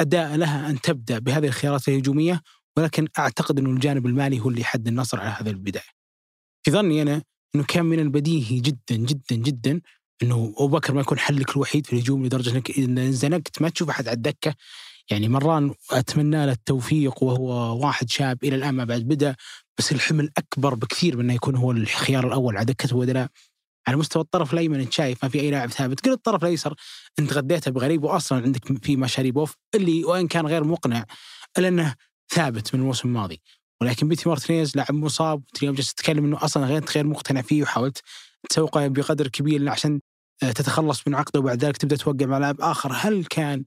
أداء 0.00 0.36
لها 0.36 0.70
أن 0.70 0.80
تبدأ 0.80 1.18
بهذه 1.18 1.46
الخيارات 1.46 1.88
الهجومية 1.88 2.42
ولكن 2.76 3.08
أعتقد 3.18 3.58
إنه 3.58 3.70
الجانب 3.70 4.06
المالي 4.06 4.40
هو 4.40 4.48
اللي 4.48 4.60
يحد 4.60 4.88
النصر 4.88 5.20
على 5.20 5.30
هذه 5.30 5.50
البداية. 5.50 5.90
في 6.64 6.70
ظني 6.70 7.02
أنا 7.02 7.22
إنه 7.54 7.64
كان 7.64 7.84
من 7.84 8.00
البديهي 8.00 8.60
جدا 8.60 8.96
جدا 8.96 9.36
جدا 9.36 9.80
إنه 10.22 10.54
أبو 10.56 10.68
بكر 10.68 10.94
ما 10.94 11.00
يكون 11.00 11.18
حلك 11.18 11.56
الوحيد 11.56 11.86
في 11.86 11.92
الهجوم 11.92 12.26
لدرجة 12.26 12.50
إنك 12.50 12.70
إذا 12.70 12.86
انزنقت 12.86 13.62
ما 13.62 13.68
تشوف 13.68 13.90
أحد 13.90 14.08
على 14.08 14.16
الدكة. 14.16 14.54
يعني 15.10 15.28
مران 15.28 15.74
أتمنى 15.90 16.46
له 16.46 16.52
التوفيق 16.52 17.22
وهو 17.22 17.78
واحد 17.86 18.10
شاب 18.10 18.44
إلى 18.44 18.56
الآن 18.56 18.74
ما 18.74 18.84
بعد 18.84 19.00
بدأ 19.00 19.36
بس 19.78 19.92
الحمل 19.92 20.30
أكبر 20.36 20.74
بكثير 20.74 21.16
من 21.16 21.24
إنه 21.24 21.34
يكون 21.34 21.56
هو 21.56 21.70
الخيار 21.70 22.26
الأول 22.26 22.56
على 22.56 22.66
دكة 22.66 22.92
البدلاء 22.92 23.28
على 23.88 23.96
مستوى 23.96 24.22
الطرف 24.22 24.52
الأيمن 24.52 24.80
انت 24.80 24.92
شايف 24.92 25.24
ما 25.24 25.28
في 25.28 25.40
أي 25.40 25.50
لاعب 25.50 25.70
ثابت. 25.70 26.06
قل 26.06 26.12
الطرف 26.12 26.42
الأيسر 26.42 26.74
أنت 27.18 27.32
غديته 27.32 27.70
بغريب 27.70 28.04
واصلا 28.04 28.42
عندك 28.42 28.84
في 28.84 28.96
مشاريبوف 28.96 29.54
اللي 29.74 30.04
وإن 30.04 30.28
كان 30.28 30.46
غير 30.46 30.64
مقنع 30.64 31.04
إلا 31.58 31.68
إنه 31.68 31.94
ثابت 32.30 32.74
من 32.74 32.80
الموسم 32.80 33.08
الماضي. 33.08 33.42
ولكن 33.80 34.08
بيتي 34.08 34.28
مارتينيز 34.28 34.76
لاعب 34.76 34.94
مصاب 34.94 35.42
اليوم 35.58 35.74
جالس 35.74 35.94
تتكلم 35.94 36.24
إنه 36.24 36.44
أصلا 36.44 36.66
غير 36.66 36.84
غير 36.84 37.06
مقتنع 37.06 37.42
فيه 37.42 37.62
وحاولت 37.62 38.02
تسوقه 38.50 38.86
بقدر 38.86 39.28
كبير 39.28 39.68
عشان 39.68 40.00
آه، 40.42 40.52
تتخلص 40.52 41.08
من 41.08 41.14
عقده 41.14 41.40
وبعد 41.40 41.64
ذلك 41.64 41.76
تبدأ 41.76 41.96
توقع 41.96 42.26
مع 42.26 42.38
لاعب 42.38 42.60
آخر. 42.60 42.92
هل 42.94 43.24
كان 43.24 43.64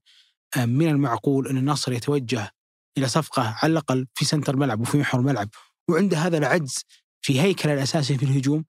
آه، 0.57 0.65
من 0.65 0.87
المعقول 0.87 1.47
إن 1.47 1.57
النصر 1.57 1.91
يتوجه 1.93 2.51
إلى 2.97 3.07
صفقة 3.07 3.55
على 3.61 3.71
الأقل 3.71 4.07
في 4.13 4.25
سنتر 4.25 4.53
الملعب 4.53 4.81
وفي 4.81 4.97
محور 4.97 5.21
الملعب 5.21 5.49
وعنده 5.89 6.17
هذا 6.17 6.37
العجز 6.37 6.85
في 7.21 7.41
هيكله 7.41 7.73
الأساسي 7.73 8.17
في 8.17 8.23
الهجوم؟ 8.23 8.65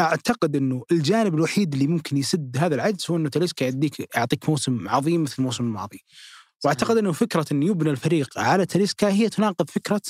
أعتقد 0.00 0.56
إنه 0.56 0.84
الجانب 0.92 1.34
الوحيد 1.34 1.72
اللي 1.72 1.86
ممكن 1.86 2.16
يسد 2.16 2.56
هذا 2.58 2.74
العجز 2.74 3.06
هو 3.10 3.16
إنه 3.16 3.28
تاليسكا 3.28 3.64
يديك 3.64 4.16
يعطيك 4.16 4.48
موسم 4.48 4.88
عظيم 4.88 5.22
مثل 5.22 5.34
الموسم 5.38 5.64
الماضي. 5.64 6.04
وأعتقد 6.64 6.96
إنه 6.96 7.12
فكرة 7.12 7.46
إنه 7.52 7.66
يبنى 7.66 7.90
الفريق 7.90 8.38
على 8.38 8.66
تلسكا 8.66 9.08
هي 9.08 9.28
تناقض 9.28 9.70
فكرة 9.70 10.02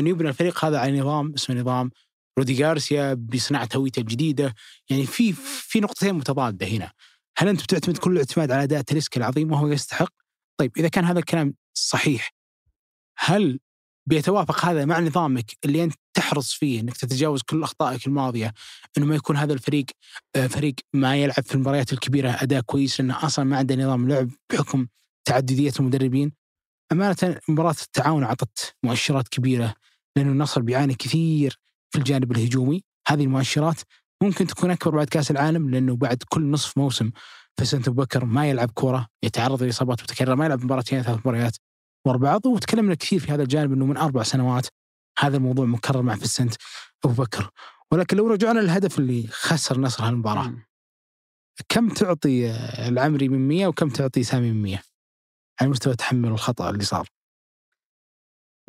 انه 0.00 0.10
يبنى 0.10 0.28
الفريق 0.28 0.64
هذا 0.64 0.78
على 0.78 1.00
نظام 1.00 1.32
اسمه 1.34 1.56
نظام 1.56 1.90
رودي 2.38 2.64
غارسيا 2.64 3.14
بصناعة 3.14 3.68
هويته 3.76 4.00
الجديدة، 4.00 4.54
يعني 4.90 5.06
في 5.06 5.32
في 5.42 5.80
نقطتين 5.80 6.14
متضادة 6.14 6.66
هنا. 6.66 6.92
هل 7.38 7.48
أنت 7.48 7.62
بتعتمد 7.62 7.98
كل 7.98 8.12
الاعتماد 8.12 8.50
على 8.50 8.62
أداء 8.62 8.80
تلسكا 8.80 9.20
العظيم 9.20 9.52
وهو 9.52 9.68
يستحق؟ 9.68 10.12
طيب 10.60 10.72
إذا 10.78 10.88
كان 10.88 11.04
هذا 11.04 11.18
الكلام 11.18 11.54
صحيح 11.74 12.34
هل 13.18 13.60
بيتوافق 14.06 14.64
هذا 14.64 14.84
مع 14.84 15.00
نظامك 15.00 15.50
اللي 15.64 15.84
أنت 15.84 15.94
تحرص 16.14 16.52
فيه 16.52 16.80
إنك 16.80 16.96
تتجاوز 16.96 17.42
كل 17.42 17.62
أخطائك 17.62 18.06
الماضية 18.06 18.54
إنه 18.98 19.06
ما 19.06 19.14
يكون 19.14 19.36
هذا 19.36 19.52
الفريق 19.52 19.86
آه، 20.36 20.46
فريق 20.46 20.74
ما 20.92 21.16
يلعب 21.16 21.44
في 21.44 21.54
المباريات 21.54 21.92
الكبيرة 21.92 22.30
أداء 22.30 22.60
كويس 22.60 23.00
لأنه 23.00 23.26
أصلا 23.26 23.44
ما 23.44 23.56
عنده 23.56 23.74
نظام 23.74 24.08
لعب 24.08 24.30
بحكم 24.52 24.86
تعددية 25.24 25.72
المدربين 25.80 26.32
أمانة 26.92 27.40
مباراة 27.48 27.76
التعاون 27.82 28.24
اعطت 28.24 28.74
مؤشرات 28.82 29.28
كبيرة 29.28 29.74
لأنه 30.16 30.30
النصر 30.30 30.62
بيعاني 30.62 30.94
كثير 30.94 31.58
في 31.90 31.98
الجانب 31.98 32.32
الهجومي. 32.32 32.84
هذه 33.08 33.24
المؤشرات 33.24 33.80
ممكن 34.22 34.46
تكون 34.46 34.70
أكبر 34.70 34.96
بعد 34.96 35.06
كأس 35.06 35.30
العالم 35.30 35.70
لأنه 35.70 35.96
بعد 35.96 36.22
كل 36.28 36.50
نصف 36.50 36.78
موسم 36.78 37.10
في 37.56 37.64
سنة 37.64 37.82
ابو 37.86 38.02
بكر 38.02 38.24
ما 38.24 38.50
يلعب 38.50 38.70
كوره 38.70 39.06
يتعرض 39.22 39.62
لإصابات 39.62 40.02
متكررة 40.02 40.34
ما 40.34 40.44
يلعب 40.44 40.64
مباراتين 40.64 41.02
ثلاث 41.02 41.18
مباريات 41.18 41.56
ورا 42.06 42.16
بعض. 42.16 42.46
وتكلمنا 42.46 42.94
كثير 42.94 43.20
في 43.20 43.32
هذا 43.32 43.42
الجانب 43.42 43.72
إنه 43.72 43.86
من 43.86 43.96
أربع 43.96 44.22
سنوات 44.22 44.66
هذا 45.18 45.36
الموضوع 45.36 45.66
مكرر 45.66 46.02
مع 46.02 46.14
فيسنت 46.14 46.54
ابو 47.04 47.22
بكر 47.22 47.50
ولكن 47.92 48.16
لو 48.16 48.26
رجعنا 48.26 48.60
للهدف 48.60 48.98
اللي 48.98 49.26
خسر 49.26 49.80
نصر 49.80 50.04
هالمباراة 50.04 50.54
كم 51.68 51.88
تعطي 51.88 52.50
العمري 52.88 53.28
من 53.28 53.48
100 53.48 53.66
وكم 53.66 53.88
تعطي 53.88 54.22
سامي 54.22 54.52
من 54.52 54.62
100 54.62 54.78
على 55.60 55.70
مستوى 55.70 55.96
تحمل 55.96 56.28
الخطأ 56.28 56.70
اللي 56.70 56.84
صار. 56.84 57.08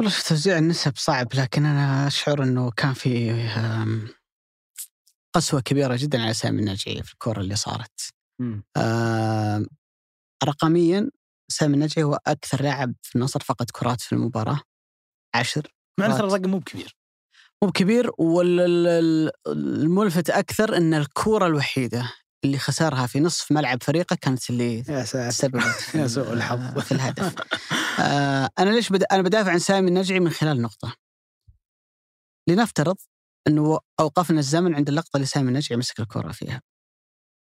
والله 0.02 0.14
في 0.14 0.30
توزيع 0.30 0.58
النسب 0.58 0.94
صعب 0.96 1.28
لكن 1.34 1.66
أنا 1.66 2.08
أشعر 2.08 2.44
إنه 2.44 2.72
كان 2.72 2.94
في 2.94 3.32
قسوة 5.36 5.62
كبيرة 5.62 5.96
جدا 5.96 6.22
على 6.22 6.34
سامي 6.34 6.60
الناجي 6.60 7.04
في 7.04 7.14
الكره 7.14 7.42
اللي 7.42 7.56
صارت. 7.56 8.02
رقميا 10.44 11.10
سامي 11.48 11.74
النجعي 11.74 12.04
هو 12.04 12.20
أكثر 12.28 12.64
لاعب 12.64 12.94
في 13.02 13.16
النصر 13.16 13.40
فقد 13.40 13.70
كرات 13.72 14.02
في 14.02 14.14
المباراة. 14.14 14.62
عشر 15.36 15.74
مع 16.00 16.18
ترى 16.18 16.28
الرقم 16.28 16.50
مو 16.50 16.60
بكبير. 16.60 16.98
مو 17.64 17.70
بكبير 17.70 18.12
والملفت 19.46 20.30
أكثر 20.30 20.78
إن 20.78 20.94
الكورة 20.94 21.48
الوحيدة. 21.48 22.14
اللي 22.46 22.58
خسرها 22.58 23.08
في 23.08 23.20
نصف 23.20 23.52
ملعب 23.52 23.84
فريقه 23.84 24.16
كانت 24.22 24.50
اللي 24.50 24.84
يا 24.90 25.04
سببت 25.32 25.96
يا 25.96 26.08
سوء 26.08 26.34
الحظ. 26.34 26.80
في 26.80 26.92
الهدف. 26.92 27.36
آه 28.00 28.50
أنا 28.60 28.70
ليش 28.70 28.90
بد... 28.90 29.04
أنا 29.12 29.22
بدافع 29.22 29.52
عن 29.52 29.60
سامي 29.60 29.88
النجعي 29.88 30.20
من 30.20 30.30
خلال 30.30 30.62
نقطة. 30.62 30.96
لنفترض 32.50 32.96
إنه 33.48 33.80
أوقفنا 34.00 34.40
الزمن 34.40 34.76
عند 34.76 34.90
اللقطة 34.90 35.16
اللي 35.16 35.28
سامي 35.28 35.50
النجعي 35.50 35.78
مسك 35.78 36.00
الكرة 36.00 36.32
فيها. 36.32 36.62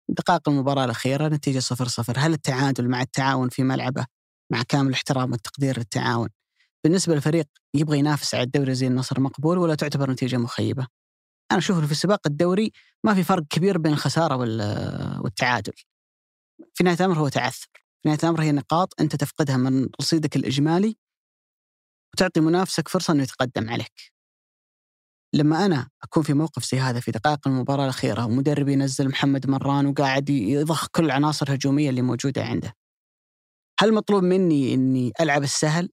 دقائق 0.10 0.50
المباراة 0.50 0.86
الأخيرة 0.86 1.28
نتيجة 1.28 1.60
صفر 1.60 1.88
صفر. 1.88 2.14
هل 2.18 2.34
التعادل 2.34 2.90
مع 2.90 3.02
التعاون 3.02 3.50
في 3.50 3.64
ملعبه 3.64 4.06
مع 4.52 4.64
كامل 4.64 4.88
الاحترام 4.88 5.32
والتقدير 5.32 5.78
للتعاون 5.78 6.30
بالنسبة 6.84 7.16
للفريق 7.16 7.46
يبغى 7.74 8.00
ينافس 8.00 8.36
على 8.36 8.44
الدوري 8.44 8.76
زي 8.76 8.88
النصر 8.88 9.20
مقبول 9.20 9.58
ولا 9.58 9.76
تعتبر 9.76 10.12
نتيجة 10.12 10.38
مخيبة؟ 10.38 10.88
أنا 11.52 11.60
أشوف 11.60 11.86
في 11.86 11.96
سباق 11.96 12.28
الدوري 12.28 12.72
ما 13.04 13.14
في 13.14 13.24
فرق 13.24 13.44
كبير 13.50 13.78
بين 13.78 13.94
الخسارة 13.94 14.36
والتعادل. 15.22 15.74
في 16.74 16.84
نهاية 16.84 16.98
الأمر 17.00 17.20
هو 17.20 17.28
تعثر. 17.28 17.68
في 18.02 18.10
نهاية 18.10 18.20
الأمر 18.24 18.42
هي 18.42 18.52
نقاط 18.52 18.94
أنت 19.02 19.16
تفقدها 19.16 19.58
من 19.58 19.90
رصيدك 20.02 20.36
الإجمالي 20.36 20.98
وتعطي 22.14 22.40
منافسك 22.40 22.88
فرصة 22.88 23.14
أنه 23.14 23.24
يتقدم 23.24 23.70
عليك. 23.70 24.20
لما 25.34 25.66
أنا 25.66 25.90
أكون 26.04 26.24
في 26.24 26.34
موقف 26.34 26.66
زي 26.66 26.80
هذا 26.80 27.00
في 27.00 27.12
دقائق 27.12 27.48
المباراة 27.48 27.84
الأخيرة 27.84 28.26
ومدرب 28.26 28.70
ينزل 28.70 29.08
محمد 29.10 29.50
مران 29.50 29.86
وقاعد 29.86 30.30
يضخ 30.30 30.88
كل 30.88 31.06
العناصر 31.06 31.48
الهجومية 31.48 31.90
اللي 31.90 32.02
موجودة 32.02 32.44
عنده 32.44 32.74
هل 33.80 33.94
مطلوب 33.94 34.24
مني 34.24 34.74
إني 34.74 35.12
ألعب 35.22 35.44
السهل 35.44 35.90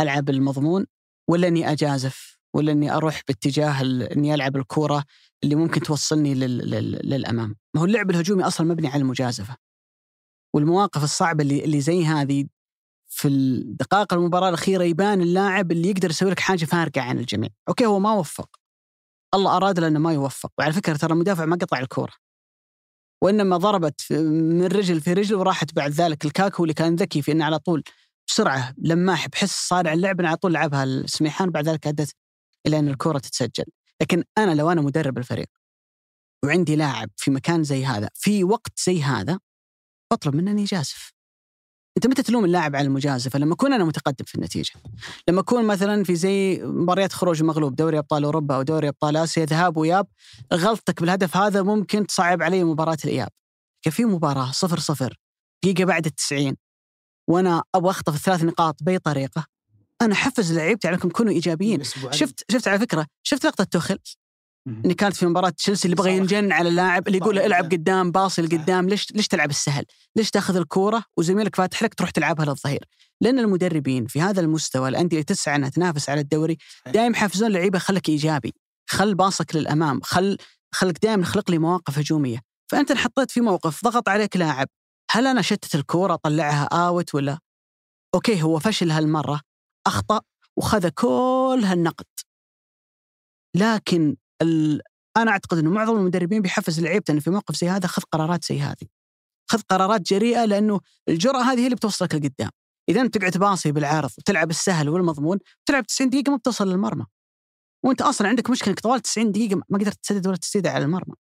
ألعب 0.00 0.30
المضمون 0.30 0.86
ولا 1.30 1.48
إني 1.48 1.72
أجازف؟ 1.72 2.31
ولا 2.54 2.72
إني 2.72 2.92
أروح 2.92 3.22
باتجاه 3.28 3.80
إني 4.16 4.34
ألعب 4.34 4.56
الكورة 4.56 5.04
اللي 5.44 5.54
ممكن 5.54 5.80
توصلني 5.80 6.34
لل... 6.34 6.70
لل... 6.70 7.10
للأمام 7.10 7.56
ما 7.74 7.80
هو 7.80 7.84
اللعب 7.84 8.10
الهجومي 8.10 8.46
أصلا 8.46 8.66
مبني 8.66 8.88
على 8.88 9.00
المجازفة 9.00 9.56
والمواقف 10.54 11.04
الصعبة 11.04 11.42
اللي 11.42 11.64
اللي 11.64 11.80
زي 11.80 12.04
هذه 12.04 12.46
في 13.08 13.28
الدقائق 13.28 14.14
المباراة 14.14 14.48
الأخيرة 14.48 14.84
يبان 14.84 15.20
اللاعب 15.20 15.72
اللي 15.72 15.88
يقدر 15.88 16.10
يسوي 16.10 16.30
لك 16.30 16.40
حاجة 16.40 16.64
فارقة 16.64 17.00
عن 17.00 17.18
الجميع، 17.18 17.50
أوكي 17.68 17.86
هو 17.86 17.98
ما 17.98 18.12
وفق. 18.12 18.48
الله 19.34 19.56
أراد 19.56 19.78
له 19.78 19.88
إنه 19.88 19.98
ما 19.98 20.12
يوفق، 20.12 20.52
وعلى 20.58 20.72
فكرة 20.72 20.96
ترى 20.96 21.12
المدافع 21.12 21.44
ما 21.44 21.56
قطع 21.56 21.78
الكورة. 21.78 22.12
وإنما 23.22 23.56
ضربت 23.56 24.12
من 24.12 24.66
رجل 24.66 25.00
في 25.00 25.12
رجل 25.12 25.34
وراحت 25.34 25.74
بعد 25.74 25.90
ذلك 25.90 26.24
الكاكو 26.24 26.64
اللي 26.64 26.74
كان 26.74 26.96
ذكي 26.96 27.22
في 27.22 27.32
إنه 27.32 27.44
على 27.44 27.58
طول 27.58 27.82
بسرعة 28.28 28.74
لماح 28.78 29.28
بحس 29.28 29.68
صانع 29.68 29.92
اللعب 29.92 30.20
على 30.20 30.36
طول 30.36 30.52
لعبها 30.52 30.84
السميحان 30.84 31.50
بعد 31.50 31.68
ذلك 31.68 31.86
أدت 31.86 32.14
إلى 32.66 32.78
أن 32.78 32.88
الكوره 32.88 33.18
تتسجل. 33.18 33.64
لكن 34.02 34.24
أنا 34.38 34.54
لو 34.54 34.70
أنا 34.70 34.80
مدرب 34.80 35.18
الفريق 35.18 35.48
وعندي 36.44 36.76
لاعب 36.76 37.10
في 37.16 37.30
مكان 37.30 37.64
زي 37.64 37.84
هذا 37.84 38.08
في 38.14 38.44
وقت 38.44 38.80
زي 38.86 39.02
هذا 39.02 39.38
بطلب 40.12 40.36
منه 40.36 40.50
انه 40.50 40.60
يجازف. 40.60 41.12
أنت 41.96 42.06
متى 42.06 42.22
تلوم 42.22 42.44
اللاعب 42.44 42.76
على 42.76 42.86
المجازفة؟ 42.86 43.38
لما 43.38 43.54
أكون 43.54 43.72
أنا 43.72 43.84
متقدم 43.84 44.24
في 44.24 44.34
النتيجة. 44.34 44.72
لما 45.28 45.40
أكون 45.40 45.66
مثلا 45.66 46.04
في 46.04 46.14
زي 46.14 46.62
مباريات 46.64 47.12
خروج 47.12 47.42
مغلوب 47.42 47.76
دوري 47.76 47.98
أبطال 47.98 48.24
أوروبا 48.24 48.56
أو 48.56 48.62
دوري 48.62 48.88
أبطال 48.88 49.16
آسيا 49.16 49.44
ذهاب 49.44 49.76
وإياب 49.76 50.06
غلطتك 50.54 51.00
بالهدف 51.00 51.36
هذا 51.36 51.62
ممكن 51.62 52.06
تصعب 52.06 52.42
علي 52.42 52.64
مباراة 52.64 52.98
الإياب. 53.04 53.28
في 53.90 54.04
مباراة 54.04 54.52
صفر 54.52 54.78
صفر 54.78 55.16
دقيقة 55.64 55.84
بعد 55.84 56.06
التسعين 56.06 56.56
وأنا 57.28 57.62
أبغى 57.74 57.90
أخطف 57.90 58.14
الثلاث 58.14 58.44
نقاط 58.44 58.82
بأي 58.82 58.98
طريقة 58.98 59.46
أنا 60.02 60.14
حفز 60.14 60.52
لعيبتي 60.52 60.88
عليكم 60.88 61.08
كونوا 61.08 61.32
إيجابيين. 61.32 61.84
شفت 62.10 62.52
شفت 62.52 62.68
على 62.68 62.78
فكرة 62.78 63.06
شفت 63.22 63.46
لقطة 63.46 63.64
توخل 63.64 63.98
إني 64.68 64.94
كانت 64.94 65.16
في 65.16 65.26
مباراة 65.26 65.48
تشيلسي 65.48 65.84
اللي 65.84 65.96
بغى 65.96 66.16
ينجن 66.16 66.52
على 66.52 66.68
اللاعب 66.68 67.06
اللي 67.06 67.18
يقول 67.18 67.36
له 67.36 67.46
العب 67.46 67.64
قدام 67.64 68.10
باصي 68.10 68.42
لقدام 68.42 68.88
ليش 68.88 69.12
ليش 69.12 69.28
تلعب 69.28 69.50
السهل؟ 69.50 69.84
ليش 70.16 70.30
تاخذ 70.30 70.56
الكورة 70.56 71.04
وزميلك 71.16 71.56
فاتح 71.56 71.82
لك 71.82 71.94
تروح 71.94 72.10
تلعبها 72.10 72.46
للظهير؟ 72.46 72.84
لأن 73.20 73.38
المدربين 73.38 74.06
في 74.06 74.20
هذا 74.20 74.40
المستوى 74.40 74.88
الأندية 74.88 75.16
اللي 75.16 75.24
تسعى 75.24 75.56
إنها 75.56 75.68
تنافس 75.68 76.10
على 76.10 76.20
الدوري 76.20 76.58
دائما 76.86 77.16
يحفزون 77.16 77.48
اللعيبه 77.48 77.78
خليك 77.78 78.08
إيجابي، 78.08 78.54
خل 78.90 79.14
باصك 79.14 79.56
للأمام، 79.56 80.00
خل 80.02 80.36
خلك 80.74 80.98
دائما 81.02 81.24
خلق 81.24 81.50
لي 81.50 81.58
مواقف 81.58 81.98
هجومية، 81.98 82.40
فأنت 82.70 82.90
انحطيت 82.90 83.30
في 83.30 83.40
موقف 83.40 83.84
ضغط 83.84 84.08
عليك 84.08 84.36
لاعب، 84.36 84.68
هل 85.10 85.26
أنا 85.26 85.42
شتت 85.42 85.74
الكورة 85.74 86.14
أطلعها 86.14 86.64
آوت 86.64 87.14
ولا؟ 87.14 87.38
أوكي 88.14 88.42
هو 88.42 88.58
فشل 88.58 88.90
هالمرة 88.90 89.40
أخطأ 89.86 90.20
وخذ 90.56 90.88
كل 90.88 91.62
هالنقد 91.64 92.06
لكن 93.56 94.16
أنا 95.16 95.30
أعتقد 95.30 95.58
إنه 95.58 95.70
معظم 95.70 95.96
المدربين 95.96 96.42
بيحفز 96.42 96.80
لعيبته 96.80 97.12
انه 97.12 97.20
في 97.20 97.30
موقف 97.30 97.56
زي 97.56 97.68
هذا 97.68 97.86
خذ 97.86 98.02
قرارات 98.02 98.44
زي 98.44 98.60
هذه. 98.60 98.88
خذ 99.50 99.60
قرارات 99.60 100.00
جريئة 100.00 100.44
لأنه 100.44 100.80
الجرأة 101.08 101.42
هذه 101.42 101.60
هي 101.60 101.64
اللي 101.64 101.76
بتوصلك 101.76 102.14
لقدام. 102.14 102.50
إذا 102.88 103.00
أنت 103.00 103.18
تقعد 103.18 103.30
تباصي 103.32 103.72
بالعرض 103.72 104.10
وتلعب 104.18 104.50
السهل 104.50 104.88
والمضمون 104.88 105.38
تلعب 105.66 105.86
90 105.86 106.10
دقيقة 106.10 106.30
ما 106.30 106.36
بتوصل 106.36 106.68
للمرمى. 106.68 107.06
وأنت 107.84 108.02
أصلا 108.02 108.28
عندك 108.28 108.50
مشكلة 108.50 108.68
إنك 108.68 108.80
طوال 108.80 109.00
90 109.00 109.32
دقيقة 109.32 109.56
ما 109.68 109.78
قدرت 109.78 109.98
تسدد 110.02 110.26
ولا 110.26 110.36
تسديد 110.36 110.66
على 110.66 110.84
المرمى 110.84 111.14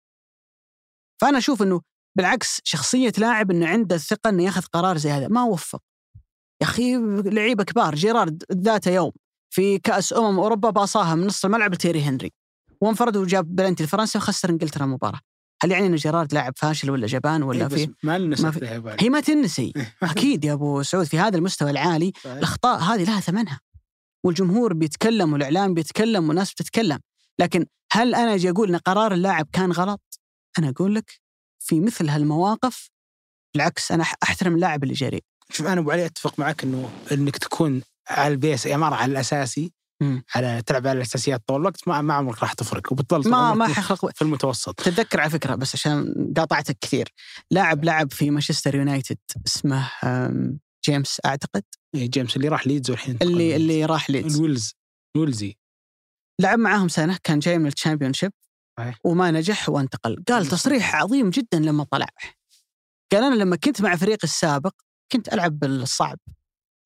فأنا 1.21 1.37
أشوف 1.37 1.61
إنه 1.61 1.81
بالعكس 2.17 2.61
شخصية 2.63 3.13
لاعب 3.17 3.51
إنه 3.51 3.67
عنده 3.67 3.95
الثقة 3.95 4.29
إنه 4.29 4.43
ياخذ 4.43 4.61
قرار 4.61 4.97
زي 4.97 5.09
هذا 5.09 5.27
ما 5.27 5.43
وفق 5.43 5.81
يا 6.61 6.65
أخي 6.65 6.97
لعيبة 7.25 7.63
كبار 7.63 7.95
جيرارد 7.95 8.43
ذات 8.53 8.87
يوم 8.87 9.11
في 9.49 9.79
كأس 9.79 10.13
أمم 10.13 10.39
أوروبا 10.39 10.69
بأصاها 10.69 11.15
من 11.15 11.27
نص 11.27 11.45
الملعب 11.45 11.73
لتيري 11.73 12.01
هنري. 12.01 12.31
وانفرد 12.81 13.17
وجاب 13.17 13.55
بلنتي 13.55 13.83
لفرنسا 13.83 14.19
وخسر 14.19 14.49
إنجلترا 14.49 14.83
المباراة. 14.85 15.19
هل 15.63 15.71
يعني 15.71 15.87
إن 15.87 15.95
جيرارد 15.95 16.33
لاعب 16.33 16.53
فاشل 16.57 16.91
ولا 16.91 17.07
جبان 17.07 17.43
ولا 17.43 17.61
إيه 17.61 17.67
في 17.67 17.93
ما 18.03 18.17
ما 18.17 18.51
في-. 18.51 18.95
هي 18.99 19.09
ما 19.09 19.19
تنسي. 19.19 19.73
أكيد 20.03 20.45
يا 20.45 20.53
أبو 20.53 20.83
سعود 20.83 21.05
في 21.05 21.19
هذا 21.19 21.37
المستوى 21.37 21.71
العالي 21.71 22.11
صحيح. 22.23 22.35
الأخطاء 22.35 22.79
هذه 22.79 23.03
لها 23.03 23.19
ثمنها. 23.19 23.59
والجمهور 24.23 24.73
بيتكلم 24.73 25.33
والإعلام 25.33 25.73
بيتكلم 25.73 26.27
والناس 26.27 26.53
بتتكلم. 26.53 26.99
لكن 27.39 27.65
هل 27.91 28.15
أنا 28.15 28.35
أجي 28.35 28.49
أقول 28.49 28.69
إن 28.69 28.77
قرار 28.77 29.13
اللاعب 29.13 29.47
كان 29.53 29.71
غلط؟ 29.71 30.19
أنا 30.59 30.69
أقول 30.69 30.95
لك 30.95 31.21
في 31.59 31.79
مثل 31.79 32.09
هالمواقف 32.09 32.89
بالعكس 33.53 33.91
أنا 33.91 34.03
أحترم 34.23 34.55
اللاعب 34.55 34.83
اللي 34.83 34.93
جريء 34.93 35.23
شوف 35.51 35.67
أنا 35.67 35.81
أبو 35.81 35.91
علي 35.91 36.05
أتفق 36.05 36.39
معك 36.39 36.63
إنه 36.63 36.89
إنك 37.11 37.37
تكون 37.37 37.81
على 38.09 38.33
البيس 38.33 38.65
يعني 38.65 38.81
مره 38.81 38.95
على 38.95 39.11
الأساسي 39.11 39.73
مم. 40.01 40.23
على 40.35 40.61
تلعب 40.65 40.87
على 40.87 40.97
الأساسيات 40.97 41.43
طول 41.47 41.61
الوقت 41.61 41.87
ما, 41.87 42.01
ما 42.01 42.13
عمرك 42.13 42.39
راح 42.41 42.53
تفرق 42.53 42.91
وبتضل 42.91 43.29
ما 43.29 43.53
ما 43.53 43.67
في- 43.67 43.73
حيخلق 43.73 44.11
في 44.15 44.21
المتوسط. 44.21 44.79
تتذكر 44.81 45.21
على 45.21 45.29
فكرة 45.29 45.55
بس 45.55 45.75
عشان 45.75 46.13
قاطعتك 46.37 46.77
كثير 46.81 47.13
لاعب 47.51 47.83
لعب 47.85 48.11
في 48.13 48.29
مانشستر 48.29 48.75
يونايتد 48.75 49.17
اسمه 49.47 49.89
جيمس 50.85 51.21
أعتقد؟ 51.25 51.63
إيه 51.95 52.09
جيمس 52.09 52.35
اللي 52.35 52.47
راح 52.47 52.67
ليدز 52.67 52.89
والحين 52.89 53.17
اللي. 53.21 53.55
اللي 53.55 53.85
راح 53.85 54.09
ليدز. 54.09 54.35
الويلز 54.35 54.73
الويلزي 55.15 55.57
لعب 56.41 56.59
معاهم 56.59 56.87
سنة 56.87 57.17
كان 57.23 57.39
جاي 57.39 57.57
من 57.57 57.67
ال 57.67 58.13
Championship. 58.13 58.31
وما 59.03 59.31
نجح 59.31 59.69
وانتقل. 59.69 60.23
قال 60.27 60.45
تصريح 60.45 60.95
عظيم 60.95 61.29
جدا 61.29 61.59
لما 61.59 61.83
طلع. 61.91 62.07
قال 63.11 63.23
أنا 63.23 63.35
لما 63.35 63.55
كنت 63.55 63.81
مع 63.81 63.95
فريقي 63.95 64.23
السابق 64.23 64.73
كنت 65.13 65.33
ألعب 65.33 65.59
بالصعب 65.59 66.19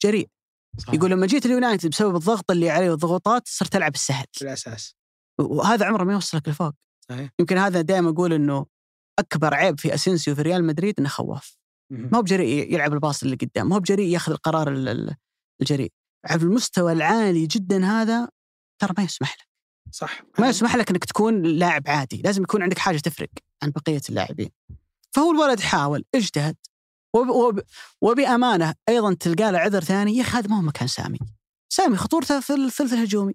الجريء. 0.04 0.30
صح. 0.78 0.94
يقول 0.94 1.12
لما 1.12 1.28
جيت 1.28 1.46
اليونايتد 1.46 1.90
بسبب 1.90 2.16
الضغط 2.16 2.52
اللي 2.52 2.70
علي 2.70 2.90
والضغوطات 2.90 3.48
صرت 3.48 3.76
ألعب 3.76 3.96
السهل. 3.96 4.26
في 4.32 4.42
الاساس 4.42 4.96
وهذا 5.40 5.86
عمره 5.86 6.04
ما 6.04 6.14
يوصلك 6.14 6.50
لفوق. 6.50 6.74
صحيح. 7.10 7.30
يمكن 7.40 7.58
هذا 7.58 7.82
دائما 7.82 8.10
أقول 8.10 8.34
إنه 8.34 8.66
أكبر 9.20 9.54
عيب 9.54 9.80
في 9.80 9.94
أسينسيو 9.94 10.36
في 10.36 10.42
ريال 10.42 10.64
مدريد 10.64 11.00
إنه 11.00 11.10
خواف. 11.10 11.58
ما 11.92 12.18
هو 12.18 12.22
بجريء 12.22 12.74
يلعب 12.74 12.94
الباص 12.94 13.24
اللي 13.24 13.36
قدام 13.36 13.70
ما 13.70 13.76
هو 13.76 13.80
بجريء 13.80 14.14
ياخذ 14.14 14.32
القرار 14.32 14.72
ال- 14.72 14.90
ال- 14.90 15.16
الجريء. 15.62 15.92
على 16.26 16.42
المستوى 16.42 16.92
العالي 16.92 17.48
جدا 17.48 17.86
هذا 17.86 18.30
ترى 18.82 18.94
ما 18.98 19.04
يسمح 19.04 19.34
لك. 19.34 19.48
صح. 19.92 20.22
ما 20.40 20.50
يسمح 20.50 20.76
لك 20.76 20.90
إنك 20.90 21.06
تكون 21.06 21.42
لاعب 21.42 21.84
عادي. 21.88 22.22
لازم 22.22 22.44
يكون 22.44 22.64
عندك 22.64 22.78
حاجة 22.78 22.98
تفرق 22.98 23.30
عن 23.64 23.72
بقية 23.72 24.02
اللاعبين. 24.10 24.50
فهو 25.16 25.32
الولد 25.32 25.60
حاول 25.60 26.06
اجتهد. 26.16 26.56
وب 27.16 27.30
وب 27.30 27.62
وبأمانة 28.02 28.74
أيضا 28.90 29.14
تلقى 29.14 29.52
له 29.52 29.60
عذر 29.60 29.82
ثاني 29.84 30.18
يا 30.18 30.22
أخي 30.22 30.38
هذا 30.38 30.48
ما 30.48 30.58
هو 30.58 30.62
مكان 30.62 30.88
سامي. 30.88 31.20
سامي 31.70 31.98
خطورته 31.98 32.40
في 32.40 32.54
الثلث 32.54 32.94
الهجومي. 32.94 33.34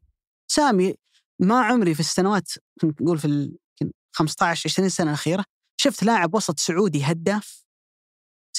سامي 0.50 0.94
ما 1.40 1.60
عمري 1.60 1.94
في 1.94 2.00
السنوات 2.00 2.50
نقول 2.84 3.18
في 3.18 3.24
ال 3.24 3.56
يمكن 3.82 3.92
15 4.12 4.70
20 4.70 4.88
سنة 4.88 5.06
الأخيرة 5.06 5.44
شفت 5.80 6.02
لاعب 6.02 6.34
وسط 6.34 6.60
سعودي 6.60 7.04
هداف 7.04 7.64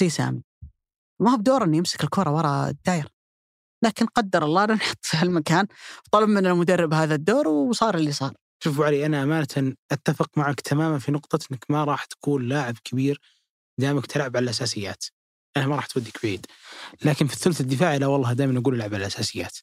زي 0.00 0.08
سامي. 0.08 0.42
ما 1.20 1.32
هو 1.32 1.36
بدور 1.36 1.64
إنه 1.64 1.76
يمسك 1.76 2.04
الكرة 2.04 2.30
ورا 2.30 2.68
الدايره 2.68 3.08
لكن 3.84 4.06
قدر 4.06 4.44
الله 4.44 4.64
نحط 4.64 4.98
في 5.08 5.16
هالمكان 5.16 5.66
طلب 6.12 6.28
من 6.28 6.46
المدرب 6.46 6.94
هذا 6.94 7.14
الدور 7.14 7.48
وصار 7.48 7.94
اللي 7.94 8.12
صار. 8.12 8.32
شوف 8.64 8.74
أبو 8.74 8.84
علي 8.84 9.06
أنا 9.06 9.22
أمانة 9.22 9.74
أتفق 9.92 10.38
معك 10.38 10.60
تماما 10.60 10.98
في 10.98 11.12
نقطة 11.12 11.38
إنك 11.52 11.64
ما 11.68 11.84
راح 11.84 12.04
تكون 12.04 12.48
لاعب 12.48 12.74
كبير 12.84 13.20
دامك 13.78 14.06
تلعب 14.06 14.36
على 14.36 14.44
الأساسيات. 14.44 15.04
أنا 15.56 15.66
ما 15.66 15.76
راح 15.76 15.86
توديك 15.86 16.18
بعيد 16.22 16.46
لكن 17.04 17.26
في 17.26 17.34
الثلث 17.34 17.60
الدفاعي 17.60 17.98
لا 17.98 18.06
والله 18.06 18.32
دائما 18.32 18.58
أقول 18.58 18.74
ألعب 18.74 18.94
على 18.94 19.02
الأساسيات. 19.02 19.58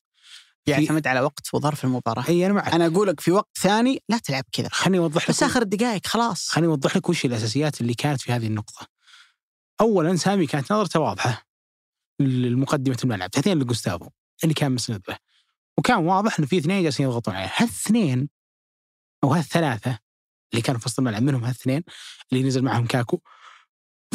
يعتمد 0.68 1.08
على 1.08 1.22
وقت 1.22 1.54
وظرف 1.54 1.84
المباراة. 1.86 2.26
إي 2.30 2.46
أنا 2.46 2.54
معك 2.54 2.74
أنا 2.74 2.86
أقول 2.86 3.08
لك 3.08 3.20
في 3.20 3.32
وقت 3.32 3.58
ثاني 3.60 4.04
لا 4.10 4.18
تلعب 4.18 4.44
كذا. 4.52 4.70
خليني 4.72 5.00
أوضح 5.00 5.24
لك 5.24 5.30
بس 5.30 5.44
آخر 5.44 5.62
الدقائق 5.62 6.08
خلاص. 6.08 6.50
خليني 6.50 6.72
أوضح 6.72 6.98
لك 6.98 7.10
وش 7.10 7.26
الأساسيات 7.26 7.82
اللي 7.82 7.94
كانت 7.94 8.22
في 8.22 8.32
هذه 8.32 8.48
النقطة. 8.48 8.88
اولا 9.82 10.16
سامي 10.16 10.48
كانت 10.48 10.72
نظرته 10.72 11.00
واضحة 11.00 11.46
لمقدمه 12.20 12.98
الملعب، 13.04 13.30
ثانيا 13.30 13.64
لجوستافو 13.64 14.10
اللي 14.44 14.54
كان 14.54 14.72
مسند 14.72 15.02
له. 15.08 15.18
وكان 15.78 15.98
واضح 15.98 16.40
إنه 16.40 16.48
في 16.48 16.58
اثنين 16.58 16.84
جالسين 16.84 17.06
يضغطون 17.06 17.36
عليه، 17.36 17.52
هالاثنين 17.58 18.30
أو 19.24 19.34
هالثلاثة 19.34 20.00
اللي 20.52 20.62
كانوا 20.62 20.80
في 20.80 20.86
وسط 20.86 21.00
الملعب 21.00 21.24
منهم 21.24 21.44
هالاثنين 21.44 21.84
اللي 22.32 22.44
نزل 22.44 22.62
معهم 22.62 22.88
كاكو 22.88 23.20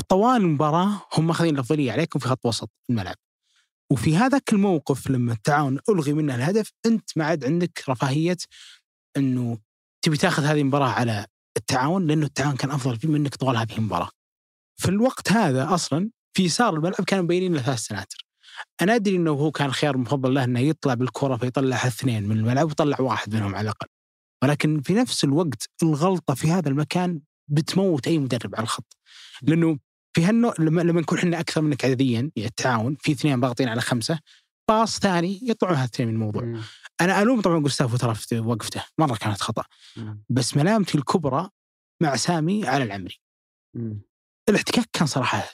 طوال 0.03 0.41
المباراة 0.41 1.03
هم 1.12 1.27
ماخذين 1.27 1.55
الأفضلية 1.55 1.93
عليكم 1.93 2.19
في 2.19 2.29
خط 2.29 2.47
وسط 2.47 2.71
الملعب. 2.91 3.16
وفي 3.93 4.16
هذاك 4.16 4.53
الموقف 4.53 5.11
لما 5.11 5.33
التعاون 5.33 5.79
ألغي 5.89 6.12
منه 6.12 6.35
الهدف 6.35 6.73
أنت 6.87 7.11
ما 7.16 7.25
عاد 7.25 7.45
عندك 7.45 7.85
رفاهية 7.89 8.37
إنه 9.16 9.59
تبي 10.05 10.16
تاخذ 10.16 10.45
هذه 10.45 10.61
المباراة 10.61 10.89
على 10.89 11.27
التعاون 11.57 12.07
لأنه 12.07 12.27
التعاون 12.27 12.57
كان 12.57 12.71
أفضل 12.71 12.97
فيه 12.97 13.09
منك 13.09 13.35
طوال 13.35 13.57
هذه 13.57 13.77
المباراة. 13.79 14.11
في 14.77 14.89
الوقت 14.89 15.33
هذا 15.33 15.75
أصلا 15.75 16.11
في 16.37 16.45
يسار 16.45 16.75
الملعب 16.75 17.05
كانوا 17.07 17.25
مبينين 17.25 17.55
له 17.55 17.62
ثلاث 17.62 17.79
سناتر. 17.79 18.27
أنا 18.81 18.95
أدري 18.95 19.16
إنه 19.16 19.31
هو 19.31 19.51
كان 19.51 19.73
خيار 19.73 19.97
مفضل 19.97 20.35
له 20.35 20.45
إنه 20.45 20.61
يطلع 20.61 20.95
بالكرة 20.95 21.37
فيطلع 21.37 21.77
اثنين 21.77 22.29
من 22.29 22.37
الملعب 22.37 22.66
ويطلع 22.66 23.01
واحد 23.01 23.35
منهم 23.35 23.55
على 23.55 23.65
الأقل. 23.65 23.87
ولكن 24.43 24.81
في 24.81 24.95
نفس 24.95 25.25
الوقت 25.25 25.71
الغلطة 25.83 26.35
في 26.35 26.51
هذا 26.51 26.69
المكان 26.69 27.21
بتموت 27.49 28.09
أي 28.09 28.19
مدرب 28.19 28.55
على 28.55 28.62
الخط. 28.62 28.97
لأنه 29.43 29.79
في 30.15 30.24
هالنوع 30.24 30.55
لما 30.59 30.81
لما 30.81 31.01
نكون 31.01 31.19
إحنا 31.19 31.41
أكثر 31.41 31.61
منك 31.61 31.85
عدديا 31.85 32.31
التعاون 32.39 32.97
في 33.01 33.12
اثنين 33.12 33.41
ضاغطين 33.41 33.69
على 33.69 33.81
خمسة 33.81 34.19
باص 34.69 34.99
ثاني 34.99 35.41
يطلعون 35.43 35.77
هالثنين 35.77 36.09
من 36.09 36.15
الموضوع. 36.15 36.43
مم. 36.43 36.62
أنا 37.01 37.23
ألوم 37.23 37.41
طبعا 37.41 37.59
جوستافو 37.59 37.97
ترى 37.97 38.15
في 38.15 38.41
وقفته 38.41 38.85
مرة 38.99 39.16
كانت 39.16 39.41
خطأ. 39.41 39.65
مم. 39.97 40.24
بس 40.28 40.57
ملامتي 40.57 40.99
الكبرى 40.99 41.49
مع 42.03 42.16
سامي 42.16 42.66
على 42.66 42.85
العمري 42.85 43.20
مم. 43.77 44.03
الاحتكاك 44.49 44.89
كان 44.93 45.07
صراحة 45.07 45.53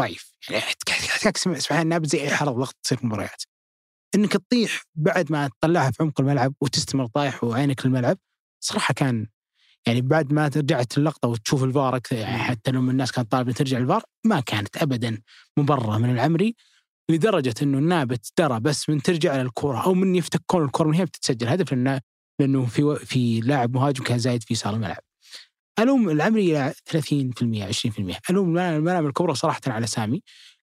ضعيف 0.00 0.32
يعني 0.50 0.62
احتكاك 0.62 1.36
سبحان 1.36 1.82
النابت 1.82 2.06
زي 2.06 2.20
أي 2.22 2.30
حرب 2.30 2.56
ضغط 2.58 2.76
تصير 2.82 2.98
في 2.98 3.04
المباريات 3.04 3.42
إنك 4.14 4.32
تطيح 4.32 4.82
بعد 4.94 5.32
ما 5.32 5.48
تطلعها 5.48 5.90
في 5.90 6.02
عمق 6.02 6.20
الملعب 6.20 6.54
وتستمر 6.60 7.06
طايح 7.06 7.44
وعينك 7.44 7.86
للملعب 7.86 8.18
صراحة 8.64 8.94
كان 8.94 9.26
يعني 9.86 10.00
بعد 10.00 10.32
ما 10.32 10.46
رجعت 10.56 10.98
اللقطه 10.98 11.28
وتشوف 11.28 11.64
الفار 11.64 11.98
أكثر- 12.00 12.12
يعني 12.12 12.38
حتى 12.38 12.70
لما 12.70 12.92
الناس 12.92 13.12
كانت 13.12 13.32
طالبة 13.32 13.52
ترجع 13.52 13.78
الفار 13.78 14.02
ما 14.26 14.40
كانت 14.40 14.76
ابدا 14.76 15.22
مبررة 15.56 15.98
من 15.98 16.10
العمري 16.10 16.56
لدرجة 17.10 17.54
إنه 17.62 17.78
النابت 17.78 18.32
درى 18.38 18.60
بس 18.60 18.88
من 18.88 19.02
ترجع 19.02 19.32
على 19.32 19.42
الكره 19.42 19.84
أو 19.84 19.94
من 19.94 20.14
يفتكون 20.14 20.64
الكره 20.64 20.88
من 20.88 20.94
هي 20.94 21.04
بتتسجل 21.04 21.48
هدف 21.48 21.72
لأنه 21.72 22.00
لأنه 22.40 22.66
في 22.66 22.96
في 22.96 23.40
لاعب 23.40 23.74
مهاجم 23.74 24.04
كان 24.04 24.18
زايد 24.18 24.42
في 24.42 24.54
يسار 24.54 24.74
الملعب. 24.74 25.02
ألوم 25.78 26.10
العمري 26.10 26.50
إلى 26.50 26.74
30% 26.86 27.64
20% 27.64 28.16
ألوم 28.30 28.58
الملعب 28.58 29.06
الكبرى 29.06 29.34
صراحة 29.34 29.60
على 29.66 29.86
سامي 29.86 30.22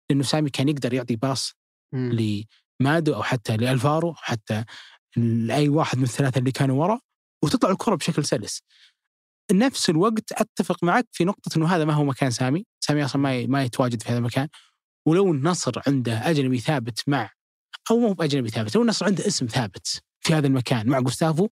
لأنه 0.09 0.23
سامي 0.23 0.49
كان 0.49 0.69
يقدر 0.69 0.93
يعطي 0.93 1.15
باص. 1.15 1.53
لمادو 1.93 3.13
أو 3.15 3.23
حتى 3.23 3.57
لألفارو 3.57 4.09
أو 4.09 4.13
حتى 4.15 4.63
لاي 5.17 5.69
واحد 5.69 5.97
من 5.97 6.03
الثلاثة 6.03 6.39
اللي 6.39 6.51
كانوا 6.51 6.81
ورا 6.83 6.99
وتطلع 7.43 7.71
الكرة 7.71 7.95
بشكل 7.95 8.25
سلس. 8.25 8.61
نفس 9.51 9.89
الوقت 9.89 10.31
أتفق 10.31 10.83
معك 10.83 11.07
في 11.11 11.25
نقطة 11.25 11.57
إنه 11.57 11.67
هذا 11.67 11.85
ما 11.85 11.93
هو 11.93 12.03
مكان 12.03 12.31
سامي، 12.31 12.65
سامي 12.79 13.05
أصلا 13.05 13.21
ما 13.21 13.45
ما 13.45 13.63
يتواجد 13.63 14.01
في 14.01 14.09
هذا 14.09 14.17
المكان 14.17 14.47
ولو 15.07 15.31
النصر 15.31 15.81
عنده 15.87 16.29
أجنبي 16.29 16.59
ثابت 16.59 17.03
مع 17.07 17.29
أو 17.91 17.99
مو 17.99 18.13
بأجنبي 18.13 18.49
ثابت، 18.49 18.75
لو 18.75 18.81
النصر 18.81 19.05
عنده 19.05 19.27
اسم 19.27 19.45
ثابت 19.45 20.01
في 20.19 20.33
هذا 20.33 20.47
المكان 20.47 20.89
مع 20.89 20.99
جوستافو 20.99 21.47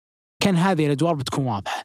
كان 0.43 0.55
هذه 0.55 0.85
الأدوار 0.85 1.15
بتكون 1.15 1.45
واضحة. 1.45 1.83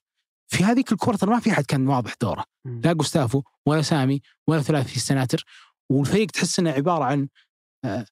في 0.51 0.65
هذيك 0.65 0.93
الكره 0.93 1.17
ترى 1.17 1.31
ما 1.31 1.41
في 1.41 1.51
أحد 1.51 1.65
كان 1.65 1.89
واضح 1.89 2.15
دوره،. 2.21 2.45
لا 2.85 2.93
جوستافو 2.93 3.43
ولا 3.67 3.83
سامي 3.83 4.23
ولا 4.47 4.63
ثلاثي 4.63 4.97
السناتر 4.97 5.45
والفريق 5.91 6.31
تحس 6.31 6.59
إنه 6.59 6.71
عبارة 6.71 7.05
عن 7.05 7.29
آه، 7.85 8.07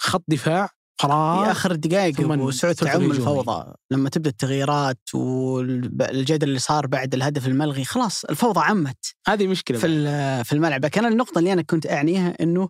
خط 0.00 0.24
دفاع 0.28 0.68
في 0.96 1.06
فراغ 1.06 1.50
آخر 1.50 1.70
الدقائق 1.70 2.14
تعم. 2.16 3.10
الفوضى. 3.10 3.74
لما 3.90 4.08
تبدأ 4.08 4.30
التغييرات 4.30 5.14
والجدل 5.14 6.48
اللي 6.48 6.58
صار 6.58 6.86
بعد 6.86 7.14
الهدف 7.14 7.46
الملغي 7.46 7.84
خلاص 7.84 8.24
الفوضى 8.24 8.60
عمت. 8.60 9.14
هذه 9.26 9.46
مشكلة 9.46 9.78
في 9.78 10.44
في 10.44 10.52
الملعب. 10.52 10.84
لكن 10.84 11.04
النقطة 11.04 11.38
اللي 11.38 11.52
أنا 11.52 11.62
كنت 11.62 11.86
أعنيها 11.86 12.36
إنه 12.40 12.68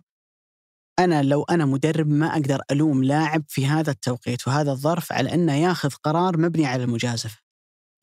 أنا 0.99 1.23
لو 1.23 1.43
أنا 1.43 1.65
مدرب 1.65 2.07
ما 2.07 2.33
أقدر 2.33 2.61
ألوم 2.71 3.03
لاعب 3.03 3.43
في 3.47 3.65
هذا 3.65 3.91
التوقيت 3.91 4.47
وهذا 4.47 4.71
الظرف 4.71 5.11
على 5.11 5.33
إنه 5.33 5.53
ياخذ 5.53 5.89
قرار 5.89 6.37
مبني 6.37 6.65
على 6.65 6.83
المجازفة. 6.83 7.37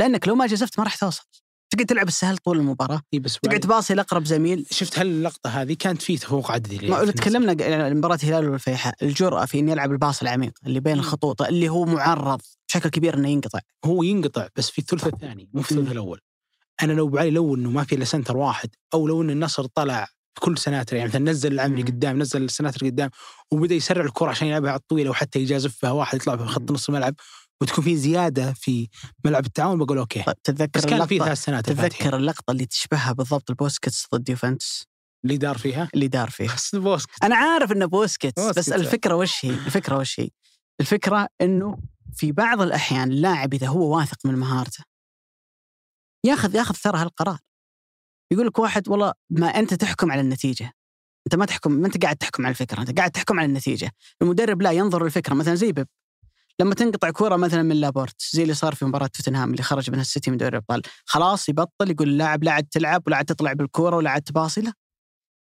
لأنك 0.01 0.29
لو 0.29 0.35
ما 0.35 0.47
جازفت 0.47 0.79
ما 0.79 0.85
راح 0.85 0.97
توصل. 0.97 1.27
تقعد 1.73 1.87
تلعب 1.87 2.09
السهل 2.09 2.37
طول 2.39 2.59
المباراة 2.59 3.03
إي 3.15 3.19
بس 3.19 3.39
تقعد 3.43 3.61
تباصي 3.61 3.95
لأقرب 3.95 4.25
زميل 4.25 4.67
شفت 4.71 4.99
هل 4.99 5.07
اللقطة 5.07 5.51
هذه 5.51 5.77
كانت 5.79 6.03
فيه 6.03 6.19
تفوق 6.19 6.51
عددي 6.53 6.89
ما 6.89 7.07
في. 7.07 7.13
تكلمنا 7.13 7.65
عن 7.85 7.97
مباراة 7.97 8.19
الهلال 8.23 8.49
والفيحاء 8.49 8.95
الجرأة 9.03 9.45
في 9.45 9.59
إنه 9.59 9.73
يلعب 9.73 9.93
الباص 9.93 10.23
العميق 10.23 10.53
اللي 10.67 10.81
بين. 10.81 10.99
الخطوط 10.99 11.43
اللي 11.43 11.69
هو 11.69 11.85
معرض 11.85 12.41
بشكل 12.69 12.89
كبير 12.89 13.15
إنه 13.15 13.29
ينقطع 13.29 13.59
هو 13.85 14.03
ينقطع 14.03 14.49
بس 14.57 14.71
في 14.71 14.79
الثلث 14.79 15.07
الثاني 15.07 15.49
مو 15.55 15.63
في 15.63 15.73
الثلث. 15.73 15.93
الأول 15.93 16.21
أنا 16.83 16.93
لو 16.93 17.09
أبو 17.09 17.20
علي 17.20 17.31
لو 17.31 17.55
إنه 17.55 17.71
ما 17.71 17.85
في 17.85 17.95
إلا 17.95 18.05
سنتر 18.05 18.37
واحد 18.37 18.69
أو 18.95 19.07
لو 19.09 19.23
إن 19.23 19.31
النصر 19.31 19.67
طلع 19.67 20.09
كل 20.39 20.59
سناتر 20.59 20.97
يعني 20.97 21.09
مثلا 21.09 21.31
نزل 21.31 21.53
العمري. 21.53 21.83
قدام 21.83 22.19
نزل 22.19 22.43
السناتر 22.43 22.87
قدام 22.87 23.11
وبدأ 23.51 23.75
يسرع 23.75 24.05
الكرة 24.05 24.29
عشان 24.31 24.49
يلعبها 24.49 24.71
على 24.71 24.79
الطويلة 24.79 25.11
وحتى 25.11 25.39
يجازفها 25.39 25.91
واحد 25.91 26.19
يطلع 26.19 26.37
في 26.37 26.45
خط. 26.45 26.71
نص 26.71 26.89
الملعب 26.89 27.15
وتكون 27.63 27.85
في 27.85 27.97
زيادة 27.97 28.53
في 28.53 28.89
ملعب 29.25 29.47
التعاون 29.47 29.79
بقول 29.79 29.99
okay. 29.99 30.23
طيب 30.23 30.43
تتذكر 30.43 30.81
بس 30.81 30.87
كان 30.87 31.07
في 31.07 31.19
ثلاث 31.19 31.45
سنوات. 31.45 31.67
تتذكر 31.67 32.17
اللقطة 32.17 32.51
اللي 32.51 32.67
تشبهها 32.67 33.13
بالضبط 33.13 33.51
البوسكيتس 33.51 34.07
ضد 34.15 34.29
يوفنتوس؟ 34.29 34.87
اللي 35.25 35.37
دار 35.37 35.59
فيها؟ 35.59 35.89
اللي 35.95 36.09
دار 36.09 36.31
فيها. 36.31 36.55
بس 36.57 36.77
بوسكـ 36.77 37.09
أنا 37.23 37.37
عارف 37.37 37.73
إنه 37.73 37.87
بوسكيتس 37.87 38.43
بس 38.43 38.55
بوسكيتس. 38.55 38.73
الفكرة 38.73 39.15
وش 39.15 39.45
هي؟ 39.45 39.51
الفكرة 39.51 39.99
وش 39.99 40.21
هي؟ 40.21 40.29
الفكرة 40.81 41.29
إنه 41.41 41.79
في 42.15 42.33
بعض 42.33 42.61
الأحيان 42.61 43.11
اللاعب 43.11 43.55
إذا 43.55 43.67
هو 43.67 43.97
واثق 43.97 44.27
من 44.27 44.35
مهارته 44.35 44.85
ياخذ 46.27 46.55
ياخذ 46.55 46.75
ترى 46.75 46.99
هالقرار. 46.99 47.39
يقول 48.33 48.47
لك 48.47 48.59
واحد 48.59 48.89
والله 48.89 49.13
ما 49.31 49.47
أنت 49.47 49.75
تحكم 49.75 50.13
على 50.13 50.21
النتيجة. 50.21 50.73
أنت 51.27 51.35
ما 51.35 51.47
تحكم 51.47 51.73
ما 51.73 51.87
أنت 51.87 52.03
قاعد 52.03 52.17
تحكم 52.17 52.47
على 52.47 52.51
الفكرة 52.51 52.81
أنت 52.81 52.99
قاعد 52.99 53.11
تحكم 53.11 53.39
على 53.41 53.47
النتيجة. 53.47 53.93
المدرب 54.23 54.63
لا 54.63 54.71
ينظر 54.73 55.05
للفكرة. 55.05 55.35
مثلا 55.35 55.55
زي 55.55 55.73
بيب. 55.73 55.87
لما 56.61 56.75
تنقطع 56.75 57.11
كوره 57.11 57.37
مثلا 57.37 57.63
من 57.63 57.77
لابورت 57.77 58.23
زي 58.33 58.43
اللي 58.43 58.55
صار 58.55 58.75
في 58.75 58.85
مباراة 58.85 59.07
توتنهام 59.07 59.51
اللي 59.51 59.63
خرج 59.63 59.91
منها 59.91 60.01
السيتي 60.03 60.31
من 60.31 60.37
دوري 60.37 60.51
الأبطال 60.51 60.83
خلاص 61.05 61.49
يبطل 61.49 61.91
يقول 61.91 62.09
اللاعب 62.09 62.45
لا 62.45 62.53
عاد 62.53 62.65
تلعب 62.65 63.03
ولا 63.07 63.17
عاد 63.17 63.25
تطلع 63.25 63.53
بالكوره 63.53 63.97
ولا 63.97 64.11
عاد 64.11 64.23
تباصي 64.23 64.61
لا 64.61 64.73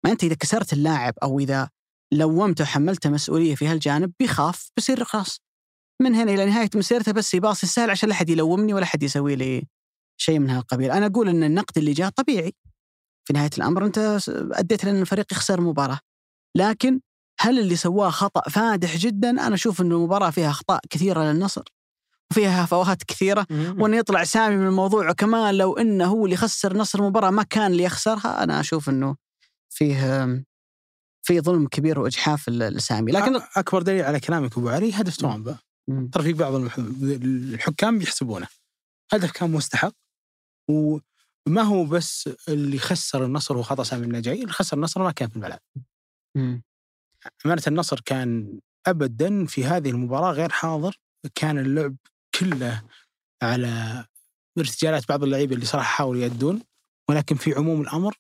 ما 0.05 0.13
أنت 0.13 0.25
إذا 0.25 0.35
كسرت 0.35 0.73
اللاعب 0.73 1.15
أو 1.23 1.39
إذا 1.39 1.71
لومته 2.13 2.63
وحملته 2.63 3.11
مسؤولية 3.11 3.55
في 3.55 3.67
هالجانب 3.67 4.13
بيخاف 4.19 4.71
بيصير 4.77 5.05
خلاص 5.05 5.41
من 6.03 6.15
هنا 6.15 6.33
إلى 6.33 6.47
نهاية 6.47 6.71
مسيرته 6.75 7.13
بس 7.13 7.35
يباصي 7.35 7.67
السهل 7.67 7.91
عشان 7.91 8.09
لا 8.09 8.15
أحد 8.15 8.31
يلومني 8.31 8.75
ولا 8.75 8.85
أحد 8.85 9.03
يسوي 9.03 9.37
لي 9.37 9.67
شيء 10.21 10.39
من 10.39 10.51
هالقبيل، 10.51 10.91
أنا 10.91 11.07
أقول 11.07 11.29
إن 11.29 11.45
النقد 11.45 11.79
اللي 11.79 11.93
جاء 11.93 12.09
طبيعي. 12.11 12.55
في 13.25 13.33
نهاية 13.33 13.51
الأمر 13.59 13.87
أنت 13.87 14.19
أديت 14.53 14.85
لأن 14.85 15.01
الفريق 15.01 15.33
يخسر 15.33 15.61
مباراة. 15.61 15.99
لكن 16.57 17.01
هل 17.43 17.59
اللي 17.59 17.77
سواه 17.77 18.11
خطأ 18.11 18.51
فادح 18.51 18.97
جدا؟ 18.97 19.31
أنا 19.31 19.55
أشوف 19.55 19.81
انه 19.81 19.97
المباراة 19.97 20.31
فيها 20.31 20.51
أخطاء 20.51 20.81
كثيرة 20.91 21.23
للنصر 21.23 21.63
وفيها 22.31 22.65
هفوات 22.65 23.05
كثيرة 23.05 23.47
وانه 23.51 23.97
يطلع 23.97 24.25
سامي 24.25 24.57
من 24.57 24.67
الموضوع 24.67 25.11
وكمان 25.11 25.55
لو 25.55 25.77
إنه 25.79 26.05
هو 26.05 26.25
اللي 26.25 26.37
خسر 26.37 26.77
نصر 26.77 27.03
مباراه 27.03 27.31
ما 27.31 27.43
كان 27.43 27.73
اللي 27.73 27.83
يخسرها 27.83 28.43
أنا 28.43 28.61
أشوف 28.61 28.89
إنه 28.89 29.17
فيه 29.69 30.25
في 31.23 31.41
ظلم 31.41 31.67
كبير 31.69 32.01
وإجحاف 32.01 32.49
لسامي. 32.49 33.13
لكن 33.13 33.41
أكبر 33.57 33.83
دليل 33.83 34.05
على 34.05 34.21
كلامك 34.21 34.59
أبو 34.59 34.69
علي 34.69 34.93
هدف 34.95 35.17
توامبا. 35.17 35.59
ترى 36.13 36.23
في 36.23 36.33
بعض 36.33 36.55
الحكام 36.99 37.99
بيحسبونه 37.99 38.47
هدف 39.13 39.31
كان 39.31 39.51
مستحق 39.51 39.93
وما 40.69 41.63
هو 41.63 41.85
بس 41.85 42.31
اللي 42.49 42.79
خسر 42.79 43.25
النصر 43.25 43.57
هو 43.57 43.63
خطا 43.63 43.83
سامي 43.83 44.05
النجاي 44.07 44.41
اللي 44.43 44.53
خسر 44.53 44.77
النصر 44.77 45.03
ما 45.03 45.11
كان 45.11 45.29
في 45.29 45.37
الملعب. 45.37 45.61
أمانة 47.47 47.63
النصر 47.67 48.01
كان 48.01 48.59
أبدا 48.87 49.47
في 49.47 49.65
هذه 49.65 49.91
المباراة 49.91 50.33
غير 50.33 50.49
حاضر 50.49 50.97
كان 51.35 51.59
اللعب 51.59 51.97
كله 52.39 52.83
على 53.43 54.05
ارتجالات 54.59 55.09
بعض 55.09 55.23
اللعيبة 55.23 55.55
اللي 55.55 55.67
صراحة 55.67 55.89
حاولوا 55.89 56.23
يأدون 56.23 56.63
ولكن 57.09 57.37
في 57.37 57.55
عموم 57.55 57.81
الأمر 57.81 58.15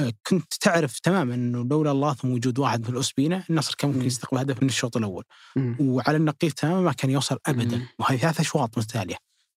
آه، 0.00 0.12
كنت 0.26 0.54
تعرف 0.54 0.98
تماما 0.98 1.34
أنه 1.34 1.64
لولا 1.64 1.90
الله 1.90 2.14
ثم 2.14 2.30
وجود 2.30 2.58
واحد 2.58 2.88
من 2.88 2.94
الأسبينة 2.94 3.44
النصر 3.50 3.74
كان 3.78 3.90
ممكن 3.90 4.00
مم. 4.00 4.06
يستقبل 4.06 4.38
هدف 4.38 4.62
من 4.62 4.68
الشوط 4.68 4.96
الأول 4.96 5.24
مم. 5.56 5.76
وعلى 5.80 6.16
النقيض 6.16 6.52
تماما 6.52 6.80
ما 6.80 6.92
كان 6.92 7.10
يوصل 7.10 7.38
أبدا 7.46 7.76
مم. 7.76 7.88
وهذه 7.98 8.16
ثلاث 8.18 8.40
أشواط 8.40 8.78
متتالية 8.78 9.16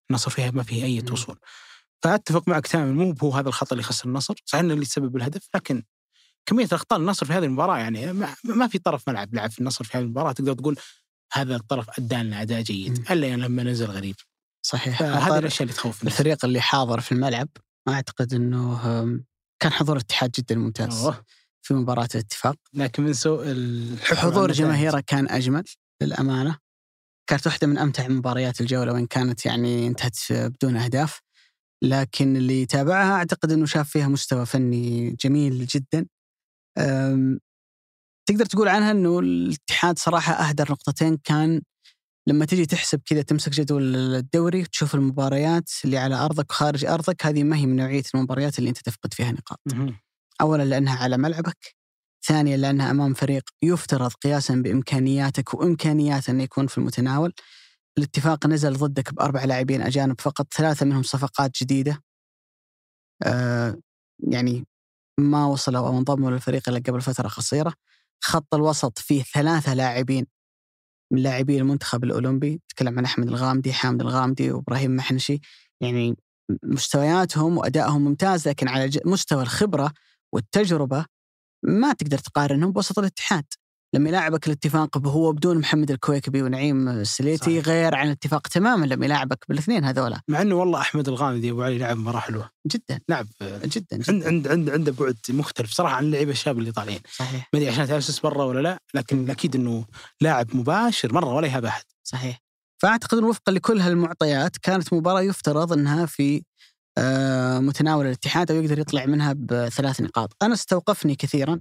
النصر 0.10 0.32
فيها 0.32 0.52
ما 0.52 0.64
فيه 0.64 1.02
مم. 1.02 1.14
وصول 1.14 1.40
فأتفق 2.03 2.48
معك 2.48 2.68
تماما 2.68 3.06
مو 3.06 3.16
هو 3.24 3.32
هذا 3.32 3.48
الخطأ 3.48 3.72
اللي 3.72 3.84
خسر 3.84 4.07
النصر 4.07 4.36
صحيح 4.45 4.64
أنه 4.64 4.74
اللي 4.74 4.86
تسبب 4.86 5.16
الهدف 5.16 5.49
لكن 5.56 5.84
كمية 6.45 6.66
الأخطاء 6.66 6.99
النصر 6.99 7.26
في 7.26 7.34
هذه 7.34 7.44
المباراة 7.44 7.78
يعني 7.78 8.14
ما, 8.14 8.36
ما 8.44 8.68
في 8.68 8.80
طرف 8.80 9.10
ملعب 9.10 9.36
لعب 9.36 9.52
في 9.52 9.60
النصر 9.60 9.86
في 9.86 9.98
هذه 9.98 10.03
المباراة 10.03 10.32
تقدر 10.32 10.53
تقول 10.53 10.78
هذا 11.34 11.56
الطرف 11.56 11.99
أدى 11.99 12.16
لنا 12.16 12.41
أداء 12.41 12.61
جيد. 12.61 13.11
إلا 13.11 13.28
يعني 13.28 13.41
لما 13.41 13.64
نزل 13.64 13.86
غريب 13.86 14.16
صحيح 14.66 15.02
أطار 15.02 15.40
الأشياء 15.40 15.61
اللي 15.61 15.74
تخوف. 15.74 16.03
الفريق 16.03 16.45
اللي 16.45 16.61
حاضر 16.61 16.99
في 16.99 17.11
الملعب 17.11 17.48
ما 17.88 17.94
أعتقد 17.94 18.34
إنه 18.34 18.82
كان 19.60 19.72
حضور 19.72 19.95
الاتحاد 19.95 20.32
جدا 20.32 20.56
ممتاز 20.56 21.03
أوه. 21.03 21.26
في 21.61 21.74
مباراة 21.74 22.07
الاتفاق 22.16 22.56
لكن 22.74 23.03
من 23.03 23.14
سوء 23.14 23.45
حضور. 24.02 24.52
جماهيره 24.52 25.03
كان 25.07 25.30
أجمل 25.30 25.64
للأمانة 26.02 26.57
كانت 27.30 27.48
واحدة 27.48 27.68
من 27.68 27.78
أمتع 27.78 28.07
مباريات 28.07 28.61
الجولة 28.61 28.94
وإن 28.94 29.06
كانت 29.06 29.45
يعني 29.45 29.88
انتهت 29.88 30.18
بدون 30.32 30.78
أهداف 30.78 31.20
لكن 31.84 32.36
اللي 32.36 32.66
تابعها 32.66 33.14
أعتقد 33.14 33.52
إنه 33.52 33.66
شاف 33.66 33.90
فيها 33.90 34.07
مستوى 34.07 34.45
فني 34.45 35.11
جميل 35.11 35.66
جدا 35.66 36.06
تقدر 38.30 38.46
تقول 38.46 38.68
عنها 38.68 38.91
إنه 38.91 39.20
الاتحاد 39.20 40.00
صراحة 40.00 40.34
اهدر 40.34 40.72
نقطتين 40.72 41.18
كان 41.18 41.62
لما 42.28 42.46
تجي 42.46 42.66
تحسب 42.66 43.02
كذا 43.06 43.22
تمسك 43.22 43.52
جدول 43.52 43.96
الدوري 43.96 44.62
وتشوف 44.62 44.96
المباريات 44.96 45.70
اللي 45.86 45.98
على 45.98 46.16
أرضك 46.16 46.52
وخارج 46.52 46.86
أرضك 46.86 47.26
هذه 47.26 47.44
ما 47.44 47.56
هي 47.56 47.66
من 47.66 47.76
نوعية 47.76 48.04
المباريات 48.16 48.60
اللي 48.60 48.70
أنت 48.70 48.78
تفقد 48.78 49.14
فيها 49.14 49.32
نقاط. 49.32 49.60
اولا 50.41 50.64
لأنها 50.64 51.04
على 51.04 51.18
ملعبك 51.18 51.76
ثانيا 52.26 52.58
لأنها 52.58 52.91
أمام 52.91 53.14
فريق 53.14 53.44
يفترض 53.64 54.12
قياسا 54.14 54.56
بإمكانياتك 54.56 55.54
وامكانياته 55.54 56.32
انه 56.32 56.44
يكون 56.44 56.68
في 56.68 56.78
المتناول. 56.78 57.34
الاتفاق 57.98 58.48
نزل 58.48 58.74
ضدك 58.74 59.14
بأربع 59.14 59.44
لاعبين 59.46 59.82
أجانب 59.82 60.22
فقط 60.22 60.54
ثلاثة 60.54 60.86
منهم 60.86 61.04
صفقات 61.04 61.52
جديدة. 61.64 62.04
آه 63.24 63.78
يعني 64.20 64.66
ما 65.22 65.46
وصلوا 65.46 65.88
أو 65.88 65.98
انضموا 65.98 66.32
للفريق 66.32 66.70
إلا 66.70 66.80
قبل 66.80 67.02
فترة 67.02 67.28
قصيرة. 67.28 67.74
خط 68.24 68.56
الوسط 68.56 69.00
فيه 69.00 69.24
ثلاثة 69.24 69.74
لاعبين 69.74 70.28
من 71.14 71.24
لاعبي 71.24 71.58
المنتخب 71.58 72.04
الأولمبي. 72.04 72.62
تكلم 72.70 73.00
عن 73.00 73.06
أحمد 73.06 73.28
الغامدي 73.28 73.74
حامد 73.74 74.02
الغامدي 74.02 74.52
وإبراهيم 74.52 74.96
محنشي. 74.96 75.40
يعني 75.82 76.18
مستوياتهم 76.64 77.58
وأدائهم 77.58 78.02
ممتاز 78.06 78.48
لكن 78.48 78.68
على 78.68 78.91
مستوى 79.06 79.41
الخبرة 79.44 79.94
والتجربة 80.34 81.06
ما 81.64 81.94
تقدر 81.94 82.18
تقارنهم 82.18 82.72
بوسط 82.72 83.00
الاتحاد. 83.00 83.46
لما 83.94 84.10
يلاعبك 84.10 84.48
الاتفاق 84.48 84.98
هو 84.98 85.32
بدون 85.32 85.57
محمد 85.57 85.91
الكويكبي 85.91 86.41
ونعيم 86.41 86.90
السليتي 86.90 87.45
صحيح. 87.45 87.66
غير 87.66 87.95
عن 87.95 88.07
الاتفاق 88.07 88.48
تماما 88.48 88.86
لما 88.86 89.06
يلاعبك 89.06 89.45
بالاثنين 89.49 89.86
هذولا. 89.86 90.22
مع 90.28 90.41
إنه 90.41 90.56
والله 90.56 90.82
أحمد 90.82 91.07
الغامدي 91.07 91.52
أبو 91.52 91.64
علي 91.64 91.78
لعب 91.78 91.98
مباراه 91.98 92.20
حلوة. 92.20 92.49
جدا. 92.68 92.99
لعب 93.10 93.28
آه، 93.41 93.61
جدا, 93.66 93.88
عند 93.94 94.03
جداً. 94.03 94.28
عند 94.28 94.48
عند 94.48 94.70
عنده 94.70 94.91
بعد 94.91 95.18
مختلف 95.30 95.72
صراحة 95.72 95.95
عن 95.95 96.03
اللعيبة 96.03 96.32
الشباب 96.32 96.60
اللي 96.60 96.72
طالعين 96.72 96.99
صحيح. 97.16 97.49
ما 97.53 97.60
أدري 97.60 97.70
عشان 97.70 97.88
تاسس 97.88 98.20
برا 98.20 98.44
ولا 98.44 98.60
لا 98.60 98.80
لكن 98.94 99.30
أكيد 99.30 99.56
إنه 99.56 99.86
لاعب 100.22 100.56
مباشر 100.56 101.14
مرة 101.14 101.34
ولا 101.34 101.48
يهاب 101.48 101.66
أحد. 101.66 101.84
صحيح. 102.03 102.40
فأعتقد 102.82 103.18
وفقا 103.18 103.52
لكل 103.52 103.80
هالمعطيات 103.80 104.57
كانت 104.57 104.94
مباراة 104.94 105.22
يفترض 105.22 105.74
إنها 105.74 106.06
في 106.06 106.44
آه، 106.98 107.60
متناول 107.60 108.06
الاتحاد 108.06 108.52
أو 108.52 108.57
يقدر 108.57 108.80
يطلع 108.80 109.06
منها 109.06 109.34
بثلاث 109.38 110.02
نقاط، 110.02 110.36
أنا 110.41 110.53
استوقفني 110.53 111.16
كثيرا. 111.16 111.60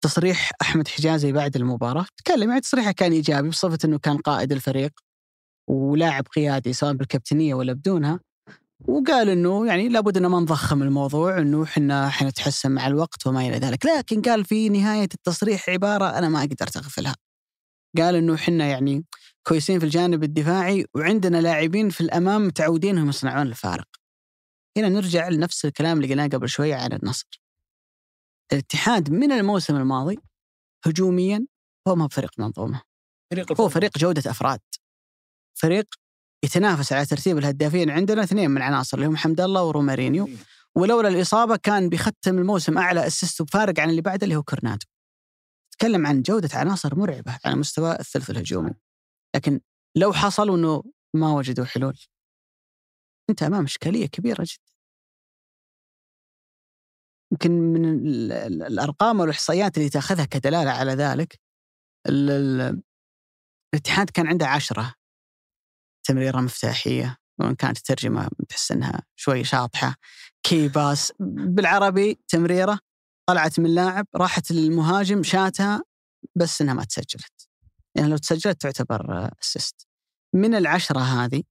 تصريح 0.00 0.50
أحمد 0.62 0.88
حجازي 0.88 1.32
بعد 1.32 1.56
المباراة، 1.56 2.06
تكلم 2.16 2.48
يعني 2.48 2.60
تصريحه 2.60 2.92
كان 2.92 3.12
إيجابي 3.12 3.48
بصفة 3.48 3.78
إنه 3.84 3.98
كان 3.98 4.16
قائد 4.16 4.52
الفريق 4.52 4.90
ولاعب 5.68 6.26
قيادي 6.36 6.72
سواء 6.72 6.92
بالكابتنية 6.92 7.54
ولا 7.54 7.72
بدونها 7.72 8.20
وقال 8.88 9.28
إنه 9.28 9.66
يعني 9.66 9.88
لابد 9.88 10.16
ان 10.16 10.26
ما 10.26 10.40
نضخم 10.40 10.82
الموضوع 10.82 11.38
إنه 11.38 11.62
إحنا 11.62 12.08
حنتحسن 12.08 12.72
مع 12.72 12.86
الوقت 12.86 13.26
وما 13.26 13.40
إلى 13.40 13.56
ذلك، 13.56 13.86
لكن 13.86 14.22
قال 14.22 14.44
في 14.44 14.68
نهاية 14.68 15.08
التصريح 15.14 15.70
عبارة 15.70 16.18
أنا 16.18 16.28
ما 16.28 16.40
قدرت 16.40 16.76
أغفلها. 16.76 17.14
قال 17.98 18.14
إنه 18.14 18.34
إحنا 18.34 18.66
يعني 18.66 19.04
كويسين 19.46 19.78
في 19.78 19.84
الجانب 19.84 20.24
الدفاعي 20.24 20.86
وعندنا 20.94 21.40
لاعبين 21.40 21.90
في 21.90 22.00
الأمام 22.00 22.46
متعودين 22.46 22.96
انهم 22.96 23.08
يصنعون 23.08 23.46
الفارق. 23.46 23.86
هنا 24.76 24.88
نرجع 24.88 25.28
لنفس 25.28 25.64
الكلام 25.64 25.96
اللي 25.96 26.12
قلناه 26.12 26.26
قبل 26.26 26.48
شوية 26.48 26.74
عن 26.74 26.92
النصر. 26.92 27.40
الاتحاد 28.52 29.10
من 29.10 29.32
الموسم 29.32 29.76
الماضي 29.76 30.18
هجوميا 30.86 31.46
هو 31.88 31.94
ما 31.96 32.08
فريق 32.08 32.30
منظومة، 32.38 32.82
فريق 33.30 33.60
هو 33.60 33.68
فريق 33.68 33.98
جودة 33.98 34.30
أفراد. 34.30 34.60
فريق 35.54 35.94
يتنافس 36.44 36.92
على 36.92 37.06
ترتيب 37.06 37.38
الهدافين 37.38 37.90
عندنا 37.90 38.22
اثنين 38.22 38.50
من 38.50 38.62
عناصر 38.62 38.96
اللي 38.96 39.08
هم 39.08 39.16
حمد 39.16 39.40
الله 39.40 39.64
ورومارينيو 39.64 40.28
ولولا 40.74 41.08
الإصابة 41.08 41.56
كان 41.56 41.88
بيختم 41.88 42.38
الموسم 42.38 42.78
أعلى 42.78 43.06
assist 43.06 43.42
بفارق 43.42 43.80
عن 43.80 43.90
اللي 43.90 44.00
بعده 44.00 44.24
اللي 44.24 44.36
هو 44.36 44.42
كورنادو. 44.42 44.86
تكلم 45.72 46.06
عن 46.06 46.22
جودة 46.22 46.48
عناصر 46.52 46.94
مرعبة 46.98 47.38
على 47.44 47.56
مستوى 47.56 47.92
الثلث 47.92 48.30
الهجومي. 48.30 48.74
لكن 49.36 49.60
لو 49.96 50.12
حصلوا 50.12 50.56
إنه 50.56 50.82
ما 51.14 51.32
وجدوا 51.32 51.64
حلول 51.64 51.98
أنت 53.30 53.42
أمام 53.42 53.64
إشكالية 53.64 54.06
كبيرة 54.06 54.42
جدا. 54.42 54.69
يمكن 57.32 57.50
من 57.50 57.84
ال- 57.84 58.32
ال- 58.32 58.62
الأرقام 58.62 59.20
والإحصائيات 59.20 59.78
اللي 59.78 59.88
تأخذها 59.88 60.24
كدلالة 60.24 60.70
على 60.70 60.92
ذلك 60.92 61.40
ال- 62.08 62.30
ال- 62.30 62.82
الاتحاد 63.74 64.10
كان 64.10 64.26
عنده 64.26 64.46
عشرة 64.46 64.94
تمريرة 66.06 66.40
مفتاحية 66.40 67.16
وإن 67.40 67.54
كانت 67.54 67.76
الترجمة 67.78 68.28
تحس 68.48 68.72
إنها 68.72 69.02
شوي 69.16 69.44
شاطحة. 69.44 69.94
كي 70.42 70.68
باس 70.68 71.12
بالعربي 71.20 72.20
تمريرة 72.28 72.78
طلعت 73.28 73.60
من 73.60 73.74
لاعب 73.74 74.06
راحت 74.16 74.50
للمهاجم 74.52 75.22
شاتها 75.22 75.82
بس 76.36 76.62
إنها 76.62 76.74
ما 76.74 76.84
تسجلت. 76.84 77.48
يعني 77.94 78.08
لو 78.08 78.16
تسجلت 78.16 78.60
تعتبر 78.60 79.30
assist 79.42 79.88
من 80.34 80.54
العشرة 80.54 81.00
هذه 81.00 81.42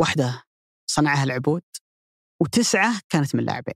واحدة 0.00 0.42
صنعها 0.90 1.24
العبود. 1.24 1.62
وتسعة 2.42 3.00
كانت 3.08 3.34
من 3.36 3.44
لاعبين. 3.44 3.74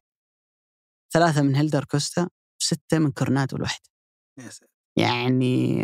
ثلاثة 1.12 1.42
من 1.42 1.54
هيلدر 1.54 1.84
كوستا 1.84 2.28
وسته 2.60 2.98
من 2.98 3.10
كورنادو 3.10 3.56
لوحده. 3.56 3.90
يعني 4.98 5.82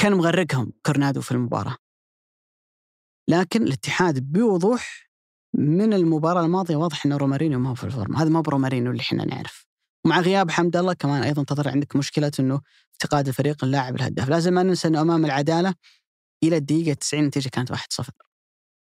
كان 0.00 0.14
مغرقهم 0.14 0.72
كورنادو 0.86 1.20
في 1.20 1.32
المباراة. 1.32 1.76
لكن 3.28 3.62
الاتحاد 3.62 4.32
بوضوح 4.32 5.08
من 5.54 5.92
المباراة 5.92 6.44
الماضية 6.44 6.76
واضح 6.76 7.06
أن 7.06 7.12
رومارينيو 7.12 7.58
ما 7.58 7.70
هو 7.70 7.74
في 7.74 7.84
ال 7.84 7.89
form. 7.89 8.16
هذا 8.16 8.28
ما 8.28 8.32
هو 8.32 8.40
برومارينيو 8.40 8.90
اللي 8.90 9.00
إحنا 9.00 9.24
نعرف. 9.24 9.66
ومع 10.06 10.20
غياب 10.20 10.50
حمد 10.50 10.76
الله 10.76 10.92
كمان 10.92 11.22
أيضا 11.22 11.44
تظهر 11.44 11.68
عندك 11.68 11.96
مشكلة 11.96 12.32
أنه 12.40 12.60
افتقاد 12.92 13.28
الفريق 13.28 13.64
اللاعب 13.64 13.96
الهداف. 13.96 14.28
لازم 14.28 14.52
ما 14.54 14.62
ننسى 14.62 14.88
أنه 14.88 15.00
أمام 15.00 15.24
العدالة 15.24 15.74
إلى 16.44 16.56
الدقيقة 16.56 16.94
90 16.94 17.22
النتيجة 17.22 17.48
كانت 17.48 17.72
1-0 17.72 18.10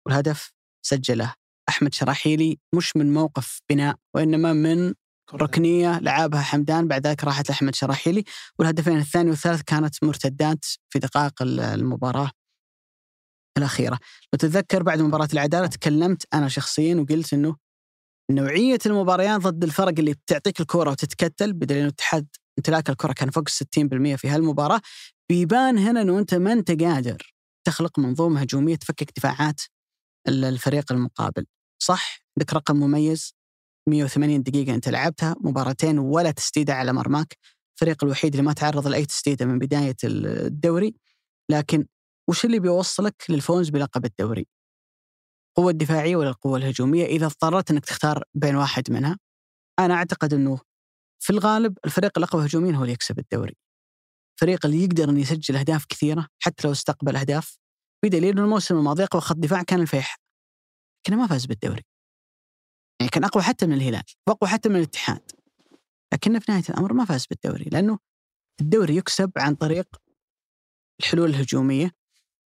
والهدف 0.07 0.53
سجله 0.83 1.35
أحمد 1.69 1.95
شراحيلي 1.95 2.59
مش 2.75 2.97
من 2.97 3.15
موقف 3.15 3.61
بناء 3.71 3.97
وإنما 4.15 4.53
من 4.53 4.95
ركنية 5.35 5.99
لعبها 5.99 6.41
حمدان 6.41 6.89
بعد 6.89 7.07
ذلك 7.07 7.25
راحت 7.25 7.49
لأحمد 7.49 7.75
شراحيلي 7.75 8.25
والهدفين 8.59 8.97
الثاني 8.99 9.31
والثالث 9.31 9.63
كانت 9.63 10.05
مرتدات 10.05 10.65
في 10.93 10.99
دقائق 10.99 11.43
ال- 11.43 11.61
المباراة 11.61 12.31
الأخيرة. 13.59 13.99
لو 14.33 14.39
تتذكر 14.39 14.83
بعد 14.83 15.01
مباراة 15.01 15.29
العدالة 15.33 15.67
تكلمت 15.67 16.35
أنا 16.35 16.49
شخصيا 16.49 16.95
وقلت 16.95 17.33
إنه 17.33 17.57
نوعية 18.31 18.79
المباريات 18.87 19.41
ضد 19.41 19.65
الفرق 19.65 19.95
اللي 19.99 20.13
بتعطيك 20.13 20.61
الكره 20.61 20.91
وتتكتل 20.91 21.53
بدليل 21.53 21.79
إنه 21.79 21.89
الاتحاد 21.89 22.27
امتلاك 22.59 22.91
الكره 22.91 23.13
كان 23.13 23.31
فوق 23.31 23.45
ال 23.47 23.53
60% 23.53 24.17
في 24.17 24.29
هالمباراة 24.29 24.81
بيبان 25.29 25.79
هنا 25.79 26.03
إنه 26.03 26.19
أنت 26.19 26.35
ما 26.35 26.53
أنت 26.53 26.83
قادر 26.83 27.35
تخلق 27.67 27.99
منظومة 27.99 28.41
هجومية 28.41 28.77
تفكك 28.77 29.11
دفاعات 29.17 29.61
ال- 30.29 30.45
الفريق 30.45 30.93
المقابل. 30.93 31.47
صح؟ 31.87 32.19
عندك 32.39 32.55
رقم 32.55 32.77
مميز. 32.77 33.35
180 33.89 34.43
دقيقة 34.43 34.75
أنت 34.75 34.89
لعبتها 34.89 35.37
مباراتين 35.41 35.99
ولا 35.99 36.31
تسديدة 36.31 36.75
على 36.75 36.93
مرماك. 36.93 37.39
الفريق 37.75 38.05
الوحيد 38.05 38.35
اللي 38.35 38.47
ما 38.47 38.53
تعرض 38.53 38.89
لأي 38.89 39.07
تسديدة 39.07 39.47
من 39.47 39.59
بداية 39.59 39.97
الدوري. 40.05 40.95
لكن 41.51 41.87
وش 42.29 42.45
اللي 42.45 42.59
بيوصلك 42.59 43.25
للفوز 43.29 43.69
بلقب 43.69 44.05
الدوري؟ 44.05 44.47
القوة 45.49 45.71
الدفاعية 45.71 46.17
ولا 46.17 46.29
القوة 46.31 46.59
الهجومية؟ 46.59 47.07
إذا 47.07 47.27
اضطررت 47.27 47.71
أنك 47.71 47.85
تختار 47.85 48.25
بين 48.35 48.57
واحد 48.57 48.91
منها 48.93 49.19
أنا 49.79 49.95
أعتقد 49.95 50.35
أنه 50.35 50.59
في 51.23 51.31
الغالب 51.31 51.79
الفريق 51.85 52.19
الأقوى 52.19 52.47
هجوميا 52.47 52.77
هو 52.77 52.83
اللي 52.83 52.93
يكسب 52.93 53.19
الدوري. 53.19 53.57
الفريق 54.35 54.67
اللي 54.67 54.85
يقدر 54.85 55.11
أن 55.11 55.19
يسجل 55.19 55.57
أهداف 55.57 55.85
كثيرة 55.89 56.29
حتى 56.43 56.67
لو 56.67 56.73
استقبل 56.73 57.17
أهداف. 57.17 57.59
بدليل 58.05 58.31
أنه 58.31 58.45
الموسم 58.45 58.79
الماضي 58.79 59.05
أقوى 59.05 59.23
خط 59.23 59.37
دفاع 59.37 59.63
كان 59.63 59.81
الفيح. 59.81 60.26
لكنه 61.07 61.17
ما 61.17 61.27
فاز 61.27 61.47
بالدوري. 61.47 61.83
يعني 63.01 63.11
كان 63.11 63.25
أقوى 63.25 63.43
حتى 63.43 63.67
من 63.67 63.73
الهلال 63.73 64.03
وأقوى 64.29 64.51
حتى 64.51 64.69
من 64.69 64.77
الاتحاد. 64.77 65.31
لكنه 66.13 66.39
في 66.39 66.53
نهاية 66.53 66.65
الأمر 66.69 66.93
ما 66.93 67.05
فاز 67.05 67.27
بالدوري 67.27 67.65
لأنه 67.65 67.99
الدوري 68.61 68.97
يكسب 68.97 69.33
عن 69.37 69.55
طريق 69.55 69.97
الحلول 71.01 71.31
الهجومية. 71.31 71.91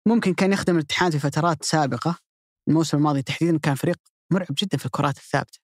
ممكن 0.08 0.34
كان 0.34 0.52
يخدم 0.52 0.76
الاتحاد 0.76 1.12
في 1.12 1.18
فترات 1.18 1.64
سابقة 1.64 2.18
الموسم 2.68 2.96
الماضي 2.96 3.22
تحديدا 3.22 3.58
كان 3.58 3.74
فريق 3.74 3.98
مرعب 4.32 4.54
جدا 4.58 4.78
في 4.78 4.86
الكرات 4.86 5.16
الثابتة. 5.16 5.58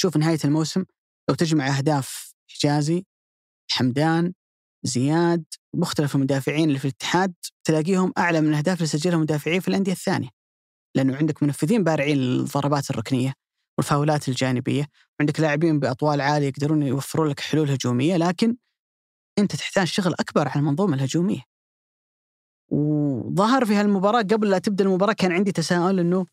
شوف 0.00 0.16
نهاية 0.16 0.38
الموسم 0.44 0.84
لو 1.28 1.34
تجمع 1.34 1.78
أهداف 1.78 2.34
حجازي 2.50 3.04
حمدان 3.70 4.32
زياد 4.82 5.44
مختلف 5.74 6.14
المدافعين 6.14 6.68
اللي 6.68 6.78
في 6.78 6.84
الاتحاد 6.84 7.34
تلاقيهم 7.64 8.12
أعلى 8.18 8.40
من 8.40 8.48
الأهداف 8.48 8.76
اللي 8.76 8.86
سجلها 8.86 9.18
مدافعين 9.18 9.60
في 9.60 9.68
الأندية 9.68 9.92
الثانية. 9.92 10.41
لأنه 10.96 11.16
عندك 11.16 11.42
منفذين 11.42 11.84
بارعين 11.84 12.16
للضربات 12.16 12.90
الركنية 12.90 13.34
والفاولات 13.78 14.28
الجانبية 14.28 14.86
وعندك 15.20 15.40
لاعبين 15.40 15.80
بأطوال 15.80 16.20
عالية 16.20 16.48
يقدرون 16.48 16.82
يوفرون 16.82 17.28
لك 17.28 17.40
حلول 17.40 17.70
هجومية 17.70 18.16
لكن 18.16 18.56
أنت 19.38 19.56
تحتاج 19.56 19.86
شغل 19.86 20.14
أكبر 20.20 20.48
على 20.48 20.60
المنظومة 20.60 20.94
الهجومية. 20.94 21.42
وظهر 22.70 23.64
في 23.64 23.74
هالمباراة 23.74 24.22
قبل 24.22 24.50
لا 24.50 24.58
تبدأ 24.58 24.84
المباراة 24.84 25.12
كان 25.12 25.32
عندي 25.32 25.52
تساؤل 25.52 26.00
إنه 26.00 26.26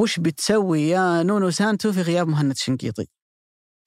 وش 0.00 0.20
بتسوي 0.20 0.80
يا 0.82 1.22
نونو 1.22 1.50
سانتو 1.50 1.92
في 1.92 2.02
غياب 2.02 2.28
مهند 2.28 2.56
شنقيطي 2.56 3.06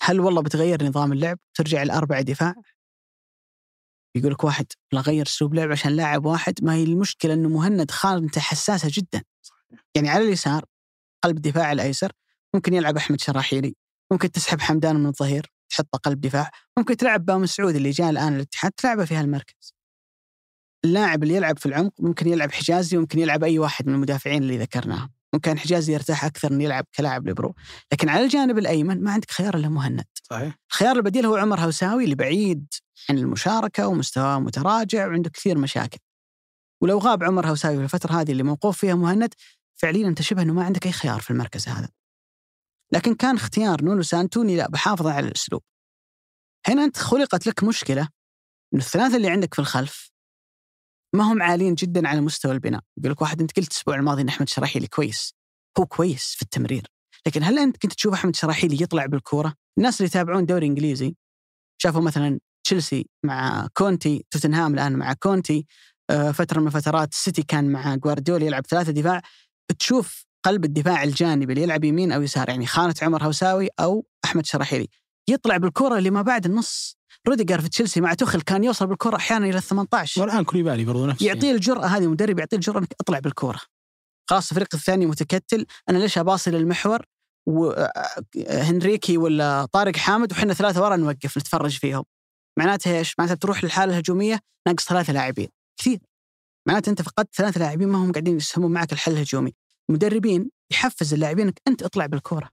هل 0.01 0.19
والله 0.19 0.41
بتغير 0.41 0.83
نظام 0.83 1.13
اللعب؟ 1.13 1.39
ترجع 1.53 1.83
الأربعة 1.83 2.21
دفاع؟ 2.21 2.53
يقول 4.15 4.31
لك 4.31 4.43
واحد 4.43 4.65
لا 4.91 5.01
غير 5.01 5.25
أسلوب 5.25 5.53
لعب 5.53 5.71
عشان 5.71 5.91
لاعب 5.91 6.25
واحد 6.25 6.53
ما 6.63 6.73
هي 6.73 6.83
المشكلة 6.83 7.33
إنه 7.33 7.49
مهند 7.49 7.91
خانته 7.91 8.41
حساسة 8.41 8.89
جدا. 8.91 9.23
يعني 9.95 10.09
على 10.09 10.23
اليسار 10.23 10.65
قلب 11.23 11.37
الدفاع 11.37 11.71
الأيسر 11.71 12.11
ممكن 12.53 12.73
يلعب 12.73 12.97
أحمد 12.97 13.21
شراحيلي 13.21 13.75
ممكن 14.11 14.31
تسحب 14.31 14.61
حمدان 14.61 14.95
من 14.95 15.05
الظهير 15.05 15.51
تحطه 15.69 15.97
قلب 15.97 16.21
دفاع 16.21 16.51
ممكن 16.77 16.97
تلعب 16.97 17.25
بام 17.25 17.41
مسعود 17.41 17.75
اللي 17.75 17.91
جاء 17.91 18.09
الآن 18.09 18.35
الاتحاد 18.35 18.71
تلعبه 18.71 19.05
في 19.05 19.15
هالمركز. 19.15 19.75
اللاعب 20.85 21.23
اللي 21.23 21.35
يلعب 21.35 21.59
في 21.59 21.65
العمق 21.65 21.93
ممكن 21.99 22.27
يلعب 22.27 22.51
حجازي 22.51 22.97
وممكن 22.97 23.19
يلعب 23.19 23.43
أي 23.43 23.59
واحد 23.59 23.87
من 23.87 23.93
المدافعين 23.93 24.43
اللي 24.43 24.57
ذكرناهم. 24.57 25.11
ممكن 25.33 25.59
حجازي 25.59 25.93
يرتاح 25.93 26.25
أكثر 26.25 26.51
إنه 26.51 26.63
يلعب 26.63 26.85
كلاعب 26.97 27.27
ليبرو. 27.27 27.55
لكن 27.93 28.09
على 28.09 28.25
الجانب 28.25 28.57
الأيمن 28.57 29.03
ما 29.03 29.11
عندك 29.11 29.31
خيار 29.31 29.55
إلا 29.55 29.69
مهند. 29.69 30.05
صحيح. 30.23 30.55
الخيار 30.71 30.95
البديل 30.95 31.25
هو 31.25 31.35
عمر 31.35 31.59
هوساوي 31.59 32.03
اللي 32.03 32.15
بعيد 32.15 32.73
عن 33.09 33.17
المشاركة 33.17 33.87
ومستواه 33.87 34.39
متراجع 34.39 35.07
وعنده 35.07 35.29
كثير 35.29 35.57
مشاكل. 35.57 35.99
ولو 36.81 36.97
غاب 36.97 37.23
عمر 37.23 37.47
هوساوي 37.47 37.77
في 37.77 37.83
الفترة 37.83 38.21
هذه 38.21 38.31
اللي 38.31 38.43
موقوف 38.43 38.77
فيها 38.77 38.95
مهند 38.95 39.33
فعليا 39.75 40.07
أنت 40.07 40.21
شبه 40.21 40.41
إنه 40.41 40.53
ما 40.53 40.63
عندك 40.63 40.85
أي 40.85 40.91
خيار 40.91 41.19
في 41.21 41.31
المركز 41.31 41.67
هذا. 41.67 41.89
لكن 42.91 43.15
كان 43.15 43.35
اختيار 43.35 43.83
نونو 43.83 44.01
سانتو 44.01 44.37
إني 44.37 44.55
لا 44.55 44.69
بحافظ 44.69 45.07
على 45.07 45.27
الأسلوب. 45.27 45.61
هنا 46.67 46.83
أنت 46.83 46.97
خلقت 46.97 47.47
لك 47.47 47.63
مشكلة 47.63 48.09
إنه 48.73 48.81
الثلاثة 48.81 49.17
اللي 49.17 49.29
عندك 49.29 49.53
في 49.53 49.59
الخلف 49.59 50.11
ما 51.15 51.23
هم 51.23 51.43
عاليين 51.43 51.75
جدا 51.75 52.07
على 52.07 52.21
مستوى 52.21 52.51
البناء. 52.51 52.81
يقول 52.97 53.11
لك 53.11 53.21
واحد 53.21 53.41
أنت 53.41 53.57
قلت 53.57 53.67
الأسبوع 53.67 53.95
الماضي 53.95 54.21
إن 54.21 54.27
أحمد 54.27 54.49
شراحيلي 54.49 54.87
كويس. 54.87 55.33
هو 55.79 55.85
كويس 55.85 56.35
في 56.35 56.41
التمرير. 56.41 56.87
لكن 57.27 57.43
هل 57.43 57.59
أنت 57.59 57.77
كنت 57.77 57.93
تشوف 57.93 58.13
أحمد 58.13 58.35
شراحيلي 58.35 58.83
يطلع 58.83 59.05
بالكورة؟ 59.05 59.53
الناس 59.77 60.01
اللي 60.01 60.07
يتابعون 60.07 60.45
دوري 60.45 60.65
إنجليزي 60.65 61.15
شافوا 61.81 62.01
مثلا 62.01 62.39
تشيلسي 62.63 63.09
مع 63.23 63.67
كونتي 63.73 64.25
توتنهام 64.31 64.73
الآن 64.73 64.93
مع 64.93 65.13
كونتي 65.13 65.67
آه، 66.09 66.31
فترة 66.31 66.59
من 66.59 66.67
الفترات 66.67 67.11
السيتي 67.11 67.43
كان 67.43 67.71
مع 67.71 67.95
جوارديولا 67.95 68.45
يلعب 68.45 68.65
ثلاثة 68.65 68.91
دفاع. 68.91 69.21
تشوف 69.79 70.25
قلب 70.45 70.65
الدفاع 70.65 71.03
الجانبي 71.03 71.53
اللي 71.53 71.63
يلعب 71.63 71.83
يمين 71.83 72.11
أو 72.11 72.21
يسار 72.21 72.49
يعني 72.49 72.65
خانة 72.65 72.95
عمر 73.01 73.23
هوساوي 73.23 73.69
أو 73.79 74.05
أحمد 74.25 74.45
شراحيلي 74.45 74.87
يطلع 75.29 75.57
بالكرة 75.57 75.97
اللي 75.97 76.09
لما 76.09 76.21
بعد 76.21 76.45
النص 76.45 76.97
روديجر 77.27 77.61
في 77.61 77.69
تشيلسي 77.69 78.01
مع 78.01 78.13
توخل 78.13 78.41
كان 78.41 78.63
يوصل 78.63 78.87
بالكرة 78.87 79.15
أحيانا 79.15 79.45
إلى 79.45 79.57
ال 79.57 79.63
18 79.63 80.21
والآن 80.21 80.43
كوليبالي 80.43 80.85
برضو 80.85 81.05
نفس 81.05 81.21
يعطيه 81.21 81.51
الجرأة 81.51 81.85
هذه 81.85 82.03
المدرب 82.03 82.39
يعطيه 82.39 82.57
الجرأة 82.57 82.79
إنك 82.79 82.93
اطلع 82.99 83.19
بالكورة. 83.19 83.59
خلاص 84.29 84.49
الفريق 84.49 84.67
الثاني 84.73 85.05
متكتل، 85.05 85.65
أنا 85.89 85.97
ليش 85.97 86.17
أباصي 86.17 86.51
للمحور 86.51 87.05
وهنريكي 87.47 89.17
ولا 89.17 89.65
طارق 89.65 89.95
حامد 89.95 90.31
وحنا 90.31 90.53
ثلاثة 90.53 90.83
ورا 90.83 90.95
نوقف 90.95 91.37
نتفرج 91.37 91.77
فيهم. 91.77 92.03
معناتها 92.59 92.97
إيش؟ 92.97 93.15
معناتها 93.19 93.35
بتروح 93.35 93.63
للحالة 93.63 93.93
الهجومية 93.93 94.39
ناقص 94.67 94.85
ثلاثة 94.85 95.13
لاعبين، 95.13 95.49
كثير. 95.79 95.99
معناته 96.67 96.89
أنت 96.89 97.01
فقدت 97.01 97.35
ثلاثة 97.35 97.59
لاعبين 97.59 97.87
ما 97.87 97.97
هم 97.97 98.11
قاعدين 98.11 98.37
يساهمون 98.37 98.71
معك 98.71 98.93
الحل 98.93 99.11
الهجومي. 99.11 99.53
المدربين 99.89 100.49
يحفز 100.71 101.13
اللاعبين 101.13 101.45
انك 101.45 101.61
أنت 101.67 101.83
اطلع 101.83 102.05
بالكورة. 102.05 102.49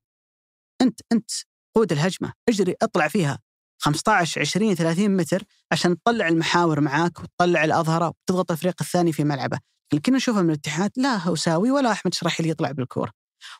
أنت 0.82 1.01
أنت 1.12 1.30
قود 1.76 1.93
الهجمة، 1.93 2.32
اجري 2.48 2.74
اطلع 2.82 3.09
فيها 3.09 3.39
15 3.78 4.40
20 4.40 4.74
30 4.74 5.16
متر 5.16 5.43
عشان 5.72 5.97
تطلع 6.02 6.28
المحاور 6.28 6.80
معاك 6.80 7.20
وتطلع 7.20 7.64
الأظهرة 7.64 8.09
وتضغط 8.09 8.51
الفريق 8.51 8.74
الثاني 8.80 9.12
في 9.12 9.24
ملعبه، 9.24 9.59
لكن 9.93 10.02
كنا 10.02 10.16
نشوفها 10.16 10.43
من 10.43 10.51
الاتحاد 10.51 10.90
لا 10.97 11.28
هوساوي 11.28 11.70
ولا 11.70 11.93
أحمد 11.93 12.14
شراحيلي 12.14 12.48
يطلع 12.48 12.70
بالكوره. 12.72 13.12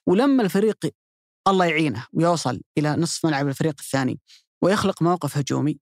ولما 0.07 0.43
الفريق 0.43 0.87
الله 1.49 1.65
يعينه 1.65 2.07
ويوصل 2.13 2.61
إلى 2.79 2.97
نصف 2.97 3.27
ملعب 3.27 3.49
الفريق 3.49 3.75
الثاني 3.81 4.21
ويخلق 4.63 5.03
موقف 5.03 5.37
هجومي 5.37 5.79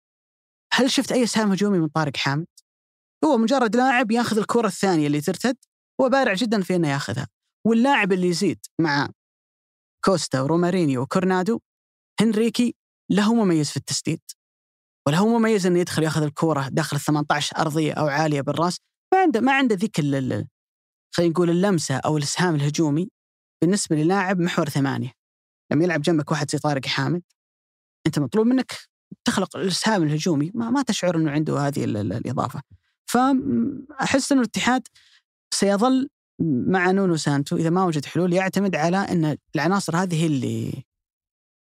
هل 0.73 0.91
شفت 0.91 1.13
أي 1.13 1.27
سهم 1.27 1.53
هجومي 1.53 1.79
من 1.79 1.89
طارق 1.89 2.17
حامد؟ 2.17 2.47
هو 3.25 3.37
مجرد 3.37 3.77
لاعب 3.77 4.11
ياخذ 4.11 4.39
الكرة 4.39 4.67
الثانية 4.67 5.07
اللي 5.07 5.21
ترتد 5.21 5.57
هو 6.01 6.09
بارع 6.09 6.35
جدا 6.35 6.63
في 6.63 6.77
إنه 6.77 6.89
ياخذها. 6.89 7.29
واللاعب 7.67 8.13
اللي 8.13 8.29
يزيد 8.29 8.59
مع 8.81 9.09
كوستا 10.05 10.41
ورومارينيو 10.41 11.03
وكورنادو 11.03 11.61
هنريكي 12.21 12.75
له 13.11 13.35
مميز 13.35 13.71
في 13.71 13.77
التسديد. 13.77 14.21
ولا 15.07 15.19
هو 15.19 15.39
مميز 15.39 15.67
إنه 15.67 15.79
يدخل 15.79 16.03
ياخذ 16.03 16.23
الكوره 16.23 16.69
داخل 16.69 16.97
ال 16.97 17.03
18 17.03 17.57
أرضية 17.57 17.93
أو 17.93 18.07
عالية 18.07 18.41
بالرأس. 18.41 18.79
ما 19.15 19.21
عنده 19.21 19.41
ما 19.41 19.53
عنده 19.53 19.75
ذيك 19.75 20.01
خلينا 21.17 21.33
نقول 21.33 21.51
اللمسة 21.51 21.97
أو 21.97 22.17
الإسهام 22.17 22.55
الهجومي 22.55 23.11
بالنسبة 23.63 23.97
للاعب 23.97 24.41
محور 24.41 24.69
ثمانية. 24.69 25.13
لما 25.73 25.85
يلعب 25.85 26.03
جنبك 26.03 26.31
واحد 26.31 26.51
زي 26.51 26.59
طارق 26.59 26.87
حامد 26.87 27.23
أنت 28.07 28.19
مطلوب 28.19 28.47
منك 28.47 28.73
تخلق 29.25 29.57
الإسهام 29.57 30.03
الهجومي. 30.03 30.51
ما, 30.55 30.71
ما 30.71 30.83
تشعر 30.83 31.17
إنه 31.17 31.31
عنده 31.31 31.59
هذه 31.59 31.85
ال- 31.85 31.97
ال- 31.97 32.13
الإضافة. 32.13 32.63
فأحس 33.11 34.33
إنه 34.33 34.41
الاتحاد 34.41 34.89
سيظل 35.55 36.09
مع 36.67 36.91
نونو 36.91 37.17
سانتو 37.17 37.57
إذا 37.57 37.71
ما 37.71 37.85
وجد 37.85 38.05
حلول 38.05 38.33
يعتمد 38.33 38.77
على 38.77 38.97
إن 38.97 39.37
العناصر 39.55 39.97
هذه 39.97 40.23
هي 40.23 40.27
اللي 40.27 40.85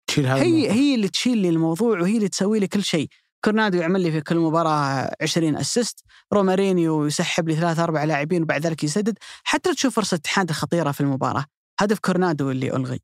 تشيل 0.07 0.25
هذا 0.25 0.41
هي 0.41 0.47
الموضوع. 0.47 0.71
هي 0.71 0.95
اللي 0.95 1.09
تشيل 1.09 1.37
لي 1.37 1.49
الموضوع 1.49 2.01
وهي 2.01 2.17
اللي 2.17 2.29
تسوي 2.29 2.59
لي 2.59 2.67
كل 2.67 2.83
شيء. 2.83 3.07
كورنادو 3.45 3.77
يعمل 3.77 4.01
لي 4.01 4.11
في 4.11 4.21
كل 4.21 4.37
مباراة 4.37 5.15
20 5.21 5.57
assist 5.57 6.03
رومارينيو 6.33 7.05
يسحب 7.05 7.49
لي 7.49 7.55
ثلاثة 7.55 7.83
أربع 7.83 8.03
لاعبين 8.03 8.43
وبعد 8.43 8.61
ذلك 8.61 8.83
يسدد. 8.83 9.17
حتى 9.43 9.73
تشوف 9.73 9.95
فرصة 9.95 10.15
اتحاد 10.15 10.51
خطيرة 10.51 10.91
في 10.91 11.01
المباراة 11.01 11.45
هدف 11.79 11.99
كورنادو 11.99 12.51
اللي 12.51 12.75
ألغي. 12.75 12.99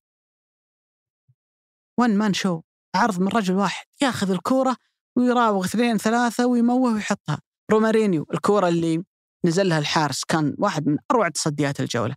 one 1.99 2.17
man 2.17 2.33
show 2.33 2.61
عرض 2.95 3.19
من 3.19 3.27
رجل 3.27 3.55
واحد 3.55 3.85
ياخذ 4.01 4.31
الكورة 4.31 4.77
ويراوغ 5.17 5.65
اثنين 5.65 5.97
ثلاثة 5.97 6.45
ويموه 6.45 6.93
ويحطها. 6.93 7.41
رومارينيو 7.73 8.25
الكورة 8.33 8.67
اللي 8.67 9.03
نزل 9.45 9.69
لها 9.69 9.79
الحارس 9.79 10.23
كان 10.23 10.55
واحد 10.59 10.87
من 10.87 10.97
أروع 11.11 11.29
تصديات 11.29 11.79
الجولة. 11.79 12.15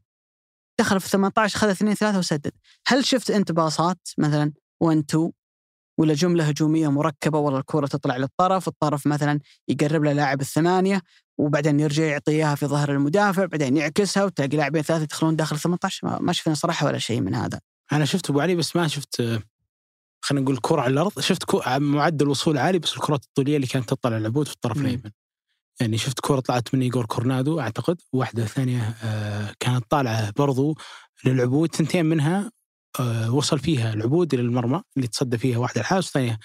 دخل 0.81 1.01
في 1.01 1.09
18 1.09 1.59
خذ 1.59 1.69
اثنين 1.69 1.95
ثلاثة 1.95 2.19
وسدد. 2.19 2.53
هل 2.87 3.05
شفت 3.05 3.31
أنت 3.31 3.53
باصات 3.53 3.99
مثلا 4.19 4.53
1 4.81 4.99
2 5.11 5.33
ولا 5.99 6.15
جملة 6.15 6.45
هجومية 6.49 6.89
مركبة 6.89 7.39
والله 7.39 7.59
الكرة 7.61 7.87
تطلع 7.87 8.17
للطرف 8.17 8.69
الطرف 8.69 9.07
مثلا 9.07 9.41
يقرب 9.69 10.05
له 10.05 10.13
لاعب 10.13 10.41
الثمانية 10.41 11.03
وبعدين 11.39 11.81
يرجع 11.81 12.05
يعطي 12.05 12.31
اياها 12.33 12.55
في 12.55 12.67
ظهر 12.67 12.93
المدافع 12.93 13.45
بعدين 13.45 13.77
يعكسها 13.77 14.25
وتلاقي 14.25 14.57
لاعبين 14.57 14.83
ثلاثة 14.83 15.03
يدخلون 15.03 15.37
داخل 15.37 15.59
18 15.59 16.21
ما- 16.21 16.33
شفنا 16.33 16.55
صراحة 16.55 16.87
ولا 16.87 16.99
شيء 16.99 17.21
من 17.21 17.35
هذا. 17.35 17.61
أنا 17.93 18.05
شفت 18.05 18.31
أبو 18.31 18.41
علي 18.41 18.55
بس 18.55 18.77
ما 18.77 18.89
شفت 18.89 19.23
خلينا 20.25 20.45
نقول 20.45 20.59
كرة 20.63 20.81
على 20.81 20.93
الأرض. 20.93 21.21
شفت. 21.21 21.55
معدل 21.79 22.29
وصول 22.29 22.59
عالي 22.59 22.79
بس 22.79 22.95
الكرات 22.97 23.25
الطولية 23.25 23.57
اللي 23.57 23.67
كانت 23.67 23.89
تطلع 23.89 24.17
العبود 24.17 24.47
في 24.49 24.55
الطرف. 24.55 24.77
الأيمن. 24.77 25.11
يعني 25.81 25.99
شفت 25.99 26.21
كرة 26.21 26.41
طلعت 26.41 26.75
من 26.75 26.83
ايجور 26.83 27.07
كورنادو 27.07 27.61
أعتقد 27.61 28.01
واحدة 28.13 28.45
ثانية 28.45 28.97
آه 29.05 29.55
كانت 29.61 29.85
طالعة 29.91 30.33
برضو 30.37 30.77
للعبود 31.25 31.75
ثنتين 31.75 32.07
منها 32.07 32.53
آه 33.01 33.35
وصل 33.35 33.59
فيها 33.59 33.93
العبود 33.93 34.35
إلى 34.35 34.43
المرمى 34.43 34.83
اللي 34.97 35.09
تصدى 35.09 35.39
فيها 35.39 35.59
واحدة 35.59 35.81
الحارس 35.81 36.05
والثانيه 36.05 36.39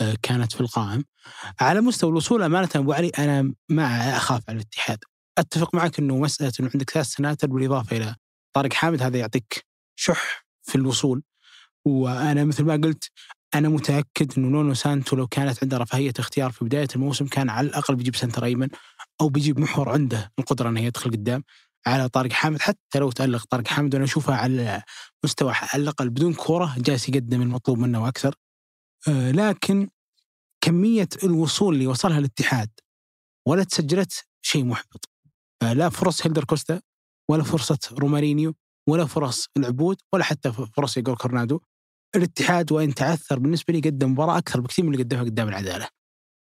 آه 0.00 0.16
كانت 0.22 0.52
في 0.52 0.60
القائم. 0.60 1.04
على 1.60 1.80
مستوى 1.80 2.10
الوصول 2.10 2.42
أمانة 2.42 2.68
أبو 2.74 2.92
علي 2.92 3.08
أنا 3.08 3.54
ما 3.68 4.16
أخاف 4.16 4.42
على 4.48 4.56
الاتحاد. 4.56 4.98
أتفق 5.38 5.74
معك 5.74 5.98
إنه 5.98 6.18
مسألة 6.18 6.52
إنه 6.60 6.70
عندك 6.74 6.90
ثلاث 6.90 7.06
سناتر 7.06 7.44
بالإضافة 7.44 7.96
إلى 7.96 8.16
طارق 8.52 8.72
حامد 8.72 9.02
هذا 9.02 9.18
يعطيك 9.18 9.66
شح 9.96 10.46
في 10.62 10.74
الوصول. 10.74 11.22
وأنا 11.84 12.44
مثل 12.44 12.64
ما 12.64 12.72
قلت 12.72 13.10
أنا 13.54 13.68
متأكد 13.68 14.32
إنه 14.38 14.48
نونو 14.48 14.74
سانتو 14.74 15.16
لو 15.16 15.26
كانت 15.26 15.58
عنده 15.62 15.78
رفاهية 15.78 16.12
اختيار 16.18 16.52
في 16.52 16.64
بداية 16.64 16.88
الموسم 16.96 17.26
كان 17.26 17.50
على 17.50 17.66
الأقل 17.66 17.96
بيجيب 17.96 18.16
سنتر 18.16 18.44
أيمن 18.44 18.68
أو 19.20 19.28
بيجيب 19.28 19.60
محور 19.60 19.88
عنده 19.88 20.32
القدرة 20.38 20.68
انه 20.68 20.80
يدخل 20.80 21.10
قدام 21.10 21.44
على 21.86 22.08
طارق 22.08 22.32
حامد. 22.32 22.60
حتى 22.60 22.98
لو 22.98 23.10
تألق 23.10 23.44
طارق 23.44 23.66
حامد 23.68 23.94
وأنا 23.94 24.04
أشوفه 24.04 24.34
على 24.34 24.82
مستوى 25.24 25.52
على 25.52 25.82
الأقل 25.82 26.10
بدون 26.10 26.34
كورة 26.34 26.74
جالس 26.78 27.08
يقدم 27.08 27.42
المطلوب 27.42 27.78
منه 27.78 28.02
وأكثر. 28.02 28.34
آه 29.08 29.30
لكن 29.30 29.88
كمية 30.64 31.08
الوصول 31.24 31.74
اللي 31.74 31.86
وصلها 31.86 32.18
الاتحاد 32.18 32.70
ولا 33.48 33.64
تسجلت 33.64 34.24
شيء 34.42 34.64
محبط. 34.64 35.08
آه 35.62 35.72
لا 35.72 35.88
فرص 35.88 36.26
هيلدر 36.26 36.44
كوستا 36.44 36.80
ولا 37.30 37.42
فرصة 37.44 37.78
رومارينيو 37.92 38.54
ولا 38.88 39.06
فرص 39.06 39.48
العبود 39.56 39.96
ولا 40.12 40.24
حتى 40.24 40.52
فرص 40.52 40.96
ايجور 40.96 41.16
كورنادو. 41.16 41.60
الاتحاد 42.16 42.72
وإن 42.72 42.94
تعثر 42.94 43.38
بالنسبة 43.38 43.74
لي 43.74 43.80
قدم 43.80 44.12
مباراة 44.12 44.38
أكثر 44.38 44.60
بكثير 44.60 44.84
من 44.84 44.92
اللي 44.92 45.04
قدمها 45.04 45.22
قدام 45.22 45.48
العدالة. 45.48 45.88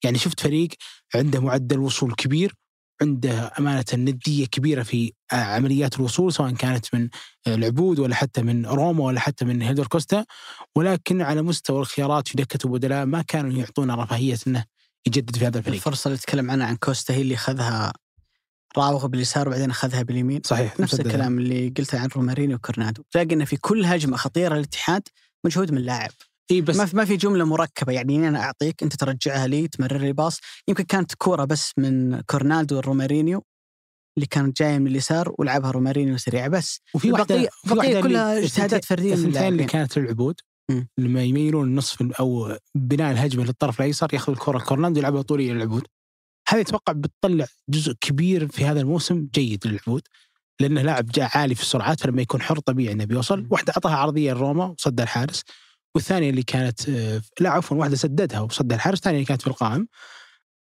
يعني 0.04 0.18
شفت 0.18 0.40
فريق 0.40 0.70
عنده 1.16 1.40
معدل 1.40 1.80
وصول 1.80 2.14
كبير، 2.14 2.56
عنده 3.02 3.52
أمانة 3.60 3.86
ندية 3.94 4.46
كبيرة 4.46 4.84
في 4.84 5.14
آه، 5.34 5.36
عمليات 5.36 5.96
الوصول 5.96 6.34
سواء 6.34 6.52
كانت 6.54 6.96
من 6.96 7.10
آه، 7.48 7.56
العبود 7.56 8.00
ولا 8.00 8.16
حتى 8.16 8.42
من 8.42 8.66
روما 8.66 9.04
ولا 9.04 9.20
حتى 9.20 9.46
من 9.46 9.62
هيلدر 9.62 9.88
كوستا 9.88 10.26
ولكن 10.76 11.22
على 11.22 11.42
مستوى 11.42 11.80
الخيارات 11.80 12.28
في 12.28 12.38
دكة 12.38 12.66
البدلاء 12.66 13.06
ما 13.06 13.22
كانوا 13.22 13.52
يعطونا 13.52 14.04
رفاهية 14.04 14.38
إنه 14.48 14.66
يجدد 15.08 15.36
في 15.36 15.48
هذا 15.48 15.58
الفريق. 15.58 15.76
الفرصة 15.76 16.08
اللي 16.08 16.18
تكلم 16.18 16.52
عنها 16.52 16.68
عن 16.68 16.76
كوستا 16.76 17.14
هي 17.14 17.22
اللي 17.22 17.36
أخذها 17.36 17.94
راوغ 18.78 19.08
باليسار 19.08 19.48
وبعدين 19.48 19.70
أخذها 19.70 20.02
باليمين 20.02 20.42
صحيح 20.46 20.80
نفس. 20.80 21.00
الكلام 21.00 21.38
اللي 21.38 21.74
قلته 21.78 22.00
عن 22.00 22.10
رومارينيو 22.16 22.56
وكورنادو 22.56 23.04
تلاقي 23.12 23.36
إنه 23.36 23.46
في 23.46 23.58
كل 23.58 23.86
هجمة 23.86 24.18
خطيرة 24.18 24.56
للاتحاد 24.56 25.08
مجهود 25.46 25.72
من 25.72 25.78
اللاعب. 25.78 26.12
إي 26.52 26.62
بس 26.62 26.76
ما 26.76 26.86
في 26.86 26.96
ما 26.96 27.06
في 27.06 27.18
جملة 27.18 27.46
مركبة 27.46 27.94
يعني 27.94 28.28
أنا 28.28 28.44
أعطيك 28.44 28.84
أنت 28.84 28.96
ترجعها 28.96 29.48
لي 29.48 29.68
تمرر 29.68 29.98
لي 29.98 30.14
pass. 30.14 30.40
يمكن 30.68 30.84
كانت 30.84 31.14
كورة 31.14 31.46
بس 31.46 31.72
من 31.78 32.22
كورنادو 32.22 32.78
ورومارينيو 32.78 33.44
اللي 34.18 34.28
كانت 34.28 34.62
جاية 34.62 34.78
من 34.78 34.88
اليسار 34.88 35.34
ولعبها 35.38 35.72
رومارينيو 35.72 36.18
سريعه 36.18 36.48
بس. 36.48 36.82
وفي 36.94 37.12
واحدة 37.12 37.50
البقية 37.66 38.02
كلها 38.02 38.40
اجتهادات 38.40 38.86
فردية 38.86 39.06
من 39.06 39.14
الثنتين 39.14 39.28
اللي 39.28 39.48
اللاعبين. 39.48 39.68
كانت 39.68 39.98
للعبود. 39.98 40.36
لما 40.98 41.24
يميلون 41.24 41.68
النصف 41.68 42.02
أو 42.02 42.58
بناء 42.76 43.12
الهجمة 43.12 43.44
للطرف 43.44 43.80
الأيسر 43.80 44.14
يأخذ 44.14 44.34
الكره 44.34 44.60
كورنادو 44.60 45.00
يلعبها 45.00 45.22
طولية 45.22 45.54
للعبود. 45.54 45.84
هذه 46.50 46.62
أتوقع 46.62 46.94
بتطلع 46.94 47.46
جزء 47.70 47.94
كبير 48.02 48.48
في 48.48 48.66
هذا 48.66 48.82
الموسم 48.82 49.28
جيد 49.34 49.68
للعبود. 49.68 50.02
لأنه 50.62 50.82
لاعب 50.82 51.06
جاء 51.06 51.38
عالي 51.38 51.56
في 51.56 51.62
السرعات 51.62 52.00
فلما 52.00 52.22
يكون 52.22 52.42
حر 52.42 52.60
طبيعي 52.60 52.94
إنه 52.94 53.06
بيوصل. 53.06 53.48
واحدة 53.50 53.74
أعطاها 53.74 53.96
عرضية 53.96 54.34
لروما 54.34 54.66
وصدها 54.66 55.04
الحارس 55.04 55.44
والثانية 55.96 56.30
اللي 56.30 56.44
كانت 56.44 56.90
آه، 56.90 57.22
لا 57.40 57.50
عفوا 57.50 57.78
واحدة 57.78 57.96
سددها 57.96 58.40
وصدها 58.40 58.76
الحارس 58.78 58.98
الثانية 58.98 59.18
اللي 59.18 59.26
كانت 59.28 59.42
في 59.42 59.48
القائم. 59.48 59.88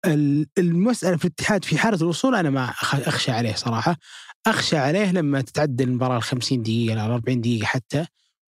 ال- 0.05 0.47
المسألة 0.57 1.17
في 1.17 1.25
الاتحاد 1.25 1.65
في 1.65 1.77
حالة 1.77 1.97
الوصول 2.01 2.35
أنا 2.35 2.49
ما 2.49 2.69
أخشى 2.93 3.31
عليه 3.31 3.53
صراحة. 3.55 3.97
أخشى 4.47 4.77
عليه 4.77 5.11
لما 5.11 5.41
تتعدى 5.41 5.83
المباراة 5.83 6.17
ال 6.17 6.23
50 6.23 6.61
دقيقة 6.61 6.95
ل 6.95 6.99
40 6.99 7.41
دقيقة 7.41 7.65
حتى 7.65 8.05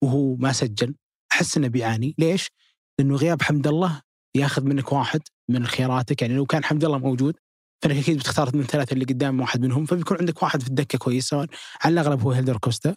وهو 0.03 0.37
ما 0.37 0.53
سجل. 0.53 0.95
أحس 1.33 1.57
إنه 1.57 1.69
بيعاني. 1.69 2.15
ليش؟ 2.19 2.51
لأنه 2.99 3.17
غياب 3.17 3.43
حمد 3.43 3.67
الله 3.67 4.01
ياخذ 4.37 4.65
منك 4.65 4.93
واحد 4.93 5.21
من 5.51 5.67
خياراتك. 5.67 6.23
يعني 6.23 6.35
لو 6.35 6.47
كان 6.47 6.65
حمد 6.65 6.85
الله 6.85 6.99
موجود 6.99 7.37
فإنك 7.85 7.97
أكيد 7.97 8.19
بتختار 8.19 8.57
من 8.57 8.65
ثلاثة 8.65 8.95
اللي 8.95 9.05
قدام 9.05 9.41
واحد 9.41 9.61
منهم 9.61 9.85
فبيكون 9.85 10.17
عندك 10.21 10.43
واحد 10.43 10.63
في 10.63 10.69
الدكة 10.69 10.99
كويس 10.99 11.29
سواء 11.29 11.47
على 11.85 11.93
الأغلب 11.93 12.23
هو 12.23 12.33
هيلدر 12.33 12.57
كوستا 12.57 12.97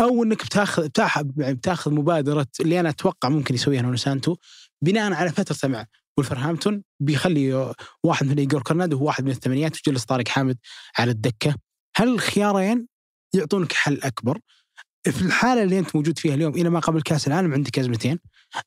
أو 0.00 0.22
إنك 0.22 0.44
بتاخذ 0.44 0.88
بتاخذ 0.88 1.24
بتاخذ 1.36 1.94
مبادرة 1.94 2.46
اللي 2.60 2.80
أنا 2.80 2.88
أتوقع 2.88 3.28
ممكن 3.28 3.54
يسويها 3.54 3.82
نونو 3.82 3.96
سانتو 3.96 4.36
بناء 4.82 5.12
على 5.12 5.30
فترته 5.30 5.68
مع 5.68 5.86
ولفرهامبتون 6.18 6.82
بيخلي 7.00 7.74
واحد 8.04 8.26
من 8.26 8.38
إيجور 8.38 8.62
كورنادو 8.62 8.98
هو 8.98 9.06
واحد 9.06 9.24
من 9.24 9.30
الثمانيات 9.30 9.76
ويجلس 9.76 10.04
طارق 10.04 10.28
حامد 10.28 10.58
على 10.98 11.10
الدكة. 11.10 11.54
هل 11.96 12.08
الخيارين 12.08 12.86
يعطونك 13.34 13.72
حل 13.72 14.00
أكبر؟ 14.02 14.38
في 15.04 15.22
الحالة 15.22 15.62
اللي 15.62 15.78
أنت 15.78 15.96
موجود 15.96 16.18
فيها 16.18 16.34
اليوم 16.34 16.54
إلى 16.54 16.70
ما 16.70 16.80
قبل 16.80 17.02
كأس 17.02 17.26
العالم 17.26 17.52
عندك 17.52 17.78
أزمتين. 17.78 18.18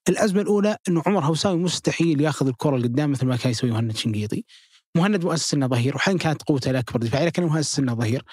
الأزمة 0.09 0.41
الأولى 0.41 0.77
إنه 0.87 1.03
عمر 1.05 1.25
هوساوي 1.25 1.57
مستحيل 1.57 2.21
ياخذ 2.21 2.47
الكرة 2.47 2.77
لقدام 2.77 3.11
مثل 3.11 3.25
ما 3.25 3.35
كان 3.35 3.51
يسوي 3.51 3.71
مهند 3.71 3.97
شنقيطي 3.97 4.45
مهند 4.97 5.25
مؤسس 5.25 5.53
إنه 5.53 5.67
ظهير 5.67 5.95
وحين 5.95 6.17
كانت 6.17 6.41
قوته 6.43 6.71
الاكبر 6.71 6.99
دفاعيا 6.99 7.25
لكنه 7.25 7.47
مؤسس 7.47 7.79
إنه 7.79 7.93
ظهير. 7.93 8.23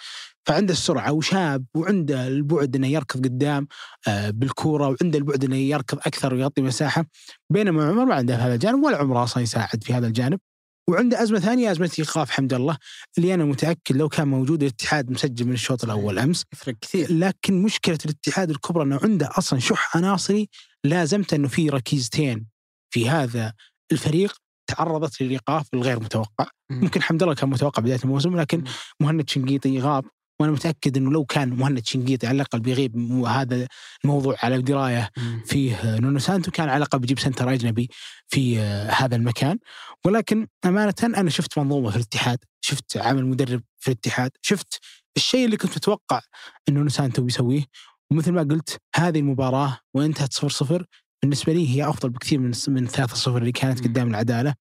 فعنده 0.47 0.73
السرعة 0.73 1.13
وشاب 1.13 1.65
وعنده 1.75 2.27
البعد 2.27 2.77
إنه 2.77 2.87
يركض 2.87 3.25
قدام 3.25 3.69
آه، 4.09 4.31
بالكورة 4.31 4.89
وعنده 4.89 5.19
البعد 5.19 5.45
إنه 5.45 5.57
يركض 5.57 5.99
أكثر 5.99 6.35
ويغطي 6.35 6.63
مساحة. 6.63 7.05
بينما 7.53 7.89
عمر 7.89 8.05
ما 8.05 8.15
عنده 8.15 8.37
هذا 8.37 8.55
الجانب 8.55 8.85
ولا 8.85 8.97
عمره 8.97 9.25
أصلا 9.25 9.43
يساعد 9.43 9.85
في 9.85 9.95
هذا 9.95 10.07
الجانب. 10.07 10.41
وعنده 10.89 11.23
أزمة 11.23 11.39
ثانية 11.39 11.71
أزمة 11.71 11.91
ايقاف 11.99 12.31
حمد 12.31 12.55
الله 12.55 12.77
اللي 13.19 13.35
أنا 13.35 13.45
متأكد 13.45 13.97
لو 13.97 14.09
كان 14.09 14.29
موجود 14.29 14.63
الاتحاد 14.63 15.11
مسجل 15.11 15.47
من 15.47 15.53
الشوط 15.53 15.85
الأول 15.85 16.19
أمس. 16.19 16.45
يفرق 16.53 16.75
كثير. 16.81 17.13
لكن 17.13 17.63
مشكلة 17.63 17.99
الاتحاد 18.05 18.51
الكبرى 18.51 18.85
إنه 18.85 19.01
عنده 19.03 19.31
أصلا 19.39 19.59
شح 19.59 19.97
عناصري 19.97 20.49
لازمته 20.85 21.35
إنه 21.35 21.49
في 21.49 21.69
ركيزتين 21.69 22.47
في 22.91 23.11
هذا 23.11 23.53
الفريق. 23.93 24.50
تعرضت 24.71 25.23
للإيقاف 25.23 25.67
الغير 25.75 26.01
متوقع 26.01 26.47
مم. 26.71 26.81
ممكن 26.81 27.03
حمد 27.03 27.23
الله 27.23 27.35
كان 27.35 27.51
متوقع 27.51 27.83
بداية 27.83 28.01
الموسم 28.05 28.37
لكن. 28.37 28.65
مهند 29.01 29.31
شنقيطي 29.31 29.81
غاب 29.81 30.05
وأنا 30.41 30.53
متأكد 30.53 30.97
إنه 30.97 31.11
لو 31.11 31.25
كان 31.25 31.49
مهند 31.51 31.87
شنقيطي 31.87 32.27
على 32.27 32.37
الأقل 32.37 32.61
بيغيب 32.61 32.97
هذا 33.27 33.67
الموضوع 34.05 34.37
على 34.43 34.63
درايه. 34.63 35.11
فيه 35.47 35.99
نونو 35.99 36.19
سانتو 36.19 36.51
كان 36.51 36.69
على 36.69 36.77
الأقل 36.77 36.99
بيجيب 36.99 37.19
center 37.19 37.53
أجنبي 37.53 37.89
في 38.29 38.61
آه، 38.61 38.91
هذا 38.91 39.17
المكان 39.17 39.59
ولكن 40.05 40.47
أمانة 40.65 40.95
أنا 41.03 41.31
شفت 41.31 41.59
منظومة 41.59 41.91
في 41.91 41.97
الاتحاد 41.97 42.39
شفت 42.61 42.97
عمل 42.97 43.27
مدرب 43.27 43.63
في 43.79 43.89
الاتحاد 43.89 44.31
شفت 44.43 44.81
الشيء 45.17 45.45
اللي 45.45 45.57
كنت 45.57 45.77
متوقع 45.77 46.21
إن 46.69 46.75
نونو 46.75 46.89
سانتو 46.89 47.23
بيسويه 47.23 47.65
ومثل 48.11 48.33
ما 48.33 48.43
قلت 48.43 48.79
هذه 48.97 49.19
المباراة 49.19 49.79
وإنتهت 49.95 50.33
0 50.33 50.49
0 50.49 50.85
بالنسبة 51.23 51.53
لي 51.53 51.69
هي 51.77 51.89
أفضل 51.89 52.11
بكثير 52.11 52.39
من 52.39 52.53
من 52.69 52.87
3 52.87 53.15
0 53.15 53.37
اللي 53.37 53.53
كانت. 53.53 53.85
قدام 53.85 54.11
العدالة 54.11 54.55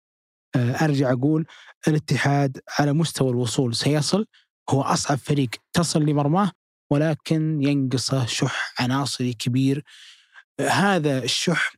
آه، 0.55 0.71
أرجع 0.71 1.11
أقول 1.11 1.45
الاتحاد 1.87 2.59
على 2.79 2.93
مستوى 2.93 3.29
الوصول 3.29 3.75
سيصل 3.75 4.25
هو 4.69 4.81
أصعب 4.81 5.17
فريق 5.17 5.49
تصل 5.73 6.01
لمرماه 6.01 6.51
ولكن 6.91 7.63
ينقصه 7.63 8.25
شح 8.25 8.73
عناصري 8.79 9.33
كبير 9.33 9.83
هذا 10.61 11.23
الشح 11.23 11.73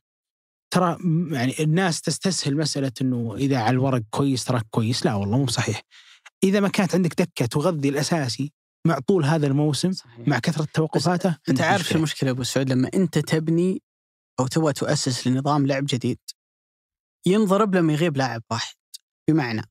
ترى 0.73 0.97
يعني 1.31 1.56
الناس 1.60 2.01
تستسهل 2.01 2.57
مسألة 2.57 2.91
إنه 3.01 3.35
إذا 3.35 3.57
على 3.57 3.73
الورق 3.73 4.01
كويس 4.10 4.43
تراك 4.43 4.65
كويس 4.72 5.06
لا 5.06 5.14
والله 5.15 5.38
مو 5.38 5.47
صحيح 5.47 5.81
إذا 6.43 6.60
ما 6.60 6.68
كانت 6.68 6.95
عندك 6.95 7.22
دكة 7.22 7.45
تغذي 7.45 7.89
الأساسي 7.89 8.53
مع 8.88 8.99
طول 8.99 9.26
هذا 9.26 9.47
الموسم 9.47 9.91
صحيح. 9.91 10.27
مع 10.27 10.39
كثرة 10.39 10.68
توقفاته 10.73 11.38
أنت 11.49 11.61
عارف 11.61 11.88
شو. 11.88 11.95
المشكلة 11.97 12.30
أبو 12.30 12.43
سعود 12.43 12.69
لما 12.72 12.89
أنت 12.93 13.18
تبني 13.19 13.81
أو 14.40 14.48
تبغى 14.48 14.74
تؤسس 14.74 15.28
لنظام 15.28 15.68
لعب 15.68 15.86
جديد 15.90 16.20
ينضرب 17.28 17.76
لما 17.76 17.94
يغيب 17.94 18.18
لاعب 18.18 18.44
واحد. 18.52 18.76
بمعنى 19.30 19.61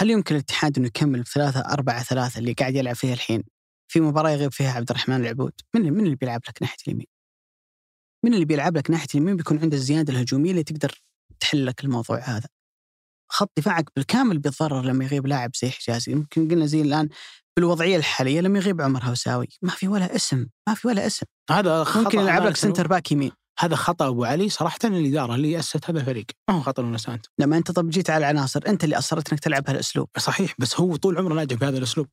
هل 0.00 0.10
يمكن 0.10 0.34
الاتحاد 0.34 0.78
إنه 0.78 0.86
يكمل 0.86 1.22
بثلاثة 1.22 1.60
أربعة 1.60 2.02
ثلاثة 2.02 2.38
اللي 2.38 2.52
قاعد 2.52 2.74
يلعب 2.74 2.96
فيها 2.96 3.14
الحين؟ 3.14 3.44
في 3.92 4.00
مباراة 4.00 4.30
يغيب 4.30 4.52
فيها 4.52 4.72
عبد 4.72 4.90
الرحمن 4.90 5.16
العبود. 5.16 5.52
من 5.74 5.92
من 5.92 6.04
اللي 6.04 6.16
بيلعب 6.16 6.40
لك 6.48 6.62
ناحية 6.62 6.76
اليمين؟ 6.86 7.06
من 8.24 8.34
اللي 8.34 8.44
بيلعب 8.44 8.76
لك 8.76 8.90
ناحية 8.90 9.06
اليمين 9.14 9.36
بيكون 9.36 9.58
عنده 9.58 9.76
الزيادة 9.76 10.12
الهجومية 10.12 10.50
اللي 10.50 10.62
تقدر 10.62 11.02
تحل 11.40 11.66
لك 11.66 11.84
الموضوع 11.84 12.18
هذا. 12.18 12.48
خط 13.32 13.50
دفاعك 13.56 13.90
بالكامل 13.96 14.38
بيتضرر 14.38 14.82
لما 14.82 15.04
يغيب 15.04 15.26
لاعب 15.26 15.50
زي 15.62 15.70
حجازي. 15.70 16.12
يمكن 16.12 16.48
قلنا 16.48 16.66
زي 16.66 16.80
الآن 16.82 17.08
بالوضعية 17.56 17.96
الحالية 17.96 18.40
لما 18.40 18.58
يغيب 18.58 18.80
عمر 18.80 19.04
هوساوي. 19.04 19.48
ما 19.62 19.70
في 19.70 19.88
ولا 19.88 20.16
اسم 20.16 20.46
ما 20.68 20.74
في 20.74 20.88
ولا 20.88 21.06
اسم. 21.06 21.26
هذا 21.50 21.84
ممكن 21.96 22.18
يلعب 22.18 22.42
لك 22.42 22.56
سنتر 22.56 22.86
back 22.86 23.12
يمين. 23.12 23.32
هذا 23.58 23.76
خطأ 23.76 24.08
أبو 24.08 24.24
علي. 24.24 24.48
صراحة 24.48 24.78
الاداره 24.84 25.34
اللي 25.34 25.58
أسست 25.58 25.90
هذا 25.90 26.00
الفريق. 26.00 26.26
ما 26.48 26.54
هو 26.56 26.60
خطأ 26.60 26.96
سانتو 26.96 27.30
لما 27.38 27.56
أنت 27.56 27.70
طب 27.70 27.90
جيت 27.90 28.10
على 28.10 28.18
العناصر 28.18 28.60
أنت 28.66 28.84
اللي 28.84 28.98
أصرت 28.98 29.32
إنك 29.32 29.40
تلعب 29.40 29.62
بهالاسلوب 29.62 30.08
صحيح 30.18 30.54
بس 30.58 30.80
هو 30.80 30.96
طول 30.96 31.18
عمره 31.18 31.34
ناجح 31.34 31.56
بهذا 31.56 31.78
الأسلوب. 31.78 32.06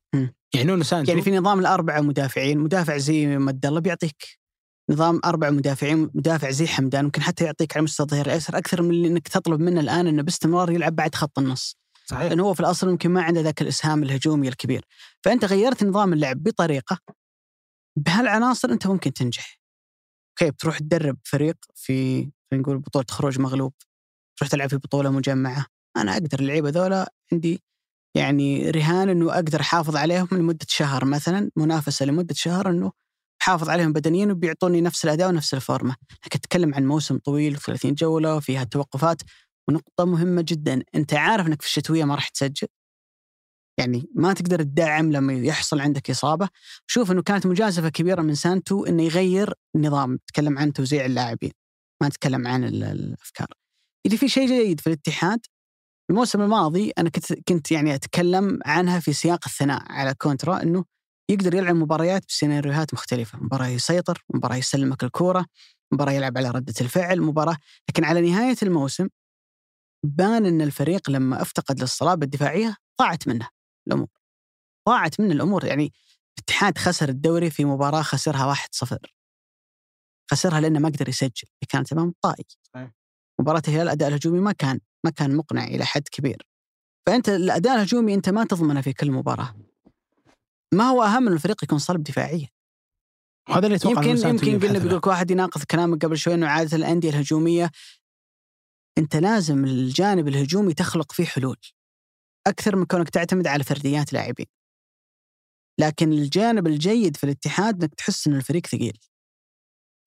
يعني 0.54 0.66
نونو 0.66 0.82
سانتو 0.82 1.10
يعني 1.10 1.22
في 1.22 1.38
نظام 1.38 1.58
الأربعة 1.58 2.00
مدافعين 2.00 2.58
مدافع 2.58 2.96
زي 2.96 3.38
حمدان 3.38 3.80
بيعطيك 3.80 4.44
نظام 4.90 5.20
أربع 5.24 5.50
مدافعين 5.50 6.10
مدافع 6.14 6.50
زي 6.50 6.66
حمدان 6.66 7.04
ممكن 7.04 7.22
حتى 7.22 7.44
يعطيك 7.44 7.76
على 7.76 7.84
مستوى 7.84 8.04
الظهير 8.04 8.26
الأيسر 8.26 8.58
أكثر 8.58 8.82
من 8.82 8.90
اللي 8.90 9.08
إنك 9.08 9.28
تطلب 9.28 9.60
منه 9.60 9.80
الآن 9.80 10.06
إنه 10.06 10.22
باستمرار 10.22 10.70
يلعب 10.70 10.96
بعد 10.96 11.14
خط 11.14 11.38
النص. 11.38 11.76
صحيح. 12.06 12.22
لأنه 12.22 12.42
هو 12.42 12.54
في 12.54 12.60
الأصل 12.60 12.88
يمكن 12.88 13.10
ما 13.10 13.22
عنده 13.22 13.40
ذاك 13.40 13.62
الإسهام 13.62 14.02
الهجومي 14.02 14.48
الكبير. 14.48 14.84
فأنت 15.24 15.44
غيرت 15.44 15.84
نظام 15.84 16.12
اللعب 16.12 16.42
بطريقة 16.42 16.98
بهالعناصر 17.96 18.70
أنت 18.70 18.86
ممكن 18.86 19.12
تنجح. 19.12 19.63
أوكي 20.42 20.50
بتروح 20.50 20.78
تدرب 20.78 21.16
فريق 21.24 21.56
في 21.74 22.14
خلينا 22.50 22.62
نقول 22.62 22.78
بطولة 22.78 23.06
خروج 23.10 23.40
مغلوب 23.40 23.72
تروح 24.38 24.50
تلعب 24.50 24.68
في 24.70 24.76
بطولة 24.76 25.10
مجمعة. 25.10 25.66
أنا 25.96 26.12
أقدر 26.12 26.40
اللعيبة 26.40 26.68
ذولا 26.70 27.12
عندي 27.32 27.62
يعني 28.16 28.70
رهان 28.70 29.08
إنه 29.08 29.34
أقدر 29.34 29.60
أحافظ 29.60 29.96
عليهم 29.96 30.28
لمدة 30.32 30.66
شهر 30.68 31.04
مثلا 31.04 31.50
منافسة 31.56 32.06
لمدة 32.06 32.34
شهر 32.34 32.70
إنه 32.70 32.92
أحافظ 33.42 33.68
عليهم 33.68 33.92
بدنيا 33.92 34.26
وبيعطوني 34.26 34.80
نفس 34.80 35.04
الأداء 35.04 35.28
ونفس 35.28 35.54
الفورمة، 35.54 35.96
لكن 36.26 36.38
أتكلم 36.38 36.74
عن 36.74 36.86
موسم 36.86 37.18
طويل 37.18 37.56
30 37.56 37.94
جولة 37.94 38.36
وفيها 38.36 38.64
توقفات 38.64 39.22
ونقطة 39.68 40.04
مهمة 40.04 40.42
جدا. 40.48 40.82
أنت 40.94 41.14
عارف 41.14 41.46
إنك 41.46 41.62
في 41.62 41.68
الشتوية 41.68 42.04
ما 42.04 42.14
راح 42.14 42.28
تسجل؟ 42.28 42.68
يعني 43.78 44.08
ما 44.14 44.32
تقدر 44.32 44.62
تدعم 44.62 45.12
لما 45.12 45.32
يحصل 45.32 45.80
عندك 45.80 46.10
إصابة، 46.10 46.48
شوف 46.86 47.10
إنه 47.12 47.22
كانت 47.22 47.46
مجازفة 47.46 47.88
كبيرة 47.88 48.22
من 48.22 48.34
سانتو 48.34 48.84
إنه 48.86 49.02
يغير 49.02 49.54
النظام، 49.76 50.14
نتكلم 50.14 50.58
عن 50.58 50.72
توزيع 50.72 51.04
اللاعبين 51.04 51.52
ما 52.02 52.08
نتكلم 52.08 52.46
عن 52.46 52.64
ال- 52.64 52.84
الأفكار. 52.84 53.48
إذا 54.06 54.16
في 54.16 54.28
شيء 54.28 54.46
جيد 54.48 54.80
في 54.80 54.86
الاتحاد 54.86 55.40
الموسم 56.10 56.40
الماضي 56.42 56.92
أنا 56.98 57.10
كنت 57.10 57.32
كنت 57.48 57.72
يعني 57.72 57.94
أتكلم 57.94 58.58
عنها 58.66 59.00
في 59.00 59.12
سياق 59.12 59.40
الثناء 59.46 59.92
على 59.92 60.14
كونترا 60.14 60.62
إنه 60.62 60.84
يقدر 61.30 61.54
يلعب 61.54 61.74
مباريات 61.76 62.24
بسيناريوهات 62.28 62.94
مختلفة، 62.94 63.38
مباراة 63.40 63.66
يسيطر، 63.68 64.22
مباراة 64.34 64.56
يسلمك 64.56 65.04
الكورة، 65.04 65.46
مباراة 65.92 66.12
يلعب 66.12 66.38
على 66.38 66.50
ردة 66.50 66.74
الفعل، 66.80 67.20
مباراه 67.20 67.56
لكن 67.88 68.04
على 68.04 68.30
نهاية 68.30 68.56
الموسم 68.62 69.08
بان 70.06 70.46
إن 70.46 70.60
الفريق 70.62 71.10
لما 71.10 71.42
افتقد 71.42 71.80
للصلابة 71.80 72.24
الدفاعية 72.24 72.76
ضاعت 73.00 73.28
منه. 73.28 73.48
الأمور. 73.86 74.08
ضاعت 74.88 75.20
منه 75.20 75.32
الأمور 75.32 75.64
يعني 75.64 75.92
الاتحاد 76.38 76.78
خسر 76.78 77.08
الدوري 77.08 77.50
في 77.50 77.64
مباراة 77.64 78.02
خسرها 78.02 78.54
1-0. 78.54 78.98
خسرها 80.30 80.60
لأنه 80.60 80.78
ما 80.78 80.88
قدر 80.88 81.08
يسجل، 81.08 81.30
اللي 81.44 81.66
كانت 81.68 81.92
امام 81.92 82.08
الطائي. 82.08 82.44
مباراة 83.40 83.62
الهلال 83.68 83.82
الأداء 83.82 84.08
الهجومي 84.08 84.40
ما 84.40 84.52
كان 84.52 84.80
ما 85.04 85.10
كان 85.10 85.36
مقنع 85.36 85.64
إلى 85.64 85.84
حد 85.84 86.02
كبير. 86.02 86.46
فأنت 87.06 87.28
الأداء 87.28 87.74
الهجومي 87.74 88.14
أنت 88.14 88.28
ما 88.28 88.44
تضمنه 88.44 88.80
في 88.80 88.92
كل 88.92 89.10
مباراة. 89.10 89.54
ما 90.74 90.84
هو 90.84 91.02
أهم 91.02 91.22
من 91.22 91.32
الفريق 91.32 91.64
يكون 91.64 91.78
صلب 91.78 92.02
دفاعيا. 92.02 92.48
وهذا 93.48 93.66
اللي 93.66 93.78
يمكن 93.84 94.28
يمكن 94.28 94.60
قلنا. 94.60 94.78
بيقول 94.78 94.96
لك 94.96 95.06
واحد 95.06 95.30
يناقض 95.30 95.62
كلامك 95.62 96.04
قبل 96.04 96.18
شوي 96.18 96.34
إنه 96.34 96.46
عادة 96.46 96.76
الأندية 96.76 97.10
الهجومية 97.10 97.70
أنت 98.98 99.16
لازم 99.16 99.64
الجانب 99.64 100.28
الهجومي 100.28 100.74
تخلق 100.74 101.12
فيه 101.12 101.24
حلول 101.24 101.56
أكثر 102.46 102.76
من 102.76 102.84
كونك 102.84 103.10
تعتمد 103.10 103.46
على 103.46 103.64
فرديات 103.64 104.12
لاعبين. 104.12 104.46
لكن 105.80 106.12
الجانب 106.12 106.66
الجيد 106.66 107.16
في 107.16 107.24
الاتحاد 107.24 107.82
إنك 107.82 107.94
تحس 107.94 108.26
إن 108.26 108.36
الفريق 108.36 108.66
ثقيل. 108.66 108.98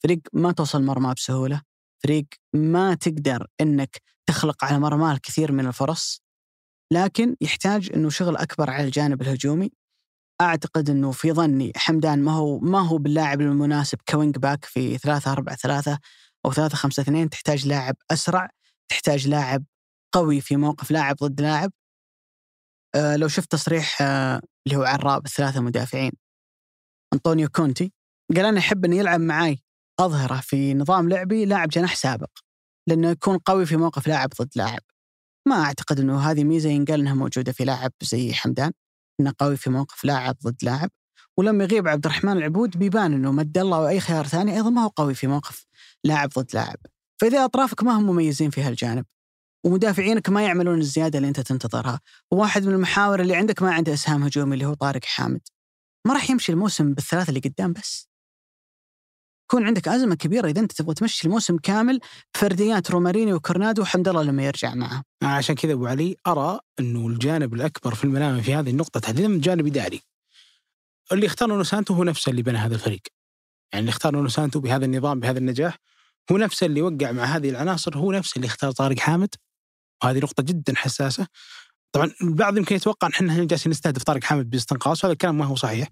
فريق 0.03 0.19
ما 0.33 0.51
توصل 0.51 0.83
مرمى 0.83 1.13
بسهولة، 1.13 1.61
فريق 2.03 2.25
ما 2.53 2.93
تقدر 2.93 3.47
إنك 3.61 4.01
تخلق 4.25 4.63
على 4.63 4.79
مرماه 4.79 5.13
الكثير 5.13 5.51
من 5.51 5.67
الفرص. 5.67 6.21
لكن 6.93 7.35
يحتاج 7.41 7.91
إنه 7.93 8.09
شغل 8.09 8.37
أكبر 8.37 8.69
على 8.69 8.83
الجانب 8.83 9.21
الهجومي. 9.21 9.71
أعتقد 10.41 10.89
إنه 10.89 11.11
في 11.11 11.31
ظني 11.31 11.71
حمدان 11.75 12.23
ما 12.23 12.31
هو 12.31 12.59
ما 12.59 12.87
هو 12.87 12.97
باللاعب 12.97 13.41
المناسب 13.41 13.97
ك 14.09 14.15
wing 14.15 14.37
back 14.37 14.65
في 14.65 14.97
3 14.97 15.31
4 15.31 15.55
3 15.55 15.99
أو 16.45 16.51
3 16.51 16.77
5 16.77 17.01
2 17.01 17.29
تحتاج 17.29 17.67
لاعب 17.67 17.95
أسرع 18.11 18.49
تحتاج 18.89 19.27
لاعب 19.27 19.63
قوي 20.13 20.41
في 20.41 20.55
موقف 20.55 20.91
لاعب 20.91 21.15
ضد 21.15 21.41
لاعب. 21.41 21.71
آه 22.95 23.15
لو 23.15 23.27
شفت 23.27 23.51
تصريح 23.51 24.01
آه 24.01 24.41
اللي 24.67 24.77
هو 24.77 24.83
عراب 24.83 25.25
الثلاثه 25.25 25.61
مدافعين 25.61 26.11
أنطونيو 27.13 27.49
كونتي 27.49 27.91
قال 28.35 28.45
أنا 28.45 28.59
أحب 28.59 28.85
إنه 28.85 28.95
يلعب 28.95 29.19
معاي 29.19 29.63
أظهرة 29.99 30.39
في 30.39 30.73
نظام 30.73 31.09
لعبي 31.09 31.45
لاعب 31.45 31.69
جناح 31.69 31.95
سابق 31.95 32.29
لأنه 32.87 33.09
يكون 33.09 33.37
قوي 33.37 33.65
في 33.65 33.77
موقف 33.77 34.07
لاعب 34.07 34.29
ضد 34.41 34.49
لاعب. 34.55 34.81
ما 35.47 35.55
أعتقد 35.55 35.99
إنه 35.99 36.19
هذه 36.19 36.43
ميزة 36.43 36.69
ينقال 36.69 36.99
إنها 36.99 37.13
موجودة 37.13 37.51
في 37.51 37.65
لاعب 37.65 37.91
زي 38.01 38.33
حمدان 38.33 38.71
إنه 39.19 39.33
قوي 39.39 39.57
في 39.57 39.69
موقف 39.69 40.05
لاعب 40.05 40.35
ضد 40.43 40.63
لاعب. 40.63 40.89
ولما 41.37 41.63
يغيب 41.63 41.87
عبد 41.87 42.05
الرحمن 42.05 42.37
العبود 42.37 42.77
بيبان 42.77 43.13
إنه 43.13 43.31
مد 43.31 43.57
الله 43.57 43.77
أو 43.77 43.87
اي 43.87 43.99
خيار 43.99 44.27
ثاني 44.27 44.55
أيضا 44.55 44.69
ما 44.69 44.83
هو 44.83 44.87
قوي 44.87 45.13
في 45.13 45.27
موقف 45.27 45.65
لاعب 46.03 46.29
ضد 46.29 46.53
لاعب. 46.53 46.77
فإذا 47.21 47.45
أطرافك 47.45 47.83
ما 47.83 47.91
هم 47.91 48.03
مميزين 48.03 48.49
في 48.49 48.61
هالجانب 48.61 49.05
ومدافعينك 49.67 50.29
ما 50.29 50.43
يعملون 50.43 50.79
الزيادة 50.79 51.17
اللي 51.17 51.27
أنت 51.27 51.39
تنتظرها. 51.39 51.99
وواحد 52.31 52.65
من 52.65 52.73
المحاور 52.73 53.21
اللي 53.21 53.35
عندك 53.35 53.61
ما 53.61 53.73
عنده 53.73 53.93
إسهام 53.93 54.23
هجومي 54.23 54.53
اللي 54.53 54.65
هو 54.65 54.73
طارق 54.73 55.05
حامد. 55.05 55.41
ما 56.07 56.13
راح 56.13 56.29
يمشي 56.29 56.51
الموسم 56.51 56.93
بالثلاثة 56.93 57.29
اللي 57.29 57.39
قدام 57.39 57.73
بس. 57.73 58.09
يكون 59.43 59.67
عندك 59.67 59.87
أزمة 59.87 60.15
كبيرة 60.15 60.47
إذا 60.47 60.61
أنت 60.61 60.71
تبغى 60.71 60.93
تمشي 60.93 61.27
الموسم 61.27 61.57
كامل. 61.57 61.99
فرديات 62.33 62.91
روماريني 62.91 63.33
وكورنادو 63.33 63.81
وحمد 63.81 64.07
الله 64.07 64.23
لما 64.23 64.43
يرجع 64.45 64.73
معه. 64.73 65.03
عشان 65.23 65.55
كذا 65.55 65.73
أبو 65.73 65.87
علي 65.87 66.15
أرى 66.27 66.59
أنه 66.79 67.07
الجانب 67.07 67.53
الأكبر 67.53 67.95
في 67.95 68.03
الملامة 68.03 68.41
في 68.41 68.53
هذه 68.53 68.69
النقطة 68.69 68.99
تحديدا 68.99 69.27
من 69.27 69.39
جانب 69.39 69.67
إداري. 69.67 70.01
اللي 71.11 71.25
اختار 71.25 71.49
نونو 71.49 71.63
سانتو 71.63 71.93
هو 71.93 72.03
نفسه 72.03 72.29
اللي 72.29 72.41
بنى 72.41 72.57
هذا 72.57 72.75
الفريق. 72.75 73.01
يعني 73.73 73.79
اللي 73.79 73.89
اختار 73.89 74.13
نونو 74.13 74.29
سانتو 74.29 74.59
بهذا 74.59 74.85
النظام 74.85 75.19
بهذا 75.19 75.37
النجاح 75.37 75.77
هو 76.31 76.37
نفسه 76.37 76.65
اللي 76.65 76.81
وقع 76.81 77.11
مع 77.11 77.23
هذه 77.23 77.49
العناصر 77.49 77.97
هو 77.97 78.11
نفسه 78.11 78.33
اللي 78.35 78.47
اختار 78.47 78.71
طارق 78.71 78.99
حامد. 78.99 79.35
وهذه 80.03 80.19
نقطة 80.19 80.43
جدا 80.43 80.73
حساسة. 80.75 81.27
طبعا 81.91 82.11
البعض 82.21 82.57
يمكن 82.57 82.75
يتوقع 82.75 83.07
إن 83.07 83.29
إحنا 83.29 83.45
جالسين 83.45 83.69
نستهدف 83.69 84.03
طارق 84.03 84.23
حامد 84.23 84.49
باستنقاص 84.49 85.03
وهذا 85.03 85.13
الكلام 85.13 85.37
ما 85.37 85.45
هو 85.45 85.55
صحيح. 85.55 85.87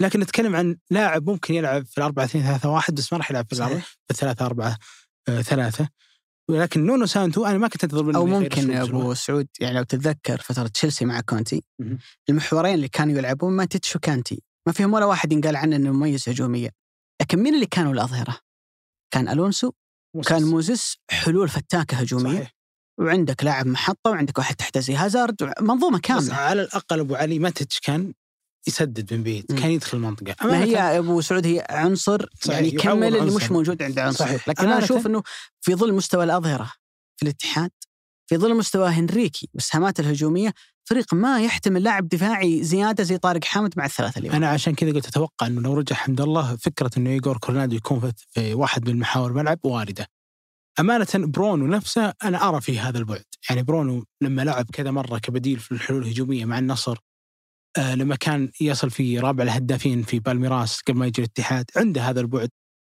لكن 0.00 0.20
نتكلم 0.20 0.56
عن 0.56 0.76
لاعب 0.90 1.30
ممكن 1.30 1.54
يلعب 1.54 1.86
في 1.86 1.98
الأربعة 1.98 2.24
اثنين 2.24 2.44
ثلاثة 2.44 2.68
واحد 2.68 2.94
بس 2.94 3.12
ما 3.12 3.18
راح 3.18 3.30
يلعب 3.30 3.46
في 3.48 3.54
صحيح. 3.54 3.84
في 3.84 4.10
الثلاثة 4.10 4.46
أربعة 4.46 4.78
آه، 5.28 5.42
ثلاثة 5.42 5.88
ولكن 6.48 6.86
نونو 6.86 7.06
سانتو 7.06 7.46
أنا 7.46 7.58
ما 7.58 7.68
كنت 7.68 7.84
أنتظر 7.84 8.02
منه 8.02 8.18
أو 8.18 8.26
ممكن 8.26 8.70
أسلوبه. 8.70 9.02
أبو 9.02 9.14
سعود 9.14 9.48
يعني 9.60 9.76
لو 9.76 9.82
تتذكر 9.82 10.40
فترة 10.40 10.66
تشيلسي 10.66 11.04
مع 11.04 11.20
كونتي 11.20 11.64
مهم. 11.78 11.98
المحورين 12.28 12.74
اللي 12.74 12.88
كانوا 12.88 13.18
يلعبون 13.18 13.52
ماتيتش 13.52 13.96
وكانتي 13.96 14.42
ما 14.66 14.72
فيهم 14.72 14.94
ولا 14.94 15.04
واحد 15.04 15.32
ينقال 15.32 15.56
عنه 15.56 15.76
إنه 15.76 15.92
مميز 15.92 16.28
هجوميا 16.28 16.70
لكن 17.20 17.38
مين 17.38 17.54
اللي 17.54 17.66
كانوا 17.66 17.92
الأظهرة؟ 17.92 18.38
كان 19.10 19.28
ألونسو 19.28 19.72
كان 20.26 20.42
موزس 20.42 20.96
حلول 21.10 21.48
فتاكة 21.48 21.96
هجوميه 21.96 22.38
صحيح. 22.38 22.54
وعندك 22.98 23.44
لاعب 23.44 23.66
محطة 23.66 24.10
وعندك 24.10 24.38
واحد 24.38 24.54
تحت 24.54 24.78
زي 24.78 24.94
هازارد 24.94 25.52
منظومة 25.60 25.96
بس 25.98 26.02
كاملة 26.02 26.34
على 26.34 26.62
الأقل 26.62 27.00
أبو 27.00 27.14
علي 27.14 27.38
ماتيتش 27.38 27.80
كان 27.80 28.12
يسدد 28.68 29.14
من 29.14 29.22
بعيد 29.22 29.46
مم. 29.50 29.58
كان 29.58 29.70
يدخل 29.70 29.98
المنطقة 29.98 30.46
ما 30.46 30.64
هي 30.64 30.72
يا 30.72 30.98
أبو 30.98 31.20
سعود 31.20 31.46
هي 31.46 31.66
عنصر 31.70 32.26
صحيح، 32.40 32.56
يعني 32.56 32.68
يكمل 32.68 33.16
اللي. 33.16 33.36
مش 33.36 33.50
موجود 33.50 33.82
عند 33.82 33.98
عنصر 33.98 34.24
صحيح. 34.24 34.48
لكن 34.48 34.64
أنا 34.64 34.78
أشوف 34.84 35.06
إنه 35.06 35.22
في 35.60 35.74
ظل 35.74 35.94
مستوى 35.94 36.24
الأظهرة 36.24 36.72
في 37.16 37.22
الاتحاد 37.22 37.70
في 38.26 38.36
ظل 38.36 38.56
مستوى 38.56 38.88
هنريكي 38.88 39.48
والإسهامات 39.54 40.00
الهجومية 40.00 40.54
فريق 40.84 41.14
ما 41.14 41.40
يحتمل 41.40 41.82
لاعب 41.82 42.08
دفاعي 42.08 42.64
زيادة 42.64 43.04
زي 43.04 43.18
طارق 43.18 43.44
حامد 43.44 43.74
مع 43.76 43.84
الثلاثة 43.84 44.18
اليوم 44.18 44.34
أنا 44.34 44.48
عشان 44.48 44.74
كذا 44.74 44.92
قلت 44.92 45.06
أتوقع 45.06 45.46
إنه 45.46 45.60
لو 45.60 45.74
رجع 45.74 45.96
حمد 45.96 46.20
الله 46.20 46.56
فكرة 46.56 46.90
إنه 46.96 47.10
ايجور 47.10 47.38
كورنادو 47.38 47.76
يكون 47.76 48.12
في 48.28 48.54
واحد 48.54 48.90
من 48.90 48.98
محاور 48.98 49.30
الملعب 49.30 49.58
واردة. 49.64 50.06
أمانة 50.80 51.06
برونو 51.14 51.66
نفسه 51.66 52.14
أنا 52.24 52.48
أرى 52.48 52.60
فيه 52.60 52.88
هذا 52.88 52.98
البعد، 52.98 53.24
يعني 53.50 53.62
برونو 53.62 54.04
لما 54.20 54.42
لعب 54.42 54.66
كذا 54.72 54.90
مرة 54.90 55.18
كبديل 55.18 55.58
في 55.58 55.72
الحلول 55.72 56.02
الهجومية 56.02 56.44
مع 56.44 56.58
النصر 56.58 56.98
آه 57.78 57.94
لما 57.94 58.16
كان 58.16 58.50
يصل 58.60 58.90
في 58.90 59.18
رابع 59.18 59.44
الهدافين 59.44 60.02
في 60.02 60.18
بالميراس 60.18 60.80
قبل 60.80 60.98
ما 60.98 61.06
يجي 61.06 61.22
الاتحاد 61.22 61.70
عنده 61.76 62.02
هذا 62.02 62.20
البعد 62.20 62.50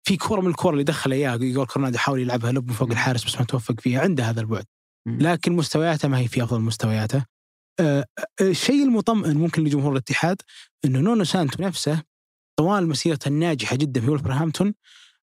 في 0.09 0.17
كورة 0.17 0.41
من 0.41 0.47
الكور 0.47 0.73
اللي 0.73 0.85
دخل 0.85 1.13
اياها 1.13 1.35
ايجور 1.35 1.67
كورنادو 1.67 1.99
حاول 1.99 2.21
يلعبها 2.21 2.53
lob 2.53 2.69
من 2.69 2.75
فوق. 2.75 2.91
الحارس 2.91 3.25
بس 3.25 3.39
ما 3.39 3.45
توفق 3.45 3.81
فيها 3.81 4.01
عنده 4.01 4.25
هذا 4.25 4.41
البعد. 4.41 4.65
لكن 5.07 5.53
مستوياته 5.53 6.09
ما 6.09 6.19
هي 6.19 6.29
في 6.29 6.43
أفضل 6.43 6.61
مستوياته 6.61 7.25
آه، 7.81 8.07
آه، 8.19 8.25
الشيء 8.41 8.85
المطمئن 8.85 9.37
ممكن 9.37 9.65
لجمهور 9.65 9.93
الاتحاد 9.93 10.43
إنه 10.85 10.99
نونو 10.99 11.25
سانتو 11.25 11.63
نفسه 11.63 12.03
طوال 12.59 12.89
مسيرته 12.89 13.29
الناجحة 13.29 13.77
جدا 13.77 14.01
في 14.01 14.11
ولفرهامبتون 14.11 14.75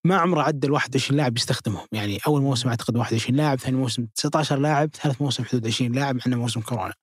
ما 0.06 0.16
عمره 0.18 0.42
عدى 0.42 0.68
ال 0.68 0.72
21 0.72 1.18
لاعب 1.18 1.38
يستخدمهم. 1.38 1.88
يعني 1.92 2.20
أول 2.28 2.42
موسم 2.42 2.70
أعتقد 2.70 2.98
21 2.98 3.38
لاعب 3.38 3.60
ثاني 3.60 3.78
موسم 3.78 4.06
19 4.16 4.60
لاعب 4.60 4.90
ثالث 4.96 5.22
موسم 5.22 5.46
حدود 5.46 5.68
20 5.68 5.92
لاعب 5.92 6.16
عندنا 6.26 6.36
موسم 6.42 6.62
كورونا. 6.62 6.94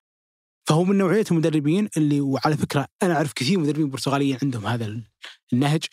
فهو 0.69 0.85
من 0.85 0.99
نوعية 0.99 1.25
المدربين 1.31 1.89
اللي 1.97 2.21
وعلى 2.21 2.57
فكرة 2.57 2.87
أنا 3.03 3.15
أعرف 3.15 3.33
كثير 3.33 3.59
مدربين 3.59 3.91
برتغاليين 3.91 4.39
عندهم 4.43 4.67
هذا 4.67 4.87
ال- 4.87 5.05
النهج 5.53 5.85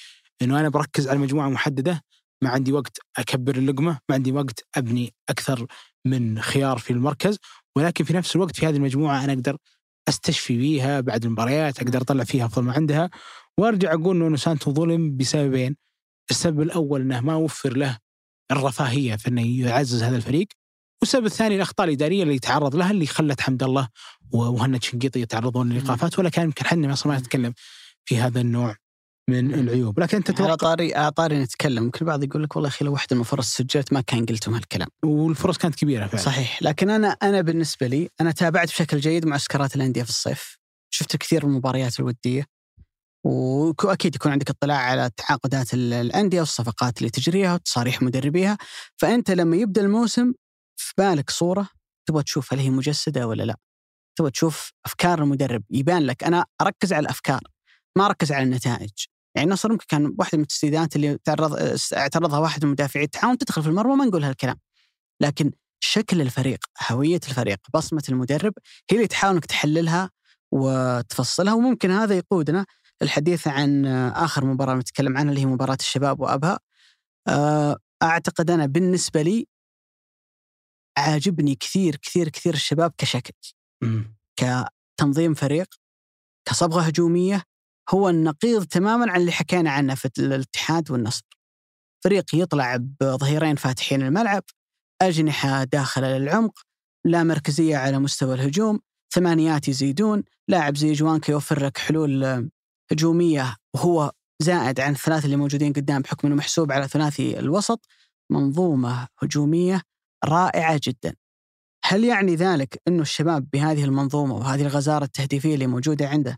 إنه 0.42 0.60
أنا 0.60 0.70
بركز 0.70 1.08
على 1.08 1.20
مجموعة 1.20 1.50
محددة 1.50 2.02
ما 2.44 2.50
عندي 2.50 2.72
وقت 2.74 2.98
أكبر 3.18 3.56
اللقمة 3.56 4.00
ما 4.10 4.16
عندي 4.16 4.32
وقت 4.32 4.66
أبني 4.76 5.14
أكثر 5.30 5.66
من 6.06 6.42
خيار 6.42 6.78
في 6.78 6.94
المركز 6.94 7.38
ولكن 7.76 8.04
في 8.04 8.14
نفس 8.14 8.36
الوقت 8.36 8.56
في 8.56 8.68
هذه 8.68 8.76
المجموعة 8.76 9.24
أنا 9.24 9.34
أقدر 9.34 9.58
أستشفي 10.10 10.58
فيها 10.60 11.02
بعد 11.02 11.26
المباريات 11.26 11.82
أقدر 11.82 12.02
أطلع 12.02 12.24
فيها 12.24 12.46
افضل 12.46 12.64
ما 12.64 12.74
عندها 12.74 13.10
وأرجع 13.58 13.94
أقول 13.94 14.22
إنه 14.24 14.38
سانتو 14.38 14.72
ظلم 14.74 15.18
بسببين. 15.18 15.76
السبب 16.32 16.62
الأول 16.62 17.02
إنه 17.02 17.22
ما 17.22 17.36
وفر 17.36 17.78
له 17.78 17.98
الرفاهية 18.52 19.16
في 19.16 19.28
إنه 19.28 19.62
يعزز 19.62 20.04
هذا 20.04 20.16
الفريق 20.16 20.48
والسبب 21.02 21.26
الثاني 21.26 21.56
الأخطاء 21.56 21.88
الإدارية 21.88 22.24
اللي 22.24 22.40
تعرض 22.40 22.76
لها 22.76 22.92
اللي 22.92 23.06
خلت 23.06 23.42
حمد 23.42 23.64
الله 23.64 23.90
ومهند 24.32 24.84
شنقيطي 24.84 25.22
يتعرضون 25.22 25.70
للإيقافات 25.70 26.20
ولا 26.20 26.30
كان 26.30 26.46
يمكن 26.46 26.66
إحنا 26.66 26.94
أصلا 26.94 27.14
ما 27.14 27.20
نتكلم 27.20 27.54
في 28.06 28.18
هذا 28.18 28.42
النوع 28.42 28.76
من 29.30 29.54
العيوب. 29.54 30.00
لكن 30.00 30.18
أنت 30.18 30.42
على 30.42 30.58
طاري 30.58 30.96
على 30.96 31.12
طاري 31.12 31.40
نتكلم. 31.40 31.84
ممكن 31.84 32.00
البعض 32.02 32.24
يقول 32.24 32.44
لك 32.44 32.56
والله 32.56 32.70
أخي 32.70 32.86
لو 32.86 32.94
واحدة 32.94 33.16
من 33.16 33.22
الفرص 33.22 33.54
سجلت 33.54 33.94
ما 33.94 34.02
كان 34.02 34.26
قلتم 34.26 34.54
هالكلام. 34.54 34.88
والفرص 35.04 35.58
كانت 35.58 35.76
كبيرة 35.76 36.08
فعلا. 36.08 36.24
صحيح. 36.24 36.64
لكن 36.64 36.90
أنا 36.90 37.08
أنا 37.08 37.42
بالنسبة 37.42 37.88
لي 37.88 38.10
أنا 38.22 38.32
تابعت 38.32 38.68
بشكل 38.68 39.00
جيد 39.00 39.26
معسكرات 39.26 39.76
الأندية 39.76 40.04
في 40.04 40.10
الصيف. 40.10 40.58
شفت 40.90 41.16
كثير 41.16 41.46
من 41.46 41.52
المباريات 41.52 42.00
الودية. 42.00 42.46
واكيد 43.24 44.16
يكون 44.16 44.32
عندك 44.32 44.50
اطلاع 44.50 44.78
على 44.78 45.10
تعاقدات 45.18 45.74
ال- 45.74 45.94
الأندية 45.94 46.40
والصفقات 46.40 46.98
اللي 46.98 47.10
تجريها 47.10 47.54
وتصاريح 47.54 48.02
مدربيها. 48.02 48.58
فأنت 48.98 49.32
لما 49.32 49.56
يبدأ 49.58 49.82
الموسم 49.82 50.34
في 50.80 50.94
بالك 50.98 51.30
صورة 51.30 51.70
تبغى 52.06 52.24
تشوف 52.24 52.54
هل 52.54 52.60
هي 52.60 52.70
مجسدة 52.70 53.28
ولا 53.28 53.44
لا. 53.44 53.56
تبغى 54.18 54.32
تشوف 54.32 54.72
أفكار 54.86 55.20
المدرب 55.24 55.64
يبان 55.70 56.02
لك 56.04 56.24
أنا 56.24 56.46
أركز 56.62 56.94
على 56.94 57.02
الأفكار 57.04 57.42
ما 57.98 58.06
أركز 58.06 58.32
على 58.32 58.44
النتائج. 58.44 58.90
يعني 59.36 59.48
النصر 59.48 59.72
ممكن 59.72 59.86
كان 59.88 60.16
واحدة 60.20 60.38
من 60.38 60.42
التسديدات 60.44 60.96
اللي 60.96 61.18
تعرض 61.24 61.78
اعترضها 61.94 62.40
واحد 62.40 62.66
من 62.66 62.72
مدافعي 62.72 63.04
التعاون 63.04 63.38
تدخل 63.38 63.64
في 63.64 63.70
المرمى 63.70 63.96
ما 63.96 64.06
نقول 64.06 64.24
هالكلام. 64.24 64.60
لكن 65.22 65.52
شكل 65.84 66.22
الفريق 66.22 66.60
هوية 66.92 67.20
الفريق 67.30 67.58
بصمة 67.74 68.04
المدرب 68.10 68.54
هي 68.92 68.98
اللي 68.98 69.08
تحاول 69.08 69.34
إنك 69.34 69.46
تحللها 69.46 70.10
وتفصلها. 70.54 71.54
وممكن 71.54 71.92
هذا 71.92 72.18
يقودنا 72.18 72.66
الحديث 73.02 73.48
عن 73.48 73.86
آخر 74.16 74.46
مباراة 74.46 74.76
نتكلم 74.76 75.18
عنها 75.18 75.30
اللي 75.30 75.42
هي 75.42 75.46
مباراة 75.46 75.78
الشباب 75.80 76.20
وأبها 76.20 76.60
آه، 77.28 77.78
أعتقد 78.04 78.52
أنا 78.52 78.66
بالنسبة 78.66 79.22
لي 79.22 79.48
عاجبني 80.98 81.56
كثير 81.56 81.96
كثير 81.96 82.30
كثير 82.30 82.54
الشباب 82.54 82.94
كشكل. 82.98 83.34
كتنظيم 84.40 85.34
فريق 85.34 85.68
كصبغة 86.48 86.82
هجومية 86.82 87.44
هو 87.90 88.10
النقيض 88.10 88.66
تماما 88.66 89.12
عن 89.12 89.22
اللي 89.22 89.32
حكينا 89.32 89.72
عنه 89.72 89.96
في 89.96 90.10
الاتحاد 90.20 90.92
والنصر. 90.92 91.26
فريق 92.04 92.36
يطلع 92.36 92.76
بظهيرين 92.76 93.56
فاتحين 93.56 94.02
الملعب، 94.02 94.44
أجنحة 95.02 95.64
داخله 95.64 96.18
للعمق، 96.18 96.60
لا 97.06 97.24
مركزية 97.24 97.78
على 97.78 98.00
مستوى 98.00 98.34
الهجوم، 98.34 98.80
ثمانيات 99.14 99.68
يزيدون، 99.68 100.24
لاعب 100.48 100.78
زي 100.78 100.94
جوانكا 100.94 101.32
يوفر 101.32 101.66
لك 101.66 101.78
حلول 101.78 102.50
هجومية 102.92 103.56
وهو 103.76 104.12
زائد 104.42 104.80
عن 104.80 104.92
الثلاثه 104.92 105.26
اللي 105.26 105.36
موجودين 105.36 105.74
قدام 105.74 106.02
بحكم 106.02 106.28
إنه 106.28 106.36
محسوب 106.36 106.72
على 106.72 106.88
ثلاثي 106.88 107.40
الوسط، 107.40 107.86
منظومة 108.32 109.08
هجومية 109.24 109.82
رائعة 110.26 110.80
جدا. 110.84 111.16
هل 111.86 112.04
يعني 112.04 112.36
ذلك 112.36 112.82
إنه 112.88 113.02
الشباب 113.02 113.50
بهذه 113.50 113.84
المنظومة 113.84 114.36
وهذه 114.36 114.62
الغزارة 114.62 115.04
التهديفية 115.04 115.54
اللي 115.54 115.68
موجودة 115.68 116.08
عنده 116.08 116.38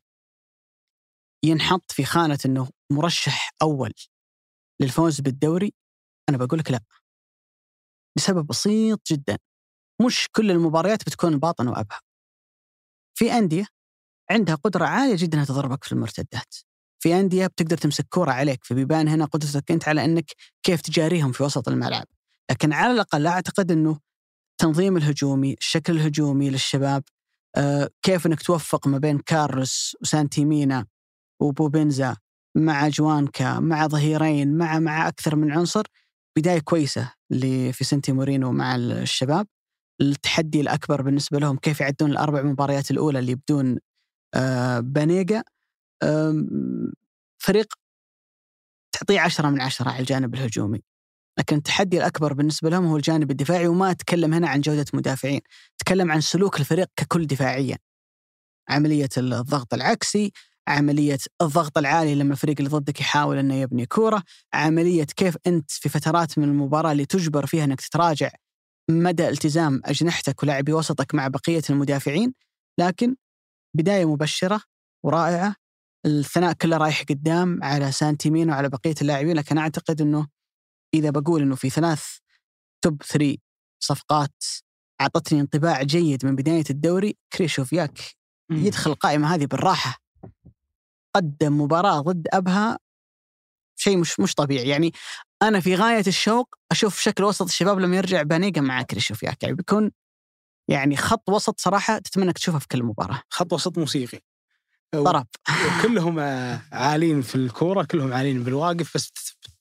ينحط 1.45 1.91
في 1.91 2.05
خانة 2.05 2.39
إنه 2.45 2.69
مرشح 2.91 3.51
أول 3.61 3.93
للفوز 4.81 5.21
بالدوري؟ 5.21 5.73
أنا 6.29 6.37
بقول 6.37 6.59
لك 6.59 6.71
لا. 6.71 6.79
لسبب 8.17 8.47
بسيط 8.47 9.01
جدا. 9.11 9.37
مش 10.05 10.27
كل 10.35 10.51
المباريات 10.51 11.05
بتكون 11.05 11.33
الباطن 11.33 11.67
وأبها. 11.67 12.01
في 13.17 13.31
أندية 13.31 13.65
عندها 14.29 14.55
قدرة 14.55 14.85
عالية 14.85 15.15
جدا 15.15 15.33
إنها 15.37 15.45
تضربك 15.45 15.83
في 15.83 15.91
المرتدات. 15.91 16.55
في 16.99 17.19
أندية 17.19 17.47
بتقدر 17.47 17.77
تمسك 17.77 18.05
كورة 18.09 18.31
عليك 18.31 18.63
فبيبان 18.63 19.07
هنا 19.07 19.25
قدرتك 19.25 19.71
أنت 19.71 19.87
على 19.87 20.05
إنك 20.05 20.31
كيف 20.63 20.81
تجاريهم 20.81 21.31
في 21.31 21.43
وسط 21.43 21.69
الملعب. 21.69 22.05
لكن 22.51 22.73
على 22.73 22.93
الأقل 22.93 23.27
أعتقد 23.27 23.71
إنه 23.71 23.99
التنظيم 24.51 24.97
الهجومي، 24.97 25.53
الشكل 25.53 25.93
الهجومي 25.93 26.49
للشباب، 26.49 27.03
آه، 27.57 27.89
كيف 28.01 28.27
إنك 28.27 28.41
توفق 28.41 28.87
ما 28.87 28.97
بين 28.97 29.19
كارلوس 29.19 29.97
وسانتيمينا 30.01 30.85
وبوبنزا 31.41 32.15
مع 32.55 32.87
جوانكا 32.87 33.59
مع 33.59 33.87
ظهيرين 33.87 34.57
مع 34.57 34.79
مع 34.79 35.07
أكثر 35.07 35.35
من 35.35 35.51
عنصر 35.51 35.83
بداية 36.37 36.59
كويسة 36.59 37.13
في 37.71 37.83
سنتي 37.83 38.11
مورينو 38.11 38.51
مع 38.51 38.75
الشباب 38.75 39.47
التحدي 40.01 40.61
الأكبر 40.61 41.01
بالنسبة 41.01 41.39
لهم 41.39 41.57
كيف 41.57 41.81
يعدون 41.81 42.11
الأربع 42.11 42.41
مباريات 42.41 42.91
الأولى 42.91 43.19
اللي 43.19 43.35
بدون 43.35 43.79
بانيجا 44.79 45.43
آم، 46.03 46.47
فريق 47.43 47.73
تعطيه 48.91 49.19
عشرة 49.19 49.49
من 49.49 49.61
عشرة 49.61 49.89
على 49.89 49.99
الجانب 49.99 50.33
الهجومي. 50.35 50.81
لكن 51.39 51.55
التحدي 51.55 51.97
الأكبر 51.97 52.33
بالنسبة 52.33 52.69
لهم 52.69 52.85
هو 52.85 52.97
الجانب 52.97 53.31
الدفاعي 53.31 53.67
وما 53.67 53.91
أتكلم 53.91 54.33
هنا 54.33 54.49
عن 54.49 54.61
جودة 54.61 54.85
مدافعين 54.93 55.41
أتكلم 55.81 56.11
عن 56.11 56.21
سلوك 56.21 56.59
الفريق 56.59 56.87
ككل 56.95 57.27
دفاعيا. 57.27 57.77
عملية 58.69 59.09
الضغط 59.17 59.73
العكسي 59.73 60.31
عملية 60.67 61.17
الضغط 61.41 61.77
العالي 61.77 62.15
لما 62.15 62.31
الفريق 62.33 62.55
اللي 62.59 62.69
ضدك 62.69 63.01
يحاول 63.01 63.37
أنه 63.37 63.55
يبني 63.55 63.85
كورة 63.85 64.23
عملية 64.53 65.03
كيف 65.03 65.37
أنت 65.47 65.71
في 65.71 65.89
فترات 65.89 66.37
من 66.39 66.43
المباراة 66.43 66.91
اللي 66.91 67.05
تجبر 67.05 67.45
فيها 67.45 67.63
أنك 67.63 67.81
تتراجع 67.81 68.29
مدى 68.89 69.29
التزام 69.29 69.81
أجنحتك 69.85 70.43
ولاعبي 70.43 70.73
وسطك 70.73 71.15
مع 71.15 71.27
بقية 71.27 71.61
المدافعين. 71.69 72.33
لكن 72.79 73.15
بداية 73.77 74.05
مبشرة 74.05 74.61
ورائعة 75.05 75.55
الثناء 76.05 76.53
كله 76.53 76.77
رايح 76.77 77.03
قدام 77.09 77.63
على 77.63 77.91
سانتي 77.91 78.24
مينا 78.24 78.49
وعلى 78.49 78.69
بقية 78.69 78.95
اللاعبين 79.01 79.35
لكن 79.35 79.57
أعتقد 79.57 80.01
أنه 80.01 80.27
إذا 80.93 81.09
بقول 81.09 81.41
أنه 81.41 81.55
في 81.55 81.69
ثلاث 81.69 82.17
top 82.83 83.03
three 83.03 83.41
صفقات 83.83 84.43
أعطتني 85.01 85.41
انطباع 85.41 85.83
جيد 85.83 86.25
من 86.25 86.35
بداية 86.35 86.63
الدوري 86.69 87.17
كريتشوفياك. 87.33 87.99
يدخل 88.51 88.91
القائمة 88.91 89.35
هذه 89.35 89.45
بالراحة 89.45 89.97
قدم 91.15 91.61
مباراة 91.61 92.01
ضد 92.01 92.27
أبها 92.33 92.79
شيء 93.79 93.97
مش 93.97 94.19
مش 94.19 94.35
طبيعي 94.35 94.67
يعني 94.69 94.91
أنا 95.41 95.59
في 95.59 95.75
غاية 95.75 96.03
الشوق 96.07 96.55
أشوف 96.71 96.99
شكل 96.99 97.23
وسط 97.23 97.45
الشباب 97.45 97.79
لما 97.79 97.97
يرجع 97.97 98.21
بانيجا 98.21 98.61
مع 98.61 98.81
كريتشوفياك 98.81 99.43
يعني 99.43 99.55
بيكون 99.55 99.91
يعني 100.71 100.97
خط 100.97 101.29
وسط 101.29 101.59
صراحة 101.59 101.97
تتمنى 101.97 102.25
انك 102.27 102.37
تشوفها 102.37 102.59
في 102.59 102.67
كل 102.67 102.83
مباراة. 102.83 103.21
خط 103.29 103.53
وسط 103.53 103.77
موسيقي. 103.77 104.19
طرب. 104.91 105.25
كلهم 105.81 106.19
آه، 106.19 106.61
عالين 106.71 107.21
في 107.21 107.35
الكورة 107.35 107.83
كلهم 107.83 108.13
عالين 108.13 108.43
بالواقف 108.43 108.95
بس 108.95 109.11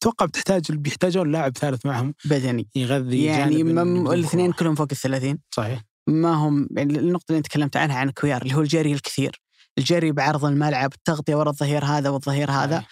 تتوقع 0.00 0.26
بتحتاج 0.26 0.72
بيحتاجون 0.72 1.32
لاعب 1.32 1.58
ثالث 1.58 1.86
معهم. 1.86 2.14
بدني. 2.24 2.68
يغذي 2.74 3.24
يعني. 3.24 3.60
الاثنين 3.60 4.52
كلهم 4.52 4.74
فوق 4.74 4.88
الثلاثين. 4.92 5.38
صحيح. 5.50 5.80
ما 6.06 6.32
هم 6.34 6.68
يعني 6.76 6.98
النقطة 6.98 7.24
اللي 7.30 7.42
تكلمت 7.42 7.76
عنها 7.76 7.96
عن 7.96 8.10
كويار 8.10 8.42
اللي 8.42 8.54
هو 8.54 8.60
الجري 8.60 8.92
الكثير. 8.92 9.40
الجري 9.78 10.12
بعرض 10.12 10.44
الملعب 10.44 10.92
التغطية 10.92 11.34
ورا 11.34 11.50
الظهير 11.50 11.84
هذا 11.84 12.10
والظهير 12.10 12.50
هذا. 12.50 12.84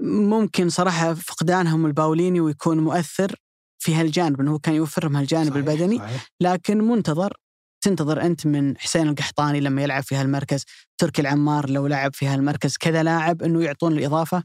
ممكن 0.00 0.68
صراحة 0.68 1.14
فقدانهم 1.14 1.86
الباوليني 1.86 2.40
ويكون 2.40 2.78
مؤثر 2.78 3.34
في 3.78 3.94
هالجانب 3.94 4.40
إنه 4.40 4.52
هو 4.52 4.58
كان 4.58 4.74
يوفرهم 4.74 5.16
هالجانب 5.16 5.50
صحيح، 5.50 5.56
البدني. 5.56 5.98
صحيح. 5.98 6.26
لكن 6.40 6.78
منتظر 6.78 7.36
تنتظر 7.86 8.22
أنت 8.22 8.46
من 8.46 8.78
حسين 8.78 9.08
القحطاني 9.08 9.60
لما 9.60 9.82
يلعب 9.82 10.02
في 10.02 10.14
هالمركز 10.14 10.64
تركي 10.98 11.22
العمار 11.22 11.70
لو 11.70 11.86
لعب 11.86 12.14
في 12.14 12.26
هالمركز 12.26 12.76
كذا 12.76 13.02
لاعب 13.02 13.42
إنه 13.42 13.64
يعطون 13.64 13.92
الإضافة 13.92 14.42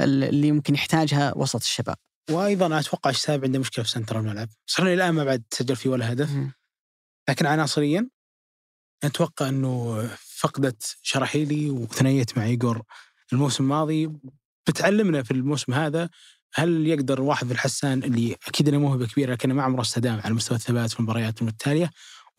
اللي 0.00 0.48
يمكن 0.48 0.74
يحتاجها 0.74 1.32
وسط 1.36 1.60
الشباب. 1.60 1.96
وأيضا 2.30 2.80
أتوقع 2.80 3.10
الشباب 3.10 3.44
عنده 3.44 3.58
مشكلة 3.58 3.84
في 3.84 3.90
center 3.90 4.18
الملعب. 4.18 4.48
إنه 4.80 4.92
الآن 4.92 5.14
ما 5.14 5.24
بعد 5.24 5.42
سجل 5.50 5.76
فيه 5.76 5.90
ولا 5.90 6.12
هدف. 6.12 6.30
لكن 7.28 7.46
عناصريا 7.46 8.08
أتوقع 9.04 9.48
إنه 9.48 10.02
فقدت 10.36 10.96
شراحيلي 11.02 11.70
وثنيت 11.70 12.38
مع 12.38 12.44
ايجور 12.44 12.82
الموسم 13.32 13.64
الماضي. 13.64 14.10
بتعلمنا 14.68 15.22
في 15.22 15.30
الموسم 15.30 15.74
هذا 15.74 16.08
هل 16.54 16.86
يقدر 16.86 17.20
واحد 17.20 17.46
في 17.46 17.52
الحسان 17.52 18.02
اللي 18.02 18.36
أكيد 18.48 18.68
إنه 18.68 18.78
موهبه 18.78 19.06
كبيره 19.06 19.32
لكنه 19.32 19.54
ما 19.54 19.62
عمره 19.62 19.80
استدام 19.80 20.20
على 20.24 20.34
مستوى 20.34 20.56
الثبات 20.56 20.90
في 20.90 21.00
المباريات 21.00 21.42
المتتالية 21.42 21.90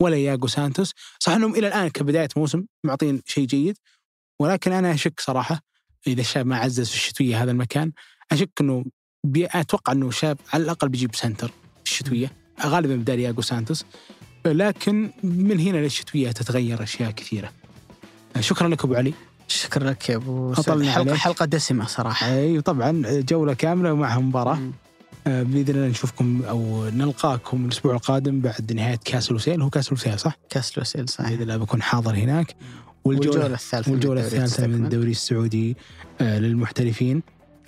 ولا 0.02 0.16
ياغو 0.16 0.46
سانتوس. 0.46 0.92
صح 1.18 1.32
إنهم 1.32 1.54
إلى 1.54 1.68
الآن 1.68 1.88
كبداية 1.88 2.28
موسم 2.36 2.64
معطين 2.84 3.22
شيء 3.26 3.46
جيد 3.46 3.78
ولكن 4.40 4.72
أنا 4.72 4.94
أشك 4.94 5.20
صراحة 5.20 5.60
إذا 6.06 6.20
الشاب 6.20 6.46
ما 6.46 6.56
عزز 6.56 6.88
في 6.88 6.94
الشتوية 6.94 7.42
هذا 7.42 7.50
المكان 7.50 7.92
أشك 8.32 8.50
إنه 8.60 8.84
بي 9.24 9.46
أتوقع 9.46 9.92
إنه 9.92 10.10
شاب 10.10 10.38
على 10.52 10.62
الأقل 10.62 10.88
بيجيب 10.88 11.14
center 11.14 11.48
في 11.84 11.90
الشتوية 11.90 12.32
غالبا 12.62 12.96
بدال 12.96 13.20
ياغو 13.20 13.42
سانتوس. 13.42 13.84
لكن 14.46 15.10
من 15.22 15.60
هنا 15.60 15.78
للشتوية 15.78 16.32
تتغير 16.32 16.82
أشياء 16.82 17.10
كثيرة. 17.10 17.52
شكرا 18.40 18.68
لك 18.68 18.84
أبو 18.84 18.94
علي. 18.94 19.14
شكرا 19.48 19.90
لك 19.90 20.08
يا 20.08 20.16
أبو 20.16 20.54
حلقه 20.54 20.92
عليك. 20.92 21.14
حلقة 21.14 21.44
دسمة 21.44 21.86
صراحة. 21.86 22.26
أي 22.26 22.60
طبعا 22.60 23.02
جولة 23.20 23.54
كاملة 23.54 23.92
ومعها 23.92 24.18
مباراة. 24.18 24.54
مم. 24.54 24.72
آه، 25.26 25.42
بإذن 25.42 25.74
الله 25.74 25.88
نشوفكم 25.88 26.42
أو 26.48 26.88
نلقاكم 26.88 27.64
الأسبوع 27.64 27.94
القادم 27.94 28.40
بعد 28.40 28.72
نهاية 28.72 28.98
كأس 29.04 29.30
الوسيل. 29.30 29.62
هو 29.62 29.70
كأس 29.70 29.88
الوسيل 29.88 30.18
صح؟ 30.18 30.36
كأس 30.50 30.76
الوسيل 30.76 31.08
صحيح. 31.08 31.30
بإذن 31.30 31.42
الله 31.42 31.56
بكون 31.56 31.82
حاضر 31.82 32.14
هناك. 32.14 32.56
والجوله 33.04 33.46
الثالثة 33.46 33.90
من 33.90 33.94
والجولة 33.94 34.20
الثالثة 34.20 34.66
من. 34.66 34.84
الدوري 34.84 35.10
السعودي 35.10 35.76
آه، 36.20 36.38
للمحترفين. 36.38 37.22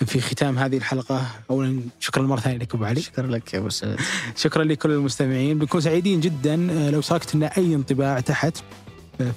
في 0.07 0.21
ختام 0.21 0.59
هذه 0.59 0.77
الحلقة 0.77 1.27
اولا 1.51 1.81
شكرا 2.01 2.23
مرة 2.23 2.41
ثانية 2.41 2.59
لك 2.59 2.75
أبو 2.75 2.85
علي. 2.85 3.01
شكرا 3.01 3.27
لك 3.27 3.55
يا 3.55 3.59
أبو 3.59 3.69
سعود 3.69 3.97
شكرا 4.37 4.65
لكل 4.65 4.91
المستمعين. 4.91 5.59
بنكون 5.59 5.81
سعيدين 5.81 6.21
جدا. 6.21 6.71
آه، 6.71 6.91
لو 6.91 7.01
صارت 7.01 7.35
لنا 7.35 7.57
أي 7.57 7.75
انطباع 7.75 8.21
تحت 8.21 8.57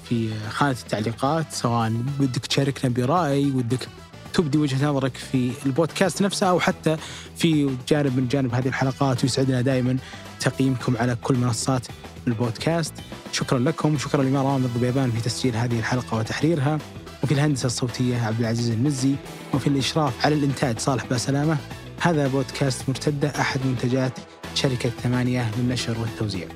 في 0.10 0.30
خانة 0.50 0.72
التعليقات 0.72 1.52
سواء 1.52 1.94
ودك 2.20 2.46
تشاركنا 2.46 2.92
برأي 2.92 3.46
ودك 3.46 3.88
تبدي 4.34 4.58
وجهة 4.58 4.90
نظرك 4.90 5.18
في 5.18 5.52
البودكاست 5.66 6.22
نفسه 6.22 6.50
أو 6.50 6.60
حتى 6.60 6.98
في 7.36 7.76
جانب 7.88 8.18
من 8.18 8.28
جانب 8.28 8.54
هذه 8.54 8.68
الحلقات 8.68 9.24
ويسعدنا 9.24 9.62
دائما 9.62 9.98
تقييمكم 10.40 10.98
على 10.98 11.16
كل 11.16 11.36
منصات 11.36 11.88
البودكاست. 12.28 12.94
شكرا 13.32 13.60
لكم 13.60 13.98
شكرا 13.98 14.24
لمرام 14.24 14.66
الضبيبان 14.66 15.12
في 15.12 15.22
تسجيل 15.22 15.56
هذه 15.56 15.80
الحلقة 15.80 16.18
وتحريرها 16.18 16.80
وفي 17.24 17.34
الهندسة 17.34 17.66
الصوتية 17.66 18.18
عبد 18.26 18.40
العزيز 18.40 18.70
المزي 18.70 19.16
وفي 19.54 19.68
الإشراف 19.68 20.26
على 20.26 20.36
الإنتاج 20.36 20.80
صالح 20.80 21.06
باسلامة. 21.06 21.58
هذا 22.02 22.28
بودكاست 22.28 22.90
مرتدة 22.90 23.28
أحد 23.40 23.60
منتجات 23.66 24.14
شركة 24.56 24.90
ثمانية 24.90 25.52
للنشر 25.58 26.00
والتوزيع. 26.00 26.48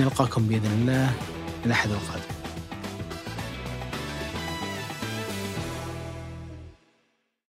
نلقاكم 0.00 0.46
بإذن 0.46 0.70
الله 0.80 1.12
الأحد 1.66 1.90
القادم. 1.90 2.33